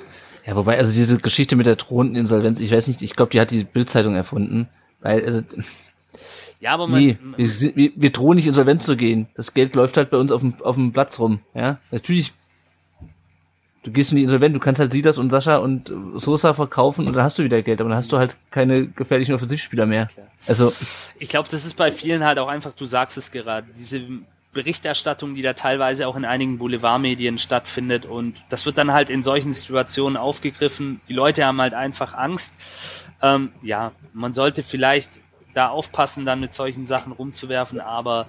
Ja, 0.45 0.55
wobei, 0.55 0.77
also 0.77 0.91
diese 0.91 1.17
Geschichte 1.19 1.55
mit 1.55 1.65
der 1.65 1.75
drohenden 1.75 2.17
Insolvenz, 2.17 2.59
ich 2.59 2.71
weiß 2.71 2.87
nicht, 2.87 3.01
ich 3.01 3.15
glaube, 3.15 3.31
die 3.31 3.39
hat 3.39 3.51
die 3.51 3.63
Bildzeitung 3.63 4.15
erfunden, 4.15 4.67
weil 5.01 5.25
also, 5.25 5.41
ja, 6.59 6.73
aber 6.73 6.87
man, 6.87 7.01
nee, 7.01 7.17
wir, 7.35 7.75
wir, 7.75 7.91
wir 7.95 8.09
drohen 8.11 8.37
nicht 8.37 8.47
insolvent 8.47 8.83
zu 8.83 8.95
gehen. 8.95 9.27
Das 9.35 9.53
Geld 9.53 9.75
läuft 9.75 9.97
halt 9.97 10.09
bei 10.09 10.17
uns 10.17 10.31
auf 10.31 10.39
dem, 10.39 10.53
auf 10.61 10.75
dem 10.75 10.93
Platz 10.93 11.19
rum. 11.19 11.39
Ja, 11.53 11.77
natürlich 11.91 12.31
du 13.83 13.91
gehst 13.91 14.11
in 14.11 14.17
die 14.17 14.23
Insolvent, 14.23 14.55
du 14.55 14.59
kannst 14.59 14.79
halt 14.79 14.91
Silas 14.91 15.17
und 15.17 15.29
Sascha 15.29 15.57
und 15.57 15.91
Sosa 16.15 16.53
verkaufen 16.53 17.05
und 17.05 17.15
dann 17.15 17.23
hast 17.23 17.37
du 17.37 17.43
wieder 17.43 17.61
Geld, 17.61 17.79
aber 17.81 17.89
dann 17.89 17.97
hast 17.97 18.11
du 18.11 18.17
halt 18.17 18.35
keine 18.49 18.87
gefährlichen 18.87 19.35
Offensivspieler 19.35 19.85
mehr. 19.85 20.07
Also 20.47 20.71
ich 21.19 21.29
glaube, 21.29 21.49
das 21.49 21.65
ist 21.65 21.75
bei 21.75 21.91
vielen 21.91 22.23
halt 22.23 22.39
auch 22.39 22.47
einfach, 22.47 22.71
du 22.71 22.85
sagst 22.85 23.17
es 23.17 23.31
gerade, 23.31 23.67
diese 23.77 24.01
Berichterstattung, 24.53 25.35
die 25.35 25.41
da 25.41 25.53
teilweise 25.53 26.07
auch 26.07 26.15
in 26.15 26.25
einigen 26.25 26.57
Boulevardmedien 26.57 27.39
stattfindet 27.39 28.05
und 28.05 28.41
das 28.49 28.65
wird 28.65 28.77
dann 28.77 28.93
halt 28.93 29.09
in 29.09 29.23
solchen 29.23 29.51
Situationen 29.51 30.17
aufgegriffen. 30.17 31.01
Die 31.09 31.13
Leute 31.13 31.45
haben 31.45 31.59
halt 31.59 31.73
einfach 31.73 32.13
Angst. 32.13 33.09
Ähm, 33.21 33.51
ja, 33.61 33.91
man 34.13 34.33
sollte 34.33 34.63
vielleicht 34.63 35.21
da 35.53 35.69
aufpassen, 35.69 36.25
dann 36.25 36.39
mit 36.39 36.53
solchen 36.53 36.85
Sachen 36.85 37.11
rumzuwerfen, 37.11 37.79
aber 37.79 38.27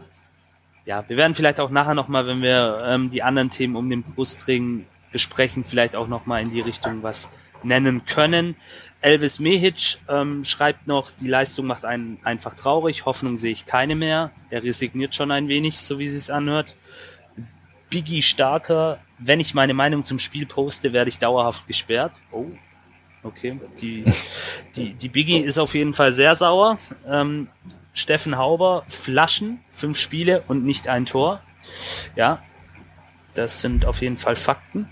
ja, 0.87 1.05
wir 1.09 1.17
werden 1.17 1.35
vielleicht 1.35 1.61
auch 1.61 1.71
nachher 1.71 1.95
nochmal, 1.95 2.27
wenn 2.27 2.43
wir 2.43 2.83
ähm, 2.85 3.11
die 3.11 3.23
anderen 3.23 3.51
Themen 3.51 3.77
um 3.77 3.89
den 3.89 4.03
Brustring 4.03 4.87
besprechen, 5.13 5.65
vielleicht 5.65 5.97
auch 5.97 6.09
nochmal 6.09 6.43
in 6.43 6.51
die 6.51 6.61
Richtung 6.61 7.03
was 7.03 7.31
nennen 7.63 8.05
können. 8.05 8.57
Elvis 9.05 9.39
Mehic 9.39 9.99
ähm, 10.09 10.45
schreibt 10.45 10.87
noch, 10.87 11.11
die 11.11 11.29
Leistung 11.29 11.67
macht 11.67 11.85
einen 11.85 12.19
einfach 12.25 12.55
traurig, 12.55 13.05
Hoffnung 13.05 13.37
sehe 13.37 13.53
ich 13.53 13.67
keine 13.67 13.97
mehr. 13.97 14.31
Er 14.49 14.63
resigniert 14.63 15.15
schon 15.15 15.31
ein 15.31 15.47
wenig, 15.49 15.77
so 15.77 15.99
wie 15.99 16.09
sie 16.09 16.17
es 16.17 16.31
anhört. 16.31 16.75
Biggie 17.91 18.23
Starker, 18.23 18.99
wenn 19.19 19.41
ich 19.41 19.53
meine 19.53 19.75
Meinung 19.75 20.05
zum 20.05 20.19
Spiel 20.19 20.47
poste, 20.47 20.95
werde 20.95 21.11
ich 21.11 21.19
dauerhaft 21.19 21.67
gesperrt. 21.67 22.13
Oh, 22.33 22.47
okay. 23.23 23.61
Die, 23.83 24.07
die, 24.75 24.95
die 24.95 25.09
Biggie 25.11 25.41
ist 25.41 25.59
auf 25.59 25.75
jeden 25.75 25.93
Fall 25.93 26.11
sehr 26.11 26.35
sauer. 26.35 26.79
Ähm, 27.07 27.49
Steffen 27.93 28.39
Hauber, 28.39 28.85
Flaschen, 28.89 29.61
fünf 29.71 29.99
Spiele 29.99 30.43
und 30.49 30.65
nicht 30.65 30.89
ein 30.89 31.05
Tor. 31.05 31.43
Ja, 32.17 32.43
das 33.35 33.61
sind 33.61 33.85
auf 33.85 34.01
jeden 34.01 34.17
Fall 34.17 34.37
Fakten. 34.37 34.89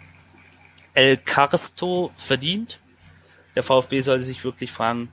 El 0.92 1.16
Carsto 1.16 2.12
verdient. 2.14 2.78
Der 3.54 3.62
VfB 3.62 4.00
sollte 4.00 4.24
sich 4.24 4.44
wirklich 4.44 4.72
fragen, 4.72 5.08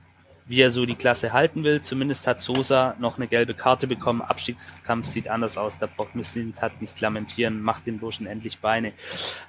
wie 0.46 0.62
er 0.62 0.70
so 0.70 0.84
die 0.84 0.96
Klasse 0.96 1.32
halten 1.32 1.62
will. 1.62 1.80
Zumindest 1.80 2.26
hat 2.26 2.42
Sosa 2.42 2.96
noch 2.98 3.18
eine 3.18 3.28
gelbe 3.28 3.54
Karte 3.54 3.86
bekommen. 3.86 4.20
Abstiegskampf 4.20 5.06
sieht 5.06 5.28
anders 5.28 5.56
aus. 5.58 5.78
Der 5.78 5.86
Bock 5.86 6.14
müssen 6.14 6.52
hat 6.60 6.80
nicht 6.82 7.00
lamentieren, 7.00 7.62
macht 7.62 7.86
den 7.86 7.98
Burschen 7.98 8.26
endlich 8.26 8.58
Beine. 8.58 8.92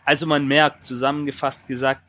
Also 0.06 0.28
man 0.28 0.48
merkt, 0.48 0.86
zusammengefasst 0.86 1.68
gesagt, 1.68 2.02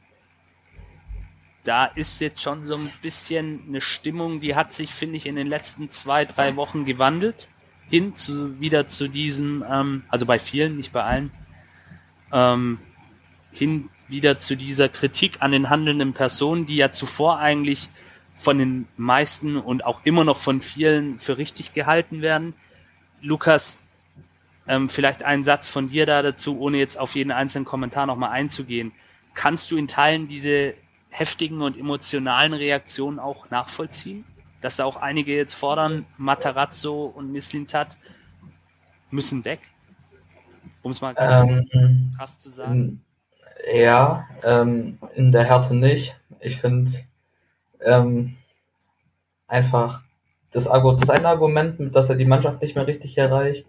da 1.65 1.87
ist 1.87 2.21
jetzt 2.21 2.43
schon 2.43 2.67
so 2.67 2.77
ein 2.77 2.93
bisschen 3.01 3.63
eine 3.67 3.81
Stimmung, 3.81 4.41
die 4.41 4.57
hat 4.57 4.73
sich, 4.73 4.93
finde 4.93 5.17
ich, 5.17 5.27
in 5.27 5.37
den 5.37 5.47
letzten 5.47 5.89
zwei, 5.89 6.25
drei 6.25 6.57
Wochen 6.57 6.85
gewandelt. 6.85 7.49
Hin 7.89 8.15
zu, 8.15 8.61
wieder 8.61 8.89
zu 8.89 9.09
diesem, 9.09 9.65
ähm, 9.71 10.03
also 10.09 10.27
bei 10.27 10.39
vielen, 10.39 10.77
nicht 10.77 10.93
bei 10.93 11.03
allen, 11.03 11.31
ähm, 12.33 12.79
hin 13.53 13.89
wieder 14.13 14.39
zu 14.39 14.57
dieser 14.57 14.89
Kritik 14.89 15.39
an 15.41 15.51
den 15.51 15.71
handelnden 15.71 16.13
Personen, 16.13 16.67
die 16.67 16.77
ja 16.77 16.93
zuvor 16.93 17.39
eigentlich 17.39 17.89
von 18.35 18.59
den 18.59 18.87
meisten 18.97 19.57
und 19.57 19.85
auch 19.85 20.05
immer 20.05 20.25
noch 20.25 20.37
von 20.37 20.61
vielen 20.61 21.19
für 21.19 21.39
richtig 21.39 21.73
gehalten 21.75 22.23
werden. 22.23 22.55
Lukas, 23.21 23.83
ähm, 24.67 24.89
vielleicht 24.89 25.23
einen 25.23 25.45
Satz 25.45 25.69
von 25.69 25.89
dir 25.89 26.07
da 26.07 26.23
dazu, 26.23 26.59
ohne 26.61 26.79
jetzt 26.79 26.99
auf 26.99 27.15
jeden 27.15 27.31
einzelnen 27.31 27.65
Kommentar 27.65 28.07
nochmal 28.07 28.31
einzugehen. 28.31 28.93
kannst 29.35 29.71
du 29.71 29.77
in 29.79 29.89
Teilen 29.89 30.29
diese 30.29 30.75
heftigen 31.09 31.63
und 31.63 31.79
emotionalen 31.79 32.53
Reaktionen 32.53 33.19
auch 33.19 33.51
nachvollziehen? 33.51 34.25
Dass 34.61 34.77
da 34.77 34.85
auch 34.85 34.97
einige 34.97 35.35
jetzt 35.35 35.55
fordern, 35.55 36.05
Matarazzo 36.19 37.05
und 37.07 37.33
Mislintat 37.33 37.97
müssen 39.11 39.45
weg? 39.45 39.61
Um 40.83 40.91
es 40.91 41.01
mal 41.01 41.15
ganz 41.15 41.51
Ähm, 41.51 42.13
krass 42.17 42.39
zu 42.39 42.51
sagen. 42.51 43.03
Ja, 43.71 44.29
ähm, 44.43 44.99
in 45.15 45.33
der 45.33 45.45
Härte 45.45 45.75
nicht. 45.75 46.17
Ich 46.41 46.61
finde 46.61 46.93
ähm, 47.85 48.37
einfach 49.47 50.03
das, 50.51 50.65
das 50.65 51.11
Argument, 51.25 51.95
dass 51.95 52.09
er 52.09 52.17
die 52.17 52.25
Mannschaft 52.25 52.63
nicht 52.63 52.75
mehr 52.75 52.87
richtig 52.87 53.17
erreicht, 53.19 53.67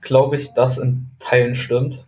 glaube 0.00 0.36
ich, 0.36 0.52
dass 0.54 0.78
in 0.78 1.06
Teilen 1.18 1.56
stimmt. 1.56 2.04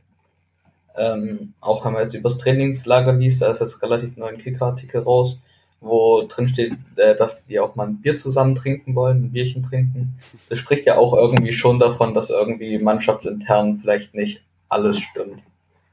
Ähm, 0.97 1.55
auch 1.60 1.85
wenn 1.85 1.93
man 1.93 2.02
jetzt 2.02 2.15
übers 2.15 2.39
Trainingslager 2.39 3.12
liest, 3.12 3.43
da 3.43 3.52
ist 3.52 3.60
jetzt 3.60 3.82
relativ 3.82 4.16
neu 4.16 4.28
ein 4.28 4.39
Kicker-Artikel 4.39 5.02
raus, 5.02 5.39
wo 5.81 6.23
drin 6.23 6.48
steht, 6.48 6.74
äh, 6.97 7.16
dass 7.16 7.47
die 7.47 7.60
auch 7.60 7.77
mal 7.77 7.86
ein 7.86 8.01
Bier 8.01 8.16
zusammen 8.16 8.56
trinken 8.56 8.94
wollen, 8.94 9.24
ein 9.24 9.32
Bierchen 9.32 9.65
trinken. 9.65 10.16
Das 10.19 10.59
spricht 10.59 10.86
ja 10.86 10.97
auch 10.97 11.15
irgendwie 11.15 11.52
schon 11.52 11.78
davon, 11.78 12.15
dass 12.15 12.31
irgendwie 12.31 12.78
mannschaftsintern 12.78 13.78
vielleicht 13.81 14.15
nicht 14.15 14.40
alles 14.69 14.98
stimmt. 14.98 15.40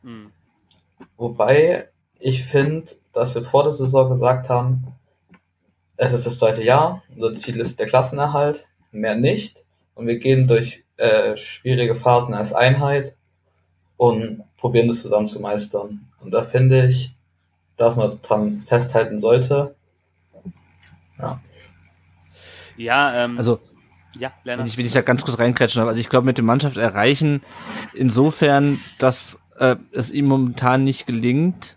Hm. 0.03 0.31
Wobei 1.17 1.89
ich 2.19 2.45
finde, 2.45 2.87
dass 3.13 3.35
wir 3.35 3.43
vor 3.43 3.63
der 3.63 3.73
Saison 3.73 4.09
gesagt 4.09 4.49
haben, 4.49 4.87
es 5.97 6.11
ist 6.11 6.25
das 6.25 6.39
zweite 6.39 6.63
Jahr, 6.63 7.03
unser 7.15 7.35
Ziel 7.35 7.59
ist 7.59 7.79
der 7.79 7.87
Klassenerhalt, 7.87 8.65
mehr 8.91 9.15
nicht. 9.15 9.57
Und 9.95 10.07
wir 10.07 10.19
gehen 10.19 10.47
durch 10.47 10.83
äh, 10.97 11.37
schwierige 11.37 11.95
Phasen 11.95 12.33
als 12.33 12.51
Einheit 12.53 13.13
und 13.97 14.43
probieren 14.57 14.89
das 14.89 15.01
zusammen 15.01 15.27
zu 15.27 15.39
meistern. 15.39 16.07
Und 16.19 16.31
da 16.31 16.43
finde 16.43 16.87
ich, 16.87 17.13
dass 17.77 17.95
man 17.95 18.19
dran 18.21 18.63
festhalten 18.67 19.19
sollte. 19.21 19.75
Ja. 21.17 21.39
Ja, 22.77 23.23
ähm, 23.23 23.37
Also, 23.37 23.59
ja, 24.17 24.31
wenn 24.43 24.51
Lennart. 24.53 24.67
ich, 24.67 24.77
wenn 24.77 24.85
ich 24.85 24.93
da 24.93 25.01
ganz 25.01 25.23
kurz 25.23 25.39
reinkretschen 25.39 25.79
darf, 25.79 25.89
also 25.89 25.99
ich 25.99 26.09
glaube, 26.09 26.25
mit 26.25 26.37
der 26.37 26.43
Mannschaft 26.43 26.77
erreichen, 26.77 27.41
insofern, 27.93 28.79
dass 28.97 29.39
äh, 29.59 29.75
es 29.91 30.11
ihm 30.11 30.25
momentan 30.25 30.83
nicht 30.83 31.05
gelingt, 31.05 31.75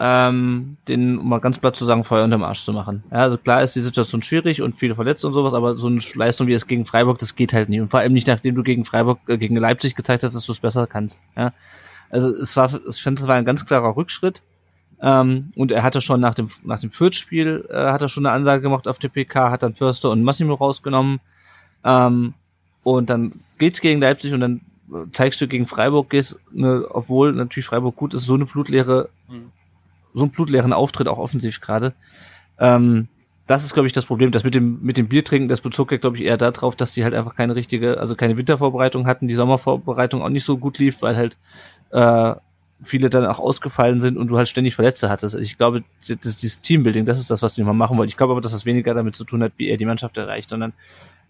ähm, 0.00 0.76
den, 0.88 1.18
um 1.18 1.28
mal 1.28 1.40
ganz 1.40 1.58
platt 1.58 1.76
zu 1.76 1.84
sagen, 1.84 2.04
Feuer 2.04 2.24
unterm 2.24 2.42
Arsch 2.42 2.64
zu 2.64 2.72
machen. 2.72 3.04
Ja, 3.10 3.18
also 3.18 3.38
klar 3.38 3.62
ist 3.62 3.76
die 3.76 3.80
Situation 3.80 4.22
schwierig 4.22 4.60
und 4.60 4.74
viele 4.74 4.94
verletzt 4.94 5.24
und 5.24 5.34
sowas, 5.34 5.54
aber 5.54 5.76
so 5.76 5.86
eine 5.86 6.00
Leistung 6.14 6.46
wie 6.46 6.52
es 6.52 6.66
gegen 6.66 6.84
Freiburg, 6.84 7.18
das 7.18 7.36
geht 7.36 7.52
halt 7.52 7.68
nicht. 7.68 7.80
Und 7.80 7.90
vor 7.90 8.00
allem 8.00 8.12
nicht, 8.12 8.26
nachdem 8.26 8.54
du 8.54 8.62
gegen 8.62 8.84
Freiburg, 8.84 9.20
äh, 9.28 9.38
gegen 9.38 9.56
Leipzig 9.56 9.94
gezeigt 9.94 10.22
hast, 10.22 10.34
dass 10.34 10.46
du 10.46 10.52
es 10.52 10.60
besser 10.60 10.86
kannst. 10.86 11.20
Ja. 11.36 11.52
Also 12.10 12.28
es 12.28 12.56
war, 12.56 12.70
ich 12.88 13.02
finde, 13.02 13.22
es 13.22 13.28
war 13.28 13.36
ein 13.36 13.44
ganz 13.44 13.66
klarer 13.66 13.96
Rückschritt. 13.96 14.42
Ähm, 15.00 15.52
und 15.54 15.70
er 15.70 15.82
hatte 15.82 16.00
schon 16.00 16.20
nach 16.20 16.34
dem, 16.34 16.48
nach 16.64 16.80
dem 16.80 16.90
Fürth-Spiel, 16.90 17.68
äh, 17.70 17.74
hat 17.74 18.02
er 18.02 18.08
schon 18.08 18.26
eine 18.26 18.34
Ansage 18.34 18.62
gemacht 18.62 18.88
auf 18.88 18.98
der 18.98 19.08
PK, 19.08 19.50
hat 19.50 19.62
dann 19.62 19.74
Förster 19.74 20.10
und 20.10 20.22
Massimo 20.22 20.54
rausgenommen. 20.54 21.20
Ähm, 21.84 22.34
und 22.82 23.10
dann 23.10 23.32
geht's 23.58 23.80
gegen 23.80 24.00
Leipzig 24.00 24.32
und 24.32 24.40
dann 24.40 24.60
zeigst 25.12 25.40
du 25.40 25.48
gegen 25.48 25.66
Freiburg, 25.66 26.10
gehst, 26.10 26.38
ne, 26.52 26.84
obwohl 26.90 27.32
natürlich 27.32 27.66
Freiburg 27.66 27.96
gut 27.96 28.14
ist, 28.14 28.24
so 28.24 28.34
eine 28.34 28.46
blutleere, 28.46 29.08
Mhm. 29.28 29.50
so 30.12 30.22
einen 30.24 30.30
blutleeren 30.30 30.72
Auftritt, 30.72 31.08
auch 31.08 31.18
offensiv 31.18 31.60
gerade. 31.60 31.92
Ähm, 32.58 33.08
das 33.46 33.64
ist, 33.64 33.74
glaube 33.74 33.86
ich, 33.86 33.92
das 33.92 34.06
Problem. 34.06 34.30
Das 34.32 34.44
mit 34.44 34.54
dem, 34.54 34.78
mit 34.82 34.96
dem 34.96 35.08
Biertrinken, 35.08 35.48
das 35.48 35.60
bezog 35.60 35.92
ja, 35.92 35.98
glaube 35.98 36.16
ich, 36.16 36.24
eher 36.24 36.36
darauf, 36.36 36.76
dass 36.76 36.94
die 36.94 37.04
halt 37.04 37.14
einfach 37.14 37.34
keine 37.34 37.56
richtige, 37.56 37.98
also 37.98 38.14
keine 38.14 38.36
Wintervorbereitung 38.36 39.06
hatten, 39.06 39.28
die 39.28 39.34
Sommervorbereitung 39.34 40.22
auch 40.22 40.28
nicht 40.30 40.44
so 40.44 40.56
gut 40.56 40.78
lief, 40.78 41.02
weil 41.02 41.16
halt 41.16 41.36
äh, 41.90 42.34
viele 42.82 43.10
dann 43.10 43.26
auch 43.26 43.38
ausgefallen 43.38 44.00
sind 44.00 44.16
und 44.16 44.28
du 44.28 44.36
halt 44.36 44.48
ständig 44.48 44.74
Verletzte 44.74 45.10
hattest. 45.10 45.34
Also 45.34 45.44
ich 45.44 45.58
glaube, 45.58 45.84
das, 46.06 46.36
dieses 46.36 46.60
Teambuilding, 46.60 47.04
das 47.04 47.20
ist 47.20 47.30
das, 47.30 47.42
was 47.42 47.54
die 47.54 47.62
mal 47.62 47.72
machen 47.72 47.96
wollen. 47.98 48.08
Ich 48.08 48.16
glaube 48.16 48.32
aber, 48.32 48.40
dass 48.40 48.52
das 48.52 48.66
weniger 48.66 48.94
damit 48.94 49.16
zu 49.16 49.24
tun 49.24 49.42
hat, 49.42 49.52
wie 49.56 49.68
er 49.68 49.76
die 49.76 49.86
Mannschaft 49.86 50.16
erreicht, 50.16 50.50
sondern 50.50 50.72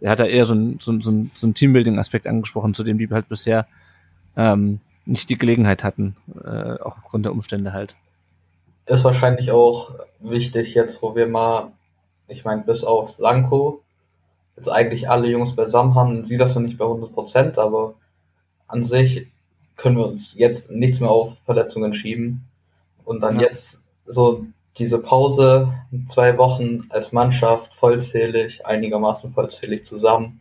er 0.05 0.11
hat 0.11 0.21
da 0.21 0.27
eher 0.27 0.45
so 0.45 0.53
ein, 0.55 0.79
so 0.83 0.93
ein, 0.93 1.01
so 1.01 1.11
ein, 1.11 1.31
so 1.35 1.47
ein 1.47 1.55
Teambuilding-Aspekt 1.55 2.27
angesprochen, 2.27 2.75
zu 2.75 2.85
dem 2.85 2.99
die 2.99 3.09
halt 3.09 3.27
bisher 3.27 3.67
ähm, 4.37 4.81
nicht 5.07 5.31
die 5.31 5.39
Gelegenheit 5.39 5.83
hatten, 5.83 6.15
äh, 6.45 6.75
auch 6.83 6.99
aufgrund 6.99 7.25
der 7.25 7.33
Umstände 7.33 7.73
halt. 7.73 7.95
Ist 8.85 9.03
wahrscheinlich 9.03 9.51
auch 9.51 9.93
wichtig 10.21 10.75
jetzt, 10.75 11.01
wo 11.03 11.17
wir 11.17 11.27
mal, 11.27 11.73
ich 12.29 12.45
meine, 12.45 12.61
bis 12.61 12.85
auf 12.85 13.13
Sanko, 13.13 13.81
jetzt 14.59 14.69
eigentlich 14.69 15.09
alle 15.09 15.27
Jungs 15.29 15.57
beisammen 15.57 15.95
haben, 15.95 16.27
sieht 16.27 16.41
das 16.41 16.55
noch 16.55 16.61
nicht 16.61 16.77
bei 16.77 16.85
100 16.85 17.15
Prozent, 17.15 17.57
aber 17.57 17.95
an 18.69 18.85
sich 18.85 19.27
können 19.79 19.97
wir 19.97 20.07
uns 20.07 20.35
jetzt 20.35 20.71
nichts 20.71 21.01
mehr 21.01 21.11
auf 21.11 21.33
Verletzungen 21.47 21.95
schieben. 21.95 22.45
Und 23.07 23.23
dann 23.23 23.37
Ja. 23.37 23.47
jetzt 23.49 23.81
so 24.07 24.45
diese 24.79 24.99
Pause, 24.99 25.73
zwei 26.09 26.37
Wochen 26.37 26.87
als 26.89 27.13
Mannschaft 27.13 27.73
vollzählig, 27.75 28.67
einigermaßen 28.67 29.33
vollzählig 29.33 29.87
zusammen, 29.87 30.41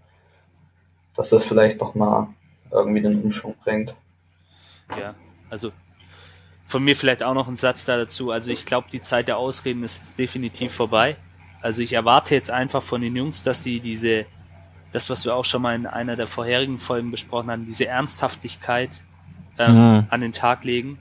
dass 1.16 1.30
das 1.30 1.44
vielleicht 1.44 1.80
noch 1.80 1.94
mal 1.94 2.28
irgendwie 2.72 3.02
den 3.02 3.22
Umschwung 3.22 3.56
bringt. 3.64 3.94
Ja, 5.00 5.14
also 5.50 5.72
von 6.66 6.84
mir 6.84 6.96
vielleicht 6.96 7.22
auch 7.22 7.36
noch 7.36 7.48
ein 7.48 7.58
Satz 7.58 7.86
da 7.86 7.98
dazu. 7.98 8.32
Also 8.32 8.52
ich 8.52 8.66
glaube, 8.66 8.88
die 8.92 9.02
Zeit 9.02 9.28
der 9.28 9.38
Ausreden 9.38 9.84
ist 9.84 9.98
jetzt 10.00 10.18
definitiv 10.18 10.74
vorbei. 10.74 11.16
Also 11.62 11.84
ich 11.84 11.94
erwarte 11.94 12.34
jetzt 12.34 12.50
einfach 12.50 12.82
von 12.82 13.02
den 13.02 13.16
Jungs, 13.16 13.44
dass 13.44 13.64
sie 13.64 13.80
diese, 13.80 14.26
das, 14.92 15.10
was 15.12 15.26
wir 15.26 15.36
auch 15.36 15.46
schon 15.46 15.62
mal 15.62 15.76
in 15.76 15.86
einer 15.86 16.16
der 16.16 16.28
vorherigen 16.28 16.80
Folgen 16.80 17.12
besprochen 17.12 17.52
haben, 17.52 17.66
diese 17.66 17.86
Ernsthaftigkeit 17.86 19.02
ähm, 19.60 19.76
Mhm. 19.76 20.06
an 20.10 20.22
den 20.22 20.34
Tag 20.34 20.64
legen. 20.64 20.98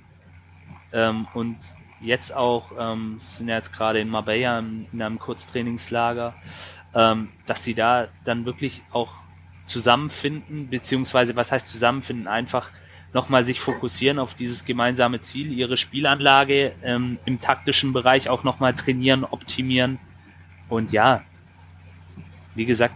Ähm, 0.93 1.27
und 1.33 1.57
jetzt 2.03 2.37
auch, 2.37 2.73
ähm, 2.79 3.16
sind 3.19 3.49
ja 3.49 3.57
jetzt 3.57 3.73
gerade 3.73 4.01
in 4.01 4.09
Marbella 4.09 4.59
in, 4.59 4.87
in 4.93 5.03
einem 5.03 5.19
Kurztrainingslager, 5.19 6.35
ähm, 6.95 7.29
dass 7.47 7.65
sie 7.65 7.74
da 7.74 8.09
dann 8.24 8.45
wirklich 8.45 8.83
auch 8.93 9.12
zusammenfinden, 9.66 10.69
beziehungsweise 10.69 11.37
was 11.37 11.53
heißt 11.53 11.69
zusammenfinden, 11.69 12.29
einfach 12.29 12.70
nochmal 13.12 13.43
sich 13.43 13.61
fokussieren 13.61 14.19
auf 14.19 14.35
dieses 14.35 14.65
gemeinsame 14.65 15.20
Ziel, 15.20 15.53
ihre 15.53 15.77
Spielanlage 15.77 16.73
ähm, 16.83 17.19
im 17.24 17.41
taktischen 17.41 17.93
Bereich 17.93 18.29
auch 18.29 18.43
nochmal 18.43 18.74
trainieren, 18.74 19.24
optimieren. 19.24 19.99
Und 20.69 20.93
ja, 20.93 21.23
wie 22.55 22.65
gesagt, 22.65 22.95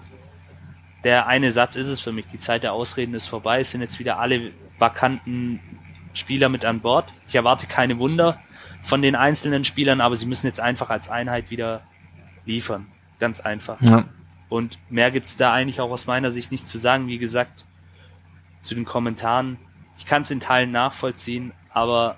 der 1.05 1.27
eine 1.27 1.53
Satz 1.53 1.77
ist 1.77 1.89
es 1.89 2.01
für 2.01 2.13
mich. 2.13 2.27
Die 2.27 2.39
Zeit 2.39 2.63
der 2.63 2.73
Ausreden 2.73 3.15
ist 3.15 3.27
vorbei. 3.27 3.61
Es 3.61 3.71
sind 3.71 3.83
jetzt 3.83 3.99
wieder 3.99 4.19
alle 4.19 4.53
vakanten 4.79 5.61
Spieler 6.15 6.49
mit 6.49 6.65
an 6.65 6.81
Bord. 6.81 7.13
Ich 7.29 7.35
erwarte 7.35 7.67
keine 7.67 7.99
Wunder 7.99 8.41
von 8.87 9.03
den 9.03 9.17
einzelnen 9.17 9.65
Spielern, 9.65 10.01
aber 10.01 10.15
sie 10.15 10.27
müssen 10.27 10.47
jetzt 10.47 10.61
einfach 10.61 10.91
als 10.91 11.09
Einheit 11.09 11.51
wieder 11.51 11.83
liefern. 12.45 12.87
Ganz 13.19 13.41
einfach. 13.41 13.81
Ja. 13.81 14.05
Und 14.49 14.79
mehr 14.91 15.11
gibt's 15.11 15.37
da 15.37 15.53
eigentlich 15.53 15.81
auch 15.81 15.91
aus 15.91 16.07
meiner 16.07 16.31
Sicht 16.31 16.53
nicht 16.53 16.69
zu 16.69 16.79
sagen. 16.79 17.09
Wie 17.09 17.19
gesagt, 17.19 17.65
zu 18.63 18.77
den 18.77 18.85
Kommentaren. 18.85 19.59
Ich 19.99 20.07
kann 20.07 20.23
es 20.23 20.31
in 20.31 20.39
Teilen 20.39 20.71
nachvollziehen, 20.71 21.53
aber 21.71 22.17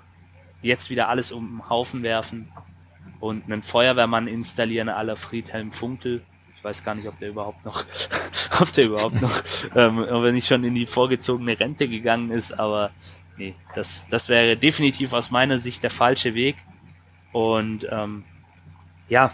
jetzt 0.61 0.91
wieder 0.91 1.09
alles 1.09 1.31
um 1.31 1.47
den 1.47 1.69
Haufen 1.69 2.03
werfen 2.03 2.51
und 3.19 3.45
einen 3.45 3.63
Feuerwehrmann 3.63 4.27
installieren 4.27 4.89
aller 4.89 5.15
Friedhelm 5.15 5.71
Funkel. 5.71 6.21
Ich 6.55 6.63
weiß 6.63 6.83
gar 6.83 6.93
nicht, 6.93 7.07
ob 7.07 7.17
der 7.17 7.29
überhaupt 7.29 7.65
noch, 7.65 7.83
ob 8.59 8.71
der 8.73 8.85
überhaupt 8.85 9.19
noch, 9.19 9.41
ähm, 9.75 9.99
ob 10.03 10.23
er 10.23 10.31
nicht 10.31 10.47
schon 10.47 10.63
in 10.63 10.75
die 10.75 10.85
vorgezogene 10.85 11.59
Rente 11.59 11.87
gegangen 11.87 12.29
ist, 12.29 12.59
aber 12.59 12.91
nee, 13.39 13.55
das, 13.73 14.05
das 14.09 14.29
wäre 14.29 14.55
definitiv 14.55 15.13
aus 15.13 15.31
meiner 15.31 15.57
Sicht 15.57 15.81
der 15.81 15.89
falsche 15.89 16.35
Weg. 16.35 16.57
Und 17.31 17.87
ähm, 17.89 18.23
ja, 19.07 19.31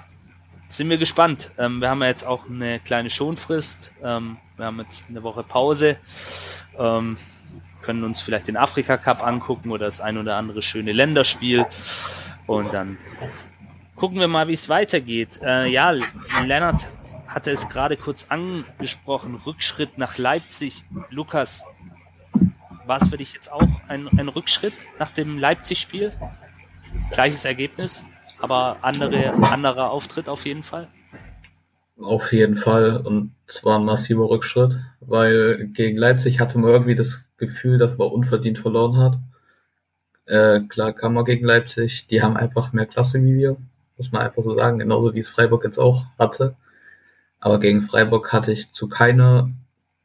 sind 0.68 0.90
wir 0.90 0.98
gespannt. 0.98 1.52
Ähm, 1.58 1.80
wir 1.80 1.90
haben 1.90 2.02
ja 2.02 2.08
jetzt 2.08 2.26
auch 2.26 2.48
eine 2.50 2.80
kleine 2.80 3.10
Schonfrist. 3.10 3.92
Ähm, 4.04 4.38
wir 4.56 4.68
haben 4.68 4.80
jetzt 4.80 5.10
eine 5.10 5.24
Woche 5.24 5.44
Pause. 5.44 5.98
Ähm, 6.78 7.18
können 7.82 8.04
uns 8.04 8.22
vielleicht 8.22 8.48
den 8.48 8.58
Afrika 8.58 8.98
Cup 8.98 9.26
angucken 9.26 9.72
oder 9.72 9.86
das 9.86 10.02
ein 10.02 10.18
oder 10.18 10.38
andere 10.38 10.62
schöne 10.62 10.92
Länderspiel. 10.92 11.66
Und 12.48 12.74
dann 12.74 12.98
gucken 13.96 14.20
wir 14.20 14.28
mal, 14.28 14.48
wie 14.48 14.54
es 14.54 14.70
weitergeht. 14.70 15.40
Äh, 15.44 15.68
ja, 15.68 15.94
Lennart 16.46 16.88
hatte 17.28 17.52
es 17.52 17.70
gerade 17.70 17.98
kurz 17.98 18.28
angesprochen. 18.30 19.36
Rückschritt 19.46 19.98
nach 19.98 20.18
Leipzig. 20.18 20.84
Lukas, 21.10 21.66
war 22.86 22.98
es 22.98 23.08
für 23.08 23.18
dich 23.18 23.34
jetzt 23.34 23.52
auch 23.52 23.68
ein, 23.88 24.08
ein 24.18 24.28
Rückschritt 24.28 24.74
nach 25.00 25.10
dem 25.10 25.40
Leipzig-Spiel? 25.40 26.12
Gleiches 27.12 27.46
Ergebnis, 27.46 28.06
aber 28.40 28.78
andere, 28.82 29.34
anderer 29.34 29.92
Auftritt 29.92 30.30
auf 30.30 30.46
jeden 30.46 30.64
Fall. 30.64 30.88
Auf 32.00 32.32
jeden 32.34 32.58
Fall. 32.58 32.98
Und 32.98 33.32
zwar 33.48 33.80
ein 33.80 33.86
massiver 33.86 34.30
Rückschritt, 34.30 34.74
weil 35.00 35.68
gegen 35.68 35.98
Leipzig 35.98 36.40
hatte 36.40 36.58
man 36.58 36.72
irgendwie 36.72 36.96
das 36.96 37.26
Gefühl, 37.38 37.78
dass 37.78 37.98
man 37.98 38.10
unverdient 38.10 38.60
verloren 38.60 38.98
hat. 38.98 39.18
Äh, 40.26 40.62
klar 40.68 40.94
kam 40.94 41.14
man 41.14 41.26
gegen 41.26 41.46
Leipzig, 41.46 42.08
die 42.08 42.22
haben 42.22 42.38
einfach 42.38 42.74
mehr 42.74 42.86
Klasse 42.86 43.24
wie 43.24 43.36
wir, 43.36 43.58
muss 43.98 44.12
man 44.12 44.24
einfach 44.24 44.44
so 44.44 44.56
sagen, 44.56 44.80
genauso 44.80 45.14
wie 45.14 45.20
es 45.20 45.30
Freiburg 45.30 45.64
jetzt 45.64 45.78
auch 45.78 46.04
hatte. 46.18 46.56
Aber 47.40 47.60
gegen 47.60 47.84
Freiburg 47.84 48.34
hatte 48.34 48.52
ich 48.52 48.72
zu 48.72 48.90
keiner 48.90 49.52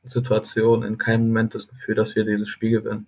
Situation, 0.09 0.83
in 0.83 0.99
keinem 0.99 1.29
Moment 1.29 1.55
das 1.55 1.69
Gefühl, 1.69 1.95
dass 1.95 2.15
wir 2.17 2.25
dieses 2.25 2.49
Spiel 2.49 2.71
gewinnen. 2.71 3.07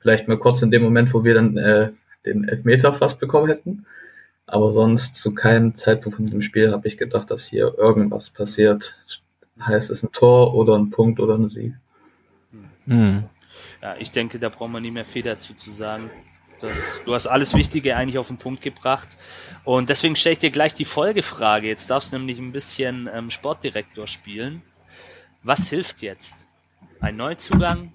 Vielleicht 0.00 0.28
mal 0.28 0.38
kurz 0.38 0.62
in 0.62 0.70
dem 0.70 0.82
Moment, 0.82 1.14
wo 1.14 1.24
wir 1.24 1.34
dann 1.34 1.56
äh, 1.56 1.90
den 2.26 2.48
Elfmeter 2.48 2.94
fast 2.94 3.18
bekommen 3.18 3.48
hätten. 3.48 3.86
Aber 4.46 4.72
sonst 4.72 5.16
zu 5.16 5.34
keinem 5.34 5.74
Zeitpunkt 5.76 6.16
von 6.16 6.26
dem 6.26 6.42
Spiel 6.42 6.72
habe 6.72 6.86
ich 6.86 6.98
gedacht, 6.98 7.30
dass 7.30 7.46
hier 7.46 7.74
irgendwas 7.78 8.30
passiert. 8.30 8.94
Heißt 9.58 9.88
es 9.90 10.02
ein 10.02 10.12
Tor 10.12 10.54
oder 10.54 10.76
ein 10.76 10.90
Punkt 10.90 11.20
oder 11.20 11.34
ein 11.36 11.48
Sieg. 11.48 11.74
Hm. 12.86 13.24
Ja, 13.80 13.96
ich 13.98 14.12
denke, 14.12 14.38
da 14.38 14.50
braucht 14.50 14.70
man 14.70 14.82
nicht 14.82 14.92
mehr 14.92 15.04
viel 15.04 15.22
dazu 15.22 15.54
zu 15.54 15.70
sagen. 15.70 16.10
Das, 16.60 17.00
du 17.04 17.14
hast 17.14 17.26
alles 17.26 17.54
Wichtige 17.54 17.96
eigentlich 17.96 18.18
auf 18.18 18.28
den 18.28 18.38
Punkt 18.38 18.62
gebracht. 18.62 19.08
Und 19.64 19.88
deswegen 19.88 20.16
stelle 20.16 20.34
ich 20.34 20.38
dir 20.38 20.50
gleich 20.50 20.74
die 20.74 20.84
Folgefrage. 20.84 21.66
Jetzt 21.66 21.90
darfst 21.90 22.12
du 22.12 22.18
nämlich 22.18 22.38
ein 22.38 22.52
bisschen 22.52 23.08
ähm, 23.12 23.30
Sportdirektor 23.30 24.06
spielen. 24.06 24.62
Was 25.44 25.68
hilft 25.68 26.00
jetzt? 26.00 26.46
Ein 27.00 27.16
Neuzugang? 27.16 27.92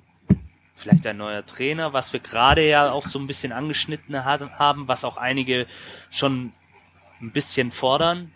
Vielleicht 0.76 1.06
ein 1.08 1.18
neuer 1.18 1.44
Trainer, 1.46 1.94
was 1.94 2.14
wir 2.14 2.20
gerade 2.20 2.66
ja 2.66 2.92
auch 2.92 3.08
so 3.08 3.20
ein 3.20 3.26
bisschen 3.26 3.52
angeschnitten 3.52 4.24
haben, 4.24 4.88
was 4.88 5.04
auch 5.04 5.18
einige 5.18 5.66
schon 6.12 6.54
ein 7.20 7.32
bisschen 7.32 7.72
fordern. 7.72 8.32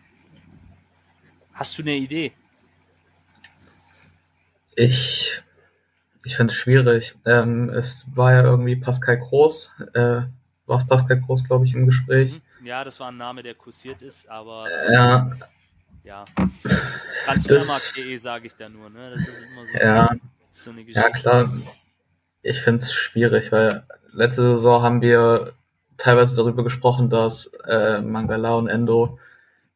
Hast 1.54 1.78
du 1.78 1.84
eine 1.84 1.94
Idee? 1.94 2.34
Ich, 4.76 5.40
ich 6.26 6.36
finde 6.36 6.52
es 6.52 6.60
schwierig. 6.60 7.16
Ähm, 7.26 7.70
es 7.70 8.04
war 8.16 8.34
ja 8.34 8.42
irgendwie 8.42 8.76
Pascal 8.76 9.20
Groß, 9.20 9.70
äh, 9.94 10.22
war 10.66 10.88
Pascal 10.88 11.22
Groß, 11.22 11.44
glaube 11.44 11.68
ich, 11.68 11.76
im 11.76 11.86
Gespräch. 11.86 12.34
Mhm. 12.34 12.66
Ja, 12.66 12.84
das 12.84 13.00
war 13.00 13.10
ein 13.10 13.18
Name, 13.18 13.44
der 13.44 13.54
kursiert 13.54 14.02
ist, 14.02 14.28
aber 14.28 14.68
ja, 14.92 15.32
ja. 16.04 16.26
Transfermarkt.de 17.26 18.18
sage 18.18 18.48
ich 18.48 18.56
da 18.56 18.70
nur, 18.70 18.90
ne? 18.90 19.12
Das 19.12 19.28
ist 19.28 19.42
immer 19.42 19.66
so, 19.66 19.74
ja, 19.78 20.10
so 20.52 20.72
eine 20.72 20.84
Geschichte. 20.84 21.10
Ja, 21.10 21.10
klar. 21.10 21.50
Ich 22.42 22.62
finde 22.62 22.84
es 22.84 22.94
schwierig, 22.94 23.52
weil 23.52 23.84
letzte 24.12 24.58
Saison 24.58 24.82
haben 24.82 25.02
wir 25.02 25.54
teilweise 25.98 26.36
darüber 26.36 26.64
gesprochen, 26.64 27.10
dass 27.10 27.50
äh, 27.68 28.02
Mangala 28.02 28.56
und 28.56 28.68
Endo 28.68 29.20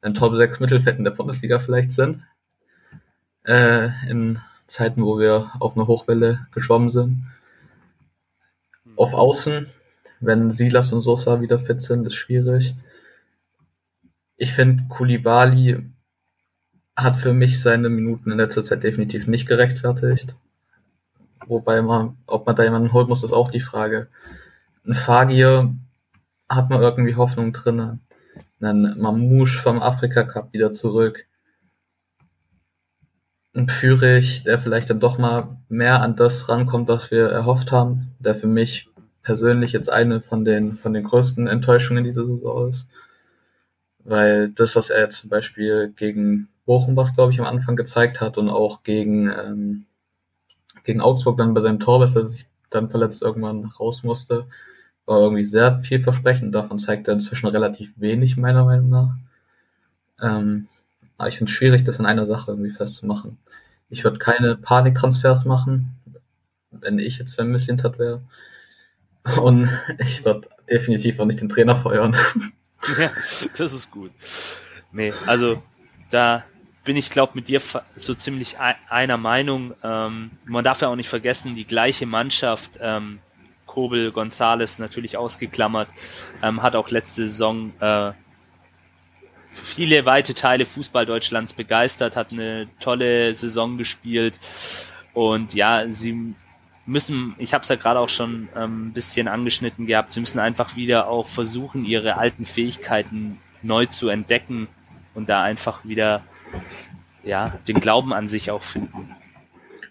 ein 0.01 0.13
Top 0.13 0.35
6 0.35 0.59
Mittelfeld 0.59 0.97
in 0.97 1.03
der 1.03 1.11
Bundesliga 1.11 1.59
vielleicht 1.59 1.93
sind. 1.93 2.23
Äh, 3.43 3.89
in 4.09 4.41
Zeiten, 4.67 5.03
wo 5.05 5.17
wir 5.17 5.51
auf 5.59 5.75
eine 5.75 5.87
Hochwelle 5.87 6.47
geschwommen 6.51 6.91
sind. 6.91 7.25
Auf 8.97 9.13
Außen, 9.13 9.67
wenn 10.19 10.51
Silas 10.51 10.91
und 10.91 11.03
Sosa 11.03 11.41
wieder 11.41 11.59
fit 11.59 11.81
sind, 11.81 12.05
ist 12.05 12.15
schwierig. 12.15 12.75
Ich 14.35 14.53
finde, 14.53 14.83
Kulibali 14.89 15.89
hat 16.97 17.17
für 17.17 17.31
mich 17.31 17.61
seine 17.61 17.89
Minuten 17.89 18.31
in 18.31 18.39
letzter 18.39 18.63
Zeit 18.63 18.83
definitiv 18.83 19.27
nicht 19.27 19.47
gerechtfertigt. 19.47 20.33
Wobei 21.45 21.81
man, 21.83 22.17
ob 22.25 22.47
man 22.47 22.55
da 22.55 22.63
jemanden 22.63 22.91
holen 22.91 23.07
muss, 23.07 23.23
ist 23.23 23.33
auch 23.33 23.51
die 23.51 23.61
Frage. 23.61 24.07
Ein 24.85 24.95
Fagir 24.95 25.73
hat 26.49 26.69
man 26.69 26.81
irgendwie 26.81 27.15
Hoffnung 27.15 27.53
drin. 27.53 27.99
Ein 28.59 28.99
Mamouche 28.99 29.61
vom 29.61 29.81
Afrika 29.81 30.23
Cup 30.23 30.51
wieder 30.53 30.73
zurück. 30.73 31.25
Ein 33.53 33.69
Pfürich, 33.69 34.43
der 34.43 34.59
vielleicht 34.59 34.89
dann 34.89 34.99
doch 34.99 35.19
mal 35.19 35.57
mehr 35.69 36.01
an 36.01 36.15
das 36.15 36.49
rankommt, 36.49 36.87
was 36.87 37.11
wir 37.11 37.27
erhofft 37.27 37.71
haben. 37.71 38.15
Der 38.19 38.35
für 38.35 38.47
mich 38.47 38.89
persönlich 39.21 39.71
jetzt 39.71 39.89
eine 39.89 40.21
von 40.21 40.45
den, 40.45 40.77
von 40.77 40.93
den 40.93 41.03
größten 41.03 41.47
Enttäuschungen 41.47 42.03
dieser 42.03 42.25
Saison 42.25 42.71
ist. 42.71 42.87
Weil 44.03 44.49
das, 44.49 44.75
was 44.75 44.89
er 44.89 45.01
jetzt 45.01 45.19
zum 45.21 45.29
Beispiel 45.29 45.93
gegen 45.95 46.49
Was 46.67 47.13
glaube 47.15 47.31
ich 47.31 47.39
am 47.39 47.45
Anfang 47.45 47.75
gezeigt 47.75 48.19
hat 48.19 48.37
und 48.37 48.49
auch 48.49 48.83
gegen, 48.83 49.29
ähm, 49.29 49.85
gegen 50.83 51.01
Augsburg 51.01 51.37
dann 51.37 51.53
bei 51.53 51.61
seinem 51.61 51.79
Tor, 51.79 51.99
dass 51.99 52.15
er 52.15 52.29
sich 52.29 52.45
dann 52.69 52.89
verletzt 52.89 53.21
irgendwann 53.21 53.65
raus 53.65 54.03
musste, 54.03 54.45
war 55.05 55.19
irgendwie 55.19 55.45
sehr 55.45 55.79
vielversprechend. 55.79 56.53
Davon 56.53 56.79
zeigt 56.79 57.07
er 57.07 57.13
inzwischen 57.13 57.47
relativ 57.47 57.91
wenig, 57.95 58.37
meiner 58.37 58.65
Meinung 58.65 58.89
nach. 58.89 59.15
Ähm, 60.21 60.67
aber 61.17 61.29
ich 61.29 61.37
finde 61.37 61.51
es 61.51 61.55
schwierig, 61.57 61.85
das 61.85 61.99
in 61.99 62.05
einer 62.05 62.25
Sache 62.27 62.51
irgendwie 62.51 62.71
festzumachen. 62.71 63.37
Ich 63.89 64.03
würde 64.03 64.19
keine 64.19 64.55
Paniktransfers 64.55 65.45
machen, 65.45 65.95
wenn 66.71 66.99
ich 66.99 67.17
jetzt 67.19 67.39
ein 67.39 67.53
bisschen 67.53 67.81
hat 67.83 67.97
wäre. 67.97 68.21
Und 69.41 69.69
ich 69.99 70.25
würde 70.25 70.49
definitiv 70.69 71.19
auch 71.19 71.25
nicht 71.25 71.41
den 71.41 71.49
Trainer 71.49 71.77
feuern. 71.77 72.15
Ja, 72.97 73.09
das 73.15 73.73
ist 73.73 73.89
gut. 73.89 74.11
Nee, 74.91 75.11
also 75.25 75.61
da 76.11 76.43
bin 76.87 76.95
ich, 76.95 77.09
glaube 77.09 77.33
mit 77.35 77.49
dir 77.49 77.61
so 77.97 78.13
ziemlich 78.13 78.55
einer 78.89 79.17
Meinung. 79.17 79.73
Ähm, 79.83 80.31
man 80.45 80.63
darf 80.63 80.81
ja 80.81 80.87
auch 80.87 80.95
nicht 80.95 81.09
vergessen, 81.09 81.53
die 81.53 81.65
gleiche 81.65 82.05
Mannschaft, 82.05 82.79
ähm, 82.81 83.19
Kobel, 83.65 84.13
Gonzales 84.13 84.79
natürlich 84.79 85.17
ausgeklammert, 85.17 85.89
ähm, 86.41 86.63
hat 86.63 86.77
auch 86.77 86.89
letzte 86.89 87.27
Saison 87.27 87.73
äh, 87.81 88.13
viele 89.51 90.05
weite 90.05 90.33
Teile 90.33 90.65
Fußball 90.65 91.05
Deutschlands 91.05 91.51
begeistert, 91.51 92.15
hat 92.15 92.31
eine 92.31 92.69
tolle 92.79 93.35
Saison 93.35 93.77
gespielt 93.77 94.39
und 95.13 95.53
ja, 95.53 95.83
sie 95.89 96.35
müssen, 96.85 97.35
ich 97.37 97.53
habe 97.53 97.63
es 97.63 97.67
ja 97.67 97.75
gerade 97.75 97.99
auch 97.99 98.07
schon 98.07 98.47
ähm, 98.55 98.87
ein 98.87 98.93
bisschen 98.93 99.27
angeschnitten 99.27 99.87
gehabt, 99.87 100.13
sie 100.13 100.21
müssen 100.21 100.39
einfach 100.39 100.77
wieder 100.77 101.09
auch 101.09 101.27
versuchen, 101.27 101.83
ihre 101.83 102.15
alten 102.15 102.45
Fähigkeiten 102.45 103.41
neu 103.61 103.87
zu 103.87 104.07
entdecken 104.07 104.69
und 105.15 105.27
da 105.27 105.43
einfach 105.43 105.83
wieder 105.83 106.23
ja, 107.23 107.53
den 107.67 107.79
Glauben 107.79 108.13
an 108.13 108.27
sich 108.27 108.51
auch 108.51 108.63
finden. 108.63 109.15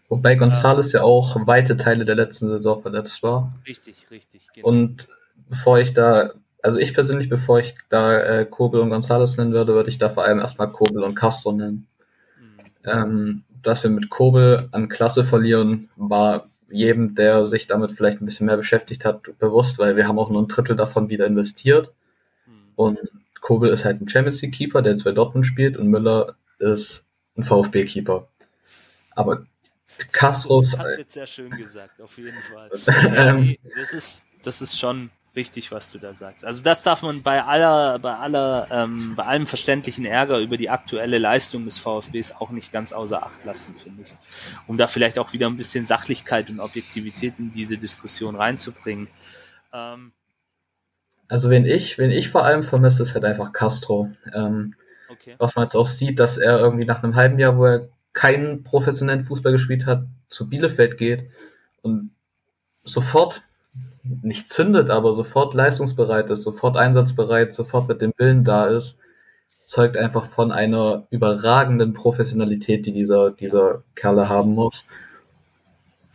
Wobei 0.08 0.36
Gonzales 0.36 0.92
ja 0.92 1.02
auch 1.02 1.46
weite 1.46 1.76
Teile 1.76 2.04
der 2.04 2.14
letzten 2.14 2.48
Saison 2.48 2.80
verletzt 2.80 3.22
war. 3.22 3.52
Richtig, 3.66 4.06
richtig. 4.10 4.46
Genau. 4.54 4.68
Und 4.68 5.08
bevor 5.48 5.80
ich 5.80 5.94
da, 5.94 6.30
also 6.62 6.78
ich 6.78 6.94
persönlich, 6.94 7.28
bevor 7.28 7.58
ich 7.60 7.74
da 7.88 8.20
äh, 8.20 8.46
Kobel 8.46 8.80
und 8.80 8.90
Gonzales 8.90 9.36
nennen 9.36 9.52
würde, 9.52 9.74
würde 9.74 9.90
ich 9.90 9.98
da 9.98 10.10
vor 10.10 10.24
allem 10.24 10.38
erstmal 10.38 10.70
Kobel 10.70 11.02
und 11.02 11.16
Castro 11.16 11.52
nennen. 11.52 11.86
Mhm. 12.38 12.90
Ähm, 12.90 13.42
dass 13.62 13.82
wir 13.82 13.90
mit 13.90 14.10
Kobel 14.10 14.68
an 14.70 14.88
Klasse 14.88 15.24
verlieren, 15.24 15.88
war 15.96 16.46
jedem, 16.68 17.16
der 17.16 17.48
sich 17.48 17.66
damit 17.66 17.92
vielleicht 17.92 18.20
ein 18.20 18.26
bisschen 18.26 18.46
mehr 18.46 18.56
beschäftigt 18.56 19.04
hat, 19.04 19.22
bewusst, 19.38 19.78
weil 19.78 19.96
wir 19.96 20.06
haben 20.06 20.18
auch 20.18 20.30
nur 20.30 20.42
ein 20.42 20.48
Drittel 20.48 20.76
davon 20.76 21.08
wieder 21.08 21.26
investiert. 21.26 21.90
Mhm. 22.46 22.52
Und 22.76 22.98
Kobel 23.40 23.70
ist 23.70 23.84
halt 23.84 24.00
ein 24.00 24.08
Champions 24.08 24.40
League 24.42 24.54
Keeper, 24.54 24.82
der 24.82 24.96
zwei 24.98 25.12
Dortmund 25.12 25.46
spielt 25.46 25.76
und 25.76 25.88
Müller 25.88 26.36
ist 26.58 27.02
ein 27.36 27.44
VfB 27.44 27.84
Keeper. 27.84 28.28
Aber 29.14 29.44
Castro. 30.12 30.62
Das 30.62 30.78
hast 30.78 30.94
du 30.94 31.00
jetzt 31.00 31.14
sehr 31.14 31.26
schön 31.26 31.50
gesagt, 31.50 32.00
auf 32.00 32.16
jeden 32.18 32.40
Fall. 32.40 32.70
ähm, 33.16 33.56
das 33.76 33.94
ist, 33.94 34.22
das 34.42 34.62
ist 34.62 34.78
schon 34.78 35.10
richtig, 35.34 35.70
was 35.70 35.92
du 35.92 35.98
da 35.98 36.14
sagst. 36.14 36.44
Also 36.44 36.62
das 36.62 36.82
darf 36.82 37.02
man 37.02 37.22
bei 37.22 37.42
aller, 37.42 37.98
bei 37.98 38.14
aller, 38.14 38.66
ähm, 38.70 39.14
bei 39.16 39.24
allem 39.24 39.46
verständlichen 39.46 40.06
Ärger 40.06 40.38
über 40.38 40.56
die 40.56 40.70
aktuelle 40.70 41.18
Leistung 41.18 41.66
des 41.66 41.78
VfBs 41.78 42.36
auch 42.40 42.50
nicht 42.50 42.72
ganz 42.72 42.92
außer 42.92 43.22
Acht 43.22 43.44
lassen, 43.44 43.74
finde 43.74 44.02
ich. 44.02 44.14
Um 44.66 44.78
da 44.78 44.86
vielleicht 44.86 45.18
auch 45.18 45.34
wieder 45.34 45.46
ein 45.46 45.58
bisschen 45.58 45.84
Sachlichkeit 45.84 46.48
und 46.48 46.58
Objektivität 46.60 47.38
in 47.38 47.52
diese 47.52 47.76
Diskussion 47.76 48.34
reinzubringen. 48.34 49.08
Ähm, 49.72 50.12
also 51.28 51.50
wen 51.50 51.66
ich, 51.66 51.98
wen 51.98 52.10
ich 52.10 52.30
vor 52.30 52.44
allem 52.44 52.64
vermisse, 52.64 53.02
ist 53.02 53.14
halt 53.14 53.24
einfach 53.24 53.52
Castro. 53.52 54.10
Ähm, 54.32 54.74
okay. 55.20 55.34
Was 55.38 55.56
man 55.56 55.64
jetzt 55.64 55.76
auch 55.76 55.86
sieht, 55.86 56.18
dass 56.18 56.38
er 56.38 56.58
irgendwie 56.58 56.84
nach 56.84 57.02
einem 57.02 57.16
halben 57.16 57.38
Jahr, 57.38 57.56
wo 57.56 57.64
er 57.66 57.88
keinen 58.12 58.64
professionellen 58.64 59.24
Fußball 59.24 59.52
gespielt 59.52 59.86
hat, 59.86 60.04
zu 60.28 60.48
Bielefeld 60.48 60.98
geht 60.98 61.30
und 61.82 62.10
sofort 62.82 63.42
nicht 64.22 64.50
zündet, 64.50 64.90
aber 64.90 65.14
sofort 65.14 65.54
leistungsbereit 65.54 66.30
ist, 66.30 66.42
sofort 66.42 66.76
einsatzbereit, 66.76 67.54
sofort 67.54 67.88
mit 67.88 68.00
dem 68.00 68.12
Willen 68.16 68.44
da 68.44 68.66
ist, 68.66 68.96
zeugt 69.66 69.96
einfach 69.96 70.30
von 70.30 70.52
einer 70.52 71.06
überragenden 71.10 71.92
Professionalität, 71.92 72.86
die 72.86 72.92
dieser, 72.92 73.32
dieser 73.32 73.82
Kerle 73.94 74.28
haben 74.28 74.54
muss 74.54 74.84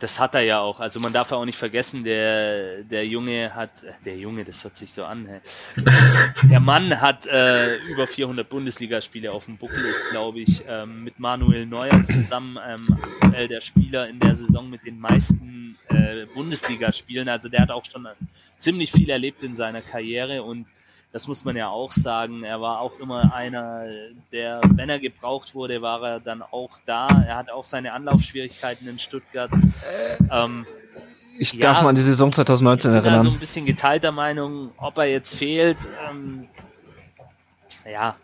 das 0.02 0.18
hat 0.18 0.34
er 0.34 0.40
ja 0.40 0.60
auch. 0.60 0.80
Also 0.80 0.98
man 0.98 1.12
darf 1.12 1.30
ja 1.30 1.36
auch 1.36 1.44
nicht 1.44 1.58
vergessen, 1.58 2.02
der, 2.02 2.82
der 2.82 3.06
Junge 3.06 3.54
hat, 3.54 3.70
der 4.04 4.16
Junge, 4.16 4.44
das 4.44 4.64
hört 4.64 4.76
sich 4.76 4.92
so 4.92 5.04
an, 5.04 5.26
hey. 5.26 5.40
der 6.50 6.60
Mann 6.60 7.00
hat 7.00 7.26
äh, 7.26 7.76
über 7.84 8.06
400 8.06 8.48
Bundesligaspiele 8.48 9.30
auf 9.30 9.44
dem 9.46 9.58
Buckel, 9.58 9.84
ist 9.84 10.08
glaube 10.10 10.40
ich 10.40 10.64
ähm, 10.68 11.04
mit 11.04 11.20
Manuel 11.20 11.66
Neuer 11.66 12.02
zusammen 12.04 12.58
ähm, 12.66 12.98
aktuell 13.20 13.48
der 13.48 13.60
Spieler 13.60 14.08
in 14.08 14.18
der 14.18 14.34
Saison 14.34 14.68
mit 14.68 14.84
den 14.84 14.98
meisten 14.98 15.78
äh, 15.88 16.26
Bundesligaspielen. 16.34 17.28
Also 17.28 17.48
der 17.48 17.60
hat 17.60 17.70
auch 17.70 17.84
schon 17.84 18.08
ziemlich 18.58 18.90
viel 18.90 19.10
erlebt 19.10 19.42
in 19.42 19.54
seiner 19.54 19.82
Karriere 19.82 20.42
und 20.42 20.66
das 21.12 21.28
muss 21.28 21.44
man 21.44 21.56
ja 21.56 21.68
auch 21.68 21.92
sagen. 21.92 22.42
Er 22.42 22.60
war 22.60 22.80
auch 22.80 22.98
immer 22.98 23.34
einer, 23.34 23.84
der, 24.32 24.60
wenn 24.64 24.88
er 24.88 24.98
gebraucht 24.98 25.54
wurde, 25.54 25.82
war 25.82 26.02
er 26.02 26.20
dann 26.20 26.42
auch 26.42 26.70
da. 26.86 27.08
Er 27.08 27.36
hat 27.36 27.50
auch 27.50 27.64
seine 27.64 27.92
Anlaufschwierigkeiten 27.92 28.88
in 28.88 28.98
Stuttgart. 28.98 29.50
Ähm, 30.30 30.64
ich 31.38 31.58
darf 31.58 31.78
ja, 31.78 31.82
mal 31.82 31.90
an 31.90 31.96
die 31.96 32.02
Saison 32.02 32.32
2019 32.32 32.90
ich 32.90 32.96
bin 32.96 33.04
erinnern. 33.04 33.24
Da 33.24 33.30
so 33.30 33.34
ein 33.34 33.40
bisschen 33.40 33.66
geteilter 33.66 34.12
Meinung, 34.12 34.72
ob 34.78 34.96
er 34.96 35.04
jetzt 35.04 35.34
fehlt. 35.34 35.76
Ähm, 36.08 36.48
ja, 37.90 38.16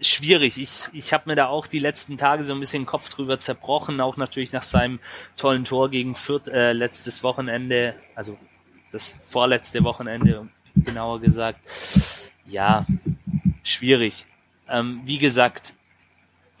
schwierig. 0.00 0.58
Ich, 0.58 0.88
ich 0.92 1.12
habe 1.14 1.24
mir 1.26 1.36
da 1.36 1.46
auch 1.46 1.66
die 1.66 1.78
letzten 1.78 2.18
Tage 2.18 2.44
so 2.44 2.52
ein 2.52 2.60
bisschen 2.60 2.84
Kopf 2.84 3.08
drüber 3.08 3.38
zerbrochen, 3.38 4.00
auch 4.02 4.18
natürlich 4.18 4.52
nach 4.52 4.62
seinem 4.62 4.98
tollen 5.36 5.64
Tor 5.64 5.88
gegen 5.88 6.14
Fürth 6.14 6.48
äh, 6.48 6.72
letztes 6.72 7.22
Wochenende, 7.22 7.94
also 8.14 8.36
das 8.92 9.14
vorletzte 9.26 9.82
Wochenende 9.82 10.46
genauer 10.74 11.20
gesagt. 11.20 11.60
Ja, 12.46 12.86
schwierig. 13.62 14.26
Ähm, 14.68 15.02
wie 15.04 15.18
gesagt, 15.18 15.74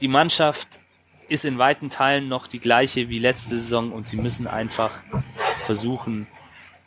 die 0.00 0.08
Mannschaft 0.08 0.80
ist 1.28 1.44
in 1.44 1.58
weiten 1.58 1.90
Teilen 1.90 2.28
noch 2.28 2.46
die 2.46 2.60
gleiche 2.60 3.08
wie 3.08 3.18
letzte 3.18 3.56
Saison 3.56 3.92
und 3.92 4.06
sie 4.06 4.16
müssen 4.16 4.46
einfach 4.46 4.92
versuchen, 5.62 6.26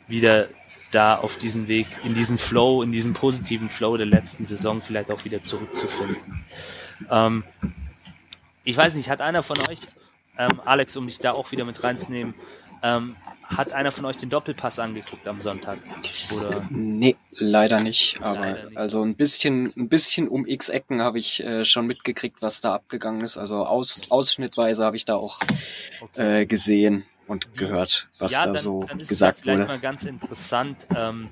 wieder 0.06 0.48
da 0.90 1.16
auf 1.16 1.36
diesen 1.36 1.68
Weg, 1.68 1.86
in 2.04 2.14
diesen 2.14 2.38
Flow, 2.38 2.82
in 2.82 2.92
diesen 2.92 3.14
positiven 3.14 3.68
Flow 3.68 3.96
der 3.96 4.06
letzten 4.06 4.44
Saison 4.44 4.80
vielleicht 4.80 5.10
auch 5.10 5.24
wieder 5.24 5.42
zurückzufinden. 5.42 6.44
Ähm, 7.10 7.44
ich 8.64 8.76
weiß 8.76 8.94
nicht, 8.94 9.10
hat 9.10 9.20
einer 9.20 9.42
von 9.42 9.58
euch, 9.68 9.80
ähm, 10.38 10.60
Alex, 10.64 10.96
um 10.96 11.06
dich 11.06 11.18
da 11.18 11.32
auch 11.32 11.52
wieder 11.52 11.64
mit 11.64 11.82
reinzunehmen, 11.82 12.34
ähm, 12.82 13.16
hat 13.48 13.72
einer 13.72 13.90
von 13.92 14.04
euch 14.04 14.18
den 14.18 14.28
Doppelpass 14.30 14.78
angeguckt 14.78 15.26
am 15.26 15.40
Sonntag? 15.40 15.78
Oder? 16.34 16.62
Nee, 16.70 17.16
leider 17.32 17.80
nicht. 17.80 18.18
Aber 18.20 18.40
Leider 18.40 18.64
nicht. 18.68 18.76
also 18.78 19.02
ein 19.02 19.14
bisschen, 19.14 19.72
ein 19.76 19.88
bisschen 19.88 20.28
um 20.28 20.46
X 20.46 20.68
Ecken 20.68 21.00
habe 21.02 21.18
ich 21.18 21.42
äh, 21.42 21.64
schon 21.64 21.86
mitgekriegt, 21.86 22.36
was 22.40 22.60
da 22.60 22.74
abgegangen 22.74 23.22
ist. 23.22 23.38
Also 23.38 23.64
aus, 23.66 24.02
ausschnittweise 24.10 24.84
habe 24.84 24.96
ich 24.96 25.04
da 25.04 25.14
auch 25.16 25.38
Okay. 26.00 26.42
äh, 26.42 26.46
gesehen 26.46 27.04
und 27.26 27.54
gehört, 27.54 28.08
was 28.18 28.32
ja, 28.32 28.40
da 28.40 28.46
dann, 28.46 28.56
so 28.56 28.84
dann 28.88 29.00
ist 29.00 29.08
gesagt 29.08 29.38
es 29.38 29.42
vielleicht 29.42 29.60
wurde. 29.60 29.68
mal 29.68 29.80
ganz 29.80 30.04
interessant. 30.04 30.86
Ähm, 30.94 31.30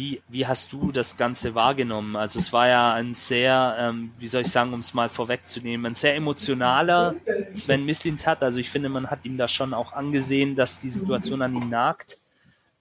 wie, 0.00 0.22
wie 0.28 0.46
hast 0.46 0.72
du 0.72 0.92
das 0.92 1.18
Ganze 1.18 1.54
wahrgenommen? 1.54 2.16
Also 2.16 2.38
es 2.38 2.54
war 2.54 2.66
ja 2.66 2.86
ein 2.94 3.12
sehr, 3.12 3.76
ähm, 3.78 4.10
wie 4.18 4.28
soll 4.28 4.40
ich 4.42 4.50
sagen, 4.50 4.72
um 4.72 4.80
es 4.80 4.94
mal 4.94 5.10
vorwegzunehmen, 5.10 5.92
ein 5.92 5.94
sehr 5.94 6.16
emotionaler 6.16 7.14
Sven 7.52 7.84
Mislintat. 7.84 8.42
Also 8.42 8.60
ich 8.60 8.70
finde, 8.70 8.88
man 8.88 9.10
hat 9.10 9.26
ihm 9.26 9.36
da 9.36 9.46
schon 9.46 9.74
auch 9.74 9.92
angesehen, 9.92 10.56
dass 10.56 10.80
die 10.80 10.88
Situation 10.88 11.42
an 11.42 11.54
ihm 11.54 11.68
nagt. 11.68 12.16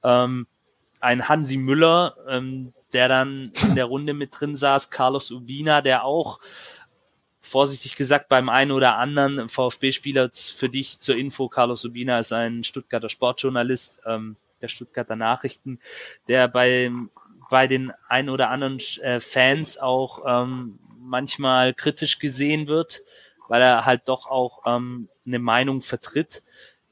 Ähm, 0.01 0.47
ein 1.01 1.27
Hansi 1.27 1.57
Müller, 1.57 2.13
ähm, 2.29 2.71
der 2.93 3.09
dann 3.09 3.51
in 3.63 3.75
der 3.75 3.85
Runde 3.85 4.13
mit 4.13 4.39
drin 4.39 4.55
saß, 4.55 4.89
Carlos 4.89 5.29
Ubina, 5.29 5.81
der 5.81 6.05
auch 6.05 6.39
vorsichtig 7.41 7.97
gesagt 7.97 8.29
beim 8.29 8.47
einen 8.47 8.71
oder 8.71 8.95
anderen 8.95 9.49
VfB-Spieler 9.49 10.29
für 10.33 10.69
dich 10.69 11.01
zur 11.01 11.17
Info, 11.17 11.49
Carlos 11.49 11.83
Ubina 11.83 12.17
ist 12.17 12.31
ein 12.31 12.63
Stuttgarter 12.63 13.09
Sportjournalist 13.09 14.03
ähm, 14.05 14.37
der 14.61 14.67
Stuttgarter 14.67 15.15
Nachrichten, 15.15 15.79
der 16.27 16.47
bei, 16.47 16.91
bei 17.49 17.67
den 17.67 17.91
ein 18.07 18.29
oder 18.29 18.49
anderen 18.49 18.79
äh, 19.01 19.19
Fans 19.19 19.77
auch 19.77 20.23
ähm, 20.27 20.79
manchmal 20.99 21.73
kritisch 21.73 22.19
gesehen 22.19 22.67
wird, 22.67 23.01
weil 23.47 23.61
er 23.61 23.85
halt 23.85 24.03
doch 24.05 24.27
auch 24.27 24.63
ähm, 24.65 25.09
eine 25.25 25.39
Meinung 25.39 25.81
vertritt, 25.81 26.43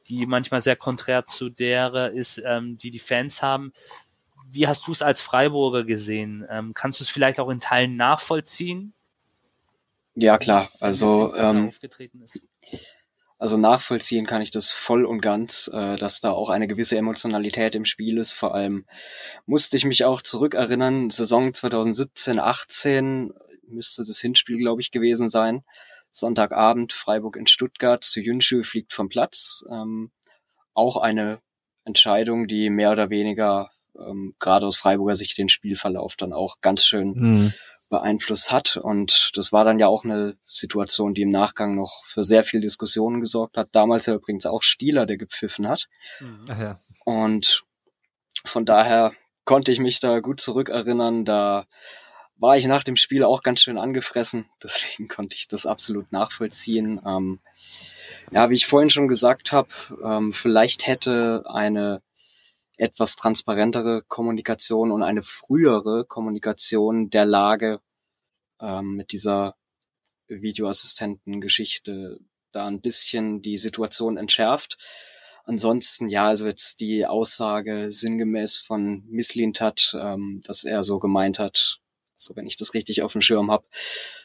die 0.08 0.26
manchmal 0.26 0.62
sehr 0.62 0.76
konträr 0.76 1.26
zu 1.26 1.50
der 1.50 2.12
ist, 2.12 2.42
ähm, 2.46 2.78
die 2.78 2.92
die 2.92 3.00
Fans 3.00 3.42
haben. 3.42 3.74
Wie 4.50 4.68
hast 4.68 4.88
du 4.88 4.92
es 4.92 5.02
als 5.02 5.22
Freiburger 5.22 5.84
gesehen? 5.84 6.46
Ähm, 6.50 6.74
kannst 6.74 7.00
du 7.00 7.04
es 7.04 7.10
vielleicht 7.10 7.40
auch 7.40 7.50
in 7.50 7.60
Teilen 7.60 7.98
nachvollziehen? 7.98 8.94
Ja 10.16 10.38
klar, 10.38 10.70
also 10.80 11.36
ähm, 11.36 11.68
aufgetreten 11.68 12.24
ist? 12.24 12.42
Also 13.40 13.58
nachvollziehen 13.58 14.26
kann 14.26 14.42
ich 14.42 14.50
das 14.50 14.72
voll 14.72 15.06
und 15.06 15.22
ganz, 15.22 15.70
äh, 15.72 15.96
dass 15.96 16.22
da 16.22 16.32
auch 16.32 16.50
eine 16.50 16.68
gewisse 16.68 16.98
Emotionalität 16.98 17.76
im 17.76 17.86
Spiel 17.86 18.18
ist. 18.18 18.34
Vor 18.34 18.56
allem 18.56 18.86
musste 19.46 19.78
ich 19.78 19.86
mich 19.86 20.06
auch 20.06 20.22
zurückerinnern, 20.22 21.10
Saison 21.12 21.54
2017, 21.54 22.40
18 22.40 23.32
müsste 23.68 24.06
das 24.06 24.20
Hinspiel, 24.20 24.58
glaube 24.58 24.82
ich, 24.82 24.92
gewesen 24.92 25.30
sein. 25.30 25.64
Sonntagabend, 26.12 26.94
Freiburg 26.94 27.36
in 27.36 27.48
Stuttgart, 27.48 28.04
zu 28.04 28.22
Jünschu 28.22 28.64
fliegt 28.64 28.94
vom 28.94 29.10
Platz. 29.10 29.64
Ähm, 29.70 30.12
auch 30.74 30.98
eine 30.98 31.40
Entscheidung, 31.84 32.48
die 32.48 32.70
mehr 32.70 32.92
oder 32.92 33.10
weniger 33.10 33.72
ähm, 34.00 34.36
gerade 34.40 34.66
aus 34.66 34.78
Freiburger 34.78 35.16
Sicht 35.16 35.38
den 35.38 35.50
Spielverlauf 35.50 36.16
dann 36.16 36.34
auch 36.34 36.60
ganz 36.62 36.86
schön 36.86 37.14
Mhm. 37.14 37.54
Beeinflusst 37.90 38.52
hat. 38.52 38.78
Und 38.78 39.32
das 39.36 39.52
war 39.52 39.64
dann 39.64 39.80
ja 39.80 39.88
auch 39.88 40.04
eine 40.04 40.38
Situation, 40.46 41.14
die 41.14 41.24
im 41.24 41.32
Nachgang 41.32 41.76
noch 41.76 42.04
für 42.06 42.24
sehr 42.24 42.44
viel 42.44 42.62
Diskussionen 42.62 43.22
gesorgt 43.22 43.58
hat. 43.58 43.70
Damals 43.72 44.06
ja 44.06 44.16
übrigens 44.16 44.46
auch 44.46 44.64
Stieler, 44.64 45.06
der 45.06 45.18
gepfiffen 45.18 45.68
hat. 45.68 45.88
Ach 46.50 46.60
ja. 46.60 46.80
Und 47.06 47.64
von 48.46 48.66
daher 48.66 49.14
konnte 49.46 49.72
ich 49.72 49.80
mich 49.80 50.00
da 50.00 50.20
gut 50.20 50.40
zurückerinnern. 50.40 51.26
Da 51.26 51.66
war 52.38 52.58
ich 52.58 52.66
nach 52.66 52.84
dem 52.84 52.96
Spiel 52.96 53.24
auch 53.24 53.44
ganz 53.44 53.62
schön 53.62 53.78
angefressen. 53.78 54.46
Deswegen 54.64 55.08
konnte 55.08 55.36
ich 55.36 55.48
das 55.48 55.66
absolut 55.66 56.12
nachvollziehen. 56.12 57.02
Ähm, 57.06 57.40
ja, 58.32 58.50
wie 58.50 58.56
ich 58.56 58.68
vorhin 58.68 58.90
schon 58.90 59.08
gesagt 59.08 59.52
habe, 59.52 59.70
ähm, 60.04 60.34
vielleicht 60.34 60.86
hätte 60.86 61.44
eine 61.48 62.02
etwas 62.78 63.16
transparentere 63.16 64.04
Kommunikation 64.08 64.92
und 64.92 65.04
eine 65.04 65.24
frühere 65.24 66.06
Kommunikation 66.06 67.10
der 67.10 67.26
Lage 67.26 67.82
ähm, 68.62 68.96
mit 68.96 69.12
dieser 69.12 69.56
Videoassistenten-Geschichte 70.28 72.20
da 72.52 72.68
ein 72.68 72.82
bisschen 72.82 73.42
die 73.42 73.58
Situation 73.58 74.18
entschärft. 74.18 74.78
Ansonsten, 75.46 76.10
ja, 76.10 76.28
also 76.28 76.46
jetzt 76.46 76.80
die 76.82 77.06
Aussage 77.06 77.90
sinngemäß 77.90 78.58
von 78.58 79.06
Misslintat, 79.08 79.98
ähm, 80.00 80.42
dass 80.46 80.64
er 80.64 80.84
so 80.84 81.00
gemeint 81.00 81.40
hat, 81.40 81.80
so 82.18 82.36
wenn 82.36 82.48
ich 82.48 82.58
das 82.58 82.74
richtig 82.74 83.02
auf 83.02 83.14
dem 83.14 83.22
Schirm 83.22 83.50
habe, 83.50 83.66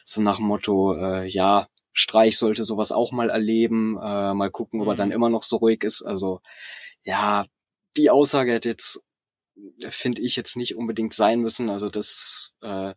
so 0.03 0.21
nach 0.21 0.37
dem 0.37 0.47
Motto, 0.47 0.95
äh, 0.95 1.25
ja, 1.27 1.69
Streich 1.93 2.37
sollte 2.37 2.65
sowas 2.65 2.91
auch 2.91 3.11
mal 3.11 3.29
erleben, 3.29 3.97
äh, 3.97 4.33
mal 4.33 4.49
gucken, 4.51 4.81
ob 4.81 4.87
er 4.87 4.95
dann 4.95 5.11
immer 5.11 5.29
noch 5.29 5.43
so 5.43 5.57
ruhig 5.57 5.83
ist. 5.83 6.01
Also 6.01 6.41
ja, 7.03 7.45
die 7.97 8.09
Aussage 8.09 8.53
hätte 8.53 8.69
jetzt, 8.69 9.01
finde 9.89 10.21
ich, 10.21 10.35
jetzt 10.35 10.55
nicht 10.57 10.75
unbedingt 10.75 11.13
sein 11.13 11.39
müssen. 11.39 11.69
Also 11.69 11.89
das 11.89 12.53
äh, 12.61 12.93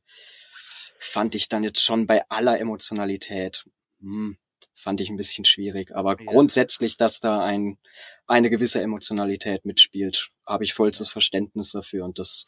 fand 0.98 1.34
ich 1.34 1.48
dann 1.48 1.64
jetzt 1.64 1.82
schon 1.82 2.06
bei 2.06 2.28
aller 2.28 2.58
Emotionalität, 2.58 3.64
hm, 4.00 4.38
fand 4.74 5.00
ich 5.00 5.10
ein 5.10 5.16
bisschen 5.16 5.44
schwierig. 5.44 5.94
Aber 5.94 6.16
Ja. 6.18 6.24
grundsätzlich, 6.26 6.96
dass 6.96 7.20
da 7.20 7.42
ein, 7.44 7.78
eine 8.26 8.50
gewisse 8.50 8.80
Emotionalität 8.82 9.64
mitspielt, 9.64 10.30
habe 10.46 10.64
ich 10.64 10.74
vollstes 10.74 11.08
Verständnis 11.08 11.72
dafür. 11.72 12.04
Und 12.04 12.18
das, 12.18 12.46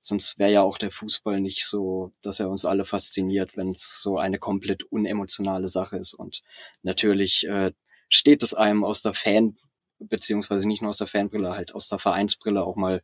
sonst 0.00 0.38
wäre 0.38 0.52
ja 0.52 0.62
auch 0.62 0.78
der 0.78 0.90
Fußball 0.90 1.40
nicht 1.40 1.64
so, 1.66 2.10
dass 2.22 2.40
er 2.40 2.48
uns 2.50 2.64
alle 2.64 2.84
fasziniert, 2.84 3.56
wenn 3.56 3.70
es 3.70 4.02
so 4.02 4.18
eine 4.18 4.38
komplett 4.38 4.84
unemotionale 4.84 5.68
Sache 5.68 5.96
ist. 5.98 6.14
Und 6.14 6.42
natürlich 6.82 7.46
äh, 7.48 7.72
steht 8.08 8.42
es 8.42 8.54
einem 8.54 8.84
aus 8.84 9.02
der 9.02 9.14
Fan, 9.14 9.56
beziehungsweise 10.00 10.66
nicht 10.66 10.82
nur 10.82 10.88
aus 10.88 10.98
der 10.98 11.06
Fanbrille, 11.06 11.52
halt 11.52 11.74
aus 11.74 11.88
der 11.88 11.98
Vereinsbrille 11.98 12.62
auch 12.62 12.76
mal 12.76 13.02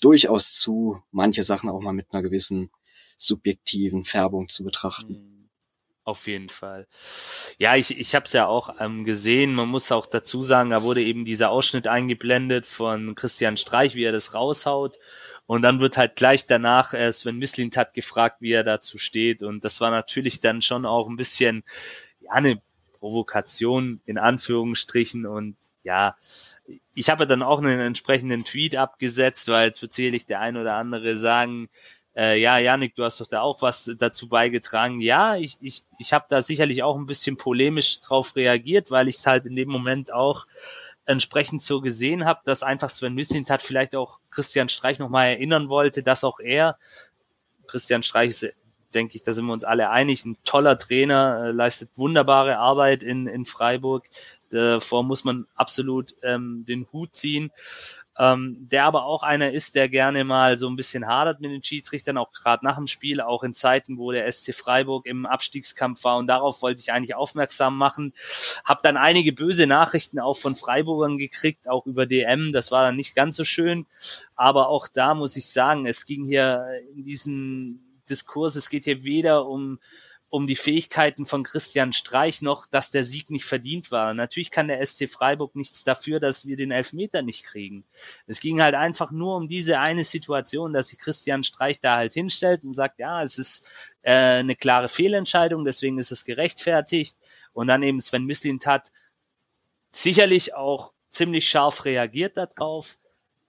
durchaus 0.00 0.54
zu, 0.54 1.02
manche 1.10 1.42
Sachen 1.42 1.70
auch 1.70 1.80
mal 1.80 1.92
mit 1.92 2.06
einer 2.12 2.22
gewissen 2.22 2.70
subjektiven 3.16 4.04
Färbung 4.04 4.48
zu 4.48 4.62
betrachten. 4.62 5.14
Mhm. 5.14 5.36
Auf 6.06 6.28
jeden 6.28 6.50
Fall. 6.50 6.86
Ja, 7.58 7.74
ich, 7.74 7.98
ich 7.98 8.14
habe 8.14 8.26
es 8.26 8.32
ja 8.32 8.46
auch 8.46 8.80
ähm, 8.80 9.04
gesehen. 9.04 9.56
Man 9.56 9.68
muss 9.68 9.90
auch 9.90 10.06
dazu 10.06 10.40
sagen, 10.40 10.70
da 10.70 10.84
wurde 10.84 11.02
eben 11.02 11.24
dieser 11.24 11.50
Ausschnitt 11.50 11.88
eingeblendet 11.88 12.64
von 12.64 13.16
Christian 13.16 13.56
Streich, 13.56 13.96
wie 13.96 14.04
er 14.04 14.12
das 14.12 14.32
raushaut. 14.32 14.96
Und 15.46 15.62
dann 15.62 15.80
wird 15.80 15.96
halt 15.96 16.14
gleich 16.14 16.46
danach 16.46 16.94
äh, 16.94 17.12
Sven 17.12 17.38
Mislintat 17.38 17.92
gefragt, 17.92 18.36
wie 18.38 18.52
er 18.52 18.62
dazu 18.62 18.98
steht. 18.98 19.42
Und 19.42 19.64
das 19.64 19.80
war 19.80 19.90
natürlich 19.90 20.38
dann 20.40 20.62
schon 20.62 20.86
auch 20.86 21.08
ein 21.08 21.16
bisschen 21.16 21.64
ja, 22.20 22.30
eine 22.30 22.60
Provokation 23.00 24.00
in 24.06 24.18
Anführungsstrichen. 24.18 25.26
Und 25.26 25.56
ja, 25.86 26.16
ich 26.94 27.10
habe 27.10 27.28
dann 27.28 27.42
auch 27.42 27.60
einen 27.60 27.78
entsprechenden 27.78 28.44
Tweet 28.44 28.74
abgesetzt, 28.74 29.46
weil 29.46 29.66
jetzt 29.66 29.82
wird 29.82 29.92
sicherlich 29.92 30.26
der 30.26 30.40
ein 30.40 30.56
oder 30.56 30.74
andere 30.74 31.16
sagen, 31.16 31.68
äh, 32.16 32.40
ja, 32.40 32.58
Janik, 32.58 32.96
du 32.96 33.04
hast 33.04 33.20
doch 33.20 33.28
da 33.28 33.42
auch 33.42 33.62
was 33.62 33.94
dazu 33.96 34.28
beigetragen. 34.28 35.00
Ja, 35.00 35.36
ich, 35.36 35.56
ich, 35.60 35.84
ich 36.00 36.12
habe 36.12 36.24
da 36.28 36.42
sicherlich 36.42 36.82
auch 36.82 36.96
ein 36.96 37.06
bisschen 37.06 37.36
polemisch 37.36 38.00
drauf 38.00 38.34
reagiert, 38.34 38.90
weil 38.90 39.06
ich 39.06 39.18
es 39.18 39.26
halt 39.28 39.46
in 39.46 39.54
dem 39.54 39.68
Moment 39.68 40.12
auch 40.12 40.46
entsprechend 41.04 41.62
so 41.62 41.80
gesehen 41.80 42.24
habe, 42.24 42.40
dass 42.44 42.64
einfach 42.64 42.90
Sven 42.90 43.14
Mislintat 43.14 43.62
vielleicht 43.62 43.94
auch 43.94 44.18
Christian 44.32 44.68
Streich 44.68 44.98
nochmal 44.98 45.28
erinnern 45.28 45.68
wollte, 45.68 46.02
dass 46.02 46.24
auch 46.24 46.40
er, 46.40 46.76
Christian 47.68 48.02
Streich 48.02 48.30
ist, 48.30 48.54
denke 48.92 49.14
ich, 49.14 49.22
da 49.22 49.32
sind 49.32 49.46
wir 49.46 49.52
uns 49.52 49.64
alle 49.64 49.90
einig, 49.90 50.24
ein 50.24 50.36
toller 50.44 50.78
Trainer, 50.78 51.44
äh, 51.44 51.50
leistet 51.52 51.90
wunderbare 51.94 52.58
Arbeit 52.58 53.04
in, 53.04 53.28
in 53.28 53.44
Freiburg. 53.44 54.04
Davor 54.50 55.02
muss 55.02 55.24
man 55.24 55.46
absolut 55.54 56.14
ähm, 56.22 56.64
den 56.66 56.86
Hut 56.92 57.14
ziehen. 57.14 57.50
Ähm, 58.18 58.66
der 58.72 58.84
aber 58.84 59.04
auch 59.04 59.22
einer 59.22 59.50
ist, 59.52 59.74
der 59.74 59.90
gerne 59.90 60.24
mal 60.24 60.56
so 60.56 60.68
ein 60.68 60.76
bisschen 60.76 61.06
hadert 61.06 61.40
mit 61.40 61.50
den 61.50 61.62
Schiedsrichtern, 61.62 62.16
auch 62.16 62.32
gerade 62.32 62.64
nach 62.64 62.76
dem 62.76 62.86
Spiel, 62.86 63.20
auch 63.20 63.42
in 63.42 63.52
Zeiten, 63.52 63.98
wo 63.98 64.10
der 64.10 64.30
SC 64.30 64.54
Freiburg 64.54 65.04
im 65.04 65.26
Abstiegskampf 65.26 66.02
war. 66.04 66.16
Und 66.16 66.26
darauf 66.26 66.62
wollte 66.62 66.80
ich 66.80 66.92
eigentlich 66.92 67.14
aufmerksam 67.14 67.76
machen. 67.76 68.14
Hab 68.64 68.80
dann 68.82 68.96
einige 68.96 69.32
böse 69.32 69.66
Nachrichten 69.66 70.18
auch 70.18 70.38
von 70.38 70.54
Freiburgern 70.54 71.18
gekriegt, 71.18 71.68
auch 71.68 71.84
über 71.84 72.06
DM. 72.06 72.52
Das 72.52 72.70
war 72.70 72.82
dann 72.82 72.96
nicht 72.96 73.14
ganz 73.14 73.36
so 73.36 73.44
schön. 73.44 73.84
Aber 74.34 74.68
auch 74.68 74.88
da 74.88 75.14
muss 75.14 75.36
ich 75.36 75.50
sagen, 75.50 75.86
es 75.86 76.06
ging 76.06 76.24
hier 76.24 76.64
in 76.94 77.04
diesem 77.04 77.80
Diskurs, 78.08 78.56
es 78.56 78.70
geht 78.70 78.84
hier 78.84 79.04
weder 79.04 79.46
um 79.46 79.78
um 80.36 80.46
die 80.46 80.54
Fähigkeiten 80.54 81.24
von 81.24 81.44
Christian 81.44 81.94
Streich 81.94 82.42
noch, 82.42 82.66
dass 82.66 82.90
der 82.90 83.04
Sieg 83.04 83.30
nicht 83.30 83.46
verdient 83.46 83.90
war. 83.90 84.12
Natürlich 84.12 84.50
kann 84.50 84.68
der 84.68 84.84
SC 84.84 85.08
Freiburg 85.08 85.56
nichts 85.56 85.82
dafür, 85.82 86.20
dass 86.20 86.44
wir 86.44 86.58
den 86.58 86.72
Elfmeter 86.72 87.22
nicht 87.22 87.42
kriegen. 87.42 87.86
Es 88.26 88.40
ging 88.40 88.60
halt 88.60 88.74
einfach 88.74 89.12
nur 89.12 89.34
um 89.36 89.48
diese 89.48 89.80
eine 89.80 90.04
Situation, 90.04 90.74
dass 90.74 90.88
sich 90.88 90.98
Christian 90.98 91.42
Streich 91.42 91.80
da 91.80 91.96
halt 91.96 92.12
hinstellt 92.12 92.64
und 92.64 92.74
sagt, 92.74 92.98
ja, 92.98 93.22
es 93.22 93.38
ist 93.38 93.70
äh, 94.02 94.12
eine 94.12 94.56
klare 94.56 94.90
Fehlentscheidung, 94.90 95.64
deswegen 95.64 95.96
ist 95.96 96.12
es 96.12 96.26
gerechtfertigt. 96.26 97.16
Und 97.54 97.68
dann 97.68 97.82
eben 97.82 97.98
Sven 97.98 98.26
Mislint 98.26 98.66
hat 98.66 98.92
sicherlich 99.90 100.54
auch 100.54 100.92
ziemlich 101.08 101.48
scharf 101.48 101.86
reagiert 101.86 102.36
darauf. 102.36 102.98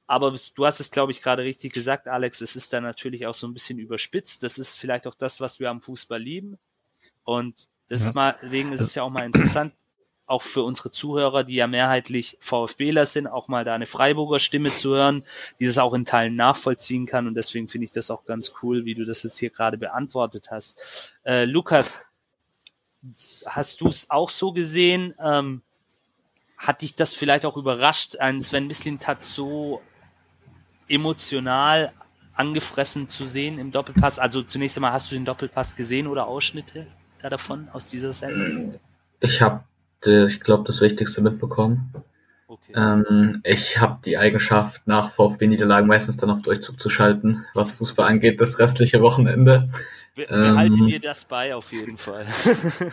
Aber 0.05 0.33
du 0.55 0.65
hast 0.65 0.79
es, 0.79 0.89
glaube 0.89 1.11
ich, 1.11 1.21
gerade 1.21 1.43
richtig 1.43 1.73
gesagt, 1.73 2.07
Alex. 2.07 2.39
Es 2.39 2.55
ist 2.55 2.71
dann 2.71 2.83
natürlich 2.83 3.27
auch 3.27 3.35
so 3.35 3.45
ein 3.45 3.53
bisschen 3.53 3.77
überspitzt. 3.77 4.41
Das 4.41 4.57
ist 4.57 4.77
vielleicht 4.77 5.05
auch 5.05 5.15
das, 5.15 5.41
was 5.41 5.59
wir 5.59 5.69
am 5.69 5.81
Fußball 5.81 6.21
lieben. 6.21 6.57
Und 7.27 7.67
deswegen 7.89 8.71
ist 8.71 8.79
es 8.79 8.95
ja 8.95 9.03
auch 9.03 9.09
mal 9.09 9.25
interessant, 9.25 9.73
auch 10.27 10.43
für 10.43 10.63
unsere 10.63 10.91
Zuhörer, 10.91 11.43
die 11.43 11.55
ja 11.55 11.67
mehrheitlich 11.67 12.37
VfBler 12.39 13.05
sind, 13.05 13.27
auch 13.27 13.49
mal 13.49 13.65
da 13.65 13.75
eine 13.75 13.85
Freiburger 13.85 14.39
Stimme 14.39 14.73
zu 14.73 14.91
hören, 14.91 15.23
die 15.59 15.65
das 15.65 15.77
auch 15.77 15.93
in 15.93 16.05
Teilen 16.05 16.37
nachvollziehen 16.37 17.05
kann. 17.05 17.27
Und 17.27 17.33
deswegen 17.33 17.67
finde 17.67 17.83
ich 17.83 17.91
das 17.91 18.11
auch 18.11 18.23
ganz 18.23 18.53
cool, 18.61 18.85
wie 18.85 18.95
du 18.95 19.05
das 19.05 19.23
jetzt 19.23 19.39
hier 19.39 19.49
gerade 19.49 19.77
beantwortet 19.77 20.51
hast. 20.51 21.15
Äh, 21.25 21.43
Lukas, 21.43 21.97
hast 23.45 23.81
du 23.81 23.89
es 23.89 24.09
auch 24.09 24.29
so 24.29 24.53
gesehen? 24.53 25.13
Ähm, 25.21 25.61
hat 26.57 26.81
dich 26.81 26.95
das 26.95 27.13
vielleicht 27.13 27.45
auch 27.45 27.57
überrascht? 27.57 28.15
Ein 28.17 28.41
Sven 28.41 28.67
Mislint 28.67 29.05
hat 29.05 29.25
so 29.25 29.81
emotional 30.87 31.91
angefressen 32.35 33.09
zu 33.09 33.25
sehen 33.25 33.59
im 33.59 33.73
Doppelpass? 33.73 34.17
Also 34.17 34.43
zunächst 34.43 34.77
einmal, 34.77 34.93
hast 34.93 35.11
du 35.11 35.15
den 35.15 35.25
Doppelpass 35.25 35.75
gesehen 35.75 36.07
oder 36.07 36.27
Ausschnitte 36.27 36.87
davon 37.21 37.67
aus 37.73 37.87
dieser 37.87 38.11
Sendung? 38.11 38.75
Ich 39.19 39.41
habe, 39.41 39.63
ich 40.05 40.39
glaube, 40.39 40.63
das 40.67 40.81
Wichtigste 40.81 41.21
mitbekommen. 41.21 41.93
Okay. 42.47 42.73
Ähm, 42.75 43.41
ich 43.43 43.79
habe 43.79 43.99
die 44.05 44.17
Eigenschaft, 44.17 44.81
nach 44.85 45.13
VfB-Niederlagen 45.13 45.87
meistens 45.87 46.17
dann 46.17 46.29
auf 46.29 46.41
Durchzug 46.41 46.79
zu 46.79 46.89
schalten, 46.89 47.45
was 47.53 47.71
Fußball 47.71 48.07
angeht, 48.07 48.39
das 48.39 48.57
restliche 48.59 49.01
Wochenende. 49.01 49.69
Be 50.15 50.25
behalte 50.27 50.77
ähm, 50.77 50.85
dir 50.85 50.99
das 50.99 51.25
bei, 51.25 51.53
auf 51.53 51.71
jeden 51.73 51.97
Fall. 51.97 52.25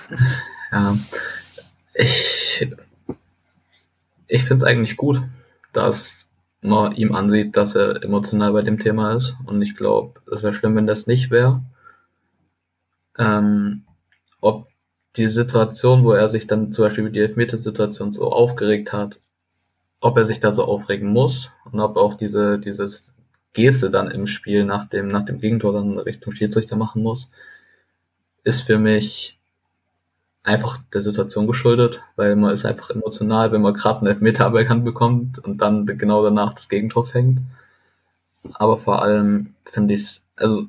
ja, 0.72 0.94
ich 1.94 2.66
ich 4.26 4.42
finde 4.42 4.54
es 4.56 4.62
eigentlich 4.64 4.96
gut, 4.96 5.20
dass 5.72 6.26
man 6.60 6.96
ihm 6.96 7.14
ansieht, 7.14 7.56
dass 7.56 7.74
er 7.74 8.02
emotional 8.02 8.52
bei 8.52 8.62
dem 8.62 8.78
Thema 8.78 9.14
ist. 9.14 9.34
Und 9.44 9.62
ich 9.62 9.76
glaube, 9.76 10.20
es 10.34 10.42
wäre 10.42 10.54
schlimm, 10.54 10.76
wenn 10.76 10.86
das 10.86 11.06
nicht 11.06 11.30
wäre. 11.30 11.62
Ähm, 13.18 13.84
ob 14.44 14.68
die 15.16 15.30
Situation, 15.30 16.04
wo 16.04 16.12
er 16.12 16.28
sich 16.28 16.46
dann 16.46 16.72
zum 16.72 16.84
Beispiel 16.84 17.10
die 17.10 17.20
Elfmetersituation 17.20 18.12
so 18.12 18.30
aufgeregt 18.30 18.92
hat, 18.92 19.18
ob 20.00 20.18
er 20.18 20.26
sich 20.26 20.38
da 20.38 20.52
so 20.52 20.64
aufregen 20.64 21.08
muss 21.08 21.50
und 21.70 21.80
ob 21.80 21.96
auch 21.96 22.14
diese, 22.14 22.58
dieses 22.58 23.10
Geste 23.54 23.90
dann 23.90 24.10
im 24.10 24.26
Spiel 24.26 24.64
nach 24.64 24.88
dem, 24.88 25.08
nach 25.08 25.24
dem 25.24 25.40
Gegentor 25.40 25.72
dann 25.72 25.98
Richtung 25.98 26.34
Schiedsrichter 26.34 26.76
machen 26.76 27.02
muss, 27.02 27.30
ist 28.42 28.62
für 28.62 28.78
mich 28.78 29.38
einfach 30.42 30.78
der 30.92 31.02
Situation 31.02 31.46
geschuldet, 31.46 32.00
weil 32.16 32.36
man 32.36 32.52
ist 32.52 32.66
einfach 32.66 32.90
emotional, 32.90 33.50
wenn 33.50 33.62
man 33.62 33.72
gerade 33.72 34.00
einen 34.00 34.08
Elfmeter 34.08 34.44
aberkannt 34.44 34.84
bekommt 34.84 35.38
und 35.38 35.58
dann 35.58 35.86
genau 35.86 36.22
danach 36.22 36.54
das 36.54 36.68
Gegentor 36.68 37.06
fängt. 37.06 37.38
Aber 38.54 38.76
vor 38.76 39.00
allem 39.00 39.54
finde 39.64 39.94
ich 39.94 40.02
es, 40.02 40.22
also 40.36 40.66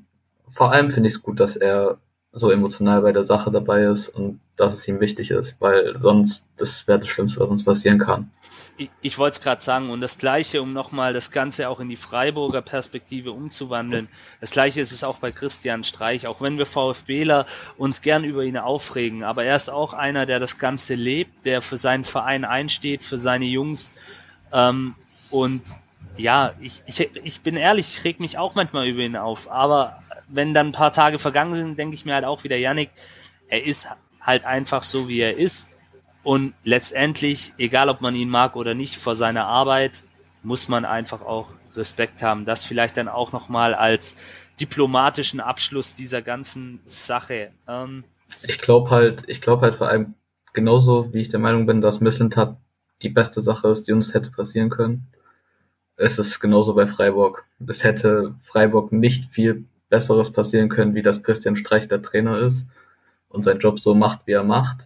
vor 0.54 0.72
allem 0.72 0.92
finde 0.92 1.10
ich 1.10 1.16
es 1.16 1.22
gut, 1.22 1.42
dass 1.42 1.58
er 1.58 1.98
so 2.36 2.52
emotional 2.52 3.02
bei 3.02 3.14
der 3.14 3.26
Sache 3.26 3.50
dabei 3.50 3.86
ist 3.86 4.10
und 4.10 4.40
dass 4.58 4.74
es 4.74 4.88
ihm 4.88 5.00
wichtig 5.00 5.32
ist, 5.32 5.56
weil 5.60 5.98
sonst 5.98 6.46
das 6.58 6.88
wäre 6.88 7.00
das 7.00 7.10
Schlimmste, 7.10 7.40
was 7.40 7.50
uns 7.50 7.64
passieren 7.64 7.98
kann. 7.98 8.30
Ich, 8.78 8.90
ich 9.02 9.18
wollte 9.18 9.38
es 9.38 9.42
gerade 9.42 9.62
sagen 9.62 9.90
und 9.90 10.02
das 10.02 10.18
Gleiche, 10.18 10.62
um 10.62 10.74
nochmal 10.74 11.14
das 11.14 11.32
Ganze 11.32 11.70
auch 11.70 11.80
in 11.80 11.88
die 11.88 11.96
Freiburger 11.96 12.62
Perspektive 12.62 13.32
umzuwandeln. 13.32 14.10
Das 14.42 14.52
Gleiche 14.52 14.82
ist 14.82 14.92
es 14.92 15.06
auch 15.06 15.20
bei 15.20 15.32
Christian 15.32 15.86
Streich, 15.86 16.28
auch 16.28 16.42
wenn 16.42 16.58
wir 16.58 16.66
VfBler 16.66 17.46
uns 17.78 18.02
gern 18.02 18.26
über 18.26 18.44
ihn 18.44 18.58
aufregen, 18.58 19.24
aber 19.24 19.46
er 19.46 19.56
ist 19.56 19.70
auch 19.70 19.94
einer, 19.94 20.26
der 20.26 20.42
das 20.42 20.58
Ganze 20.58 20.96
lebt, 20.96 21.46
der 21.46 21.62
für 21.62 21.78
seinen 21.78 22.04
Verein 22.04 22.44
einsteht, 22.44 23.02
für 23.02 23.18
seine 23.18 23.46
Jungs 23.46 23.96
ähm, 24.52 24.96
und 25.30 25.62
ja, 26.18 26.54
ich, 26.60 26.84
ich, 26.86 27.10
ich 27.24 27.42
bin 27.42 27.58
ehrlich, 27.58 27.98
ich 27.98 28.06
reg 28.06 28.20
mich 28.20 28.38
auch 28.38 28.56
manchmal 28.56 28.88
über 28.88 29.02
ihn 29.02 29.16
auf, 29.16 29.50
aber 29.52 29.98
wenn 30.28 30.54
dann 30.54 30.68
ein 30.68 30.72
paar 30.72 30.92
Tage 30.92 31.20
vergangen 31.20 31.56
sind, 31.56 31.78
denke 31.78 31.96
ich 31.96 32.06
mir 32.06 32.14
halt 32.14 32.26
auch 32.26 32.44
wieder, 32.44 32.58
Yannick, 32.58 32.90
er 33.48 33.64
ist 33.64 33.88
halt 34.22 34.46
einfach 34.46 34.84
so, 34.84 35.08
wie 35.08 35.20
er 35.20 35.38
ist. 35.38 35.76
Und 36.24 36.54
letztendlich, 36.64 37.54
egal 37.60 37.90
ob 37.90 38.02
man 38.02 38.16
ihn 38.16 38.30
mag 38.30 38.56
oder 38.56 38.74
nicht, 38.74 38.98
vor 38.98 39.16
seiner 39.16 39.46
Arbeit 39.46 40.04
muss 40.42 40.68
man 40.70 40.84
einfach 40.86 41.22
auch 41.22 41.48
Respekt 41.76 42.24
haben. 42.24 42.46
Das 42.46 42.64
vielleicht 42.64 42.98
dann 42.98 43.08
auch 43.08 43.32
nochmal 43.32 43.76
als 43.76 44.22
diplomatischen 44.60 45.40
Abschluss 45.40 45.96
dieser 45.96 46.22
ganzen 46.22 46.80
Sache. 46.86 47.50
Ähm, 47.68 48.04
ich 48.42 48.60
glaube 48.60 48.90
halt, 48.90 49.24
ich 49.28 49.42
glaube 49.42 49.64
halt 49.64 49.76
vor 49.76 49.88
allem 49.88 50.16
genauso, 50.54 51.14
wie 51.14 51.22
ich 51.22 51.30
der 51.30 51.40
Meinung 51.40 51.66
bin, 51.66 51.82
dass 51.82 52.00
Missentat 52.00 52.58
die 53.02 53.10
beste 53.10 53.42
Sache 53.42 53.68
ist, 53.68 53.88
die 53.88 53.92
uns 53.92 54.14
hätte 54.14 54.32
passieren 54.32 54.70
können. 54.70 55.08
Es 55.98 56.20
ist 56.20 56.40
genauso 56.40 56.74
bei 56.74 56.88
Freiburg. 56.88 57.46
Es 57.68 57.84
hätte 57.84 58.36
Freiburg 58.44 58.92
nicht 58.92 59.32
viel 59.32 59.66
Besseres 59.90 60.32
passieren 60.32 60.70
können, 60.70 60.96
wie 60.96 61.02
dass 61.02 61.24
Christian 61.24 61.56
Streich 61.56 61.88
der 61.88 62.02
Trainer 62.02 62.40
ist 62.40 62.66
und 63.30 63.44
seinen 63.44 63.60
Job 63.60 63.80
so 63.80 63.96
macht, 63.96 64.28
wie 64.28 64.34
er 64.34 64.44
macht. 64.44 64.80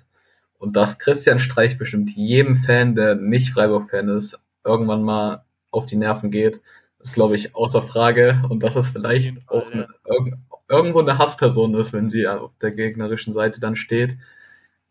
Und 0.59 0.75
dass 0.75 0.99
Christian 0.99 1.39
Streich 1.39 1.77
bestimmt 1.77 2.11
jedem 2.11 2.55
Fan, 2.55 2.95
der 2.95 3.15
nicht 3.15 3.53
Freiburg-Fan 3.53 4.09
ist, 4.09 4.37
irgendwann 4.63 5.03
mal 5.03 5.43
auf 5.71 5.85
die 5.85 5.95
Nerven 5.95 6.31
geht, 6.31 6.59
ist, 6.99 7.13
glaube 7.13 7.37
ich, 7.37 7.55
außer 7.55 7.81
Frage. 7.81 8.43
Und 8.49 8.61
dass 8.61 8.75
es 8.75 8.89
vielleicht 8.89 9.41
Fall, 9.43 9.61
auch 9.61 9.71
eine, 9.71 9.87
irg 10.05 10.37
irgendwo 10.67 10.99
eine 10.99 11.17
Hassperson 11.17 11.73
ist, 11.75 11.93
wenn 11.93 12.11
sie 12.11 12.27
auf 12.27 12.51
der 12.61 12.71
gegnerischen 12.71 13.33
Seite 13.33 13.59
dann 13.59 13.75
steht. 13.75 14.11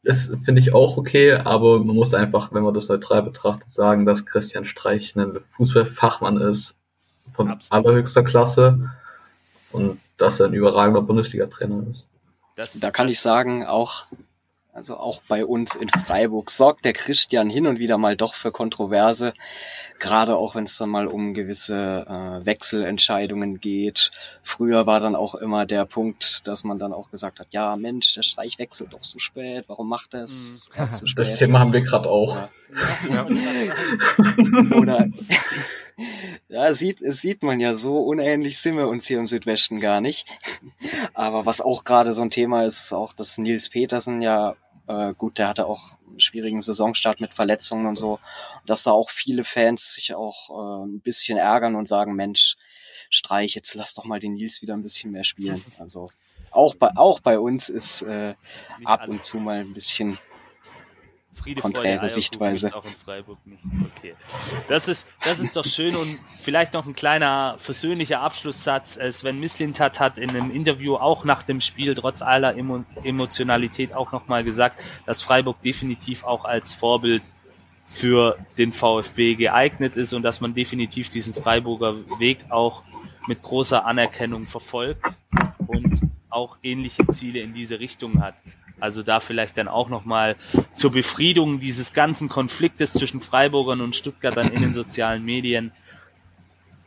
Das 0.09 0.31
finde 0.43 0.63
ich 0.63 0.73
auch 0.73 0.97
okay, 0.97 1.35
aber 1.35 1.81
man 1.81 1.95
muss 1.95 2.15
einfach, 2.15 2.51
wenn 2.55 2.63
man 2.63 2.73
das 2.73 2.89
neutral 2.89 3.23
betrachtet, 3.23 3.71
sagen, 3.75 4.07
dass 4.07 4.25
Christian 4.25 4.65
Streich 4.65 5.15
ein 5.17 5.39
Fußballfachmann 5.51 6.41
ist 6.41 6.73
von 7.35 7.51
Absolut. 7.51 7.85
allerhöchster 7.85 8.23
Klasse 8.23 8.91
und 9.71 9.99
dass 10.17 10.41
er 10.41 10.47
ein 10.47 10.55
überragender 10.55 11.03
Bundesliga-Trainer 11.03 11.85
ist. 11.93 12.07
Das, 12.57 12.81
da 12.81 12.91
kann 12.91 13.09
ich 13.09 13.21
sagen, 13.21 13.67
auch, 13.67 14.07
also 14.79 14.97
auch 14.97 15.23
bei 15.27 15.45
uns 15.45 15.75
in 15.75 15.89
Freiburg 15.89 16.51
sorgt 16.51 16.85
der 16.85 16.93
Christian 16.93 17.51
hin 17.51 17.67
und 17.67 17.81
wieder 17.81 17.99
mal 17.99 18.17
doch 18.17 18.33
für 18.33 18.53
Kontroverse, 18.53 19.35
gerade 19.99 20.37
auch 20.37 20.55
wenn 20.55 20.65
es 20.65 20.79
dann 20.79 20.89
mal 20.89 21.09
um 21.09 21.35
gewisse 21.35 22.07
äh, 22.09 22.47
Wechselentscheidungen 22.47 23.59
geht. 23.59 24.13
Früher 24.45 24.87
war 24.87 25.01
dann 25.01 25.17
auch 25.17 25.35
immer 25.35 25.67
der 25.67 25.85
Punkt, 25.85 26.47
dass 26.47 26.63
man 26.63 26.79
dann 26.79 26.93
auch 26.93 27.11
gesagt 27.11 27.41
hat, 27.41 27.49
ja 27.51 27.75
Mensch, 27.75 28.15
der 28.15 28.23
Streich 28.23 28.61
wechselt 28.61 28.93
doch 28.93 29.03
so 29.03 29.19
spät, 29.19 29.65
warum 29.67 29.89
macht 29.89 30.15
er 30.15 30.23
es 30.23 30.71
mhm. 30.73 30.79
erst 30.79 30.99
so 30.99 31.07
spät? 31.07 31.27
Das 31.27 31.39
Thema 31.41 31.59
haben 31.59 31.73
wir 31.73 31.83
gerade 31.83 32.09
auch. 32.09 32.37
Oder, 32.37 32.51
ja. 33.11 33.27
oder 34.77 35.09
ja, 36.49 36.73
sieht, 36.75 36.99
sieht 37.01 37.43
man 37.43 37.61
ja 37.61 37.75
so, 37.75 37.97
unähnlich 37.97 38.59
sind 38.59 38.77
wir 38.77 38.89
uns 38.89 39.07
hier 39.07 39.19
im 39.19 39.27
Südwesten 39.27 39.81
gar 39.81 40.01
nicht. 40.01 40.27
Aber 41.15 41.47
was 41.47 41.61
auch 41.61 41.85
gerade 41.85 42.13
so 42.13 42.23
ein 42.23 42.31
Thema 42.31 42.65
ist, 42.65 42.85
ist 42.85 42.93
auch, 42.93 43.13
dass 43.13 43.39
Nils 43.39 43.69
Petersen 43.71 44.23
ja, 44.23 44.55
äh, 44.89 45.15
gut, 45.15 45.39
der 45.39 45.49
hatte 45.49 45.67
auch 45.67 45.93
einen 46.09 46.21
schwierigen 46.21 46.63
Saisonstart 46.63 47.21
mit 47.21 47.35
Verletzungen 47.35 47.87
und 47.87 47.97
so, 47.97 48.19
dass 48.67 48.85
da 48.85 48.93
auch 48.93 49.11
viele 49.11 49.45
Fans 49.45 49.95
sich 49.95 50.15
auch 50.15 50.51
äh, 50.51 50.87
ein 50.87 51.01
bisschen 51.01 51.39
ärgern 51.39 51.77
und 51.77 51.87
sagen, 51.87 52.15
Mensch, 52.15 52.57
Streich, 53.11 53.55
jetzt 53.55 53.75
lass 53.75 53.95
doch 53.95 54.05
mal 54.05 54.21
den 54.21 54.35
Nils 54.35 54.61
wieder 54.63 54.75
ein 54.75 54.83
bisschen 54.83 55.13
mehr 55.13 55.25
spielen. 55.25 55.63
Also 55.79 56.11
auch 56.51 56.75
bei, 56.75 56.97
auch 56.97 57.21
bei 57.21 57.39
uns 57.39 57.69
ist 57.69 58.03
äh, 58.03 58.35
ab 58.85 59.07
und 59.07 59.23
zu 59.23 59.39
mal 59.39 59.61
ein 59.61 59.75
bisschen 59.75 60.19
Friede, 61.39 61.63
Freude, 61.63 62.09
Sichtweise. 62.09 62.75
Auch 62.75 62.85
in 62.85 62.95
Freiburg 62.95 63.39
nicht. 63.47 63.63
Okay. 63.97 64.15
Das 64.69 64.89
ist, 64.89 65.09
das 65.25 65.39
ist 65.41 65.57
doch 65.57 65.65
schön 65.65 65.95
und 65.97 66.19
vielleicht 66.27 66.75
noch 66.75 66.87
ein 66.87 66.95
kleiner 66.95 67.55
versöhnlicher 67.59 68.21
Abschlusssatz. 68.21 68.97
Äh, 68.97 69.11
Sven 69.13 69.41
Mislintat 69.41 70.01
hat 70.01 70.19
in 70.19 70.31
einem 70.31 70.51
Interview 70.51 70.97
auch 70.97 71.25
nach 71.25 71.43
dem 71.43 71.61
Spiel 71.61 71.95
trotz 71.95 72.23
aller 72.23 72.57
Emo 72.57 72.85
Emotionalität 73.05 73.95
auch 73.95 74.13
nochmal 74.13 74.45
gesagt, 74.45 74.83
dass 75.07 75.23
Freiburg 75.23 75.63
definitiv 75.63 76.25
auch 76.25 76.45
als 76.45 76.75
Vorbild 76.75 77.23
für 77.87 78.37
den 78.59 78.73
VfB 78.73 79.35
geeignet 79.35 79.97
ist 79.97 80.13
und 80.13 80.23
dass 80.23 80.41
man 80.41 80.55
definitiv 80.55 81.09
diesen 81.09 81.33
Freiburger 81.33 81.95
Weg 82.19 82.39
auch 82.51 82.83
mit 83.27 83.43
großer 83.43 83.85
Anerkennung 83.87 84.47
verfolgt 84.47 85.17
und 85.67 86.01
auch 86.29 86.59
ähnliche 86.63 87.07
Ziele 87.09 87.41
in 87.41 87.55
diese 87.55 87.81
Richtung 87.81 88.21
hat. 88.21 88.35
Also 88.81 89.03
da 89.03 89.21
vielleicht 89.21 89.59
dann 89.59 89.69
auch 89.69 89.89
nochmal 89.89 90.37
zur 90.77 90.93
Befriedung 90.93 91.61
dieses 91.61 91.93
ganzen 91.93 92.29
Konfliktes 92.29 92.93
zwischen 92.93 93.21
Freiburgern 93.21 93.81
und 93.81 93.97
Stuttgartern 93.97 94.53
in 94.53 94.63
den 94.63 94.73
sozialen 94.73 95.25
Medien. 95.25 95.73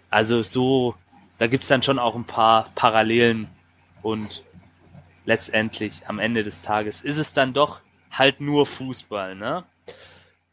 Also 0.10 0.42
so, 0.42 0.96
da 1.38 1.48
gibt's 1.48 1.68
dann 1.68 1.84
schon 1.84 2.00
auch 2.00 2.16
ein 2.16 2.26
paar 2.26 2.70
Parallelen 2.76 3.48
und 4.02 4.44
letztendlich 5.26 6.08
am 6.08 6.20
Ende 6.20 6.44
des 6.44 6.62
Tages 6.62 7.02
ist 7.02 7.18
es 7.18 7.34
dann 7.34 7.54
doch 7.54 7.82
halt 8.12 8.42
nur 8.42 8.66
Fußball, 8.66 9.36
ne? 9.36 9.64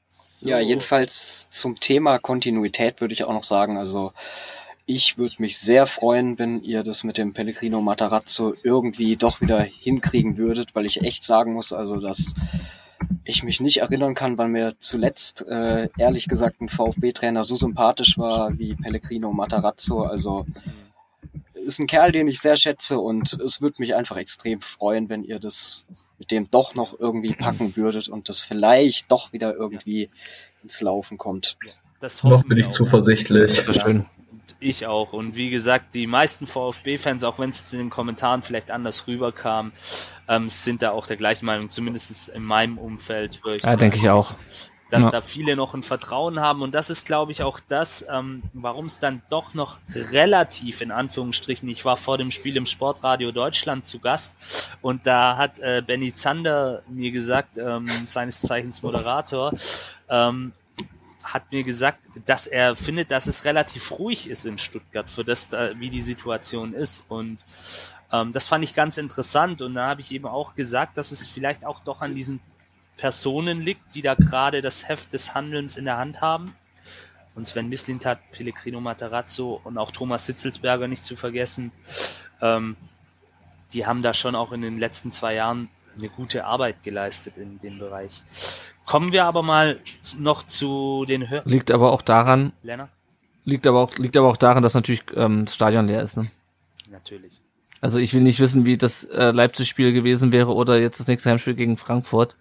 So. 0.08 0.48
Ja, 0.48 0.60
jedenfalls 0.60 1.50
zum 1.50 1.80
Thema 1.80 2.18
Kontinuität 2.18 3.00
würde 3.00 3.12
ich 3.12 3.24
auch 3.24 3.32
noch 3.32 3.42
sagen, 3.42 3.76
also 3.76 4.12
ich 4.88 5.18
würde 5.18 5.34
mich 5.38 5.58
sehr 5.58 5.86
freuen, 5.86 6.38
wenn 6.38 6.62
ihr 6.62 6.82
das 6.82 7.04
mit 7.04 7.18
dem 7.18 7.34
Pellegrino 7.34 7.82
Matarazzo 7.82 8.54
irgendwie 8.62 9.16
doch 9.16 9.42
wieder 9.42 9.60
hinkriegen 9.60 10.38
würdet, 10.38 10.74
weil 10.74 10.86
ich 10.86 11.02
echt 11.02 11.22
sagen 11.22 11.52
muss, 11.52 11.74
also 11.74 12.00
dass 12.00 12.32
ich 13.22 13.42
mich 13.42 13.60
nicht 13.60 13.82
erinnern 13.82 14.14
kann, 14.14 14.38
wann 14.38 14.50
mir 14.50 14.76
zuletzt 14.78 15.46
äh, 15.46 15.90
ehrlich 15.98 16.26
gesagt 16.26 16.62
ein 16.62 16.70
VfB-Trainer 16.70 17.44
so 17.44 17.54
sympathisch 17.54 18.16
war 18.16 18.58
wie 18.58 18.76
Pellegrino 18.76 19.30
Matarazzo. 19.30 20.04
Also 20.04 20.46
ist 21.52 21.78
ein 21.80 21.86
Kerl, 21.86 22.10
den 22.10 22.26
ich 22.26 22.40
sehr 22.40 22.56
schätze 22.56 22.98
und 22.98 23.34
es 23.44 23.60
würde 23.60 23.76
mich 23.80 23.94
einfach 23.94 24.16
extrem 24.16 24.62
freuen, 24.62 25.10
wenn 25.10 25.22
ihr 25.22 25.38
das 25.38 25.86
mit 26.18 26.30
dem 26.30 26.50
doch 26.50 26.74
noch 26.74 26.98
irgendwie 26.98 27.34
packen 27.34 27.76
würdet 27.76 28.08
und 28.08 28.30
das 28.30 28.40
vielleicht 28.40 29.12
doch 29.12 29.34
wieder 29.34 29.54
irgendwie 29.54 30.08
ins 30.62 30.80
Laufen 30.80 31.18
kommt. 31.18 31.58
Das 32.00 32.24
Noch 32.24 32.44
bin 32.44 32.56
ich 32.56 32.70
zuversichtlich. 32.70 33.58
Das 33.58 33.76
ist 33.76 33.82
schön. 33.82 34.06
Ich 34.60 34.86
auch. 34.86 35.12
Und 35.12 35.36
wie 35.36 35.50
gesagt, 35.50 35.94
die 35.94 36.06
meisten 36.06 36.46
VfB-Fans, 36.46 37.24
auch 37.24 37.38
wenn 37.38 37.50
es 37.50 37.58
jetzt 37.58 37.72
in 37.72 37.78
den 37.80 37.90
Kommentaren 37.90 38.42
vielleicht 38.42 38.70
anders 38.70 39.06
rüberkam, 39.06 39.72
ähm, 40.28 40.48
sind 40.48 40.82
da 40.82 40.90
auch 40.90 41.06
der 41.06 41.16
gleichen 41.16 41.46
Meinung, 41.46 41.70
zumindest 41.70 42.28
in 42.30 42.42
meinem 42.42 42.78
Umfeld. 42.78 43.40
Ich 43.56 43.62
Ja, 43.64 43.76
denke 43.76 43.98
ich 43.98 44.08
auch. 44.10 44.34
dass 44.90 45.04
Ja. 45.04 45.10
da 45.10 45.20
viele 45.20 45.54
noch 45.54 45.74
ein 45.74 45.82
Vertrauen 45.82 46.40
haben. 46.40 46.62
Und 46.62 46.74
das 46.74 46.88
ist, 46.88 47.04
glaube 47.06 47.30
ich, 47.30 47.42
auch 47.42 47.60
das, 47.68 48.06
ähm, 48.10 48.42
warum 48.54 48.86
es 48.86 49.00
dann 49.00 49.20
doch 49.28 49.52
noch 49.52 49.78
relativ 50.12 50.80
in 50.80 50.90
Anführungsstrichen, 50.90 51.68
ich 51.68 51.84
war 51.84 51.98
vor 51.98 52.16
dem 52.16 52.30
Spiel 52.30 52.56
im 52.56 52.64
Sportradio 52.64 53.30
Deutschland 53.30 53.84
zu 53.84 53.98
Gast 53.98 54.70
und 54.80 55.06
da 55.06 55.36
hat 55.36 55.58
äh, 55.58 55.82
Benny 55.86 56.14
Zander 56.14 56.82
mir 56.88 57.10
gesagt, 57.10 57.58
ähm, 57.58 57.86
seines 58.06 58.40
Zeichens 58.40 58.82
Moderator, 58.82 59.52
ähm, 60.08 60.52
hat 61.32 61.52
mir 61.52 61.64
gesagt, 61.64 62.00
dass 62.26 62.46
er 62.46 62.76
findet, 62.76 63.10
dass 63.10 63.26
es 63.26 63.44
relativ 63.44 63.98
ruhig 63.98 64.28
ist 64.28 64.46
in 64.46 64.58
Stuttgart 64.58 65.08
für 65.08 65.24
das, 65.24 65.48
da, 65.48 65.78
wie 65.78 65.90
die 65.90 66.00
Situation 66.00 66.74
ist. 66.74 67.04
Und 67.08 67.44
ähm, 68.12 68.32
das 68.32 68.46
fand 68.46 68.64
ich 68.64 68.74
ganz 68.74 68.98
interessant. 68.98 69.62
Und 69.62 69.74
da 69.74 69.88
habe 69.88 70.00
ich 70.00 70.12
eben 70.12 70.26
auch 70.26 70.54
gesagt, 70.54 70.96
dass 70.96 71.12
es 71.12 71.26
vielleicht 71.26 71.64
auch 71.66 71.80
doch 71.80 72.00
an 72.00 72.14
diesen 72.14 72.40
Personen 72.96 73.60
liegt, 73.60 73.94
die 73.94 74.02
da 74.02 74.14
gerade 74.14 74.62
das 74.62 74.88
Heft 74.88 75.12
des 75.12 75.34
Handelns 75.34 75.76
in 75.76 75.84
der 75.84 75.98
Hand 75.98 76.20
haben. 76.20 76.54
Und 77.34 77.46
Sven 77.46 77.68
Mislintat, 77.68 78.18
Pellegrino 78.32 78.80
Matarazzo 78.80 79.60
und 79.62 79.78
auch 79.78 79.92
Thomas 79.92 80.26
Sitzelsberger 80.26 80.88
nicht 80.88 81.04
zu 81.04 81.14
vergessen. 81.14 81.70
Ähm, 82.40 82.76
die 83.72 83.86
haben 83.86 84.02
da 84.02 84.14
schon 84.14 84.34
auch 84.34 84.52
in 84.52 84.62
den 84.62 84.78
letzten 84.78 85.12
zwei 85.12 85.34
Jahren 85.34 85.68
eine 85.96 86.08
gute 86.08 86.44
Arbeit 86.44 86.82
geleistet 86.82 87.36
in 87.36 87.60
dem 87.60 87.78
Bereich. 87.78 88.22
Kommen 88.88 89.12
wir 89.12 89.26
aber 89.26 89.42
mal 89.42 89.78
noch 90.18 90.46
zu 90.46 91.04
den 91.06 91.28
Hör 91.28 91.42
Liegt 91.44 91.70
aber 91.70 91.92
auch 91.92 92.00
daran, 92.00 92.54
Lennart? 92.62 92.88
liegt 93.44 93.66
aber 93.66 93.80
auch, 93.80 93.94
liegt 93.98 94.16
aber 94.16 94.28
auch 94.28 94.38
daran, 94.38 94.62
dass 94.62 94.72
natürlich 94.72 95.02
ähm, 95.14 95.44
das 95.44 95.54
Stadion 95.54 95.86
leer 95.86 96.02
ist. 96.02 96.16
Ne? 96.16 96.30
Natürlich. 96.90 97.42
Also 97.82 97.98
ich 97.98 98.14
will 98.14 98.22
nicht 98.22 98.40
wissen, 98.40 98.64
wie 98.64 98.78
das 98.78 99.04
äh, 99.04 99.30
Leipzig-Spiel 99.30 99.92
gewesen 99.92 100.32
wäre 100.32 100.54
oder 100.54 100.78
jetzt 100.78 101.00
das 101.00 101.06
nächste 101.06 101.28
Heimspiel 101.28 101.54
gegen 101.54 101.76
Frankfurt. 101.76 102.34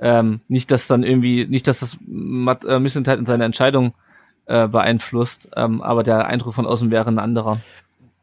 Ähm, 0.00 0.40
nicht, 0.48 0.70
dass 0.70 0.86
dann 0.86 1.02
irgendwie, 1.02 1.44
nicht, 1.44 1.66
dass 1.66 1.80
das 1.80 1.98
Matt, 2.06 2.64
äh, 2.64 2.78
Missenthal 2.78 3.18
in 3.18 3.26
seine 3.26 3.44
Entscheidung 3.44 3.92
äh, 4.46 4.68
beeinflusst, 4.68 5.50
ähm, 5.54 5.82
aber 5.82 6.02
der 6.02 6.26
Eindruck 6.26 6.54
von 6.54 6.64
außen 6.64 6.90
wäre 6.90 7.08
ein 7.08 7.18
anderer. 7.18 7.60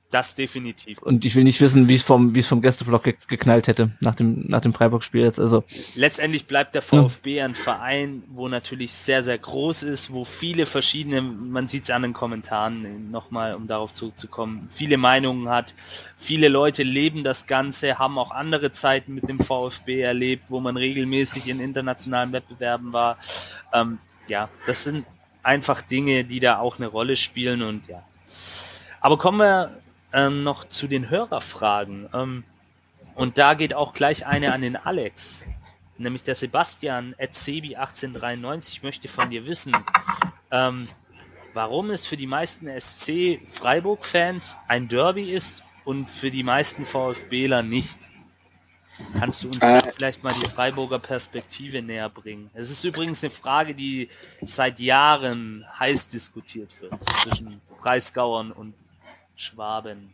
Das 0.10 0.36
definitiv. 0.36 1.02
Und 1.02 1.26
ich 1.26 1.36
will 1.36 1.44
nicht 1.44 1.60
wissen, 1.60 1.90
wie 1.90 1.96
es 1.96 2.04
vom, 2.04 2.34
wie 2.34 2.40
es 2.40 2.48
vom 2.48 2.62
Gästeblock 2.62 3.04
ge 3.04 3.16
geknallt 3.28 3.68
hätte 3.68 3.92
nach 4.00 4.16
dem, 4.16 4.46
nach 4.48 4.62
dem 4.62 4.74
Freiburg-Spiel 4.74 5.22
jetzt. 5.22 5.38
Also 5.38 5.66
Letztendlich 5.96 6.46
bleibt 6.46 6.76
der 6.76 6.82
VfB 6.82 7.42
ein 7.42 7.56
Verein, 7.56 8.24
wo 8.30 8.48
natürlich 8.48 8.94
sehr, 8.94 9.22
sehr 9.22 9.38
groß 9.38 9.84
ist, 9.84 10.14
wo 10.14 10.24
viele 10.24 10.66
verschiedene, 10.66 11.22
man 11.22 11.68
sieht 11.68 11.84
es 11.84 11.90
an 11.90 12.04
den 12.04 12.14
Kommentaren 12.14 13.12
nochmal, 13.12 13.56
um 13.56 13.68
darauf 13.68 13.94
zurückzukommen, 13.94 14.70
viele 14.72 14.96
Meinungen 14.96 15.50
hat. 15.50 15.74
Viele 16.16 16.48
Leute 16.48 16.84
leben 16.84 17.26
das 17.26 17.46
Ganze, 17.46 18.00
haben 18.00 18.18
auch 18.18 18.32
andere 18.32 18.72
Zeiten 18.72 19.14
mit 19.14 19.28
dem 19.28 19.40
VfB 19.40 20.00
erlebt, 20.00 20.46
wo 20.48 20.62
man 20.62 20.78
regelmäßig 20.78 21.48
in 21.48 21.60
internationalen 21.60 22.32
Wettbewerben 22.32 22.94
war. 22.94 23.18
Ähm, 23.74 23.98
ja, 24.30 24.48
das 24.66 24.86
sind 24.86 25.06
einfach 25.44 25.82
Dinge, 25.82 26.24
die 26.24 26.40
da 26.40 26.60
auch 26.60 26.78
eine 26.78 26.88
Rolle 26.88 27.18
spielen 27.18 27.62
und 27.62 27.86
ja. 27.90 28.04
Aber 29.02 29.18
kommen 29.18 29.40
wir 29.40 29.70
ähm, 30.14 30.44
noch 30.44 30.66
zu 30.68 30.88
den 30.88 31.10
Hörerfragen. 31.10 32.10
Ähm, 32.14 32.44
und 33.16 33.38
da 33.38 33.54
geht 33.56 33.74
auch 33.74 33.94
gleich 33.94 34.26
eine 34.28 34.54
an 34.54 34.62
den 34.62 34.76
Alex. 34.76 35.46
Nämlich 35.98 36.24
der 36.24 36.36
Sebastian 36.36 37.16
at 37.20 37.32
Sebi1893 37.34 38.84
möchte 38.84 39.08
von 39.08 39.32
dir 39.32 39.48
wissen, 39.48 39.76
ähm, 40.52 40.88
warum 41.54 41.90
es 41.90 42.06
für 42.06 42.18
die 42.18 42.28
meisten 42.28 42.68
SC 42.68 43.40
Freiburg-Fans 43.48 44.58
ein 44.68 44.88
Derby 44.88 45.32
ist 45.32 45.64
und 45.86 46.10
für 46.10 46.30
die 46.30 46.44
meisten 46.44 46.86
VfBler 46.86 47.64
nicht. 47.64 47.98
Kannst 49.20 49.44
du 49.44 49.48
uns 49.48 49.60
Äh. 49.62 49.80
vielleicht 49.92 50.24
mal 50.24 50.34
die 50.34 50.48
Freiburger 50.48 51.00
Perspektive 51.00 51.82
näher 51.82 52.10
bringen? 52.10 52.50
Es 52.54 52.70
ist 52.70 52.84
übrigens 52.84 53.24
eine 53.24 53.32
Frage, 53.32 53.74
die 53.74 54.10
seit 54.42 54.80
Jahren 54.80 55.66
heiß 55.80 56.08
diskutiert 56.08 56.80
wird 56.82 56.94
zwischen 57.22 57.62
Breisgauern 57.80 58.52
und 58.52 58.74
Schwaben. 59.38 60.14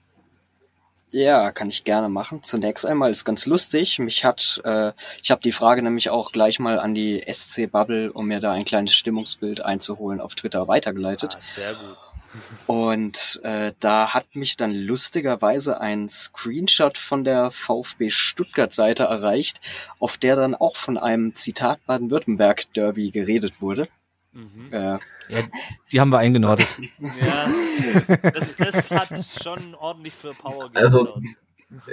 Ja, 1.13 1.51
kann 1.51 1.69
ich 1.69 1.83
gerne 1.83 2.09
machen. 2.09 2.41
Zunächst 2.41 2.87
einmal 2.87 3.11
ist 3.11 3.23
ganz 3.23 3.45
lustig. 3.45 3.99
Mich 3.99 4.25
hat, 4.25 4.61
äh, 4.65 4.93
ich 5.21 5.29
habe 5.29 5.41
die 5.41 5.51
Frage 5.51 5.83
nämlich 5.83 6.09
auch 6.09 6.31
gleich 6.31 6.57
mal 6.57 6.79
an 6.79 6.95
die 6.95 7.23
SC 7.31 7.71
Bubble, 7.71 8.11
um 8.11 8.27
mir 8.27 8.39
da 8.39 8.51
ein 8.51 8.65
kleines 8.65 8.95
Stimmungsbild 8.95 9.61
einzuholen, 9.61 10.19
auf 10.19 10.33
Twitter 10.33 10.67
weitergeleitet. 10.67 11.35
Ah, 11.37 11.41
sehr 11.41 11.73
gut. 11.75 11.97
Und 12.67 13.41
äh, 13.43 13.73
da 13.79 14.15
hat 14.15 14.35
mich 14.35 14.57
dann 14.57 14.73
lustigerweise 14.73 15.79
ein 15.79 16.09
Screenshot 16.09 16.97
von 16.97 17.23
der 17.23 17.51
VfB 17.51 18.09
Stuttgart-Seite 18.09 19.03
erreicht, 19.03 19.61
auf 19.99 20.17
der 20.17 20.35
dann 20.35 20.55
auch 20.55 20.75
von 20.75 20.97
einem 20.97 21.35
Zitat 21.35 21.85
Baden-Württemberg-Derby 21.85 23.11
geredet 23.11 23.61
wurde. 23.61 23.87
Mhm. 24.31 24.73
Äh, 24.73 24.97
die 25.91 25.99
haben 25.99 26.09
wir 26.09 26.19
eingenordet. 26.19 26.77
Ja, 26.99 27.47
das, 28.31 28.55
das 28.55 28.91
hat 28.91 29.09
schon 29.43 29.75
ordentlich 29.75 30.13
für 30.13 30.33
Power 30.33 30.69
Also- 30.73 31.05
gesorgt. 31.05 31.25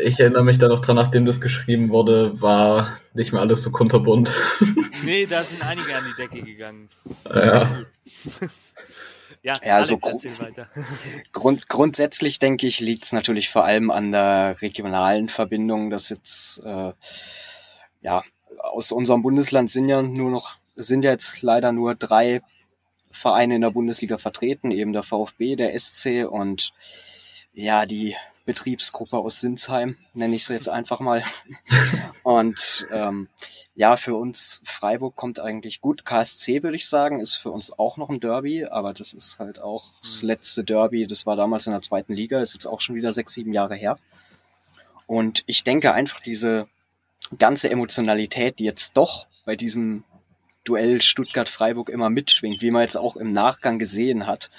Ich 0.05 0.21
erinnere 0.21 0.45
mich 0.45 0.59
da 0.59 0.69
noch 0.69 0.81
dran, 0.83 0.97
nachdem 0.97 1.25
das 1.25 1.41
geschrieben 1.41 1.89
wurde, 1.89 2.39
war 2.43 3.01
nicht 3.15 3.33
mehr 3.33 3.41
alles 3.41 3.63
so 3.63 3.71
kunterbunt. 3.71 4.31
Nee, 5.03 5.25
da 5.25 5.43
sind 5.43 5.65
einige 5.65 5.97
an 5.97 6.05
die 6.05 6.15
Decke 6.23 6.43
gegangen. 6.43 6.89
Ja. 7.35 7.85
Ja, 9.43 9.59
Ja, 9.65 9.77
also 9.77 9.97
weiter. 10.03 10.69
Grund, 11.33 11.67
grundsätzlich 11.69 12.41
denke 12.41 12.67
ich, 12.67 12.81
liegt 12.81 13.05
es 13.05 13.13
natürlich 13.13 13.49
vor 13.49 13.65
allem 13.65 13.91
an 13.91 14.13
der 14.13 14.61
regionalen 14.61 15.31
Verbindung, 15.31 15.89
dass 15.89 16.11
jetzt 16.11 16.63
äh, 16.65 16.93
ja 18.03 18.23
aus 18.59 18.93
unserem 18.93 19.23
Bundesland 19.23 19.71
sind 19.71 19.89
ja 19.89 20.03
nur 20.03 20.31
noch 20.31 20.57
sind 20.77 21.05
ja 21.05 21.11
jetzt 21.13 21.41
leider 21.41 21.73
nur 21.73 21.95
drei 21.95 22.43
Vereine 23.11 23.57
in 23.57 23.63
der 23.63 23.71
Bundesliga 23.71 24.19
vertreten, 24.19 24.71
eben 24.71 24.93
der 24.93 25.03
VfB, 25.03 25.57
der 25.57 25.79
SC 25.79 26.27
und 26.29 26.73
ja 27.53 27.85
die 27.85 28.17
Betriebsgruppe 28.51 29.19
aus 29.19 29.41
Sinsheim, 29.41 29.97
nenne 30.15 30.35
ich 30.35 30.45
sie 30.45 30.55
jetzt 30.55 30.69
einfach 30.69 30.99
mal. 30.99 31.23
Und 32.25 32.87
ähm, 32.93 33.29
ja, 33.77 33.97
für 33.97 34.17
uns 34.17 34.61
Freiburg 34.65 35.15
kommt 35.15 35.39
eigentlich 35.39 35.81
gut. 35.81 36.05
KSC 36.05 36.63
würde 36.63 36.77
ich 36.77 36.89
sagen, 36.89 37.21
ist 37.21 37.37
für 37.37 37.51
uns 37.51 37.79
auch 37.79 37.97
noch 37.97 38.09
ein 38.09 38.19
Derby, 38.19 38.65
aber 38.65 38.93
das 38.93 39.13
ist 39.13 39.39
halt 39.39 39.61
auch 39.61 39.85
das 40.03 40.23
letzte 40.23 40.65
Derby. 40.65 41.07
Das 41.07 41.27
war 41.27 41.37
damals 41.37 41.67
in 41.67 41.75
der 41.75 41.83
zweiten 41.83 42.13
Liga, 42.13 42.41
ist 42.41 42.55
jetzt 42.55 42.67
auch 42.67 42.81
schon 42.81 42.97
wieder 42.97 43.13
sechs, 43.13 43.35
sieben 43.35 43.53
Jahre 43.53 43.77
her. 43.77 43.99
Und 45.07 45.45
ich 45.47 45.63
denke 45.63 45.93
einfach 45.93 46.21
diese 46.21 46.67
ganze 47.39 47.71
Emotionalität, 47.71 48.59
die 48.59 48.65
jetzt 48.65 48.97
doch 48.97 49.27
bei 49.45 49.55
diesem 49.55 50.03
Duell 50.65 51.01
Stuttgart-Freiburg 51.01 51.89
immer 51.89 52.11
mitschwingt, 52.11 52.63
wie 52.63 52.71
man 52.71 52.83
jetzt 52.83 52.97
auch 52.97 53.17
im 53.17 53.33
Nachgang 53.33 53.79
gesehen 53.79 54.27
hat. 54.27 54.51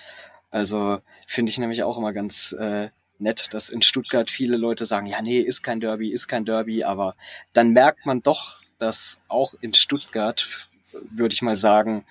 Also 0.50 1.00
finde 1.28 1.52
ich 1.52 1.58
nämlich 1.58 1.84
auch 1.84 1.98
immer 1.98 2.14
ganz 2.14 2.54
äh, 2.54 2.90
nett, 3.20 3.54
dass 3.54 3.70
in 3.70 3.82
Stuttgart 3.82 4.30
viele 4.30 4.58
Leute 4.58 4.86
sagen, 4.86 5.08
ja, 5.08 5.22
nee, 5.22 5.40
ist 5.40 5.62
kein 5.62 5.80
Derby, 5.80 6.12
ist 6.12 6.28
kein 6.28 6.44
Derby, 6.44 6.84
aber 6.84 7.16
dann 7.54 7.70
merkt 7.70 8.06
man 8.06 8.22
doch, 8.22 8.58
dass 8.80 9.22
auch 9.30 9.54
in 9.62 9.74
Stuttgart, 9.74 10.68
würde 11.12 11.34
ich 11.34 11.42
mal 11.42 11.56
sagen, 11.56 12.04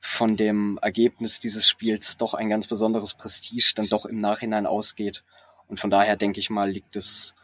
von 0.00 0.36
dem 0.36 0.78
Ergebnis 0.80 1.40
dieses 1.40 1.68
Spiels 1.68 2.16
doch 2.18 2.34
ein 2.34 2.50
ganz 2.50 2.68
besonderes 2.68 3.14
Prestige 3.14 3.72
dann 3.74 3.88
doch 3.88 4.06
im 4.06 4.20
Nachhinein 4.20 4.66
ausgeht. 4.66 5.24
Und 5.66 5.80
von 5.80 5.90
daher 5.90 6.16
denke 6.16 6.40
ich 6.40 6.50
mal, 6.50 6.70
liegt 6.70 6.94
es 6.94 7.34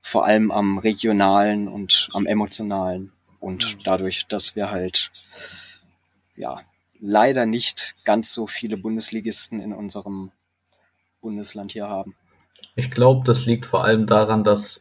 vor 0.00 0.24
allem 0.24 0.52
am 0.52 0.78
regionalen 0.78 1.66
und 1.66 2.08
am 2.12 2.26
emotionalen 2.26 3.12
und 3.40 3.86
dadurch, 3.86 4.26
dass 4.26 4.56
wir 4.56 4.70
halt 4.70 5.10
ja 6.36 6.60
leider 7.00 7.46
nicht 7.46 7.94
ganz 8.04 8.32
so 8.32 8.46
viele 8.46 8.76
Bundesligisten 8.76 9.60
in 9.60 9.72
unserem 9.72 10.30
Bundesland 11.20 11.72
hier 11.72 11.88
haben. 11.88 12.14
Ich 12.74 12.90
glaube, 12.90 13.26
das 13.26 13.46
liegt 13.46 13.66
vor 13.66 13.84
allem 13.84 14.06
daran, 14.06 14.44
dass 14.44 14.80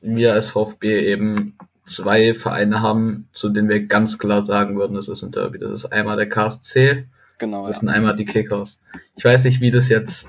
wir 0.00 0.32
als 0.32 0.50
VfB 0.50 1.10
eben 1.10 1.56
zwei 1.86 2.34
Vereine 2.34 2.80
haben, 2.80 3.28
zu 3.32 3.48
denen 3.48 3.68
wir 3.68 3.86
ganz 3.86 4.18
klar 4.18 4.46
sagen 4.46 4.76
würden, 4.76 4.94
das 4.94 5.08
ist 5.08 5.22
ein 5.22 5.32
Derby. 5.32 5.58
Das 5.58 5.72
ist 5.72 5.92
einmal 5.92 6.16
der 6.16 6.28
KSC, 6.28 7.06
Genau, 7.42 7.66
das 7.66 7.78
ja. 7.78 7.80
sind 7.80 7.88
einmal 7.88 8.16
die 8.16 8.24
Kickers. 8.24 8.78
Ich 9.16 9.24
weiß 9.24 9.42
nicht, 9.42 9.60
wie 9.60 9.72
das 9.72 9.88
jetzt 9.88 10.28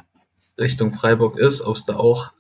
Richtung 0.57 0.95
Freiburg 0.95 1.37
ist, 1.37 1.61
ob 1.61 1.77
es 1.77 1.85
da 1.85 1.95
auch 1.95 2.31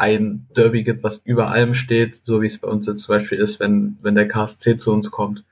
ein 0.00 0.46
Derby 0.56 0.82
gibt, 0.82 1.02
was 1.02 1.20
über 1.24 1.48
allem 1.48 1.74
steht, 1.74 2.14
so 2.24 2.42
wie 2.42 2.46
es 2.46 2.58
bei 2.58 2.68
uns 2.68 2.86
jetzt 2.86 3.02
zum 3.02 3.16
Beispiel 3.16 3.38
ist, 3.38 3.60
wenn, 3.60 3.98
wenn 4.02 4.14
der 4.14 4.28
KSC 4.28 4.78
zu 4.78 4.92
uns 4.92 5.10
kommt. 5.10 5.44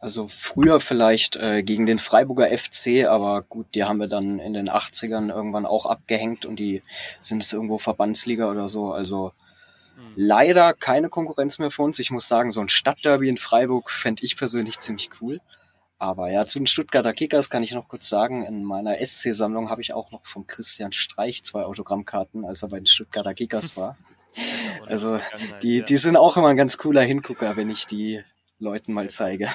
Also 0.00 0.28
früher 0.28 0.80
vielleicht 0.80 1.36
äh, 1.36 1.62
gegen 1.62 1.86
den 1.86 1.98
Freiburger 1.98 2.46
FC, 2.56 3.06
aber 3.08 3.42
gut, 3.42 3.66
die 3.74 3.84
haben 3.84 3.98
wir 3.98 4.06
dann 4.06 4.38
in 4.38 4.54
den 4.54 4.70
80ern 4.70 5.34
irgendwann 5.34 5.66
auch 5.66 5.86
abgehängt 5.86 6.46
und 6.46 6.56
die 6.56 6.82
sind 7.20 7.42
es 7.42 7.52
irgendwo 7.52 7.78
Verbandsliga 7.78 8.50
oder 8.50 8.68
so. 8.68 8.92
Also 8.92 9.32
leider 10.14 10.74
keine 10.74 11.08
Konkurrenz 11.08 11.58
mehr 11.58 11.70
für 11.70 11.82
uns. 11.82 11.98
Ich 11.98 12.10
muss 12.10 12.28
sagen, 12.28 12.50
so 12.50 12.60
ein 12.60 12.68
Stadtderby 12.68 13.28
in 13.28 13.38
Freiburg 13.38 13.90
fände 13.90 14.24
ich 14.24 14.36
persönlich 14.36 14.78
ziemlich 14.78 15.10
cool. 15.20 15.40
Aber 15.98 16.30
ja, 16.30 16.44
zu 16.46 16.60
den 16.60 16.66
Stuttgarter 16.66 17.12
Kickers 17.12 17.50
kann 17.50 17.64
ich 17.64 17.74
noch 17.74 17.88
kurz 17.88 18.08
sagen, 18.08 18.44
in 18.44 18.62
meiner 18.62 19.04
SC-Sammlung 19.04 19.68
habe 19.68 19.80
ich 19.80 19.92
auch 19.92 20.12
noch 20.12 20.24
von 20.24 20.46
Christian 20.46 20.92
Streich 20.92 21.42
zwei 21.42 21.64
Autogrammkarten, 21.64 22.44
als 22.44 22.62
er 22.62 22.68
bei 22.68 22.78
den 22.78 22.86
Stuttgarter 22.86 23.34
Kickers 23.34 23.76
war. 23.76 23.96
Also 24.86 25.18
die, 25.62 25.82
die 25.82 25.96
sind 25.96 26.16
auch 26.16 26.36
immer 26.36 26.48
ein 26.48 26.56
ganz 26.56 26.78
cooler 26.78 27.00
Hingucker, 27.00 27.56
wenn 27.56 27.70
ich 27.70 27.86
die 27.86 28.22
Leuten 28.58 28.92
mal 28.92 29.08
zeige. 29.08 29.48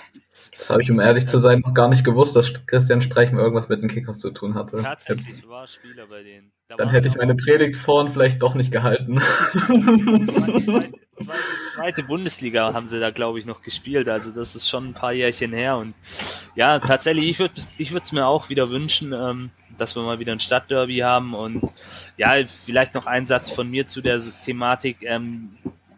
Das 0.51 0.69
habe 0.69 0.83
ich, 0.83 0.91
um 0.91 0.99
ehrlich 0.99 1.27
zu 1.27 1.37
sein, 1.37 1.59
noch 1.59 1.73
gar 1.73 1.87
nicht 1.89 2.03
gewusst, 2.03 2.35
dass 2.35 2.51
Christian 2.65 3.01
Streich 3.01 3.31
mal 3.31 3.41
irgendwas 3.41 3.69
mit 3.69 3.81
den 3.81 3.89
Kickers 3.89 4.19
zu 4.19 4.31
tun 4.31 4.55
hatte. 4.55 4.77
Tatsächlich 4.77 5.47
war 5.47 5.67
Spieler 5.67 6.07
bei 6.07 6.23
denen. 6.23 6.51
Da 6.69 6.77
Dann 6.77 6.89
hätte 6.89 7.07
ich 7.07 7.15
meine 7.15 7.35
Predigt 7.35 7.75
vorhin 7.75 8.11
vielleicht 8.13 8.41
doch 8.41 8.55
nicht 8.55 8.71
gehalten. 8.71 9.19
zweite, 9.51 10.63
zweite, 10.65 10.93
zweite 11.73 12.03
Bundesliga 12.07 12.73
haben 12.73 12.87
sie 12.87 12.99
da, 12.99 13.11
glaube 13.11 13.37
ich, 13.37 13.45
noch 13.45 13.61
gespielt. 13.61 14.07
Also 14.07 14.31
das 14.31 14.55
ist 14.55 14.69
schon 14.69 14.89
ein 14.89 14.93
paar 14.93 15.11
Jährchen 15.11 15.51
her. 15.51 15.77
Und 15.77 15.93
ja, 16.55 16.79
tatsächlich, 16.79 17.29
ich 17.29 17.39
würde 17.39 17.53
ich 17.77 17.91
würde 17.91 18.03
es 18.03 18.11
mir 18.13 18.25
auch 18.25 18.49
wieder 18.49 18.69
wünschen, 18.69 19.11
ähm, 19.11 19.51
dass 19.77 19.95
wir 19.95 20.03
mal 20.03 20.19
wieder 20.19 20.31
ein 20.31 20.39
Stadtderby 20.39 20.99
haben. 20.99 21.33
Und 21.33 21.61
ja, 22.17 22.33
vielleicht 22.47 22.93
noch 22.95 23.07
ein 23.07 23.27
Satz 23.27 23.51
von 23.51 23.69
mir 23.69 23.85
zu 23.85 24.01
der 24.01 24.19
Thematik. 24.43 25.03
Ähm, 25.03 25.49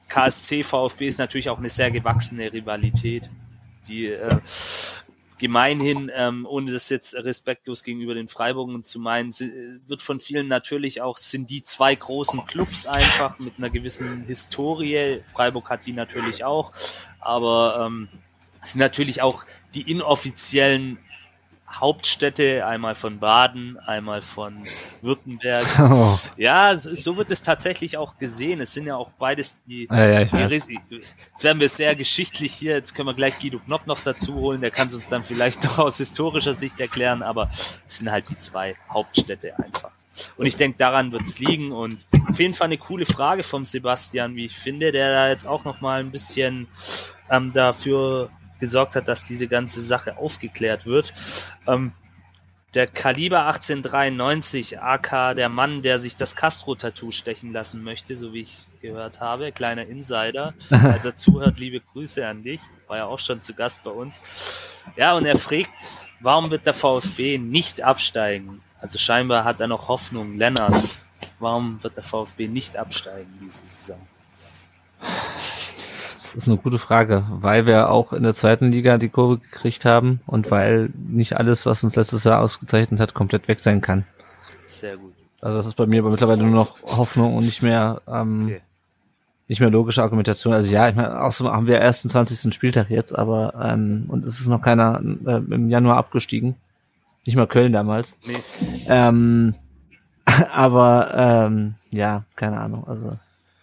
KSC, 0.10 0.64
VfB 0.64 1.08
ist 1.08 1.20
natürlich 1.20 1.50
auch 1.50 1.60
eine 1.60 1.70
sehr 1.70 1.92
gewachsene 1.92 2.52
Rivalität, 2.52 3.30
die 3.88 4.08
äh, 4.08 4.38
gemeinhin, 5.38 6.10
ähm, 6.16 6.46
ohne 6.50 6.72
das 6.72 6.90
jetzt 6.90 7.16
respektlos 7.16 7.84
gegenüber 7.84 8.14
den 8.14 8.28
Freiburgern 8.28 8.84
zu 8.84 9.00
meinen, 9.00 9.32
wird 9.88 10.02
von 10.02 10.20
vielen 10.20 10.48
natürlich 10.48 11.02
auch, 11.02 11.18
sind 11.18 11.50
die 11.50 11.64
zwei 11.64 11.94
großen 11.96 12.46
Clubs 12.46 12.86
einfach 12.86 13.40
mit 13.40 13.56
einer 13.58 13.70
gewissen 13.70 14.24
Historie. 14.24 15.22
Freiburg 15.26 15.70
hat 15.70 15.86
die 15.86 15.94
natürlich 15.94 16.44
auch, 16.44 16.72
aber 17.20 17.86
ähm, 17.86 18.08
sind 18.64 18.80
natürlich 18.80 19.22
auch 19.22 19.44
die 19.74 19.92
inoffiziellen 19.92 21.00
Hauptstädte, 21.80 22.66
einmal 22.66 22.96
von 22.96 23.20
Baden, 23.20 23.78
einmal 23.80 24.22
von 24.22 24.66
Württemberg. 25.02 25.66
Oh. 25.86 26.18
Ja, 26.38 26.76
so, 26.76 26.96
so 26.96 27.18
wird 27.18 27.30
es 27.32 27.42
tatsächlich 27.42 27.98
auch 27.98 28.18
gesehen. 28.18 28.60
Es 28.60 28.74
sind 28.74 28.88
ja 28.88 28.96
auch 28.96 29.12
beides 29.12 29.60
die, 29.66 29.88
Ja, 29.90 30.22
ja, 30.22 30.24
die 30.26 30.80
Jetzt 30.90 31.44
werden 31.44 31.60
wir 31.60 31.70
sehr 31.70 31.96
geschichtlich 31.96 32.54
hier. 32.54 32.74
Jetzt 32.74 32.96
können 32.96 33.08
wir 33.10 33.14
gleich 33.14 33.38
Guido 33.40 33.60
Knopp 33.60 33.86
noch 33.88 34.00
dazu 34.02 34.34
holen. 34.36 34.62
Der 34.62 34.72
kann 34.72 34.88
es 34.88 34.96
uns 34.96 35.10
dann 35.10 35.24
vielleicht 35.24 35.64
noch 35.66 35.80
aus 35.80 35.98
historischer 35.98 36.54
Sicht 36.54 36.80
erklären. 36.80 37.22
Aber 37.22 37.50
es 37.52 37.80
sind 37.88 38.10
halt 38.10 38.30
die 38.30 38.38
zwei 38.38 38.76
Hauptstädte 38.90 39.58
einfach. 39.60 39.92
Und 40.38 40.46
ich 40.46 40.56
denke, 40.56 40.78
daran 40.78 41.12
wird 41.12 41.24
es 41.24 41.40
liegen. 41.40 41.72
Und 41.72 42.06
auf 42.28 42.40
jeden 42.40 42.54
Fall 42.54 42.66
eine 42.66 42.78
coole 42.78 43.06
Frage 43.06 43.44
vom 43.44 43.66
Sebastian, 43.66 44.36
wie 44.36 44.46
ich 44.46 44.56
finde, 44.56 44.92
der 44.92 45.12
da 45.12 45.30
jetzt 45.30 45.46
auch 45.46 45.66
noch 45.66 45.82
mal 45.82 46.00
ein 46.00 46.12
bisschen 46.12 46.68
ähm, 47.30 47.54
dafür 47.54 48.30
gesorgt 48.66 48.96
hat, 48.96 49.08
dass 49.08 49.24
diese 49.24 49.48
ganze 49.48 49.80
Sache 49.82 50.18
aufgeklärt 50.18 50.88
wird. 50.88 51.14
Ähm, 51.68 51.94
der 52.74 52.88
Kaliber 52.88 53.46
1893, 53.46 54.82
AK 54.82 55.36
der 55.36 55.50
Mann, 55.50 55.84
der 55.84 56.00
sich 56.00 56.18
das 56.18 56.36
Castro-Tattoo 56.36 57.12
stechen 57.12 57.54
lassen 57.54 57.84
möchte, 57.84 58.16
so 58.16 58.34
wie 58.34 58.42
ich 58.42 58.58
gehört 58.82 59.22
habe, 59.22 59.52
kleiner 59.52 59.86
Insider. 59.86 60.54
Als 60.70 61.06
er 61.06 61.16
zuhört, 61.16 61.60
liebe 61.60 61.80
Grüße 61.80 62.28
an 62.28 62.44
dich. 62.44 62.60
War 62.88 62.98
ja 62.98 63.06
auch 63.06 63.20
schon 63.20 63.40
zu 63.40 63.54
Gast 63.54 63.84
bei 63.84 63.92
uns. 63.92 64.82
Ja, 64.98 65.16
und 65.16 65.26
er 65.26 65.38
fragt, 65.38 66.10
warum 66.20 66.52
wird 66.52 66.66
der 66.66 66.74
VfB 66.74 67.38
nicht 67.38 67.82
absteigen? 67.82 68.62
Also 68.82 68.98
scheinbar 68.98 69.46
hat 69.46 69.62
er 69.62 69.68
noch 69.68 69.88
Hoffnung. 69.88 70.38
Lennart, 70.38 70.84
warum 71.40 71.82
wird 71.82 71.96
der 71.96 72.04
VfB 72.04 72.48
nicht 72.48 72.76
absteigen 72.78 73.32
diese 73.42 73.66
Saison? 73.66 74.02
Das 76.36 76.44
ist 76.44 76.50
eine 76.50 76.58
gute 76.58 76.80
Frage, 76.80 77.24
weil 77.30 77.66
wir 77.66 77.90
auch 77.90 78.12
in 78.12 78.24
der 78.24 78.34
zweiten 78.34 78.70
Liga 78.70 78.98
die 78.98 79.08
Kurve 79.08 79.38
gekriegt 79.38 79.86
haben 79.86 80.20
und 80.28 80.52
weil 80.52 80.90
nicht 80.94 81.38
alles, 81.38 81.66
was 81.66 81.82
uns 81.82 81.96
letztes 81.96 82.26
Jahr 82.26 82.42
ausgezeichnet 82.42 83.00
hat, 83.00 83.14
komplett 83.14 83.48
weg 83.48 83.62
sein 83.62 83.80
kann. 83.80 84.04
Sehr 84.66 84.98
gut. 84.98 85.14
Also 85.40 85.56
das 85.56 85.66
ist 85.66 85.76
bei 85.76 85.86
mir 85.86 86.02
aber 86.02 86.12
mittlerweile 86.12 86.44
nur 86.44 86.52
noch 86.52 86.82
Hoffnung 86.84 87.36
und 87.38 87.46
nicht 87.46 87.64
mehr 87.64 88.02
ähm, 88.06 88.48
Okay. 88.48 88.62
nicht 89.48 89.62
mehr 89.62 89.70
logische 89.70 90.04
Argumentation. 90.04 90.52
Also 90.54 90.70
ja, 90.70 90.90
ich 90.90 90.96
meine, 90.96 91.22
außerdem 91.22 91.54
haben 91.54 91.68
wir 91.68 91.80
erst 91.80 92.04
den 92.04 92.12
20. 92.12 92.54
Spieltag 92.54 92.90
jetzt, 92.90 93.18
aber 93.18 93.54
ähm, 93.64 94.04
und 94.10 94.26
es 94.26 94.42
ist 94.42 94.50
noch 94.50 94.62
keiner 94.62 95.00
äh, 95.26 95.38
im 95.38 95.70
Januar 95.70 95.96
abgestiegen. 95.96 96.56
Nicht 97.26 97.38
mal 97.38 97.48
Köln 97.48 97.72
damals. 97.72 98.18
Nee. 98.28 98.36
Ähm, 98.90 99.56
aber 100.52 101.14
ähm, 101.48 101.76
ja, 101.92 102.24
keine 102.36 102.60
Ahnung. 102.60 102.86
Also 102.88 103.14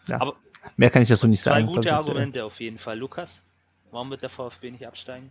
ja. 0.06 0.22
Aber 0.22 0.32
mehr 0.76 0.90
kann 0.90 1.02
ich 1.02 1.08
dazu 1.08 1.26
nicht 1.26 1.42
zwei 1.42 1.60
sagen. 1.60 1.66
gute 1.66 1.80
glaub 1.80 2.04
ich. 2.04 2.10
Argumente 2.10 2.44
auf 2.44 2.60
jeden 2.60 2.78
Fall. 2.78 2.98
Lukas, 2.98 3.42
warum 3.90 4.10
wird 4.10 4.22
der 4.22 4.30
VfB 4.30 4.70
nicht 4.70 4.86
absteigen? 4.86 5.30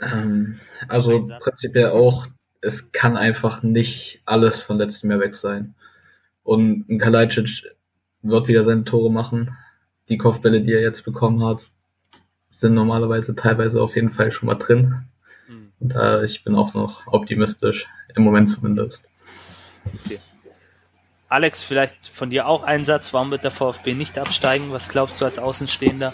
Ähm, 0.00 0.60
also 0.88 1.22
prinzipiell 1.40 1.90
auch, 1.90 2.26
es 2.60 2.92
kann 2.92 3.16
einfach 3.16 3.62
nicht 3.62 4.22
alles 4.24 4.62
von 4.62 4.78
letztem 4.78 5.10
Jahr 5.10 5.20
weg 5.20 5.34
sein. 5.34 5.74
Und 6.42 6.88
ein 6.88 6.98
Kalajdzic 6.98 7.64
wird 8.22 8.48
wieder 8.48 8.64
seine 8.64 8.84
Tore 8.84 9.10
machen. 9.10 9.56
Die 10.08 10.18
Kopfbälle, 10.18 10.60
die 10.60 10.72
er 10.72 10.82
jetzt 10.82 11.04
bekommen 11.04 11.44
hat, 11.44 11.60
sind 12.60 12.74
normalerweise 12.74 13.34
teilweise 13.34 13.82
auf 13.82 13.96
jeden 13.96 14.12
Fall 14.12 14.32
schon 14.32 14.46
mal 14.46 14.54
drin. 14.54 15.04
Hm. 15.46 15.72
Und 15.80 15.94
äh, 15.94 16.24
ich 16.24 16.44
bin 16.44 16.54
auch 16.54 16.74
noch 16.74 17.06
optimistisch, 17.06 17.86
im 18.14 18.24
Moment 18.24 18.48
zumindest. 18.50 19.02
Alex, 21.32 21.62
vielleicht 21.62 22.06
von 22.06 22.30
dir 22.30 22.46
auch 22.46 22.62
ein 22.62 22.84
Satz. 22.84 23.14
Warum 23.14 23.30
wird 23.30 23.42
der 23.44 23.50
VfB 23.50 23.94
nicht 23.94 24.18
absteigen? 24.18 24.70
Was 24.70 24.88
glaubst 24.88 25.20
du 25.20 25.24
als 25.24 25.38
Außenstehender? 25.38 26.12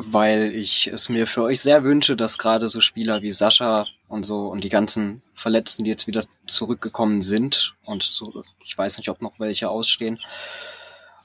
weil 0.00 0.54
ich 0.54 0.86
es 0.86 1.08
mir 1.08 1.26
für 1.26 1.42
euch 1.42 1.60
sehr 1.60 1.82
wünsche, 1.82 2.16
dass 2.16 2.38
gerade 2.38 2.68
so 2.68 2.80
Spieler 2.80 3.22
wie 3.22 3.32
Sascha 3.32 3.86
und 4.06 4.24
so 4.24 4.46
und 4.46 4.62
die 4.62 4.68
ganzen 4.68 5.22
Verletzten, 5.34 5.82
die 5.82 5.90
jetzt 5.90 6.06
wieder 6.06 6.24
zurückgekommen 6.46 7.20
sind 7.20 7.74
und 7.84 8.04
so, 8.04 8.44
ich 8.64 8.78
weiß 8.78 8.98
nicht, 8.98 9.08
ob 9.08 9.22
noch 9.22 9.32
welche 9.38 9.68
ausstehen, 9.68 10.20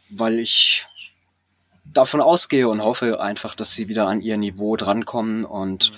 weil 0.10 0.40
ich 0.40 0.88
davon 1.86 2.20
ausgehe 2.20 2.68
und 2.68 2.82
hoffe 2.82 3.22
einfach, 3.22 3.54
dass 3.54 3.76
sie 3.76 3.88
wieder 3.88 4.08
an 4.08 4.22
ihr 4.22 4.38
Niveau 4.38 4.76
drankommen 4.76 5.46
und 5.46 5.94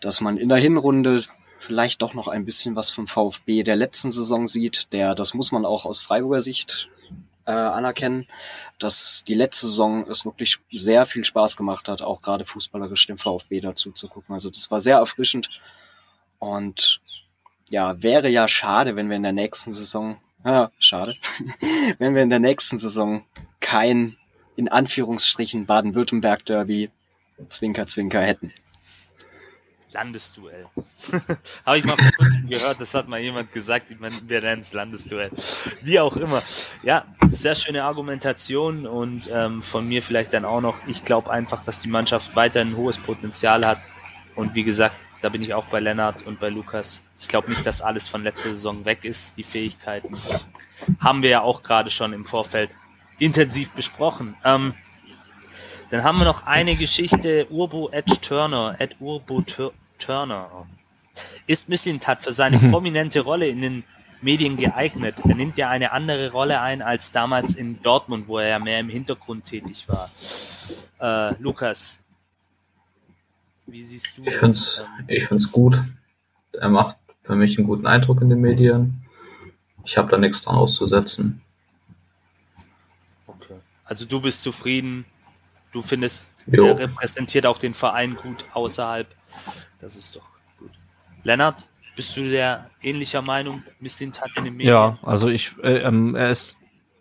dass 0.00 0.22
man 0.22 0.38
in 0.38 0.48
der 0.48 0.58
Hinrunde 0.58 1.24
vielleicht 1.64 2.02
doch 2.02 2.14
noch 2.14 2.28
ein 2.28 2.44
bisschen 2.44 2.76
was 2.76 2.90
vom 2.90 3.06
VfB 3.06 3.62
der 3.62 3.76
letzten 3.76 4.12
Saison 4.12 4.46
sieht, 4.46 4.92
der, 4.92 5.14
das 5.14 5.34
muss 5.34 5.50
man 5.50 5.64
auch 5.64 5.84
aus 5.84 6.00
Freiburger 6.00 6.40
Sicht 6.40 6.90
äh, 7.46 7.52
anerkennen, 7.52 8.26
dass 8.78 9.24
die 9.26 9.34
letzte 9.34 9.66
Saison 9.66 10.08
es 10.08 10.24
wirklich 10.24 10.58
sehr 10.70 11.06
viel 11.06 11.24
Spaß 11.24 11.56
gemacht 11.56 11.88
hat, 11.88 12.02
auch 12.02 12.22
gerade 12.22 12.44
fußballerisch 12.44 13.06
dem 13.06 13.18
VfB 13.18 13.60
dazu 13.60 13.92
zu 13.92 14.08
gucken. 14.08 14.34
Also 14.34 14.50
das 14.50 14.70
war 14.70 14.80
sehr 14.80 14.98
erfrischend 14.98 15.60
und 16.38 17.00
ja, 17.70 18.02
wäre 18.02 18.28
ja 18.28 18.46
schade, 18.46 18.96
wenn 18.96 19.08
wir 19.08 19.16
in 19.16 19.22
der 19.22 19.32
nächsten 19.32 19.72
Saison, 19.72 20.16
ja, 20.44 20.70
schade, 20.78 21.16
wenn 21.98 22.14
wir 22.14 22.22
in 22.22 22.30
der 22.30 22.40
nächsten 22.40 22.78
Saison 22.78 23.24
kein, 23.60 24.16
in 24.56 24.68
Anführungsstrichen, 24.68 25.66
Baden-Württemberg-Derby 25.66 26.90
Zwinker, 27.48 27.86
Zwinker 27.86 28.20
hätten. 28.20 28.52
Landesduell. 29.94 30.66
Habe 31.66 31.78
ich 31.78 31.84
mal 31.84 31.96
vor 31.96 32.10
kurzem 32.18 32.48
gehört, 32.48 32.80
das 32.80 32.94
hat 32.94 33.08
mal 33.08 33.20
jemand 33.20 33.52
gesagt, 33.52 33.86
wir 33.88 34.40
nennen 34.40 34.60
es 34.60 34.72
Landesduell. 34.74 35.30
Wie 35.82 35.98
auch 36.00 36.16
immer. 36.16 36.42
Ja, 36.82 37.04
sehr 37.30 37.54
schöne 37.54 37.84
Argumentation 37.84 38.86
und 38.86 39.30
ähm, 39.32 39.62
von 39.62 39.88
mir 39.88 40.02
vielleicht 40.02 40.34
dann 40.34 40.44
auch 40.44 40.60
noch, 40.60 40.76
ich 40.86 41.04
glaube 41.04 41.30
einfach, 41.30 41.64
dass 41.64 41.80
die 41.80 41.88
Mannschaft 41.88 42.36
weiterhin 42.36 42.72
ein 42.72 42.76
hohes 42.76 42.98
Potenzial 42.98 43.66
hat. 43.66 43.78
Und 44.34 44.54
wie 44.54 44.64
gesagt, 44.64 44.96
da 45.22 45.28
bin 45.28 45.42
ich 45.42 45.54
auch 45.54 45.64
bei 45.66 45.80
Lennart 45.80 46.26
und 46.26 46.40
bei 46.40 46.50
Lukas. 46.50 47.04
Ich 47.20 47.28
glaube 47.28 47.48
nicht, 47.48 47.64
dass 47.64 47.80
alles 47.80 48.08
von 48.08 48.22
letzter 48.22 48.50
Saison 48.50 48.84
weg 48.84 49.04
ist, 49.04 49.38
die 49.38 49.44
Fähigkeiten. 49.44 50.14
Haben 51.00 51.22
wir 51.22 51.30
ja 51.30 51.40
auch 51.40 51.62
gerade 51.62 51.90
schon 51.90 52.12
im 52.12 52.24
Vorfeld 52.26 52.70
intensiv 53.18 53.70
besprochen. 53.72 54.36
Ähm, 54.44 54.74
dann 55.90 56.02
haben 56.02 56.18
wir 56.18 56.24
noch 56.24 56.46
eine 56.46 56.76
Geschichte, 56.76 57.46
Urbo 57.50 57.88
Edge 57.90 58.16
Turner, 58.20 58.74
Ed 58.78 58.96
Urbo 59.00 59.42
Turner. 59.98 60.66
Ist 61.46 61.68
Missintat 61.68 62.22
für 62.22 62.32
seine 62.32 62.58
prominente 62.70 63.20
Rolle 63.20 63.46
in 63.48 63.60
den 63.62 63.84
Medien 64.20 64.56
geeignet. 64.56 65.20
Er 65.28 65.34
nimmt 65.34 65.56
ja 65.58 65.68
eine 65.68 65.92
andere 65.92 66.32
Rolle 66.32 66.60
ein 66.60 66.80
als 66.82 67.12
damals 67.12 67.54
in 67.56 67.82
Dortmund, 67.82 68.26
wo 68.26 68.38
er 68.38 68.48
ja 68.48 68.58
mehr 68.58 68.80
im 68.80 68.88
Hintergrund 68.88 69.44
tätig 69.44 69.86
war. 69.88 70.10
Äh, 71.00 71.34
Lukas, 71.42 72.00
wie 73.66 73.82
siehst 73.82 74.16
du 74.16 74.22
Ich 74.22 74.30
das? 74.30 74.40
find's, 74.40 74.78
Ähm, 74.78 75.04
ich 75.08 75.26
find's 75.28 75.52
gut. 75.52 75.78
Er 76.52 76.68
macht 76.68 76.96
für 77.22 77.34
mich 77.36 77.58
einen 77.58 77.66
guten 77.66 77.86
Eindruck 77.86 78.22
in 78.22 78.30
den 78.30 78.40
Medien. 78.40 79.02
Ich 79.84 79.96
habe 79.98 80.10
da 80.10 80.16
nichts 80.16 80.40
dran 80.42 80.54
auszusetzen. 80.56 81.42
okay. 83.26 83.54
Also 83.84 84.06
du 84.06 84.20
bist 84.20 84.42
zufrieden, 84.42 85.04
du 85.72 85.82
findest, 85.82 86.32
Jo. 86.46 86.66
er 86.68 86.78
repräsentiert 86.78 87.44
auch 87.46 87.58
den 87.58 87.74
Verein 87.74 88.14
gut 88.14 88.44
außerhalb. 88.54 89.06
Das 89.84 89.96
ist 89.96 90.16
doch 90.16 90.22
gut. 90.58 90.70
Lennart, 91.24 91.66
bist 91.94 92.16
du 92.16 92.26
der 92.26 92.70
ähnlicher 92.80 93.20
Meinung? 93.20 93.62
Mislintat 93.80 94.30
in 94.36 94.44
den 94.44 94.56
Medien? 94.56 94.72
Ja, 94.72 94.98
also 95.02 95.28
ich, 95.28 95.52
äh, 95.62 95.80
ähm, 95.80 96.14
er 96.14 96.30
ist, 96.30 96.56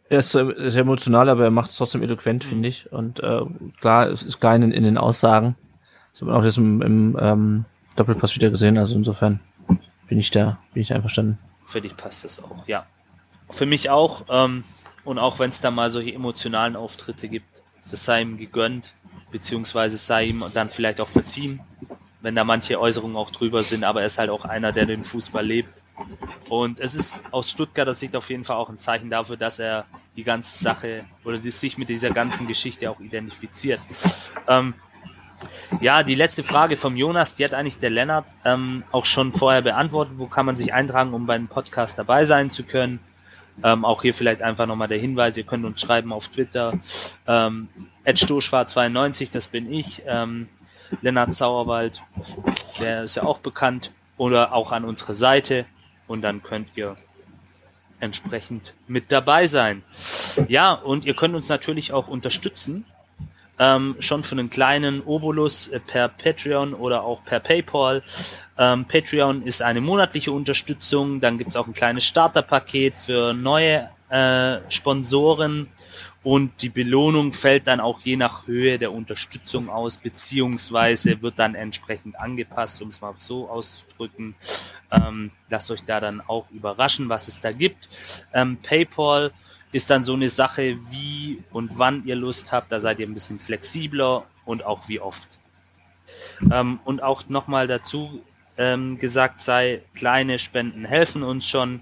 er 0.09 0.19
ist 0.19 0.31
sehr 0.31 0.53
sehr 0.69 0.81
emotional, 0.81 1.29
aber 1.29 1.45
er 1.45 1.51
macht 1.51 1.69
es 1.69 1.77
trotzdem 1.77 2.03
eloquent, 2.03 2.43
finde 2.43 2.67
ich. 2.67 2.91
Und 2.91 3.21
äh, 3.21 3.39
klar, 3.79 4.09
es 4.09 4.21
ist 4.23 4.41
klar 4.41 4.57
in, 4.57 4.69
in 4.73 4.83
den 4.83 4.97
Aussagen. 4.97 5.55
Das 6.11 6.21
hat 6.21 6.27
man 6.27 6.35
auch 6.35 6.43
jetzt 6.43 6.57
im, 6.57 6.81
im 6.81 7.17
ähm, 7.21 7.65
Doppelpass 7.95 8.35
wieder 8.35 8.49
gesehen. 8.49 8.77
Also 8.77 8.95
insofern 8.95 9.39
bin 10.09 10.19
ich 10.19 10.29
da, 10.31 10.59
bin 10.73 10.81
ich 10.81 10.89
da 10.89 10.95
einverstanden. 10.95 11.37
Für 11.65 11.79
dich 11.79 11.95
passt 11.95 12.25
das 12.25 12.43
auch, 12.43 12.67
ja. 12.67 12.85
Für 13.49 13.65
mich 13.65 13.89
auch. 13.91 14.25
Ähm, 14.29 14.65
und 15.05 15.19
auch 15.19 15.39
wenn 15.39 15.51
es 15.51 15.61
da 15.61 15.71
mal 15.71 15.89
solche 15.89 16.13
emotionalen 16.13 16.75
Auftritte 16.75 17.29
gibt, 17.29 17.61
das 17.89 18.03
sei 18.03 18.23
ihm 18.23 18.37
gegönnt, 18.37 18.91
beziehungsweise 19.31 19.95
es 19.95 20.05
sei 20.05 20.25
ihm 20.25 20.43
dann 20.53 20.69
vielleicht 20.69 20.99
auch 20.99 21.07
verziehen, 21.07 21.61
wenn 22.23 22.35
da 22.35 22.43
manche 22.43 22.79
Äußerungen 22.79 23.17
auch 23.17 23.29
drüber 23.29 23.61
sind. 23.61 23.83
Aber 23.83 23.99
er 23.99 24.07
ist 24.07 24.17
halt 24.17 24.31
auch 24.31 24.45
einer, 24.45 24.71
der 24.71 24.87
den 24.87 25.03
Fußball 25.03 25.45
lebt. 25.45 25.69
Und 26.49 26.79
es 26.79 26.95
ist 26.95 27.21
aus 27.29 27.51
Stuttgarter 27.51 27.93
Sicht 27.93 28.15
auf 28.15 28.29
jeden 28.29 28.45
Fall 28.45 28.57
auch 28.57 28.69
ein 28.69 28.79
Zeichen 28.79 29.11
dafür, 29.11 29.37
dass 29.37 29.59
er 29.59 29.85
die 30.15 30.23
ganze 30.23 30.63
Sache 30.63 31.05
oder 31.23 31.39
sich 31.39 31.77
mit 31.77 31.89
dieser 31.89 32.09
ganzen 32.09 32.47
Geschichte 32.47 32.89
auch 32.89 32.99
identifiziert. 32.99 33.79
Ähm, 34.47 34.73
ja, 35.81 36.01
die 36.03 36.15
letzte 36.15 36.43
Frage 36.43 36.77
vom 36.77 36.95
Jonas, 36.95 37.35
die 37.35 37.43
hat 37.43 37.53
eigentlich 37.53 37.77
der 37.77 37.89
Lennart 37.89 38.25
ähm, 38.45 38.83
auch 38.91 39.05
schon 39.05 39.33
vorher 39.33 39.61
beantwortet. 39.61 40.15
Wo 40.17 40.27
kann 40.27 40.45
man 40.45 40.55
sich 40.55 40.73
eintragen, 40.73 41.13
um 41.13 41.25
beim 41.25 41.47
Podcast 41.47 41.99
dabei 41.99 42.23
sein 42.23 42.49
zu 42.49 42.63
können? 42.63 42.99
Ähm, 43.63 43.85
auch 43.85 44.01
hier 44.01 44.13
vielleicht 44.13 44.41
einfach 44.41 44.65
nochmal 44.65 44.87
der 44.87 44.97
Hinweis, 44.97 45.37
ihr 45.37 45.43
könnt 45.43 45.65
uns 45.65 45.81
schreiben 45.81 46.11
auf 46.11 46.29
Twitter. 46.29 46.73
Ähm, 47.27 47.67
Stoschwar92, 48.05 49.31
das 49.31 49.47
bin 49.47 49.71
ich. 49.71 50.01
Ähm, 50.07 50.47
Lennart 51.01 51.33
Sauerwald, 51.33 52.01
der 52.79 53.03
ist 53.03 53.15
ja 53.15 53.23
auch 53.23 53.39
bekannt. 53.39 53.91
Oder 54.17 54.53
auch 54.53 54.71
an 54.71 54.85
unsere 54.85 55.15
Seite. 55.15 55.65
Und 56.07 56.21
dann 56.21 56.43
könnt 56.43 56.69
ihr 56.75 56.95
entsprechend 57.99 58.73
mit 58.87 59.11
dabei 59.11 59.47
sein. 59.47 59.83
Ja, 60.47 60.73
und 60.73 61.05
ihr 61.05 61.15
könnt 61.15 61.35
uns 61.35 61.49
natürlich 61.49 61.93
auch 61.93 62.07
unterstützen 62.07 62.85
ähm, 63.59 63.95
schon 63.99 64.23
für 64.23 64.33
einen 64.33 64.49
kleinen 64.49 65.01
Obolus 65.01 65.67
äh, 65.67 65.79
per 65.79 66.07
Patreon 66.07 66.73
oder 66.73 67.03
auch 67.03 67.23
per 67.23 67.39
PayPal. 67.39 68.01
Ähm, 68.57 68.85
Patreon 68.85 69.43
ist 69.43 69.61
eine 69.61 69.81
monatliche 69.81 70.31
Unterstützung, 70.31 71.21
dann 71.21 71.37
gibt's 71.37 71.55
auch 71.55 71.67
ein 71.67 71.73
kleines 71.73 72.05
Starterpaket 72.05 72.95
für 72.95 73.33
neue 73.33 73.89
äh, 74.09 74.57
Sponsoren 74.69 75.67
und 76.23 76.61
die 76.61 76.69
Belohnung 76.69 77.33
fällt 77.33 77.67
dann 77.67 77.81
auch 77.81 77.99
je 78.01 78.15
nach 78.15 78.47
Höhe 78.47 78.79
der 78.79 78.93
Unterstützung 78.93 79.69
aus, 79.69 79.97
beziehungsweise 79.97 81.21
wird 81.21 81.37
dann 81.37 81.53
entsprechend 81.53 82.17
angepasst, 82.17 82.81
um 82.81 82.87
es 82.87 83.01
mal 83.01 83.13
so 83.17 83.49
auszudrücken. 83.49 84.33
Ähm, 84.89 85.31
lasst 85.49 85.69
euch 85.69 85.83
da 85.83 85.99
dann 85.99 86.21
auch 86.21 86.49
überraschen, 86.51 87.09
was 87.09 87.27
es 87.27 87.41
da 87.41 87.51
gibt. 87.51 87.89
Ähm, 88.33 88.57
PayPal 88.57 89.31
ist 89.73 89.89
dann 89.89 90.05
so 90.05 90.13
eine 90.13 90.29
Sache, 90.29 90.77
wie 90.91 91.43
und 91.51 91.77
wann 91.77 92.05
ihr 92.05 92.15
Lust 92.15 92.53
habt. 92.53 92.71
Da 92.71 92.79
seid 92.79 92.99
ihr 92.99 93.07
ein 93.07 93.13
bisschen 93.13 93.39
flexibler 93.39 94.23
und 94.45 94.63
auch 94.63 94.87
wie 94.87 95.01
oft. 95.01 95.27
Ähm, 96.51 96.79
und 96.85 97.03
auch 97.03 97.27
nochmal 97.27 97.67
dazu 97.67 98.21
ähm, 98.57 98.97
gesagt 98.97 99.41
sei, 99.41 99.81
kleine 99.93 100.39
Spenden 100.39 100.85
helfen 100.85 101.23
uns 101.23 101.47
schon. 101.49 101.81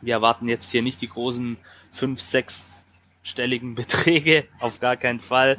Wir 0.00 0.14
erwarten 0.14 0.48
jetzt 0.48 0.72
hier 0.72 0.82
nicht 0.82 1.02
die 1.02 1.08
großen 1.08 1.56
fünf, 1.92 2.20
sechsstelligen 3.30 3.74
Beträge, 3.76 4.44
auf 4.58 4.80
gar 4.80 4.96
keinen 4.96 5.20
Fall. 5.20 5.56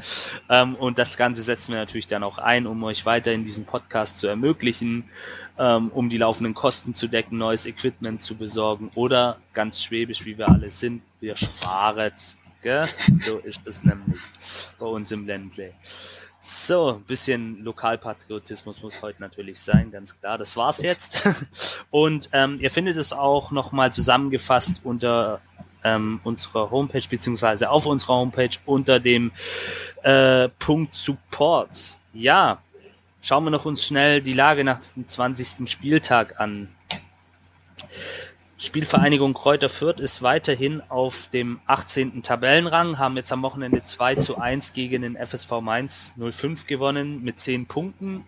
Ähm, 0.50 0.76
und 0.76 0.98
das 0.98 1.18
Ganze 1.18 1.42
setzen 1.42 1.72
wir 1.72 1.80
natürlich 1.80 2.08
dann 2.08 2.24
auch 2.24 2.38
ein, 2.38 2.68
um 2.68 2.84
euch 2.84 3.06
weiterhin 3.06 3.46
diesen 3.46 3.66
Podcast 3.66 4.20
zu 4.20 4.28
ermöglichen, 4.28 5.06
ähm, 5.58 5.90
um 5.90 6.10
die 6.10 6.18
laufenden 6.18 6.54
Kosten 6.54 6.94
zu 6.94 7.08
decken, 7.08 7.38
neues 7.38 7.66
Equipment 7.66 8.22
zu 8.22 8.36
besorgen 8.36 8.92
oder 8.96 9.38
ganz 9.54 9.84
schwäbisch, 9.84 10.26
wie 10.26 10.38
wir 10.38 10.50
alle 10.50 10.70
sind, 10.70 11.02
wir 11.20 11.36
sparen. 11.38 12.12
Gell? 12.62 12.88
So 13.26 13.38
ist 13.40 13.66
es 13.66 13.84
nämlich 13.84 14.20
bei 14.78 14.86
uns 14.86 15.12
im 15.12 15.26
Ländle. 15.26 15.74
So, 16.44 16.96
ein 16.96 17.04
bisschen 17.04 17.64
Lokalpatriotismus 17.64 18.82
muss 18.82 19.02
heute 19.04 19.22
natürlich 19.22 19.60
sein, 19.60 19.92
ganz 19.92 20.20
klar. 20.20 20.40
Das 20.40 20.58
war's 20.58 20.82
jetzt. 20.82 21.22
Und 21.92 22.30
ähm, 22.34 22.58
ihr 22.60 22.72
findet 22.72 22.98
es 22.98 23.14
auch 23.14 23.52
nochmal 23.52 23.94
zusammengefasst 23.94 24.82
unter 24.84 25.40
ähm, 25.84 26.20
unserer 26.24 26.72
Homepage, 26.72 27.08
beziehungsweise 27.10 27.70
auf 27.70 27.86
unserer 27.86 28.16
Homepage 28.16 28.58
unter 28.66 29.00
dem 29.00 29.32
äh, 30.04 30.50
Punkt 30.60 30.96
Support. 30.96 31.98
Ja, 32.14 32.62
schauen 33.22 33.44
wir 33.44 33.52
noch 33.52 33.66
uns 33.66 33.86
schnell 33.86 34.22
die 34.22 34.34
Lage 34.34 34.64
nach 34.64 34.80
dem 34.80 35.08
20. 35.08 35.70
Spieltag 35.70 36.40
an. 36.40 36.68
Spielvereinigung 38.58 39.34
Kräuter 39.34 39.70
Fürth 39.70 40.00
ist 40.00 40.22
weiterhin 40.22 40.82
auf 40.88 41.30
dem 41.34 41.60
18. 41.66 42.22
Tabellenrang, 42.22 43.00
haben 43.00 43.18
jetzt 43.18 43.32
am 43.32 43.42
Wochenende 43.42 43.84
2 43.84 44.18
zu 44.18 44.38
1 44.38 44.74
gegen 44.74 45.02
den 45.02 45.18
FSV 45.18 45.62
Mainz 45.62 46.14
05 46.20 46.68
gewonnen 46.68 47.24
mit 47.24 47.40
10 47.40 47.66
Punkten. 47.66 48.24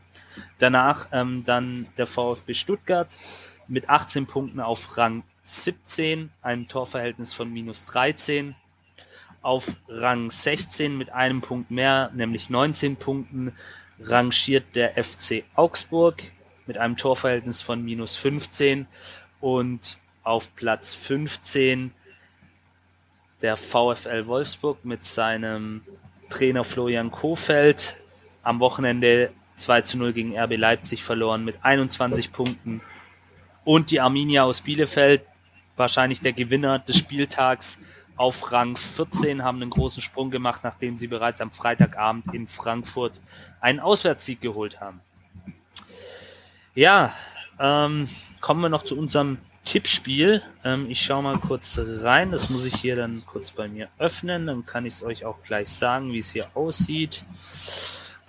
Danach 0.58 1.08
ähm, 1.12 1.44
dann 1.46 1.86
der 1.98 2.08
VfB 2.08 2.56
Stuttgart 2.56 3.10
mit 3.68 3.90
18 3.90 4.26
Punkten 4.26 4.60
auf 4.60 4.98
Rang 4.98 5.22
17, 5.44 6.32
einem 6.42 6.68
Torverhältnis 6.68 7.34
von 7.34 7.52
minus 7.52 7.86
13. 7.86 8.56
Auf 9.42 9.76
Rang 9.90 10.32
16 10.32 10.98
mit 10.98 11.12
einem 11.12 11.42
Punkt 11.42 11.70
mehr, 11.70 12.10
nämlich 12.14 12.50
19 12.50 12.96
Punkten, 12.96 13.54
rangiert 14.02 14.76
der 14.76 14.92
FC 15.04 15.44
Augsburg 15.56 16.24
mit 16.66 16.78
einem 16.78 16.98
Torverhältnis 16.98 17.62
von 17.62 17.84
minus 17.84 18.16
15 18.16 18.88
und 19.42 19.98
auf 20.24 20.56
Platz 20.56 20.94
15 20.94 21.92
der 23.42 23.58
VfL 23.58 24.26
Wolfsburg 24.28 24.86
mit 24.86 25.04
seinem 25.04 25.82
Trainer 26.30 26.64
Florian 26.64 27.12
Kofeld 27.12 27.98
am 28.42 28.60
Wochenende 28.62 29.32
2 29.58 29.82
zu 29.82 29.98
0 29.98 30.14
gegen 30.14 30.40
RB 30.40 30.58
Leipzig 30.58 31.04
verloren 31.04 31.44
mit 31.44 31.64
21 31.64 32.32
Punkten. 32.32 32.82
Und 33.66 33.92
die 33.92 34.00
Arminia 34.00 34.44
aus 34.44 34.62
Bielefeld, 34.62 35.22
wahrscheinlich 35.76 36.22
der 36.22 36.34
Gewinner 36.34 36.80
des 36.80 36.98
Spieltags, 36.98 37.80
auf 38.16 38.52
Rang 38.52 38.78
14 38.78 39.44
haben 39.44 39.62
einen 39.62 39.72
großen 39.72 40.02
Sprung 40.02 40.30
gemacht, 40.30 40.62
nachdem 40.64 40.98
sie 40.98 41.08
bereits 41.08 41.42
am 41.42 41.52
Freitagabend 41.52 42.34
in 42.34 42.48
Frankfurt 42.48 43.20
einen 43.60 43.80
Auswärtssieg 43.80 44.40
geholt 44.40 44.80
haben. 44.80 45.02
Ja, 46.76 47.12
ähm, 47.60 48.08
kommen 48.40 48.62
wir 48.62 48.70
noch 48.70 48.84
zu 48.84 48.98
unserem 48.98 49.40
Tippspiel. 49.66 50.44
Ähm, 50.64 50.90
ich 50.90 51.02
schaue 51.02 51.24
mal 51.24 51.40
kurz 51.40 51.80
rein. 51.82 52.32
Das 52.32 52.50
muss 52.50 52.66
ich 52.66 52.76
hier 52.76 52.96
dann 52.96 53.24
kurz 53.26 53.52
bei 53.52 53.68
mir 53.68 53.88
öffnen. 53.98 54.46
Dann 54.46 54.66
kann 54.66 54.86
ich 54.86 54.96
es 54.96 55.04
euch 55.04 55.26
auch 55.26 55.42
gleich 55.44 55.70
sagen, 55.70 56.12
wie 56.12 56.20
es 56.20 56.32
hier 56.32 56.48
aussieht. 56.56 57.24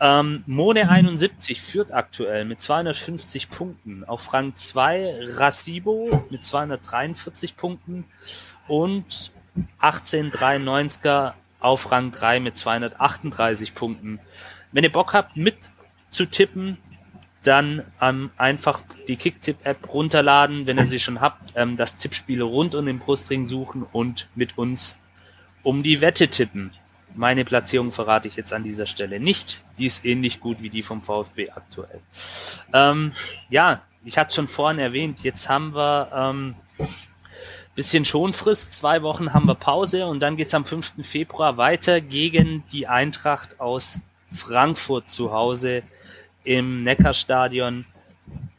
Ähm, 0.01 0.43
Mone 0.47 0.89
71 0.89 1.61
führt 1.61 1.93
aktuell 1.93 2.45
mit 2.45 2.61
250 2.61 3.51
Punkten. 3.51 4.05
Auf 4.05 4.33
Rang 4.33 4.55
2 4.55 5.37
Rasibo 5.37 6.25
mit 6.31 6.45
243 6.45 7.57
Punkten 7.57 8.05
und 8.67 9.33
1893er 9.81 11.33
auf 11.61 11.91
Rang 11.93 12.11
3 12.11 12.41
mit 12.41 12.57
238 12.57 13.75
Punkten. 13.75 14.21
Wenn 14.73 14.85
ihr 14.85 14.93
Bock 14.93 15.15
habt 15.15 15.37
mit 15.37 15.57
zu 16.11 16.27
tippen, 16.27 16.77
dann 17.45 17.83
ähm, 18.01 18.31
einfach 18.37 18.81
die 19.07 19.17
Kicktipp-App 19.17 19.93
runterladen, 19.93 20.67
wenn 20.67 20.79
ihr 20.79 20.87
sie 20.87 20.99
schon 20.99 21.21
habt, 21.21 21.53
ähm, 21.57 21.77
das 21.77 21.99
Tippspiel 21.99 22.43
rund 22.43 22.75
um 22.75 22.87
den 22.87 22.99
Brustring 22.99 23.49
suchen 23.49 23.85
und 23.93 24.29
mit 24.35 24.57
uns 24.59 24.99
um 25.63 25.83
die 25.83 26.01
Wette 26.01 26.29
tippen. 26.29 26.73
Meine 27.15 27.45
Platzierung 27.45 27.93
verrate 27.93 28.29
ich 28.29 28.37
jetzt 28.37 28.53
an 28.53 28.65
dieser 28.65 28.87
Stelle 28.87 29.21
nicht. 29.21 29.63
Die 29.79 29.87
ist 29.87 30.05
ähnlich 30.05 30.41
gut 30.41 30.61
wie 30.61 30.71
die 30.71 30.83
vom 30.83 31.01
VfB 31.01 31.51
aktuell. 31.51 32.01
Ähm, 32.73 33.13
ja, 33.49 33.83
ich 34.05 34.19
hatte 34.19 34.35
schon 34.35 34.49
vorhin 34.49 34.79
erwähnt, 34.79 35.21
jetzt 35.23 35.49
haben 35.49 35.75
wir 35.75 36.11
ähm, 36.13 36.55
bisschen 37.75 38.05
Schonfrist, 38.05 38.73
zwei 38.73 39.03
Wochen 39.03 39.33
haben 39.33 39.47
wir 39.47 39.55
Pause 39.55 40.07
und 40.07 40.21
dann 40.21 40.37
geht's 40.37 40.55
am 40.55 40.65
5. 40.65 40.95
Februar 41.03 41.57
weiter 41.57 42.01
gegen 42.01 42.65
die 42.73 42.87
Eintracht 42.87 43.61
aus 43.61 44.01
Frankfurt 44.31 45.11
zu 45.11 45.33
Hause 45.33 45.83
im 46.45 46.83
Neckarstadion. 46.83 47.85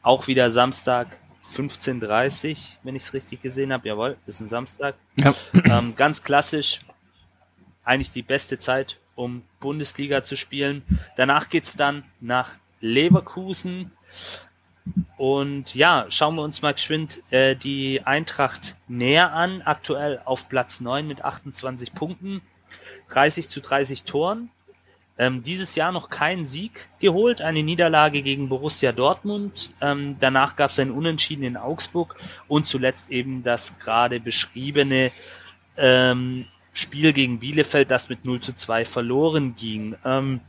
Auch 0.02 0.28
wieder 0.28 0.50
Samstag, 0.50 1.18
15.30 1.54 2.78
wenn 2.84 2.96
ich 2.96 3.04
es 3.04 3.14
richtig 3.14 3.42
gesehen 3.42 3.72
habe. 3.72 3.88
Jawohl, 3.88 4.18
ist 4.26 4.42
ein 4.42 4.50
Samstag. 4.50 4.96
Ja. 5.16 5.34
Ähm, 5.66 5.96
ganz 5.96 6.22
klassisch, 6.24 6.82
eigentlich 7.86 8.12
die 8.12 8.24
beste 8.24 8.60
Zeit, 8.60 8.98
um 9.16 9.44
Bundesliga 9.60 10.24
zu 10.24 10.36
spielen. 10.36 10.84
Danach 11.16 11.50
geht's 11.50 11.78
dann 11.78 12.04
nach 12.20 12.58
Leverkusen. 12.82 13.92
Und 15.18 15.74
ja, 15.74 16.06
schauen 16.10 16.36
wir 16.36 16.44
uns 16.44 16.62
mal 16.62 16.74
geschwind 16.74 17.20
äh, 17.32 17.56
die 17.56 18.02
Eintracht 18.06 18.76
näher 18.88 19.34
an. 19.34 19.62
Aktuell 19.64 20.22
auf 20.26 20.50
Platz 20.50 20.82
9 20.82 21.08
mit 21.08 21.24
28 21.24 21.94
Punkten, 21.94 22.42
30 23.10 23.50
zu 23.50 23.62
30 23.62 24.04
Toren. 24.04 24.50
Ähm, 25.18 25.44
dieses 25.44 25.76
Jahr 25.76 25.94
noch 25.94 26.10
keinen 26.10 26.46
Sieg 26.46 26.90
geholt, 27.00 27.42
eine 27.42 27.64
Niederlage 27.64 28.22
gegen 28.22 28.50
Borussia 28.50 28.92
Dortmund. 28.92 29.72
Ähm, 29.82 30.18
danach 30.20 30.58
gab 30.58 30.72
es 30.72 30.80
ein 30.80 30.92
Unentschieden 30.92 31.46
in 31.46 31.56
Augsburg 31.56 32.18
und 32.50 32.68
zuletzt 32.68 33.12
eben 33.12 33.42
das 33.42 33.80
gerade 33.80 34.20
beschriebene 34.20 35.12
ähm, 35.78 36.48
Spiel 36.76 37.14
gegen 37.14 37.40
Bielefeld, 37.40 37.90
das 37.90 38.10
mit 38.10 38.26
0 38.26 38.42
zu 38.42 38.54
2 38.54 38.84
verloren 38.84 39.56
ging. 39.56 39.96
Ähm, 40.04 40.42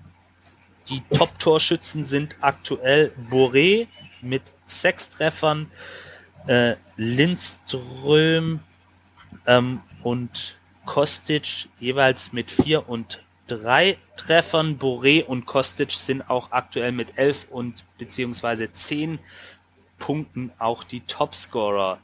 die 0.88 1.00
Top-Torschützen 1.16 2.04
sind 2.04 2.36
aktuell 2.40 3.12
Boré 3.30 3.86
mit 4.22 4.42
sechs 4.66 5.10
Treffern, 5.10 5.70
äh, 6.48 6.74
Lindström 6.96 8.60
ähm, 9.46 9.80
und 10.02 10.56
Kostic 10.84 11.68
jeweils 11.78 12.32
mit 12.32 12.50
vier 12.50 12.88
und 12.88 13.20
drei 13.46 13.96
Treffern. 14.16 14.78
Boré 14.80 15.24
und 15.24 15.46
Kostic 15.46 15.92
sind 15.92 16.28
auch 16.28 16.50
aktuell 16.50 16.90
mit 16.90 17.18
elf 17.18 17.46
und 17.50 17.84
beziehungsweise 17.98 18.72
zehn 18.72 19.20
Punkten 19.98 20.52
auch 20.58 20.84
die 20.84 21.00
Topscorer. 21.00 21.98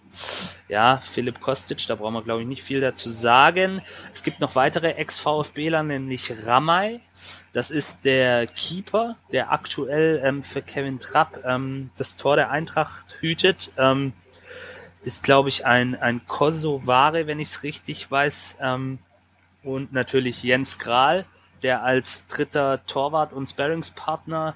Ja, 0.69 0.99
Philipp 1.03 1.41
Kostic, 1.41 1.87
da 1.87 1.95
brauchen 1.95 2.15
wir 2.15 2.23
glaube 2.23 2.43
ich 2.43 2.49
nicht 2.49 2.63
viel 2.63 2.81
dazu 2.81 3.11
sagen. 3.11 3.83
Es 4.13 4.23
gibt 4.23 4.41
noch 4.41 4.57
weitere 4.57 4.93
Ex-VfBler, 4.93 5.83
nämlich 5.83 6.33
Ramay. 6.47 7.01
Das 7.53 7.71
ist 7.71 8.05
der 8.05 8.47
Keeper, 8.47 9.17
der 9.33 9.53
aktuell 9.53 10.21
ähm, 10.25 10.43
für 10.43 10.63
Kevin 10.63 10.99
Trapp 10.99 11.39
ähm, 11.45 11.91
das 11.97 12.17
Tor 12.17 12.37
der 12.37 12.51
Eintracht 12.51 13.17
hütet. 13.21 13.73
Ähm, 13.77 14.13
ist 15.03 15.23
glaube 15.23 15.49
ich 15.49 15.67
ein, 15.67 15.95
ein 16.01 16.27
Kosovare, 16.27 17.27
wenn 17.27 17.41
ich 17.41 17.49
es 17.49 17.63
richtig 17.63 18.11
weiß. 18.11 18.59
Ähm, 18.61 18.99
und 19.63 19.93
natürlich 19.93 20.43
Jens 20.43 20.79
Kral, 20.79 21.25
der 21.63 21.83
als 21.85 22.27
dritter 22.27 22.85
Torwart 22.87 23.33
und 23.33 23.47
Sparringspartner 23.47 24.55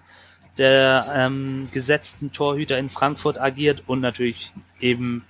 der 0.59 1.05
ähm, 1.15 1.69
gesetzten 1.73 2.33
Torhüter 2.33 2.79
in 2.79 2.89
Frankfurt 2.89 3.39
agiert 3.39 3.85
und 3.87 4.01
natürlich 4.01 4.53
eben 4.81 5.25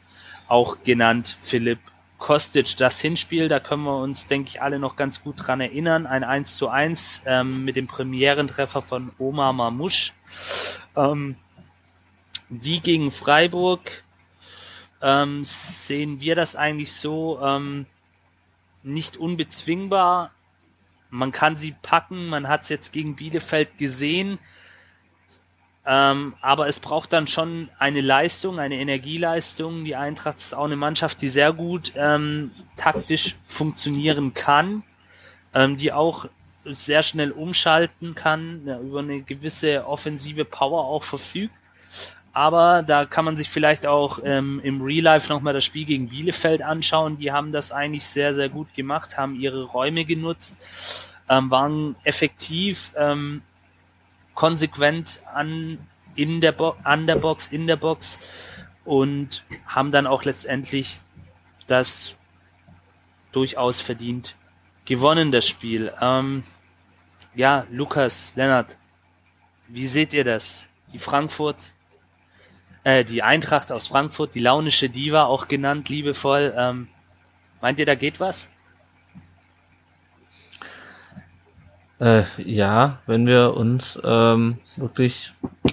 auch 0.48 0.82
genannt 0.84 1.36
Philipp 1.40 1.80
Kostic. 2.18 2.76
Das 2.76 3.00
Hinspiel, 3.00 3.48
da 3.48 3.60
können 3.60 3.84
wir 3.84 3.98
uns, 3.98 4.26
denke 4.26 4.50
ich, 4.50 4.62
alle 4.62 4.78
noch 4.78 4.96
ganz 4.96 5.22
gut 5.22 5.34
dran 5.38 5.60
erinnern. 5.60 6.06
Ein 6.06 6.24
1 6.24 6.56
zu 6.56 6.68
1 6.68 7.22
ähm, 7.26 7.64
mit 7.64 7.76
dem 7.76 7.86
Premierentreffer 7.86 8.82
von 8.82 9.12
Omar 9.18 9.52
Mamouche. 9.52 10.12
Ähm, 10.96 11.36
wie 12.48 12.80
gegen 12.80 13.10
Freiburg 13.10 14.04
ähm, 15.02 15.42
sehen 15.44 16.20
wir 16.20 16.34
das 16.36 16.56
eigentlich 16.56 16.92
so 16.92 17.40
ähm, 17.42 17.86
nicht 18.82 19.16
unbezwingbar. 19.16 20.30
Man 21.10 21.32
kann 21.32 21.56
sie 21.56 21.74
packen, 21.82 22.28
man 22.28 22.48
hat 22.48 22.62
es 22.62 22.68
jetzt 22.68 22.92
gegen 22.92 23.16
Bielefeld 23.16 23.78
gesehen. 23.78 24.38
Ähm, 25.86 26.34
aber 26.40 26.66
es 26.66 26.80
braucht 26.80 27.12
dann 27.12 27.28
schon 27.28 27.68
eine 27.78 28.00
Leistung, 28.00 28.58
eine 28.58 28.76
Energieleistung. 28.76 29.84
Die 29.84 29.94
Eintracht 29.94 30.38
ist 30.38 30.54
auch 30.54 30.64
eine 30.64 30.76
Mannschaft, 30.76 31.22
die 31.22 31.28
sehr 31.28 31.52
gut 31.52 31.92
ähm, 31.96 32.50
taktisch 32.76 33.36
funktionieren 33.46 34.34
kann, 34.34 34.82
ähm, 35.54 35.76
die 35.76 35.92
auch 35.92 36.26
sehr 36.64 37.04
schnell 37.04 37.30
umschalten 37.30 38.16
kann, 38.16 38.62
ja, 38.66 38.80
über 38.80 38.98
eine 38.98 39.20
gewisse 39.20 39.86
offensive 39.86 40.44
Power 40.44 40.84
auch 40.84 41.04
verfügt. 41.04 41.54
Aber 42.32 42.82
da 42.82 43.06
kann 43.06 43.24
man 43.24 43.36
sich 43.36 43.48
vielleicht 43.48 43.86
auch 43.86 44.18
ähm, 44.24 44.60
im 44.62 44.82
Real 44.82 45.04
Life 45.04 45.32
nochmal 45.32 45.54
das 45.54 45.64
Spiel 45.64 45.86
gegen 45.86 46.08
Bielefeld 46.08 46.60
anschauen. 46.60 47.16
Die 47.18 47.32
haben 47.32 47.52
das 47.52 47.72
eigentlich 47.72 48.04
sehr, 48.04 48.34
sehr 48.34 48.48
gut 48.48 48.74
gemacht, 48.74 49.16
haben 49.16 49.36
ihre 49.36 49.62
Räume 49.62 50.04
genutzt, 50.04 51.14
ähm, 51.30 51.50
waren 51.50 51.96
effektiv, 52.04 52.92
ähm, 52.98 53.40
konsequent 54.36 55.20
an, 55.34 55.78
in 56.14 56.40
der 56.40 56.52
Bo 56.52 56.76
an 56.84 57.08
der 57.08 57.16
Box, 57.16 57.48
in 57.48 57.66
der 57.66 57.74
Box 57.76 58.20
und 58.84 59.42
haben 59.66 59.90
dann 59.90 60.06
auch 60.06 60.22
letztendlich 60.22 61.00
das 61.66 62.16
durchaus 63.32 63.80
verdient 63.80 64.36
gewonnen, 64.84 65.32
das 65.32 65.48
Spiel. 65.48 65.92
Ähm, 66.00 66.44
ja, 67.34 67.66
Lukas, 67.72 68.34
Lennart, 68.36 68.76
wie 69.68 69.86
seht 69.86 70.12
ihr 70.12 70.22
das? 70.22 70.66
Die 70.92 70.98
Frankfurt, 70.98 71.72
äh, 72.84 73.04
die 73.04 73.22
Eintracht 73.22 73.72
aus 73.72 73.88
Frankfurt, 73.88 74.34
die 74.34 74.40
launische 74.40 74.88
Diva, 74.88 75.24
auch 75.24 75.48
genannt, 75.48 75.88
liebevoll. 75.88 76.54
Ähm, 76.56 76.88
meint 77.60 77.78
ihr, 77.78 77.86
da 77.86 77.96
geht 77.96 78.20
was? 78.20 78.52
Äh, 81.98 82.24
ja, 82.36 82.98
wenn 83.06 83.26
wir 83.26 83.56
uns 83.56 83.98
ähm, 84.04 84.58
wirklich, 84.76 85.30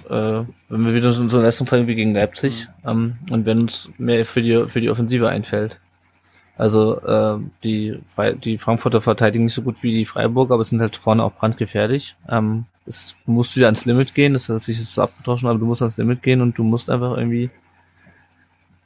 äh, 0.08 0.42
wenn 0.68 0.86
wir 0.86 0.94
wieder 0.94 1.12
so 1.12 1.22
eine 1.22 1.42
Leistung 1.42 1.66
zeigen 1.66 1.86
wie 1.86 1.94
gegen 1.94 2.14
Leipzig 2.14 2.66
ähm, 2.86 3.16
und 3.30 3.44
wenn 3.44 3.60
uns 3.60 3.90
mehr 3.98 4.24
für 4.24 4.40
die 4.40 4.66
für 4.68 4.80
die 4.80 4.88
Offensive 4.88 5.28
einfällt. 5.28 5.78
Also 6.56 7.00
äh, 7.00 7.38
die 7.62 7.98
Fre 8.14 8.36
die 8.36 8.58
Frankfurter 8.58 9.02
verteidigen 9.02 9.44
nicht 9.44 9.54
so 9.54 9.62
gut 9.62 9.82
wie 9.82 9.92
die 9.92 10.06
Freiburg, 10.06 10.50
aber 10.50 10.64
sind 10.64 10.80
halt 10.80 10.96
vorne 10.96 11.22
auch 11.24 11.34
brandgefährlich. 11.34 12.16
Ähm, 12.28 12.64
es 12.86 13.16
muss 13.26 13.54
wieder 13.56 13.66
ans 13.66 13.84
Limit 13.84 14.14
gehen, 14.14 14.32
das 14.32 14.48
hat 14.48 14.62
sich 14.62 14.78
jetzt 14.78 14.94
so 14.94 15.02
abgetauscht, 15.02 15.44
aber 15.44 15.58
du 15.58 15.66
musst 15.66 15.82
ans 15.82 15.98
Limit 15.98 16.22
gehen 16.22 16.40
und 16.40 16.56
du 16.56 16.64
musst 16.64 16.88
einfach 16.88 17.16
irgendwie 17.18 17.50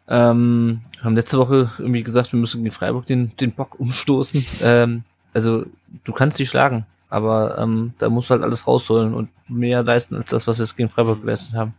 ähm, 0.08 0.80
haben 1.02 1.14
letzte 1.14 1.38
Woche 1.38 1.70
irgendwie 1.78 2.02
gesagt, 2.02 2.32
wir 2.32 2.40
müssen 2.40 2.62
gegen 2.62 2.74
Freiburg 2.74 3.06
den, 3.06 3.36
den 3.36 3.52
Bock 3.52 3.78
umstoßen. 3.78 4.44
Ähm, 4.68 5.04
also 5.34 5.66
du 6.04 6.12
kannst 6.12 6.38
die 6.38 6.46
schlagen. 6.46 6.84
Aber 7.08 7.58
ähm, 7.58 7.94
da 7.98 8.08
muss 8.10 8.30
halt 8.30 8.42
alles 8.42 8.66
rausholen 8.66 9.14
und 9.14 9.30
mehr 9.48 9.82
leisten 9.82 10.16
als 10.16 10.30
das, 10.30 10.46
was 10.46 10.58
wir 10.58 10.64
jetzt 10.64 10.76
gegen 10.76 10.90
Freiburg 10.90 11.22
geleistet 11.22 11.54
haben. 11.54 11.74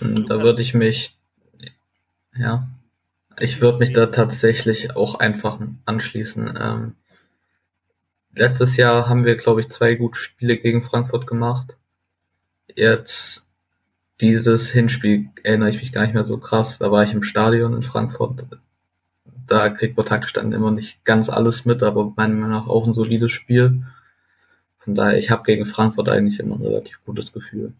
Da 0.00 0.42
würde 0.42 0.62
ich 0.62 0.74
mich, 0.74 1.16
ja, 2.36 2.66
ich 3.38 3.60
würde 3.60 3.78
mich 3.78 3.92
da 3.92 4.06
tatsächlich 4.06 4.96
auch 4.96 5.16
einfach 5.16 5.58
anschließen. 5.84 6.58
Ähm, 6.60 6.94
letztes 8.34 8.76
Jahr 8.76 9.08
haben 9.08 9.24
wir, 9.24 9.36
glaube 9.36 9.60
ich, 9.60 9.68
zwei 9.70 9.94
gute 9.94 10.18
Spiele 10.18 10.56
gegen 10.56 10.82
Frankfurt 10.82 11.26
gemacht. 11.26 11.76
Jetzt 12.74 13.44
dieses 14.20 14.70
Hinspiel 14.70 15.28
erinnere 15.42 15.70
ich 15.70 15.80
mich 15.80 15.92
gar 15.92 16.02
nicht 16.02 16.14
mehr 16.14 16.24
so 16.24 16.38
krass. 16.38 16.78
Da 16.78 16.90
war 16.90 17.04
ich 17.04 17.12
im 17.12 17.22
Stadion 17.22 17.74
in 17.74 17.82
Frankfurt. 17.82 18.44
Da 19.46 19.70
kriegt 19.70 19.96
man 19.96 20.06
taktisch 20.06 20.32
dann 20.32 20.52
immer 20.52 20.70
nicht 20.70 21.04
ganz 21.04 21.28
alles 21.28 21.64
mit, 21.64 21.82
aber 21.82 22.12
meiner 22.16 22.34
Meinung 22.34 22.50
nach 22.50 22.66
auch 22.66 22.86
ein 22.86 22.94
solides 22.94 23.32
Spiel. 23.32 23.82
Von 24.88 24.94
daher, 24.94 25.18
ich 25.18 25.28
habe 25.28 25.42
gegen 25.42 25.66
Frankfurt 25.66 26.08
eigentlich 26.08 26.40
immer 26.40 26.56
ein 26.56 26.62
relativ 26.62 26.98
gutes 27.04 27.30
Gefühl. 27.30 27.74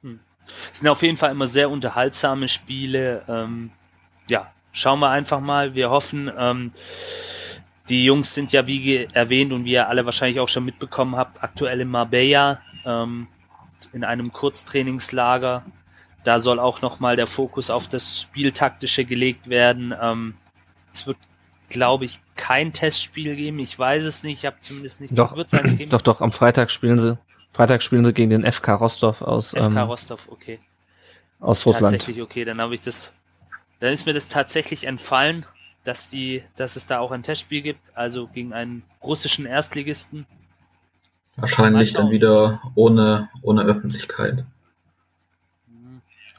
Hm. 0.00 0.18
Es 0.72 0.78
sind 0.78 0.88
auf 0.88 1.02
jeden 1.02 1.18
Fall 1.18 1.30
immer 1.30 1.46
sehr 1.46 1.68
unterhaltsame 1.68 2.48
Spiele. 2.48 3.20
Ähm, 3.28 3.70
ja, 4.30 4.50
schauen 4.72 4.98
wir 5.00 5.10
einfach 5.10 5.40
mal. 5.40 5.74
Wir 5.74 5.90
hoffen, 5.90 6.32
ähm, 6.38 6.72
die 7.90 8.06
Jungs 8.06 8.32
sind 8.32 8.52
ja 8.52 8.66
wie 8.66 9.04
erwähnt 9.12 9.52
und 9.52 9.66
wie 9.66 9.72
ihr 9.72 9.90
alle 9.90 10.06
wahrscheinlich 10.06 10.40
auch 10.40 10.48
schon 10.48 10.64
mitbekommen 10.64 11.16
habt, 11.16 11.42
aktuell 11.42 11.82
in 11.82 11.88
Marbella 11.88 12.62
ähm, 12.86 13.26
in 13.92 14.02
einem 14.02 14.32
Kurztrainingslager. 14.32 15.66
Da 16.24 16.38
soll 16.38 16.58
auch 16.58 16.80
nochmal 16.80 17.16
der 17.16 17.26
Fokus 17.26 17.68
auf 17.68 17.88
das 17.88 18.22
Spieltaktische 18.22 19.04
gelegt 19.04 19.50
werden. 19.50 19.94
Ähm, 20.00 20.32
es 20.94 21.06
wird 21.06 21.18
glaube 21.68 22.04
ich, 22.04 22.20
kein 22.36 22.72
Testspiel 22.72 23.36
geben. 23.36 23.58
Ich 23.58 23.78
weiß 23.78 24.04
es 24.04 24.24
nicht. 24.24 24.40
Ich 24.40 24.46
habe 24.46 24.56
zumindest 24.60 25.00
nicht. 25.00 25.16
Doch, 25.16 25.36
Wird's 25.36 25.54
eins 25.54 25.76
geben? 25.76 25.90
doch, 25.90 26.02
doch. 26.02 26.20
Am 26.20 26.32
Freitag 26.32 26.70
spielen 26.70 26.98
sie. 26.98 27.18
Freitag 27.52 27.82
spielen 27.82 28.04
sie 28.04 28.12
gegen 28.12 28.30
den 28.30 28.50
FK 28.50 28.74
Rostov 28.74 29.22
aus. 29.22 29.50
FK 29.50 29.66
ähm, 29.66 29.78
Rostov, 29.78 30.28
okay. 30.30 30.58
Aus 31.40 31.64
Russland. 31.66 31.92
Tatsächlich, 31.92 32.20
okay. 32.20 32.44
Dann 32.44 32.60
habe 32.60 32.74
ich 32.74 32.80
das. 32.80 33.12
Dann 33.80 33.92
ist 33.92 34.06
mir 34.06 34.12
das 34.12 34.28
tatsächlich 34.28 34.84
entfallen, 34.84 35.44
dass 35.84 36.10
die, 36.10 36.42
dass 36.56 36.76
es 36.76 36.86
da 36.86 36.98
auch 37.00 37.12
ein 37.12 37.22
Testspiel 37.22 37.62
gibt, 37.62 37.96
also 37.96 38.26
gegen 38.26 38.52
einen 38.52 38.82
russischen 39.02 39.46
Erstligisten. 39.46 40.26
Wahrscheinlich 41.36 41.92
dann 41.92 42.10
wieder 42.10 42.62
ohne, 42.74 43.28
ohne 43.42 43.62
Öffentlichkeit. 43.62 44.44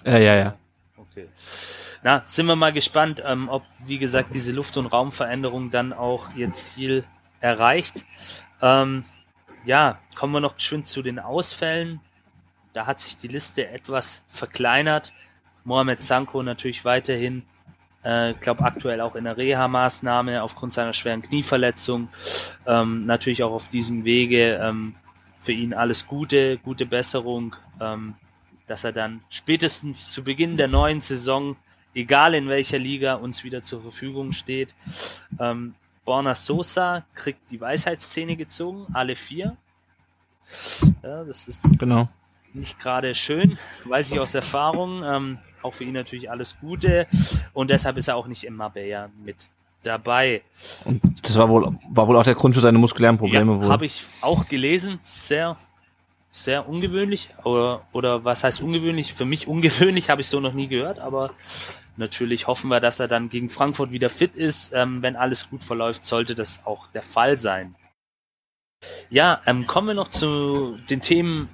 Ja, 0.05 0.17
ja, 0.17 0.35
ja. 0.35 0.57
Okay. 0.97 1.27
Na, 2.05 2.21
sind 2.23 2.45
wir 2.45 2.55
mal 2.55 2.71
gespannt, 2.71 3.23
ähm, 3.25 3.49
ob, 3.49 3.63
wie 3.87 3.97
gesagt, 3.97 4.35
diese 4.35 4.51
Luft- 4.51 4.77
und 4.77 4.85
Raumveränderung 4.85 5.71
dann 5.71 5.91
auch 5.91 6.35
ihr 6.35 6.53
Ziel 6.53 7.03
erreicht. 7.39 8.05
Ähm, 8.61 9.03
ja, 9.65 9.97
kommen 10.13 10.31
wir 10.31 10.39
noch 10.39 10.55
geschwind 10.55 10.85
zu 10.85 11.01
den 11.01 11.17
Ausfällen. 11.17 11.99
Da 12.73 12.85
hat 12.85 12.99
sich 12.99 13.17
die 13.17 13.27
Liste 13.27 13.67
etwas 13.69 14.23
verkleinert. 14.27 15.13
Mohamed 15.63 16.03
Sanko 16.03 16.43
natürlich 16.43 16.85
weiterhin, 16.85 17.41
äh, 18.03 18.35
glaube 18.35 18.65
aktuell 18.65 19.01
auch 19.01 19.15
in 19.15 19.23
der 19.23 19.37
Reha-Maßnahme 19.37 20.43
aufgrund 20.43 20.73
seiner 20.73 20.93
schweren 20.93 21.23
Knieverletzung. 21.23 22.09
Ähm, 22.67 23.07
natürlich 23.07 23.41
auch 23.41 23.51
auf 23.51 23.67
diesem 23.67 24.05
Wege 24.05 24.59
ähm, 24.61 24.93
für 25.39 25.53
ihn 25.53 25.73
alles 25.73 26.05
Gute, 26.05 26.59
gute 26.59 26.85
Besserung, 26.85 27.55
ähm, 27.81 28.13
dass 28.67 28.83
er 28.83 28.91
dann 28.91 29.21
spätestens 29.31 30.11
zu 30.11 30.23
Beginn 30.23 30.55
der 30.55 30.67
neuen 30.67 31.01
Saison, 31.01 31.55
egal 31.95 32.35
in 32.35 32.47
welcher 32.49 32.77
Liga, 32.77 33.15
uns 33.15 33.43
wieder 33.43 33.63
zur 33.63 33.81
Verfügung 33.81 34.31
steht. 34.33 34.75
Ähm, 35.39 35.73
Borna 36.03 36.35
Sosa 36.35 37.03
kriegt 37.15 37.49
die 37.49 37.59
Weisheitszähne 37.59 38.35
gezogen, 38.35 38.85
alle 38.93 39.15
vier. 39.15 39.57
Ja, 41.01 41.23
das 41.23 41.47
ist 41.47 41.79
Genau. 41.79 42.07
nicht 42.53 42.79
gerade 42.79 43.15
schön, 43.15 43.57
weiß 43.85 44.11
ich 44.11 44.19
aus 44.19 44.35
Erfahrung. 44.35 45.03
Ähm, 45.03 45.37
auch 45.63 45.73
für 45.73 45.83
ihn 45.83 45.93
natürlich 45.93 46.29
alles 46.29 46.59
Gute 46.59 47.07
und 47.53 47.71
deshalb 47.71 47.97
ist 47.97 48.07
er 48.07 48.15
auch 48.17 48.27
nicht 48.27 48.43
im 48.43 48.55
Marbella 48.55 49.09
mit 49.23 49.49
dabei. 49.81 50.43
Und 50.85 51.01
das 51.27 51.35
war 51.37 51.49
wohl, 51.49 51.75
war 51.89 52.07
wohl 52.07 52.17
auch 52.17 52.23
der 52.23 52.35
Grund 52.35 52.53
für 52.53 52.61
seine 52.61 52.77
muskulären 52.77 53.17
Probleme 53.17 53.59
ja, 53.63 53.69
habe 53.69 53.87
ich 53.87 54.03
auch 54.21 54.47
gelesen, 54.47 54.99
sehr 55.01 55.57
sehr 56.31 56.67
ungewöhnlich 56.67 57.29
oder 57.45 57.81
oder 57.93 58.23
was 58.25 58.43
heißt 58.43 58.61
ungewöhnlich? 58.61 59.13
Für 59.13 59.25
mich 59.25 59.47
ungewöhnlich, 59.47 60.09
habe 60.11 60.21
ich 60.21 60.27
so 60.27 60.39
noch 60.39 60.53
nie 60.53 60.67
gehört, 60.67 60.99
aber 60.99 61.31
natürlich 61.97 62.47
hoffen 62.47 62.69
wir, 62.69 62.79
dass 62.79 62.99
er 62.99 63.07
dann 63.07 63.29
gegen 63.29 63.49
Frankfurt 63.49 63.91
wieder 63.91 64.09
fit 64.09 64.35
ist. 64.35 64.73
Ähm, 64.73 65.01
wenn 65.01 65.15
alles 65.15 65.49
gut 65.49 65.63
verläuft, 65.63 66.05
sollte 66.05 66.35
das 66.35 66.65
auch 66.65 66.87
der 66.87 67.03
Fall 67.03 67.37
sein. 67.37 67.75
Ja, 69.09 69.41
ähm, 69.45 69.67
kommen 69.67 69.87
wir 69.87 69.93
noch 69.93 70.09
zu 70.09 70.77
den 70.89 71.01
Themen, 71.01 71.49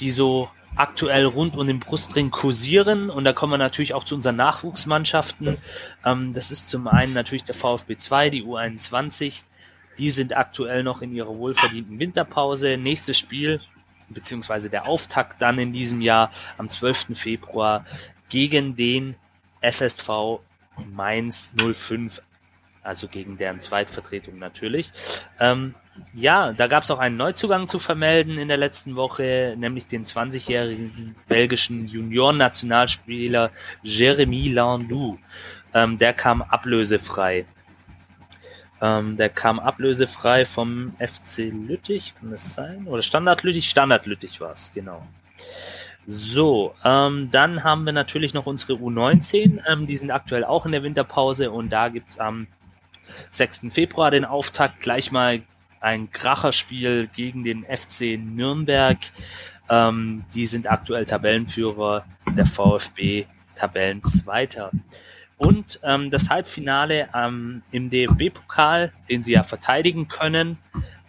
die 0.00 0.10
so 0.10 0.50
aktuell 0.76 1.24
rund 1.24 1.56
um 1.56 1.66
den 1.66 1.80
Brustring 1.80 2.30
kursieren. 2.30 3.10
Und 3.10 3.24
da 3.24 3.32
kommen 3.32 3.52
wir 3.52 3.58
natürlich 3.58 3.94
auch 3.94 4.04
zu 4.04 4.14
unseren 4.14 4.36
Nachwuchsmannschaften. 4.36 5.58
Ähm, 6.04 6.32
das 6.32 6.50
ist 6.50 6.68
zum 6.68 6.88
einen 6.88 7.12
natürlich 7.12 7.44
der 7.44 7.54
VfB 7.54 7.96
2, 7.96 8.30
die 8.30 8.42
U21. 8.44 9.42
Die 9.98 10.10
sind 10.10 10.36
aktuell 10.36 10.82
noch 10.82 11.02
in 11.02 11.14
ihrer 11.14 11.36
wohlverdienten 11.36 11.98
Winterpause. 11.98 12.76
Nächstes 12.76 13.18
Spiel, 13.18 13.60
beziehungsweise 14.08 14.68
der 14.68 14.86
Auftakt 14.86 15.40
dann 15.40 15.58
in 15.58 15.72
diesem 15.72 16.00
Jahr 16.00 16.30
am 16.58 16.68
12. 16.68 17.16
Februar 17.16 17.84
gegen 18.28 18.74
den 18.74 19.14
FSV 19.70 20.40
Mainz 20.92 21.54
05, 21.56 22.20
also 22.82 23.08
gegen 23.08 23.36
deren 23.36 23.60
Zweitvertretung 23.60 24.38
natürlich. 24.38 24.92
Ähm, 25.40 25.74
ja, 26.12 26.52
da 26.52 26.66
gab 26.66 26.82
es 26.82 26.90
auch 26.90 26.98
einen 26.98 27.16
Neuzugang 27.16 27.68
zu 27.68 27.78
vermelden 27.78 28.38
in 28.38 28.48
der 28.48 28.56
letzten 28.56 28.96
Woche, 28.96 29.54
nämlich 29.56 29.86
den 29.86 30.04
20-jährigen 30.04 31.14
belgischen 31.28 31.86
Junioren-Nationalspieler 31.86 33.50
Jeremy 33.82 34.48
Landou. 34.48 35.18
Ähm, 35.72 35.98
der 35.98 36.12
kam 36.12 36.42
ablösefrei. 36.42 37.46
Ähm, 38.82 39.16
der 39.16 39.28
kam 39.28 39.60
ablösefrei 39.60 40.44
vom 40.44 40.94
FC 40.98 41.50
Lüttich, 41.52 42.14
kann 42.16 42.32
das 42.32 42.54
sein? 42.54 42.86
Oder 42.86 43.02
Standard 43.02 43.42
Lüttich? 43.44 43.68
Standard 43.68 44.06
Lüttich 44.06 44.40
war 44.40 44.52
es, 44.52 44.72
genau. 44.72 45.06
So, 46.06 46.74
ähm, 46.84 47.30
dann 47.30 47.64
haben 47.64 47.84
wir 47.84 47.92
natürlich 47.92 48.34
noch 48.34 48.46
unsere 48.46 48.74
U19. 48.74 49.60
Ähm, 49.70 49.86
die 49.86 49.96
sind 49.96 50.10
aktuell 50.10 50.44
auch 50.44 50.66
in 50.66 50.72
der 50.72 50.82
Winterpause 50.82 51.50
und 51.50 51.70
da 51.70 51.88
gibt's 51.88 52.18
am 52.18 52.46
6. 53.30 53.66
Februar 53.70 54.10
den 54.10 54.24
Auftakt 54.24 54.80
gleich 54.80 55.12
mal 55.12 55.42
ein 55.80 56.10
Kracherspiel 56.10 57.08
gegen 57.14 57.44
den 57.44 57.64
FC 57.64 58.18
Nürnberg. 58.18 58.98
Ähm, 59.68 60.24
die 60.34 60.46
sind 60.46 60.70
aktuell 60.70 61.06
Tabellenführer, 61.06 62.04
der 62.36 62.46
VfB 62.46 63.26
Tabellenzweiter. 63.54 64.70
Und 65.36 65.80
ähm, 65.82 66.10
das 66.10 66.30
Halbfinale 66.30 67.08
ähm, 67.14 67.62
im 67.70 67.90
DFB-Pokal, 67.90 68.92
den 69.10 69.22
sie 69.22 69.32
ja 69.32 69.42
verteidigen 69.42 70.08
können, 70.08 70.58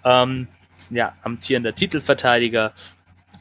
ähm, 0.03 0.47
ja, 0.89 1.13
amtierender 1.23 1.73
Titelverteidiger 1.73 2.73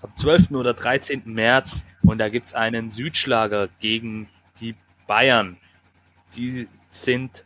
am 0.05 0.15
12. 0.15 0.51
oder 0.51 0.75
13. 0.75 1.23
März 1.25 1.87
und 2.03 2.19
da 2.19 2.29
gibt's 2.29 2.55
einen 2.55 2.91
Südschlager 2.91 3.69
gegen 3.81 4.29
die 4.61 4.75
Bayern. 5.07 5.57
Die 6.37 6.69
sind 6.89 7.45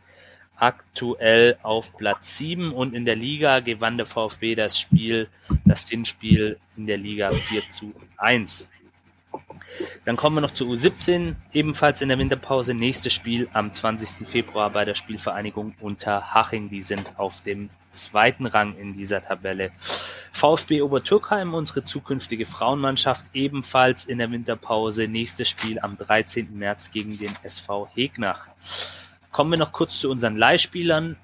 aktuell 0.57 1.57
auf 1.63 1.95
Platz 1.95 2.37
7 2.37 2.73
und 2.73 2.93
in 2.93 3.05
der 3.05 3.15
Liga 3.15 3.61
gewann 3.61 3.95
der 3.95 4.05
VfB 4.05 4.55
das 4.55 4.77
Spiel, 4.77 5.29
das 5.63 5.87
Hinspiel 5.87 6.57
in 6.75 6.85
der 6.85 6.97
Liga 6.97 7.31
4 7.31 7.69
zu 7.69 7.93
1. 8.17 8.69
Dann 10.05 10.15
kommen 10.15 10.37
wir 10.37 10.41
noch 10.41 10.53
zu 10.53 10.69
U17, 10.69 11.35
ebenfalls 11.53 12.01
in 12.01 12.09
der 12.09 12.17
Winterpause. 12.17 12.73
Nächstes 12.73 13.13
Spiel 13.13 13.47
am 13.53 13.71
20. 13.71 14.27
Februar 14.27 14.69
bei 14.71 14.85
der 14.85 14.95
Spielvereinigung 14.95 15.75
Unterhaching. 15.79 16.69
Die 16.69 16.81
sind 16.81 17.17
auf 17.17 17.41
dem 17.41 17.69
zweiten 17.91 18.45
Rang 18.45 18.75
in 18.77 18.93
dieser 18.93 19.21
Tabelle. 19.21 19.71
VfB 20.31 20.81
Obertürkheim, 20.81 21.53
unsere 21.53 21.83
zukünftige 21.83 22.45
Frauenmannschaft, 22.45 23.25
ebenfalls 23.33 24.05
in 24.05 24.19
der 24.19 24.31
Winterpause. 24.31 25.07
Nächstes 25.07 25.49
Spiel 25.49 25.79
am 25.79 25.97
13. 25.97 26.57
März 26.57 26.91
gegen 26.91 27.17
den 27.17 27.35
SV 27.43 27.89
Hegnach. 27.93 28.47
Kommen 29.31 29.51
wir 29.51 29.57
noch 29.57 29.71
kurz 29.71 29.99
zu 29.99 30.09
unseren 30.09 30.37
Leihspielern. 30.37 31.17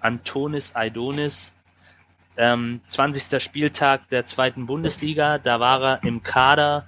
Antonis 0.00 0.76
Aidonis, 0.76 1.56
ähm, 2.36 2.80
20. 2.86 3.40
Spieltag 3.42 4.08
der 4.10 4.26
zweiten 4.26 4.66
Bundesliga. 4.66 5.38
Da 5.38 5.58
war 5.58 5.82
er 5.82 6.04
im 6.04 6.22
Kader 6.22 6.86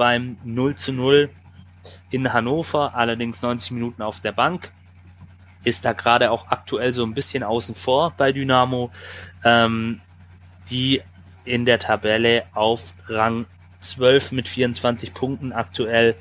beim 0.00 0.38
0 0.44 0.76
zu 0.76 0.94
0 0.94 1.28
in 2.10 2.32
Hannover, 2.32 2.94
allerdings 2.94 3.42
90 3.42 3.72
Minuten 3.72 4.00
auf 4.00 4.22
der 4.22 4.32
Bank. 4.32 4.72
Ist 5.62 5.84
da 5.84 5.92
gerade 5.92 6.30
auch 6.30 6.48
aktuell 6.48 6.94
so 6.94 7.04
ein 7.04 7.12
bisschen 7.12 7.42
außen 7.42 7.74
vor 7.74 8.14
bei 8.16 8.32
Dynamo, 8.32 8.90
ähm, 9.44 10.00
die 10.70 11.02
in 11.44 11.66
der 11.66 11.78
Tabelle 11.78 12.44
auf 12.54 12.94
Rang 13.08 13.44
12 13.80 14.32
mit 14.32 14.48
24 14.48 15.12
Punkten 15.12 15.52
aktuell 15.52 16.16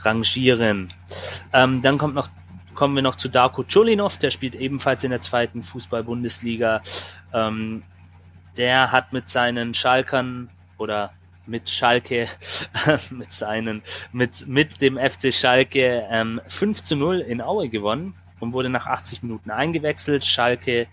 rangieren. 0.00 0.92
Ähm, 1.54 1.80
dann 1.80 1.96
kommt 1.96 2.14
noch 2.14 2.28
kommen 2.74 2.94
wir 2.94 3.02
noch 3.02 3.16
zu 3.16 3.30
Darko 3.30 3.64
Chulinov, 3.64 4.18
der 4.18 4.30
spielt 4.30 4.56
ebenfalls 4.56 5.04
in 5.04 5.10
der 5.10 5.22
zweiten 5.22 5.62
Fußball-Bundesliga. 5.62 6.82
Ähm, 7.32 7.82
der 8.58 8.92
hat 8.92 9.14
mit 9.14 9.30
seinen 9.30 9.72
Schalkern 9.72 10.50
oder 10.76 11.12
mit 11.46 11.68
Schalke, 11.68 12.28
mit 13.10 13.32
seinen, 13.32 13.82
mit, 14.12 14.46
mit 14.46 14.80
dem 14.80 14.98
FC 14.98 15.32
Schalke 15.32 16.06
ähm, 16.10 16.40
5 16.46 16.82
zu 16.82 16.96
0 16.96 17.20
in 17.20 17.40
Aue 17.40 17.68
gewonnen 17.68 18.14
und 18.40 18.52
wurde 18.52 18.68
nach 18.68 18.86
80 18.86 19.22
Minuten 19.22 19.50
eingewechselt. 19.50 20.24
Schalke 20.24 20.86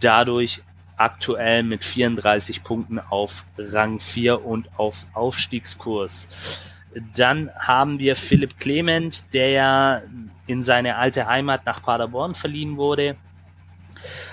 dadurch 0.00 0.62
aktuell 0.96 1.62
mit 1.62 1.84
34 1.84 2.64
Punkten 2.64 2.98
auf 2.98 3.44
Rang 3.56 4.00
4 4.00 4.44
und 4.44 4.68
auf 4.78 5.06
Aufstiegskurs. 5.14 6.72
Dann 7.14 7.50
haben 7.58 7.98
wir 7.98 8.16
Philipp 8.16 8.58
Clement, 8.58 9.32
der 9.34 9.50
ja 9.50 10.00
in 10.46 10.62
seine 10.62 10.96
alte 10.96 11.26
Heimat 11.26 11.66
nach 11.66 11.82
Paderborn 11.82 12.34
verliehen 12.34 12.76
wurde. 12.76 13.16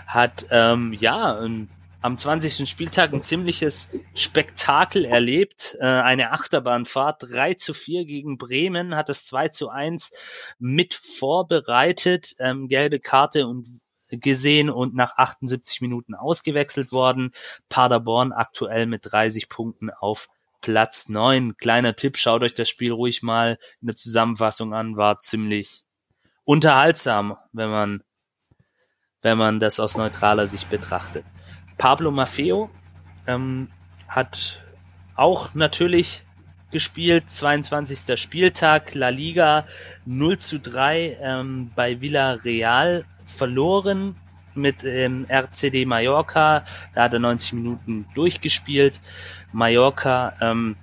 Hat 0.07 0.45
ähm, 0.49 0.93
ja 0.93 1.39
ein 1.39 1.69
am 2.05 2.19
20. 2.19 2.69
Spieltag 2.69 3.13
ein 3.13 3.23
ziemliches 3.23 3.97
Spektakel 4.13 5.05
erlebt. 5.05 5.75
Äh, 5.79 5.85
eine 5.85 6.33
Achterbahnfahrt 6.33 7.23
3 7.33 7.55
zu 7.55 7.73
4 7.73 8.05
gegen 8.05 8.37
Bremen, 8.37 8.95
hat 8.95 9.09
das 9.09 9.25
2 9.25 9.47
zu 9.47 9.69
1 9.69 10.11
mit 10.59 10.93
vorbereitet, 10.93 12.35
ähm, 12.37 12.67
gelbe 12.67 12.99
Karte 12.99 13.47
und 13.47 13.67
gesehen 14.11 14.69
und 14.69 14.93
nach 14.93 15.17
78 15.17 15.81
Minuten 15.81 16.13
ausgewechselt 16.13 16.91
worden. 16.91 17.31
Paderborn 17.69 18.33
aktuell 18.33 18.85
mit 18.85 19.11
30 19.11 19.49
Punkten 19.49 19.89
auf 19.89 20.27
Platz 20.61 21.09
9. 21.09 21.57
Kleiner 21.57 21.95
Tipp, 21.95 22.19
schaut 22.19 22.43
euch 22.43 22.53
das 22.53 22.69
Spiel 22.69 22.91
ruhig 22.91 23.23
mal 23.23 23.57
in 23.81 23.87
der 23.87 23.95
Zusammenfassung 23.95 24.75
an, 24.75 24.95
war 24.95 25.19
ziemlich 25.21 25.81
unterhaltsam, 26.43 27.35
wenn 27.51 27.71
man, 27.71 28.03
wenn 29.23 29.39
man 29.39 29.59
das 29.59 29.79
aus 29.79 29.97
neutraler 29.97 30.45
Sicht 30.45 30.69
betrachtet. 30.69 31.25
Pablo 31.77 32.11
Maffeo 32.11 32.69
ähm, 33.27 33.69
hat 34.07 34.61
auch 35.15 35.53
natürlich 35.53 36.23
gespielt, 36.71 37.29
22. 37.29 38.19
Spieltag, 38.19 38.95
La 38.95 39.09
Liga 39.09 39.65
0 40.05 40.37
zu 40.37 40.59
3 40.59 41.17
ähm, 41.21 41.71
bei 41.75 42.01
Villarreal 42.01 43.05
verloren 43.25 44.15
mit 44.55 44.83
ähm, 44.83 45.25
RCD 45.29 45.85
Mallorca. 45.85 46.63
Da 46.93 47.03
hat 47.03 47.13
er 47.13 47.19
90 47.19 47.53
Minuten 47.53 48.05
durchgespielt. 48.13 48.99
Mallorca 49.51 50.33
ähm, 50.41 50.75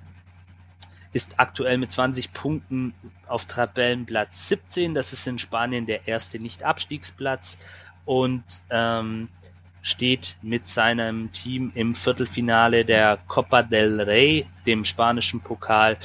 ist 1.11 1.39
aktuell 1.39 1.77
mit 1.77 1.91
20 1.91 2.33
Punkten 2.33 2.93
auf 3.27 3.45
Tabellenplatz 3.45 4.49
17. 4.49 4.93
Das 4.93 5.13
ist 5.13 5.27
in 5.27 5.39
Spanien 5.39 5.85
der 5.85 6.07
erste 6.07 6.39
Nicht-Abstiegsplatz. 6.39 7.57
Und 8.05 8.43
ähm, 8.69 9.29
steht 9.83 10.37
mit 10.41 10.65
seinem 10.65 11.31
Team 11.31 11.71
im 11.75 11.93
Viertelfinale 11.93 12.85
der 12.85 13.19
Copa 13.27 13.61
del 13.61 14.01
Rey, 14.01 14.47
dem 14.65 14.85
spanischen 14.85 15.41
Pokal. 15.41 15.97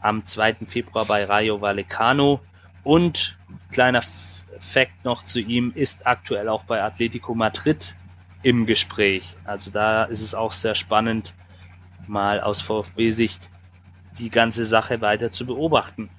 am 0.00 0.26
2. 0.26 0.66
Februar 0.66 1.04
bei 1.06 1.24
Rayo 1.24 1.60
Vallecano. 1.60 2.40
Und 2.82 3.38
kleiner 3.70 4.02
Fact 4.58 5.04
noch 5.04 5.22
zu 5.22 5.38
ihm, 5.38 5.70
ist 5.74 6.08
aktuell 6.08 6.48
auch 6.48 6.64
bei 6.64 6.82
Atletico 6.82 7.34
Madrid 7.34 7.94
im 8.42 8.66
Gespräch. 8.66 9.36
Also 9.44 9.70
da 9.70 10.02
ist 10.04 10.20
es 10.20 10.34
auch 10.34 10.50
sehr 10.50 10.74
spannend, 10.74 11.34
mal 12.08 12.40
aus 12.40 12.60
VfB-Sicht 12.60 13.48
die 14.18 14.30
ganze 14.30 14.64
Sache 14.64 15.00
weiter 15.00 15.30
zu 15.30 15.46
beobachten. 15.46 16.10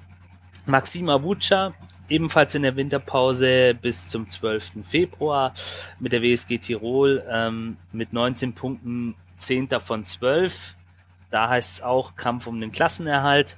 Maxim 0.65 1.09
Abucha 1.09 1.73
ebenfalls 2.13 2.53
in 2.53 2.61
der 2.61 2.75
Winterpause 2.75 3.73
bis 3.73 4.07
zum 4.07 4.29
12. 4.29 4.83
Februar 4.83 5.51
mit 5.99 6.13
der 6.13 6.21
WSG 6.21 6.59
Tirol 6.59 7.23
ähm, 7.27 7.77
mit 7.91 8.13
19 8.13 8.53
Punkten 8.53 9.15
10. 9.37 9.69
von 9.79 10.05
12. 10.05 10.75
Da 11.31 11.49
heißt 11.49 11.73
es 11.73 11.81
auch 11.81 12.15
Kampf 12.15 12.45
um 12.45 12.61
den 12.61 12.71
Klassenerhalt. 12.71 13.57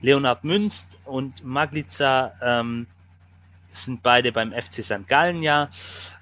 Leonhard 0.00 0.44
Münst 0.44 0.98
und 1.04 1.44
Maglica 1.44 2.32
ähm, 2.40 2.86
sind 3.84 4.02
beide 4.02 4.32
beim 4.32 4.52
FC 4.52 4.82
St. 4.82 5.08
Gallen 5.08 5.42
ja. 5.42 5.68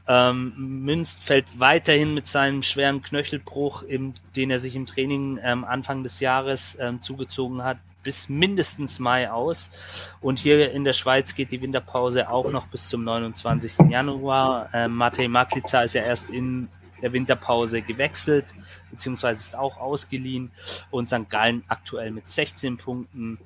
Ähm, 0.07 0.55
Münst 0.57 1.23
fällt 1.23 1.61
weiterhin 1.61 2.15
mit 2.15 2.27
seinem 2.27 2.63
schweren 2.63 3.03
Knöchelbruch, 3.03 3.83
im, 3.83 4.15
den 4.37 4.51
er 4.51 4.59
sich 4.59 4.77
im 4.77 4.87
Training 4.87 5.39
ähm, 5.43 5.65
Anfang 5.65 6.03
des 6.03 6.21
Jahres 6.21 6.77
ähm, 6.81 7.01
zugezogen 7.01 7.63
hat, 7.63 7.79
bis 8.03 8.29
mindestens 8.29 8.99
Mai 8.99 9.31
aus. 9.31 10.13
Und 10.21 10.39
hier 10.39 10.71
in 10.73 10.85
der 10.85 10.93
Schweiz 10.93 11.35
geht 11.35 11.51
die 11.51 11.63
Winterpause 11.63 12.29
auch 12.29 12.51
noch 12.51 12.67
bis 12.67 12.89
zum 12.89 13.05
29. 13.05 13.91
Januar. 13.91 14.69
Ähm, 14.73 14.95
Matej 14.95 15.29
Maklica 15.29 15.83
ist 15.83 15.95
ja 15.95 16.03
erst 16.03 16.31
in 16.31 16.69
der 17.03 17.13
Winterpause 17.13 17.83
gewechselt, 17.83 18.55
beziehungsweise 18.91 19.39
ist 19.39 19.59
auch 19.59 19.79
ausgeliehen. 19.79 20.53
Und 20.91 21.07
St. 21.07 21.29
Gallen 21.29 21.65
aktuell 21.69 22.11
mit 22.11 22.29
16 22.29 22.77
Punkten, 22.77 23.39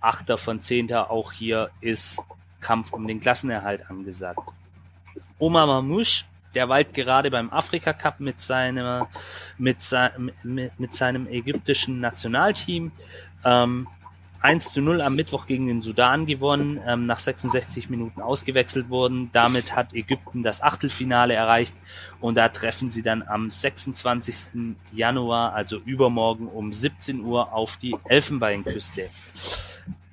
Achter 0.00 0.38
von 0.38 0.60
Zehnter. 0.60 1.10
Auch 1.10 1.32
hier 1.32 1.70
ist 1.80 2.20
Kampf 2.60 2.92
um 2.92 3.06
den 3.06 3.20
Klassenerhalt 3.20 3.90
angesagt. 3.90 4.40
Omar 5.38 5.66
Mamouche, 5.66 6.24
der 6.54 6.68
weilt 6.68 6.94
gerade 6.94 7.30
beim 7.30 7.50
Afrika 7.50 7.92
Cup 7.92 8.20
mit 8.20 8.40
seinem, 8.40 9.06
mit, 9.58 9.78
mit, 10.44 10.80
mit 10.80 10.94
seinem 10.94 11.26
ägyptischen 11.26 12.00
Nationalteam. 12.00 12.92
Ähm, 13.44 13.86
1 14.42 14.72
zu 14.72 14.80
0 14.80 15.02
am 15.02 15.16
Mittwoch 15.16 15.46
gegen 15.46 15.66
den 15.66 15.82
Sudan 15.82 16.24
gewonnen, 16.24 16.80
ähm, 16.86 17.04
nach 17.04 17.18
66 17.18 17.90
Minuten 17.90 18.22
ausgewechselt 18.22 18.88
wurden. 18.88 19.30
Damit 19.32 19.76
hat 19.76 19.92
Ägypten 19.92 20.42
das 20.42 20.62
Achtelfinale 20.62 21.34
erreicht 21.34 21.76
und 22.20 22.36
da 22.36 22.48
treffen 22.48 22.88
sie 22.88 23.02
dann 23.02 23.22
am 23.22 23.50
26. 23.50 24.76
Januar, 24.94 25.52
also 25.52 25.76
übermorgen 25.78 26.48
um 26.48 26.72
17 26.72 27.20
Uhr 27.20 27.52
auf 27.52 27.76
die 27.76 27.94
Elfenbeinküste. 28.06 29.10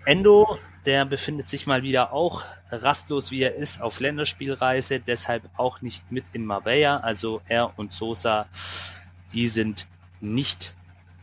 Endo, 0.08 0.48
der 0.86 1.04
befindet 1.04 1.50
sich 1.50 1.68
mal 1.68 1.84
wieder 1.84 2.14
auch 2.14 2.46
rastlos 2.72 3.30
wie 3.30 3.42
er 3.42 3.56
ist 3.56 3.82
auf 3.82 4.00
Länderspielreise, 4.00 5.02
deshalb 5.02 5.44
auch 5.58 5.82
nicht 5.82 6.14
mit 6.14 6.24
in 6.32 6.46
Marbella. 6.46 7.02
Also 7.02 7.42
er 7.50 7.78
und 7.78 7.92
Sosa, 7.92 8.48
die 9.34 9.48
sind 9.48 9.86
nicht 10.22 10.76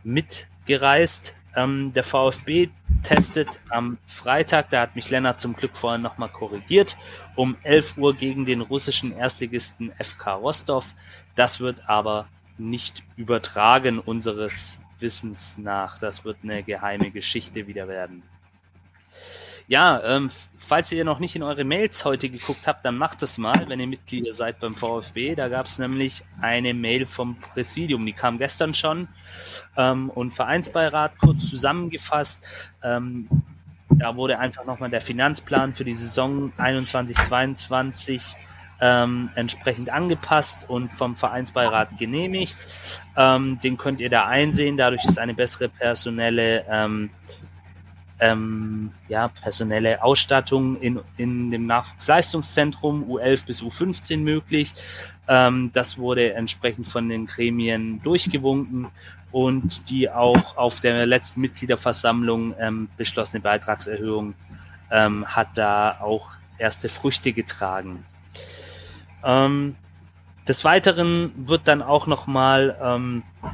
mitgereist. 0.03 1.33
Ähm, 1.55 1.93
der 1.95 2.03
VfB 2.03 2.69
testet 3.01 3.59
am 3.69 3.97
Freitag, 4.05 4.69
da 4.69 4.81
hat 4.81 4.95
mich 4.95 5.09
Lennart 5.09 5.39
zum 5.39 5.55
Glück 5.55 5.75
vorhin 5.75 6.03
nochmal 6.03 6.29
korrigiert, 6.29 6.95
um 7.33 7.57
11 7.63 7.97
Uhr 7.97 8.15
gegen 8.15 8.45
den 8.45 8.61
russischen 8.61 9.17
Erstligisten 9.17 9.93
FK 9.97 10.35
Rostov. 10.35 10.93
Das 11.33 11.59
wird 11.59 11.89
aber 11.89 12.27
nicht 12.59 13.01
übertragen 13.17 13.97
unseres 13.97 14.79
Wissens 14.99 15.57
nach. 15.57 15.97
Das 15.97 16.23
wird 16.23 16.37
eine 16.43 16.61
geheime 16.61 17.09
Geschichte 17.09 17.65
wieder 17.65 17.87
werden. 17.87 18.21
Ja, 19.67 19.99
ähm, 20.03 20.29
falls 20.57 20.91
ihr 20.91 21.03
noch 21.03 21.19
nicht 21.19 21.35
in 21.35 21.41
eure 21.41 21.63
Mails 21.63 22.05
heute 22.05 22.29
geguckt 22.29 22.67
habt, 22.67 22.85
dann 22.85 22.97
macht 22.97 23.23
es 23.23 23.39
mal, 23.39 23.65
wenn 23.67 23.79
ihr 23.79 23.87
Mitglieder 23.87 24.31
seid 24.31 24.59
beim 24.59 24.75
VfB. 24.75 25.33
Da 25.33 25.47
gab 25.47 25.65
es 25.65 25.79
nämlich 25.79 26.23
eine 26.39 26.75
Mail 26.75 27.07
vom 27.07 27.35
Präsidium, 27.37 28.05
die 28.05 28.13
kam 28.13 28.37
gestern 28.37 28.75
schon 28.75 29.07
ähm, 29.75 30.11
und 30.11 30.33
Vereinsbeirat 30.33 31.17
kurz 31.17 31.49
zusammengefasst. 31.49 32.73
Ähm, 32.83 33.27
da 33.89 34.15
wurde 34.15 34.37
einfach 34.37 34.65
nochmal 34.65 34.89
der 34.89 35.01
Finanzplan 35.01 35.73
für 35.73 35.85
die 35.85 35.93
Saison 35.93 36.51
21-22 36.57 38.35
ähm, 38.81 39.29
entsprechend 39.35 39.89
angepasst 39.89 40.69
und 40.69 40.89
vom 40.89 41.15
Vereinsbeirat 41.15 41.97
genehmigt. 41.97 42.67
Ähm, 43.15 43.57
den 43.63 43.77
könnt 43.77 44.01
ihr 44.01 44.09
da 44.09 44.25
einsehen. 44.25 44.77
Dadurch 44.77 45.05
ist 45.05 45.17
eine 45.17 45.33
bessere 45.33 45.69
personelle 45.69 46.65
ähm, 46.69 47.09
ähm, 48.19 48.91
ja, 49.09 49.27
personelle 49.27 50.01
Ausstattung 50.03 50.79
in, 50.79 50.99
in 51.17 51.51
dem 51.51 51.65
Nachwuchsleistungszentrum 51.65 53.03
U11 53.09 53.45
bis 53.45 53.61
U15 53.61 54.17
möglich. 54.19 54.73
Ähm, 55.27 55.71
das 55.73 55.97
wurde 55.97 56.33
entsprechend 56.33 56.87
von 56.87 57.09
den 57.09 57.25
Gremien 57.25 58.01
durchgewunken 58.01 58.87
und 59.31 59.89
die 59.89 60.09
auch 60.09 60.55
auf 60.55 60.79
der 60.79 61.05
letzten 61.05 61.41
Mitgliederversammlung 61.41 62.55
ähm, 62.57 62.87
beschlossene 62.95 63.41
Beitragserhöhung 63.41 64.33
ähm, 64.91 65.25
hat 65.27 65.49
da 65.55 65.97
auch 65.99 66.31
erste 66.57 66.87
Früchte 66.87 67.33
getragen. 67.33 68.05
Ähm, 69.23 69.75
des 70.47 70.63
Weiteren 70.63 71.31
wird 71.35 71.67
dann 71.67 71.81
auch 71.81 72.07
nochmal 72.07 72.77
ähm, 72.81 73.23
äh, 73.43 73.47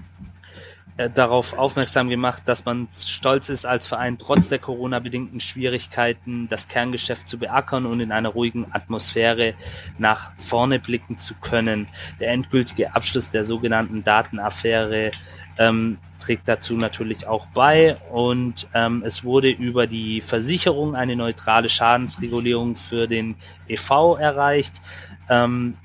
darauf 1.16 1.58
aufmerksam 1.58 2.10
gemacht, 2.10 2.44
dass 2.46 2.66
man 2.66 2.88
stolz 3.00 3.50
ist, 3.50 3.66
als 3.66 3.88
Verein 3.88 4.18
trotz 4.18 4.50
der 4.50 4.60
Corona-bedingten 4.60 5.40
Schwierigkeiten 5.40 6.48
das 6.50 6.68
Kerngeschäft 6.68 7.28
zu 7.28 7.38
beackern 7.40 7.86
und 7.86 8.00
in 8.00 8.12
einer 8.12 8.30
ruhigen 8.30 8.68
Atmosphäre 8.72 9.54
nach 9.98 10.32
vorne 10.38 10.80
blicken 10.80 11.18
zu 11.18 11.36
können. 11.36 11.88
Der 12.20 12.30
endgültige 12.30 12.94
Abschluss 12.96 13.32
der 13.32 13.46
sogenannten 13.46 14.04
Datenaffäre 14.04 15.12
ähm, 15.58 15.98
trägt 16.20 16.48
dazu 16.48 16.76
natürlich 16.76 17.28
auch 17.28 17.48
bei 17.48 17.96
und 18.12 18.68
ähm, 18.74 19.04
es 19.06 19.24
wurde 19.24 19.50
über 19.50 19.88
die 19.88 20.22
Versicherung 20.22 20.96
eine 20.96 21.16
neutrale 21.16 21.70
Schadensregulierung 21.70 22.76
für 22.76 23.08
den 23.08 23.36
EV 23.68 24.18
erreicht 24.20 24.82
ähm, 25.30 25.76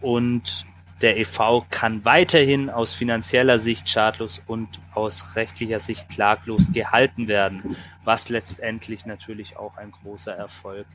und 0.00 0.66
der 1.04 1.18
EV 1.18 1.66
kann 1.68 2.06
weiterhin 2.06 2.70
aus 2.70 2.94
finanzieller 2.94 3.58
Sicht 3.58 3.90
schadlos 3.90 4.40
und 4.46 4.80
aus 4.94 5.36
rechtlicher 5.36 5.78
Sicht 5.78 6.08
klaglos 6.08 6.72
gehalten 6.72 7.28
werden, 7.28 7.76
was 8.04 8.30
letztendlich 8.30 9.04
natürlich 9.04 9.58
auch 9.58 9.76
ein 9.76 9.92
großer 9.92 10.34
Erfolg 10.34 10.86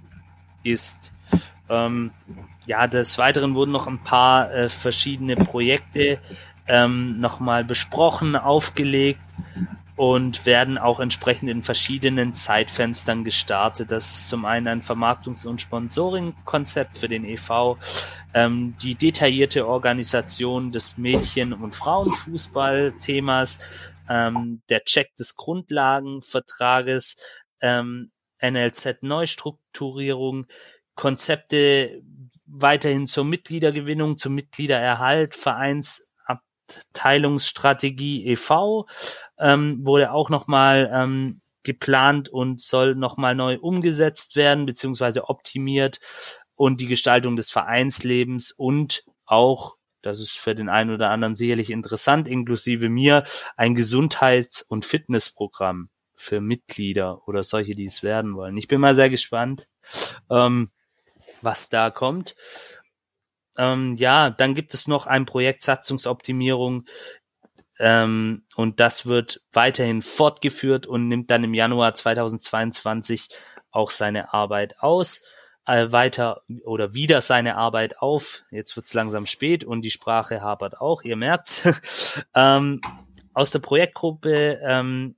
ist. 0.63 1.11
Ähm, 1.69 2.09
ja, 2.65 2.87
des 2.87 3.19
Weiteren 3.19 3.53
wurden 3.53 3.69
noch 3.69 3.85
ein 3.85 3.99
paar 3.99 4.51
äh, 4.51 4.67
verschiedene 4.67 5.35
Projekte 5.35 6.19
ähm, 6.65 7.19
nochmal 7.19 7.63
besprochen, 7.63 8.35
aufgelegt 8.35 9.21
und 9.99 10.45
werden 10.45 10.77
auch 10.77 11.01
entsprechend 11.01 11.49
in 11.49 11.61
verschiedenen 11.61 12.33
Zeitfenstern 12.33 13.25
gestartet. 13.25 13.91
Das 13.91 14.05
ist 14.05 14.29
zum 14.29 14.45
einen 14.45 14.69
ein 14.69 14.81
Vermarktungs- 14.81 15.45
und 15.45 15.59
Sponsoring-Konzept 15.59 16.97
für 16.97 17.09
den 17.09 17.25
EV, 17.25 17.75
ähm, 18.33 18.77
die 18.81 18.95
detaillierte 18.95 19.67
Organisation 19.67 20.71
des 20.71 20.97
Mädchen- 20.97 21.51
und 21.51 21.75
Frauenfußball-Themas, 21.75 23.59
ähm, 24.07 24.61
der 24.69 24.85
Check 24.85 25.13
des 25.17 25.35
Grundlagenvertrages, 25.35 27.17
ähm, 27.61 28.13
NLZ-Neustrukturierung, 28.41 30.45
Konzepte 30.95 32.01
weiterhin 32.45 33.05
zur 33.05 33.25
Mitgliedergewinnung, 33.25 34.17
zum 34.17 34.33
Mitgliedererhalt, 34.33 35.35
Vereins 35.35 36.08
Teilungsstrategie 36.93 38.27
e.V. 38.27 38.85
Ähm, 39.39 39.85
wurde 39.85 40.11
auch 40.11 40.29
nochmal 40.29 40.89
ähm, 40.93 41.41
geplant 41.63 42.29
und 42.29 42.61
soll 42.61 42.95
nochmal 42.95 43.35
neu 43.35 43.57
umgesetzt 43.59 44.35
werden, 44.35 44.65
beziehungsweise 44.65 45.29
optimiert 45.29 45.99
und 46.55 46.81
die 46.81 46.87
Gestaltung 46.87 47.35
des 47.35 47.51
Vereinslebens 47.51 48.51
und 48.51 49.03
auch, 49.25 49.75
das 50.01 50.19
ist 50.19 50.37
für 50.37 50.55
den 50.55 50.69
einen 50.69 50.91
oder 50.91 51.09
anderen 51.09 51.35
sicherlich 51.35 51.69
interessant, 51.69 52.27
inklusive 52.27 52.89
mir, 52.89 53.23
ein 53.55 53.75
Gesundheits- 53.75 54.61
und 54.61 54.85
Fitnessprogramm 54.85 55.89
für 56.15 56.41
Mitglieder 56.41 57.25
oder 57.27 57.43
solche, 57.43 57.75
die 57.75 57.85
es 57.85 58.03
werden 58.03 58.35
wollen. 58.35 58.57
Ich 58.57 58.67
bin 58.67 58.81
mal 58.81 58.95
sehr 58.95 59.09
gespannt, 59.09 59.69
ähm, 60.29 60.69
was 61.41 61.69
da 61.69 61.91
kommt. 61.91 62.35
Ähm, 63.59 63.95
ja, 63.95 64.29
dann 64.29 64.55
gibt 64.55 64.73
es 64.73 64.87
noch 64.87 65.05
ein 65.05 65.25
Projekt 65.25 65.63
Satzungsoptimierung 65.63 66.85
ähm, 67.77 68.43
und 68.55 68.79
das 68.79 69.05
wird 69.05 69.41
weiterhin 69.51 70.01
fortgeführt 70.01 70.87
und 70.87 71.09
nimmt 71.09 71.29
dann 71.29 71.43
im 71.43 71.53
Januar 71.53 71.93
2022 71.93 73.27
auch 73.71 73.89
seine 73.89 74.33
Arbeit 74.33 74.79
aus, 74.79 75.23
äh, 75.65 75.91
weiter 75.91 76.41
oder 76.63 76.93
wieder 76.93 77.19
seine 77.19 77.57
Arbeit 77.57 77.99
auf. 77.99 78.43
Jetzt 78.49 78.77
wird's 78.77 78.93
langsam 78.93 79.25
spät 79.25 79.65
und 79.65 79.81
die 79.81 79.91
Sprache 79.91 80.41
hapert 80.41 80.79
auch, 80.79 81.03
ihr 81.03 81.17
merkt. 81.17 81.67
ähm, 82.35 82.79
aus 83.33 83.51
der 83.51 83.59
Projektgruppe 83.59 84.57
ähm, 84.65 85.15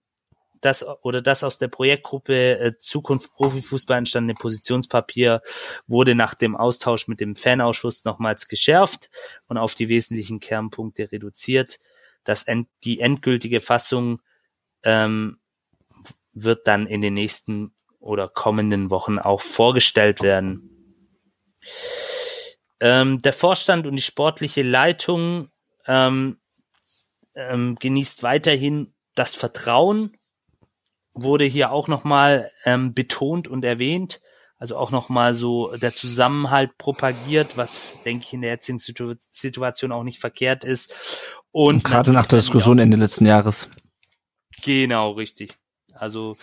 das 0.61 0.85
oder 1.03 1.21
das 1.21 1.43
aus 1.43 1.57
der 1.57 1.67
Projektgruppe 1.67 2.59
äh, 2.59 2.73
Zukunft 2.79 3.33
Profifußball 3.33 3.97
entstandene 3.97 4.35
Positionspapier 4.35 5.41
wurde 5.87 6.15
nach 6.15 6.35
dem 6.35 6.55
Austausch 6.55 7.07
mit 7.07 7.19
dem 7.19 7.35
Fanausschuss 7.35 8.05
nochmals 8.05 8.47
geschärft 8.47 9.09
und 9.47 9.57
auf 9.57 9.73
die 9.75 9.89
wesentlichen 9.89 10.39
Kernpunkte 10.39 11.11
reduziert. 11.11 11.79
Das 12.23 12.43
end, 12.43 12.67
die 12.83 12.99
endgültige 12.99 13.59
Fassung 13.59 14.21
ähm, 14.83 15.39
wird 16.33 16.67
dann 16.67 16.87
in 16.87 17.01
den 17.01 17.15
nächsten 17.15 17.73
oder 17.99 18.27
kommenden 18.27 18.89
Wochen 18.89 19.19
auch 19.19 19.41
vorgestellt 19.41 20.21
werden. 20.21 20.69
Ähm, 22.79 23.19
der 23.19 23.33
Vorstand 23.33 23.85
und 23.85 23.95
die 23.95 24.01
sportliche 24.01 24.63
Leitung 24.63 25.49
ähm, 25.85 26.39
ähm, 27.35 27.75
genießt 27.79 28.23
weiterhin 28.23 28.93
das 29.15 29.35
Vertrauen, 29.35 30.17
wurde 31.13 31.45
hier 31.45 31.71
auch 31.71 31.87
nochmal 31.87 32.49
ähm, 32.65 32.93
betont 32.93 33.47
und 33.47 33.63
erwähnt. 33.65 34.21
Also 34.57 34.77
auch 34.77 34.91
nochmal 34.91 35.33
so 35.33 35.75
der 35.75 35.93
Zusammenhalt 35.93 36.77
propagiert, 36.77 37.57
was, 37.57 38.01
denke 38.03 38.25
ich, 38.27 38.33
in 38.33 38.41
der 38.41 38.51
jetzigen 38.51 38.77
Situ 38.77 39.15
Situation 39.31 39.91
auch 39.91 40.03
nicht 40.03 40.19
verkehrt 40.19 40.63
ist. 40.63 41.25
Und, 41.51 41.75
und 41.75 41.83
gerade 41.83 42.11
nach 42.11 42.27
der 42.27 42.39
Diskussion 42.39 42.77
Ende 42.77 42.97
letzten 42.97 43.25
Jahres. 43.25 43.69
Genau, 44.63 45.11
richtig. 45.11 45.53
Also 45.93 46.37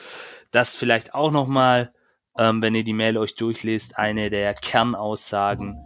das 0.50 0.74
vielleicht 0.74 1.14
auch 1.14 1.30
nochmal, 1.30 1.92
ähm, 2.36 2.60
wenn 2.60 2.74
ihr 2.74 2.84
die 2.84 2.92
Mail 2.92 3.16
euch 3.18 3.36
durchlest, 3.36 3.98
eine 3.98 4.30
der 4.30 4.52
Kernaussagen 4.54 5.76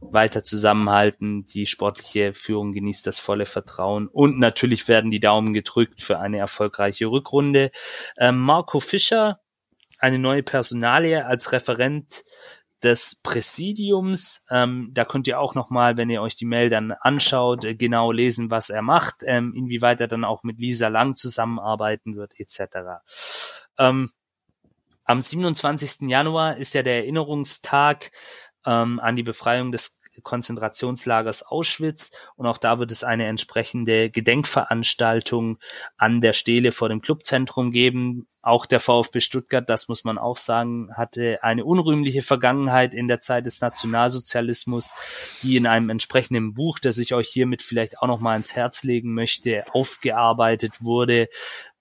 weiter 0.00 0.42
zusammenhalten. 0.44 1.46
Die 1.46 1.66
sportliche 1.66 2.34
Führung 2.34 2.72
genießt 2.72 3.06
das 3.06 3.18
volle 3.18 3.46
Vertrauen 3.46 4.08
und 4.08 4.38
natürlich 4.38 4.88
werden 4.88 5.10
die 5.10 5.20
Daumen 5.20 5.52
gedrückt 5.54 6.02
für 6.02 6.18
eine 6.18 6.38
erfolgreiche 6.38 7.06
Rückrunde. 7.06 7.70
Ähm, 8.18 8.38
Marco 8.38 8.80
Fischer, 8.80 9.40
eine 9.98 10.18
neue 10.18 10.42
Personalie 10.42 11.24
als 11.24 11.52
Referent 11.52 12.24
des 12.82 13.20
Präsidiums. 13.22 14.44
Ähm, 14.50 14.90
da 14.92 15.04
könnt 15.04 15.26
ihr 15.26 15.38
auch 15.38 15.54
nochmal, 15.54 15.96
wenn 15.96 16.10
ihr 16.10 16.22
euch 16.22 16.36
die 16.36 16.46
Mail 16.46 16.70
dann 16.70 16.92
anschaut, 16.92 17.64
äh, 17.64 17.74
genau 17.74 18.10
lesen, 18.10 18.50
was 18.50 18.70
er 18.70 18.82
macht, 18.82 19.16
ähm, 19.24 19.52
inwieweit 19.54 20.00
er 20.00 20.08
dann 20.08 20.24
auch 20.24 20.42
mit 20.42 20.60
Lisa 20.60 20.88
Lang 20.88 21.14
zusammenarbeiten 21.14 22.16
wird, 22.16 22.32
etc. 22.40 23.02
Ähm, 23.78 24.10
am 25.04 25.20
27. 25.20 26.08
Januar 26.08 26.56
ist 26.56 26.74
ja 26.74 26.82
der 26.82 26.98
Erinnerungstag 26.98 28.10
ähm, 28.66 29.00
an 29.00 29.16
die 29.16 29.22
Befreiung 29.22 29.72
des 29.72 30.00
Konzentrationslagers 30.22 31.44
Auschwitz 31.46 32.12
und 32.36 32.46
auch 32.46 32.58
da 32.58 32.78
wird 32.78 32.90
es 32.90 33.04
eine 33.04 33.26
entsprechende 33.26 34.10
Gedenkveranstaltung 34.10 35.58
an 35.96 36.20
der 36.20 36.32
Stele 36.32 36.72
vor 36.72 36.88
dem 36.88 37.00
Clubzentrum 37.00 37.70
geben. 37.70 38.26
Auch 38.42 38.66
der 38.66 38.80
VfB 38.80 39.20
Stuttgart, 39.20 39.68
das 39.68 39.88
muss 39.88 40.04
man 40.04 40.18
auch 40.18 40.36
sagen, 40.36 40.90
hatte 40.94 41.38
eine 41.42 41.64
unrühmliche 41.64 42.22
Vergangenheit 42.22 42.94
in 42.94 43.06
der 43.06 43.20
Zeit 43.20 43.46
des 43.46 43.60
Nationalsozialismus, 43.60 44.94
die 45.42 45.56
in 45.56 45.66
einem 45.66 45.90
entsprechenden 45.90 46.54
Buch, 46.54 46.78
das 46.78 46.98
ich 46.98 47.14
euch 47.14 47.28
hiermit 47.28 47.62
vielleicht 47.62 47.98
auch 48.00 48.06
noch 48.06 48.20
mal 48.20 48.36
ins 48.36 48.56
Herz 48.56 48.82
legen 48.82 49.14
möchte, 49.14 49.64
aufgearbeitet 49.72 50.82
wurde. 50.82 51.28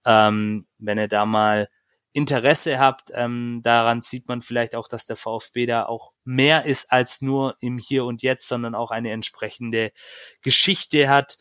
Ähm, 0.06 0.68
wenn 0.78 0.98
ihr 0.98 1.08
da 1.08 1.26
mal 1.26 1.70
Interesse 2.12 2.80
habt, 2.80 3.12
ähm, 3.14 3.62
daran 3.64 4.02
sieht 4.02 4.28
man 4.28 4.42
vielleicht 4.42 4.76
auch, 4.76 4.88
dass 4.88 5.06
der 5.06 5.16
VfB 5.16 5.66
da 5.66 5.86
auch 5.86 6.12
mehr 6.24 6.66
ist 6.66 6.92
als 6.92 7.22
nur 7.22 7.56
im 7.62 7.78
Hier 7.78 8.06
und 8.06 8.24
Jetzt, 8.24 8.48
sondern 8.48 8.76
auch 8.76 8.92
eine 8.92 9.12
entsprechende 9.12 9.92
Geschichte 10.42 11.10
hat. 11.10 11.38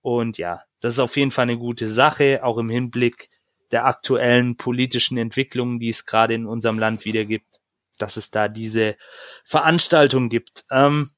Und 0.00 0.38
ja, 0.38 0.62
das 0.80 0.94
ist 0.94 0.98
auf 0.98 1.16
jeden 1.16 1.30
Fall 1.30 1.44
eine 1.44 1.58
gute 1.58 1.88
Sache, 1.88 2.40
auch 2.42 2.58
im 2.58 2.70
Hinblick 2.70 3.28
der 3.70 3.86
aktuellen 3.86 4.56
politischen 4.56 5.18
Entwicklungen, 5.18 5.78
die 5.78 5.88
es 5.88 6.06
gerade 6.06 6.34
in 6.34 6.46
unserem 6.46 6.78
Land 6.78 7.04
wieder 7.04 7.24
gibt, 7.24 7.60
dass 7.98 8.16
es 8.16 8.30
da 8.30 8.48
diese 8.48 8.96
Veranstaltung 9.44 10.28
gibt. 10.28 10.64
Ähm, 10.70 11.10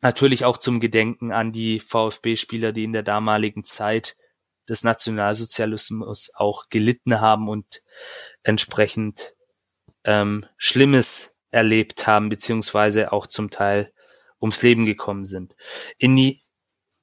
natürlich 0.00 0.44
auch 0.44 0.58
zum 0.58 0.80
Gedenken 0.80 1.32
an 1.32 1.52
die 1.52 1.80
VfB-Spieler, 1.80 2.72
die 2.72 2.84
in 2.84 2.92
der 2.92 3.02
damaligen 3.02 3.64
Zeit 3.64 4.16
des 4.68 4.82
Nationalsozialismus 4.82 6.32
auch 6.34 6.68
gelitten 6.68 7.20
haben 7.20 7.48
und 7.48 7.82
entsprechend 8.42 9.34
ähm, 10.04 10.46
Schlimmes 10.56 11.36
erlebt 11.50 12.06
haben, 12.06 12.28
beziehungsweise 12.28 13.12
auch 13.12 13.26
zum 13.26 13.50
Teil 13.50 13.92
ums 14.40 14.62
Leben 14.62 14.86
gekommen 14.86 15.24
sind. 15.24 15.56
In 15.98 16.16
die, 16.16 16.40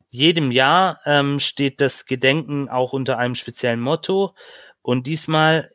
jedem 0.09 0.51
Jahr 0.51 0.99
ähm, 1.05 1.39
steht 1.39 1.81
das 1.81 2.05
Gedenken 2.05 2.69
auch 2.69 2.93
unter 2.93 3.17
einem 3.17 3.35
speziellen 3.35 3.81
Motto 3.81 4.35
und 4.81 5.07
diesmal 5.07 5.67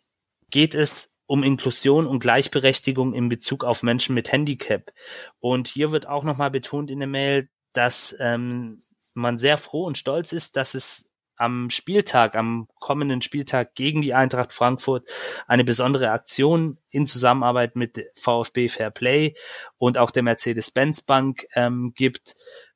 geht 0.50 0.74
es 0.74 1.16
um 1.26 1.42
Inklusion 1.42 2.06
und 2.06 2.20
Gleichberechtigung 2.20 3.12
in 3.12 3.28
Bezug 3.28 3.64
auf 3.64 3.82
Menschen 3.82 4.14
mit 4.14 4.32
Handicap. 4.32 4.92
Und 5.40 5.68
hier 5.68 5.92
wird 5.92 6.08
auch 6.08 6.24
nochmal 6.24 6.50
betont 6.50 6.90
in 6.90 7.00
der 7.00 7.08
Mail, 7.08 7.50
dass 7.74 8.16
ähm, 8.18 8.78
man 9.14 9.36
sehr 9.36 9.58
froh 9.58 9.84
und 9.84 9.98
stolz 9.98 10.32
ist, 10.32 10.56
dass 10.56 10.74
es 10.74 11.07
am 11.38 11.70
Spieltag, 11.70 12.36
am 12.36 12.68
kommenden 12.78 13.22
Spieltag 13.22 13.74
gegen 13.74 14.02
die 14.02 14.14
Eintracht 14.14 14.52
Frankfurt 14.52 15.08
eine 15.46 15.64
besondere 15.64 16.10
Aktion 16.10 16.78
in 16.90 17.06
Zusammenarbeit 17.06 17.76
mit 17.76 18.00
VfB 18.16 18.68
Fair 18.68 18.90
Play 18.90 19.34
und 19.78 19.98
auch 19.98 20.10
der 20.10 20.22
Mercedes-Benz 20.22 21.02
Bank 21.02 21.46
ähm, 21.54 21.92
gibt, 21.94 22.34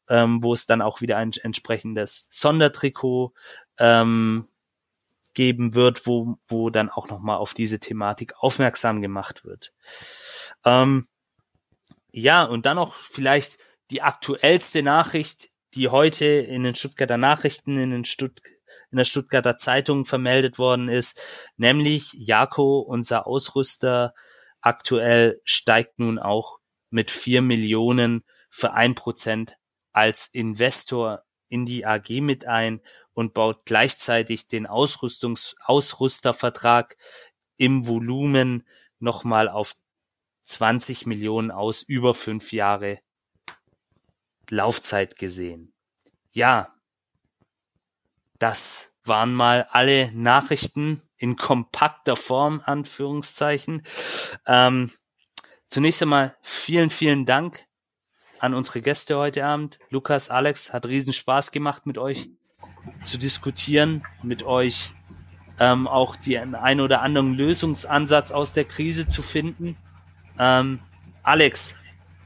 ähm, 0.09 0.43
wo 0.43 0.55
es 0.55 0.67
dann 0.67 0.83
auch 0.83 1.01
wieder 1.01 1.17
ein 1.17 1.33
entsprechendes 1.43 2.29
Sondertrikot 2.31 3.33
ähm, 3.79 4.49
geben 5.35 5.75
wird, 5.75 6.07
wo, 6.07 6.39
wo 6.47 6.71
dann 6.71 6.91
auch 6.91 7.09
nochmal 7.09 7.39
auf 7.39 7.55
diese 7.55 7.81
Thematik 7.81 8.35
aufmerksam 8.39 9.01
gemacht 9.01 9.45
wird. 9.45 9.73
Ähm, 10.65 11.07
ja, 12.13 12.45
und 12.45 12.67
dann 12.67 12.77
noch 12.77 12.95
vielleicht 12.95 13.59
die 13.91 14.03
aktuellste 14.03 14.83
Nachricht, 14.83 15.49
die 15.75 15.89
heute 15.89 16.27
in 16.27 16.63
den 16.63 16.75
Stuttgarter 16.75 17.17
Nachrichten, 17.17 17.77
in, 17.77 17.91
den 17.91 18.05
Stutt 18.05 18.41
in 18.91 18.99
der 18.99 19.05
Stuttgarter 19.05 19.57
Zeitung 19.57 20.05
vermeldet 20.05 20.59
worden 20.59 20.89
ist, 20.89 21.21
nämlich 21.57 22.13
Jako, 22.13 22.81
unser 22.81 23.27
Ausrüster, 23.27 24.15
aktuell 24.61 25.41
steigt 25.45 25.99
nun 25.99 26.19
auch 26.19 26.59
mit 26.91 27.11
vier 27.11 27.43
Millionen 27.43 28.25
für 28.51 28.75
ein 28.75 28.95
Prozent 28.95 29.57
als 29.93 30.27
Investor 30.27 31.23
in 31.49 31.67
die 31.67 31.87
AG 31.87 32.21
mit 32.21 32.47
ein 32.47 32.81
und 33.15 33.35
baut 33.35 33.65
gleichzeitig 33.65 34.47
den 34.47 34.67
Ausrüstungs 34.67 35.55
Ausrüstervertrag 35.65 36.97
im 37.57 37.87
Volumen 37.87 38.67
nochmal 38.99 39.49
auf 39.49 39.75
20 40.43 41.07
Millionen 41.07 41.51
aus 41.51 41.83
über 41.83 42.15
fünf 42.15 42.53
Jahre 42.53 43.01
Laufzeit 44.53 45.17
gesehen. 45.17 45.73
Ja, 46.31 46.69
das 48.39 48.95
waren 49.05 49.35
mal 49.35 49.67
alle 49.71 50.13
Nachrichten 50.13 51.03
in 51.17 51.37
kompakter 51.37 52.17
Form, 52.17 52.61
Anführungszeichen. 52.65 53.83
Ähm, 54.47 54.91
zunächst 55.67 56.03
einmal 56.03 56.37
vielen, 56.43 56.91
vielen 56.91 57.25
Dank 57.25 57.65
an 58.39 58.55
unsere 58.55 58.83
Gäste 58.83 59.17
heute 59.17 59.45
Abend. 59.45 59.79
Lukas, 59.91 60.29
Alex, 60.29 60.73
hat 60.73 60.87
riesen 60.87 61.13
Spaß 61.13 61.51
gemacht 61.51 61.87
mit 61.87 61.97
euch 61.97 62.29
zu 63.03 63.19
diskutieren, 63.19 64.05
mit 64.23 64.43
euch 64.43 64.93
ähm, 65.61 65.89
auch 65.89 66.17
den 66.17 66.55
ein 66.55 66.81
oder 66.81 67.01
anderen 67.01 67.33
Lösungsansatz 67.35 68.33
aus 68.33 68.53
der 68.53 68.65
Krise 68.65 69.07
zu 69.07 69.23
finden. 69.23 69.77
Ähm, 70.39 70.81
Alex, 71.23 71.77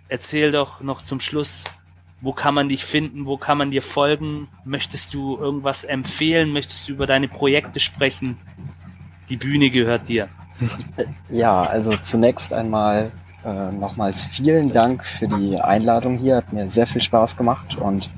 erzähl 0.08 0.50
doch 0.50 0.80
noch 0.80 1.02
zum 1.02 1.20
Schluss, 1.20 1.64
wo 2.20 2.32
kann 2.32 2.54
man 2.54 2.68
dich 2.68 2.84
finden? 2.84 3.26
Wo 3.26 3.36
kann 3.36 3.58
man 3.58 3.70
dir 3.70 3.82
folgen? 3.82 4.48
Möchtest 4.64 5.14
du 5.14 5.36
irgendwas 5.36 5.84
empfehlen? 5.84 6.52
Möchtest 6.52 6.88
du 6.88 6.92
über 6.92 7.06
deine 7.06 7.28
Projekte 7.28 7.80
sprechen? 7.80 8.38
Die 9.28 9.36
Bühne 9.36 9.70
gehört 9.70 10.08
dir. 10.08 10.28
Ja, 11.30 11.64
also 11.64 11.96
zunächst 11.98 12.52
einmal 12.52 13.12
äh, 13.44 13.70
nochmals 13.72 14.24
vielen 14.24 14.72
Dank 14.72 15.04
für 15.04 15.28
die 15.28 15.60
Einladung 15.60 16.16
hier. 16.16 16.36
Hat 16.36 16.52
mir 16.52 16.68
sehr 16.68 16.86
viel 16.86 17.02
Spaß 17.02 17.36
gemacht 17.36 17.76
und 17.76 18.08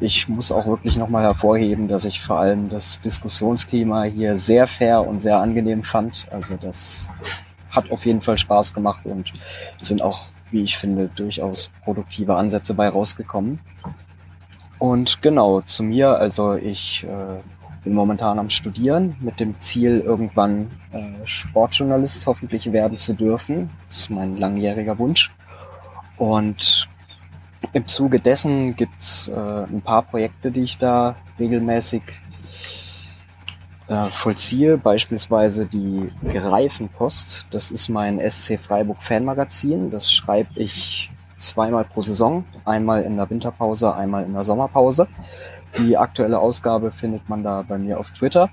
ich 0.00 0.28
muss 0.28 0.52
auch 0.52 0.66
wirklich 0.66 0.96
nochmal 0.96 1.22
hervorheben, 1.22 1.88
dass 1.88 2.04
ich 2.04 2.20
vor 2.20 2.40
allem 2.40 2.68
das 2.68 3.00
Diskussionsklima 3.00 4.04
hier 4.04 4.36
sehr 4.36 4.66
fair 4.66 5.06
und 5.06 5.20
sehr 5.20 5.38
angenehm 5.38 5.82
fand. 5.82 6.26
Also 6.30 6.56
das 6.56 7.08
hat 7.70 7.90
auf 7.90 8.04
jeden 8.04 8.20
Fall 8.20 8.36
Spaß 8.36 8.74
gemacht 8.74 9.04
und 9.04 9.32
sind 9.80 10.02
auch 10.02 10.26
wie 10.50 10.62
ich 10.62 10.78
finde, 10.78 11.08
durchaus 11.14 11.70
produktive 11.84 12.36
Ansätze 12.36 12.74
bei 12.74 12.88
rausgekommen. 12.88 13.60
Und 14.78 15.22
genau, 15.22 15.60
zu 15.62 15.82
mir, 15.82 16.10
also 16.10 16.54
ich 16.54 17.04
äh, 17.04 17.40
bin 17.84 17.94
momentan 17.94 18.38
am 18.38 18.50
Studieren 18.50 19.16
mit 19.20 19.40
dem 19.40 19.58
Ziel, 19.60 20.00
irgendwann 20.00 20.70
äh, 20.92 21.02
Sportjournalist 21.24 22.26
hoffentlich 22.26 22.72
werden 22.72 22.98
zu 22.98 23.14
dürfen. 23.14 23.70
Das 23.88 23.98
ist 23.98 24.10
mein 24.10 24.36
langjähriger 24.36 24.98
Wunsch. 24.98 25.30
Und 26.16 26.88
im 27.72 27.86
Zuge 27.88 28.20
dessen 28.20 28.76
gibt's 28.76 29.28
äh, 29.28 29.34
ein 29.34 29.82
paar 29.82 30.02
Projekte, 30.02 30.50
die 30.50 30.62
ich 30.62 30.78
da 30.78 31.16
regelmäßig 31.38 32.02
äh, 33.88 34.06
vollziehe, 34.10 34.78
beispielsweise 34.78 35.66
die 35.66 36.10
Greifenpost. 36.32 37.46
Das 37.50 37.70
ist 37.70 37.88
mein 37.88 38.18
SC 38.28 38.58
Freiburg 38.58 39.02
Fanmagazin. 39.02 39.90
Das 39.90 40.12
schreibe 40.12 40.50
ich 40.54 41.10
zweimal 41.36 41.84
pro 41.84 42.02
Saison, 42.02 42.44
einmal 42.64 43.02
in 43.02 43.16
der 43.16 43.28
Winterpause, 43.28 43.94
einmal 43.94 44.24
in 44.24 44.32
der 44.32 44.44
Sommerpause. 44.44 45.08
Die 45.78 45.96
aktuelle 45.96 46.38
Ausgabe 46.38 46.92
findet 46.92 47.28
man 47.28 47.42
da 47.42 47.62
bei 47.62 47.78
mir 47.78 47.98
auf 47.98 48.10
Twitter. 48.10 48.48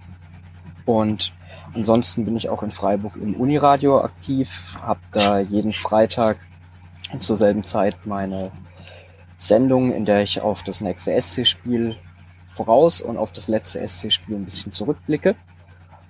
Und 0.85 1.31
ansonsten 1.73 2.25
bin 2.25 2.35
ich 2.35 2.49
auch 2.49 2.63
in 2.63 2.71
Freiburg 2.71 3.15
im 3.15 3.35
Uniradio 3.35 4.01
aktiv, 4.01 4.49
habe 4.81 4.99
da 5.11 5.39
jeden 5.39 5.73
Freitag 5.73 6.37
zur 7.19 7.35
selben 7.35 7.63
Zeit 7.63 8.05
meine 8.05 8.51
Sendung, 9.37 9.93
in 9.93 10.05
der 10.05 10.21
ich 10.21 10.41
auf 10.41 10.63
das 10.63 10.81
nächste 10.81 11.19
SC-Spiel 11.19 11.95
voraus 12.56 13.02
und 13.02 13.18
auf 13.18 13.32
das 13.32 13.48
letzte 13.48 13.86
SC-Spiel 13.86 14.36
ein 14.36 14.45
bisschen 14.45 14.72
zurückblicke. 14.72 15.36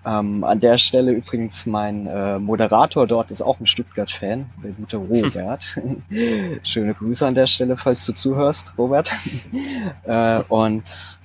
Ähm, 0.04 0.44
an 0.44 0.60
der 0.60 0.78
Stelle 0.78 1.12
übrigens 1.12 1.68
mein 1.68 2.08
äh, 2.08 2.40
Moderator 2.40 3.06
dort 3.06 3.30
ist 3.30 3.44
auch 3.44 3.60
ein 3.60 3.68
Stuttgart-Fan, 3.68 4.50
der 4.64 4.72
gute 4.72 4.98
Robert. 4.98 5.64
Schöne 6.64 6.94
Grüße 6.96 7.28
an 7.28 7.36
der 7.36 7.46
Stelle, 7.46 7.78
falls 7.78 8.06
du 8.06 8.14
zuhörst, 8.14 8.74
Robert. 8.80 9.12
äh, 10.06 10.42
und 10.50 11.20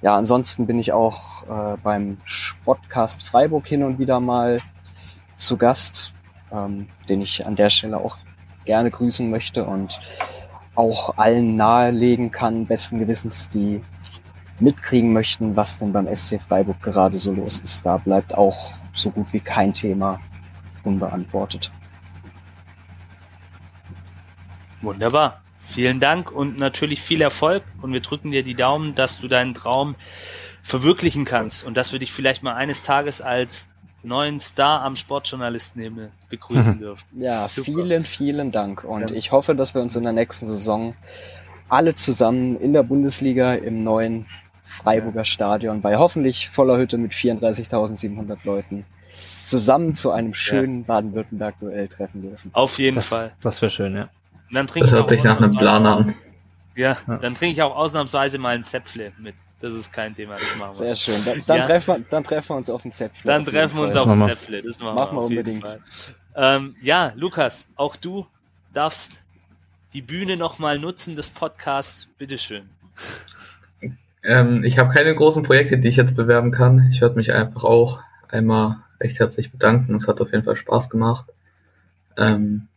ja, 0.00 0.16
ansonsten 0.16 0.66
bin 0.66 0.78
ich 0.78 0.92
auch 0.92 1.42
äh, 1.42 1.76
beim 1.82 2.16
Sportcast 2.24 3.22
Freiburg 3.22 3.66
hin 3.66 3.82
und 3.82 3.98
wieder 3.98 4.18
mal 4.18 4.62
zu 5.36 5.58
Gast, 5.58 6.12
ähm, 6.50 6.88
den 7.10 7.20
ich 7.20 7.44
an 7.44 7.54
der 7.54 7.68
Stelle 7.68 7.98
auch 7.98 8.16
gerne 8.64 8.90
grüßen 8.90 9.28
möchte 9.28 9.64
und 9.64 10.00
auch 10.74 11.18
allen 11.18 11.56
nahelegen 11.56 12.30
kann, 12.30 12.66
besten 12.66 12.98
Gewissens, 12.98 13.50
die 13.50 13.82
mitkriegen 14.62 15.12
möchten, 15.12 15.56
was 15.56 15.78
denn 15.78 15.92
beim 15.92 16.12
SC 16.14 16.40
Freiburg 16.40 16.80
gerade 16.80 17.18
so 17.18 17.32
los 17.32 17.58
ist. 17.58 17.84
Da 17.84 17.96
bleibt 17.98 18.34
auch 18.34 18.72
so 18.94 19.10
gut 19.10 19.32
wie 19.32 19.40
kein 19.40 19.74
Thema 19.74 20.20
unbeantwortet. 20.84 21.70
Wunderbar. 24.80 25.42
Vielen 25.56 26.00
Dank 26.00 26.30
und 26.30 26.58
natürlich 26.58 27.00
viel 27.00 27.22
Erfolg 27.22 27.62
und 27.80 27.92
wir 27.92 28.00
drücken 28.00 28.30
dir 28.30 28.42
die 28.42 28.54
Daumen, 28.54 28.94
dass 28.94 29.20
du 29.20 29.28
deinen 29.28 29.54
Traum 29.54 29.94
verwirklichen 30.62 31.24
kannst 31.24 31.64
und 31.64 31.76
dass 31.76 31.92
wir 31.92 31.98
dich 31.98 32.12
vielleicht 32.12 32.42
mal 32.42 32.54
eines 32.54 32.82
Tages 32.82 33.20
als 33.20 33.68
neuen 34.02 34.38
Star 34.40 34.82
am 34.82 34.96
Sportjournalistenhimmel 34.96 36.10
begrüßen 36.28 36.78
dürfen. 36.80 37.06
Ja, 37.16 37.44
Super. 37.44 37.72
vielen, 37.72 38.02
vielen 38.02 38.52
Dank 38.52 38.84
und 38.84 39.10
ja. 39.10 39.16
ich 39.16 39.32
hoffe, 39.32 39.54
dass 39.54 39.74
wir 39.74 39.82
uns 39.82 39.94
in 39.96 40.02
der 40.02 40.12
nächsten 40.12 40.46
Saison 40.46 40.94
alle 41.68 41.94
zusammen 41.94 42.60
in 42.60 42.72
der 42.72 42.82
Bundesliga 42.82 43.54
im 43.54 43.82
neuen 43.82 44.26
Freiburger 44.72 45.24
Stadion 45.24 45.82
bei 45.82 45.96
hoffentlich 45.96 46.48
voller 46.50 46.78
Hütte 46.78 46.98
mit 46.98 47.12
34.700 47.12 48.38
Leuten 48.44 48.84
zusammen 49.10 49.94
zu 49.94 50.10
einem 50.10 50.34
schönen 50.34 50.80
ja. 50.80 50.86
Baden-Württemberg-Duell 50.86 51.88
treffen 51.88 52.22
dürfen. 52.22 52.50
Auf 52.54 52.78
jeden 52.78 52.96
das, 52.96 53.08
Fall. 53.08 53.32
Das 53.42 53.60
wäre 53.60 53.70
schön, 53.70 53.94
ja. 53.94 54.02
Und 54.48 54.54
dann 54.54 54.66
trinke 54.66 54.88
das 54.88 54.98
hört 54.98 55.10
sich 55.10 55.22
nach 55.22 55.38
einem 55.38 55.56
Plan 55.56 55.86
an. 55.86 56.14
Ja, 56.74 56.96
dann 57.06 57.34
trinke 57.34 57.48
ich 57.48 57.62
auch 57.62 57.76
ausnahmsweise 57.76 58.38
mal 58.38 58.54
ein 58.54 58.64
Zäpfle 58.64 59.12
mit. 59.18 59.34
Das 59.60 59.74
ist 59.74 59.92
kein 59.92 60.16
Thema, 60.16 60.38
das 60.38 60.56
machen 60.56 60.78
wir. 60.78 60.94
Sehr 60.94 60.96
schön. 60.96 61.24
Dann, 61.26 61.42
dann, 61.46 61.58
ja. 61.58 61.66
treffen, 61.66 61.86
wir, 61.96 62.04
dann 62.08 62.24
treffen 62.24 62.48
wir 62.48 62.56
uns 62.56 62.70
auf 62.70 62.84
ein 62.84 62.92
Zäpfle. 62.92 63.26
Dann 63.26 63.44
treffen 63.44 63.76
wir 63.76 63.84
uns 63.84 63.96
auf 63.96 64.08
ein 64.08 64.20
Zäpfle. 64.22 64.62
Das 64.62 64.80
machen, 64.80 64.94
machen 64.94 65.16
wir 65.18 65.22
unbedingt. 65.22 65.78
Ähm, 66.34 66.74
ja, 66.80 67.12
Lukas, 67.14 67.68
auch 67.76 67.96
du 67.96 68.26
darfst 68.72 69.20
die 69.92 70.00
Bühne 70.00 70.38
nochmal 70.38 70.78
nutzen 70.78 71.14
des 71.14 71.30
Podcasts. 71.30 72.08
Bitteschön. 72.16 72.70
Ähm, 74.22 74.62
ich 74.64 74.78
habe 74.78 74.94
keine 74.94 75.14
großen 75.14 75.42
Projekte, 75.42 75.78
die 75.78 75.88
ich 75.88 75.96
jetzt 75.96 76.14
bewerben 76.14 76.52
kann. 76.52 76.88
Ich 76.92 77.00
würde 77.00 77.16
mich 77.16 77.32
einfach 77.32 77.64
auch 77.64 78.00
einmal 78.28 78.76
recht 79.00 79.18
herzlich 79.18 79.50
bedanken. 79.50 79.96
Es 79.96 80.06
hat 80.06 80.20
auf 80.20 80.32
jeden 80.32 80.44
Fall 80.44 80.56
Spaß 80.56 80.90
gemacht. 80.90 81.26
Ähm, 82.16 82.68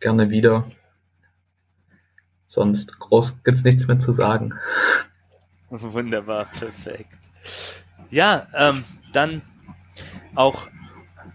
gerne 0.00 0.30
wieder. 0.30 0.66
Sonst 2.48 2.98
groß 2.98 3.42
gibt's 3.42 3.64
nichts 3.64 3.86
mehr 3.86 3.98
zu 3.98 4.12
sagen. 4.12 4.54
Wunderbar, 5.68 6.46
perfekt. 6.46 7.18
Ja, 8.10 8.46
ähm, 8.54 8.84
dann 9.12 9.42
auch 10.34 10.68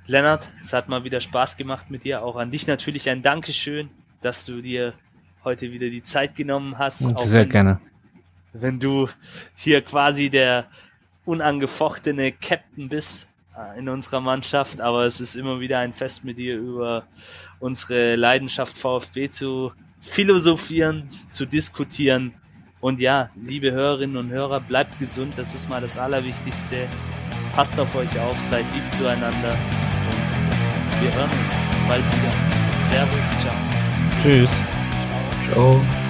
Lennart, 0.08 0.54
es 0.62 0.74
hat 0.74 0.90
mal 0.90 1.04
wieder 1.04 1.22
Spaß 1.22 1.58
gemacht 1.58 1.91
mit 1.91 2.04
dir. 2.04 2.24
Auch 2.24 2.38
an 2.38 2.52
dich 2.52 2.66
natürlich 2.68 3.10
ein 3.10 3.22
Dankeschön, 3.22 3.90
dass 4.22 4.46
du 4.46 4.62
dir 4.62 4.94
heute 5.44 5.72
wieder 5.72 5.90
die 5.90 6.02
Zeit 6.02 6.36
genommen 6.36 6.78
hast. 6.80 7.00
Sehr 7.00 7.32
wenn, 7.32 7.50
gerne 7.50 7.82
wenn 8.53 8.80
du 8.80 9.07
hier 9.55 9.81
quasi 9.81 10.30
der 10.30 10.65
unangefochtene 11.26 12.31
Captain 12.31 12.89
bist 12.89 13.30
äh, 13.55 13.80
in 13.80 13.89
unserer 13.89 14.21
Mannschaft, 14.21 14.81
aber 14.81 15.05
es 15.05 15.21
ist 15.21 15.35
immer 15.35 15.59
wieder 15.59 15.80
ein 15.80 15.93
Fest 15.93 16.26
mit 16.26 16.38
dir 16.38 16.57
über 16.57 17.03
unsere 17.59 18.15
Leidenschaft 18.15 18.77
VfB 18.77 19.30
zu 19.30 19.71
philosophieren, 20.01 21.07
zu 21.30 21.45
diskutieren. 21.45 22.34
Und 22.81 22.99
ja, 22.99 23.30
liebe 23.35 23.71
Hörerinnen 23.71 24.17
und 24.17 24.30
Hörer, 24.30 24.61
bleibt 24.61 24.97
gesund, 24.99 25.38
das 25.38 25.53
ist 25.53 25.69
mal 25.69 25.81
das 25.81 25.97
Allerwichtigste. 25.97 26.88
Passt 27.53 27.80
auf 27.80 27.93
euch 27.95 28.17
auf, 28.19 28.39
seid 28.39 28.65
lieb 28.73 28.93
zueinander 28.93 29.51
und 29.51 31.01
wir 31.01 31.13
hören 31.13 31.30
uns 31.30 31.59
bald 31.88 32.05
wieder. 32.05 32.49
Servus, 32.77 33.41
ciao. 33.41 33.53
Tschüss. 34.23 34.49
Ciao. 35.51 36.09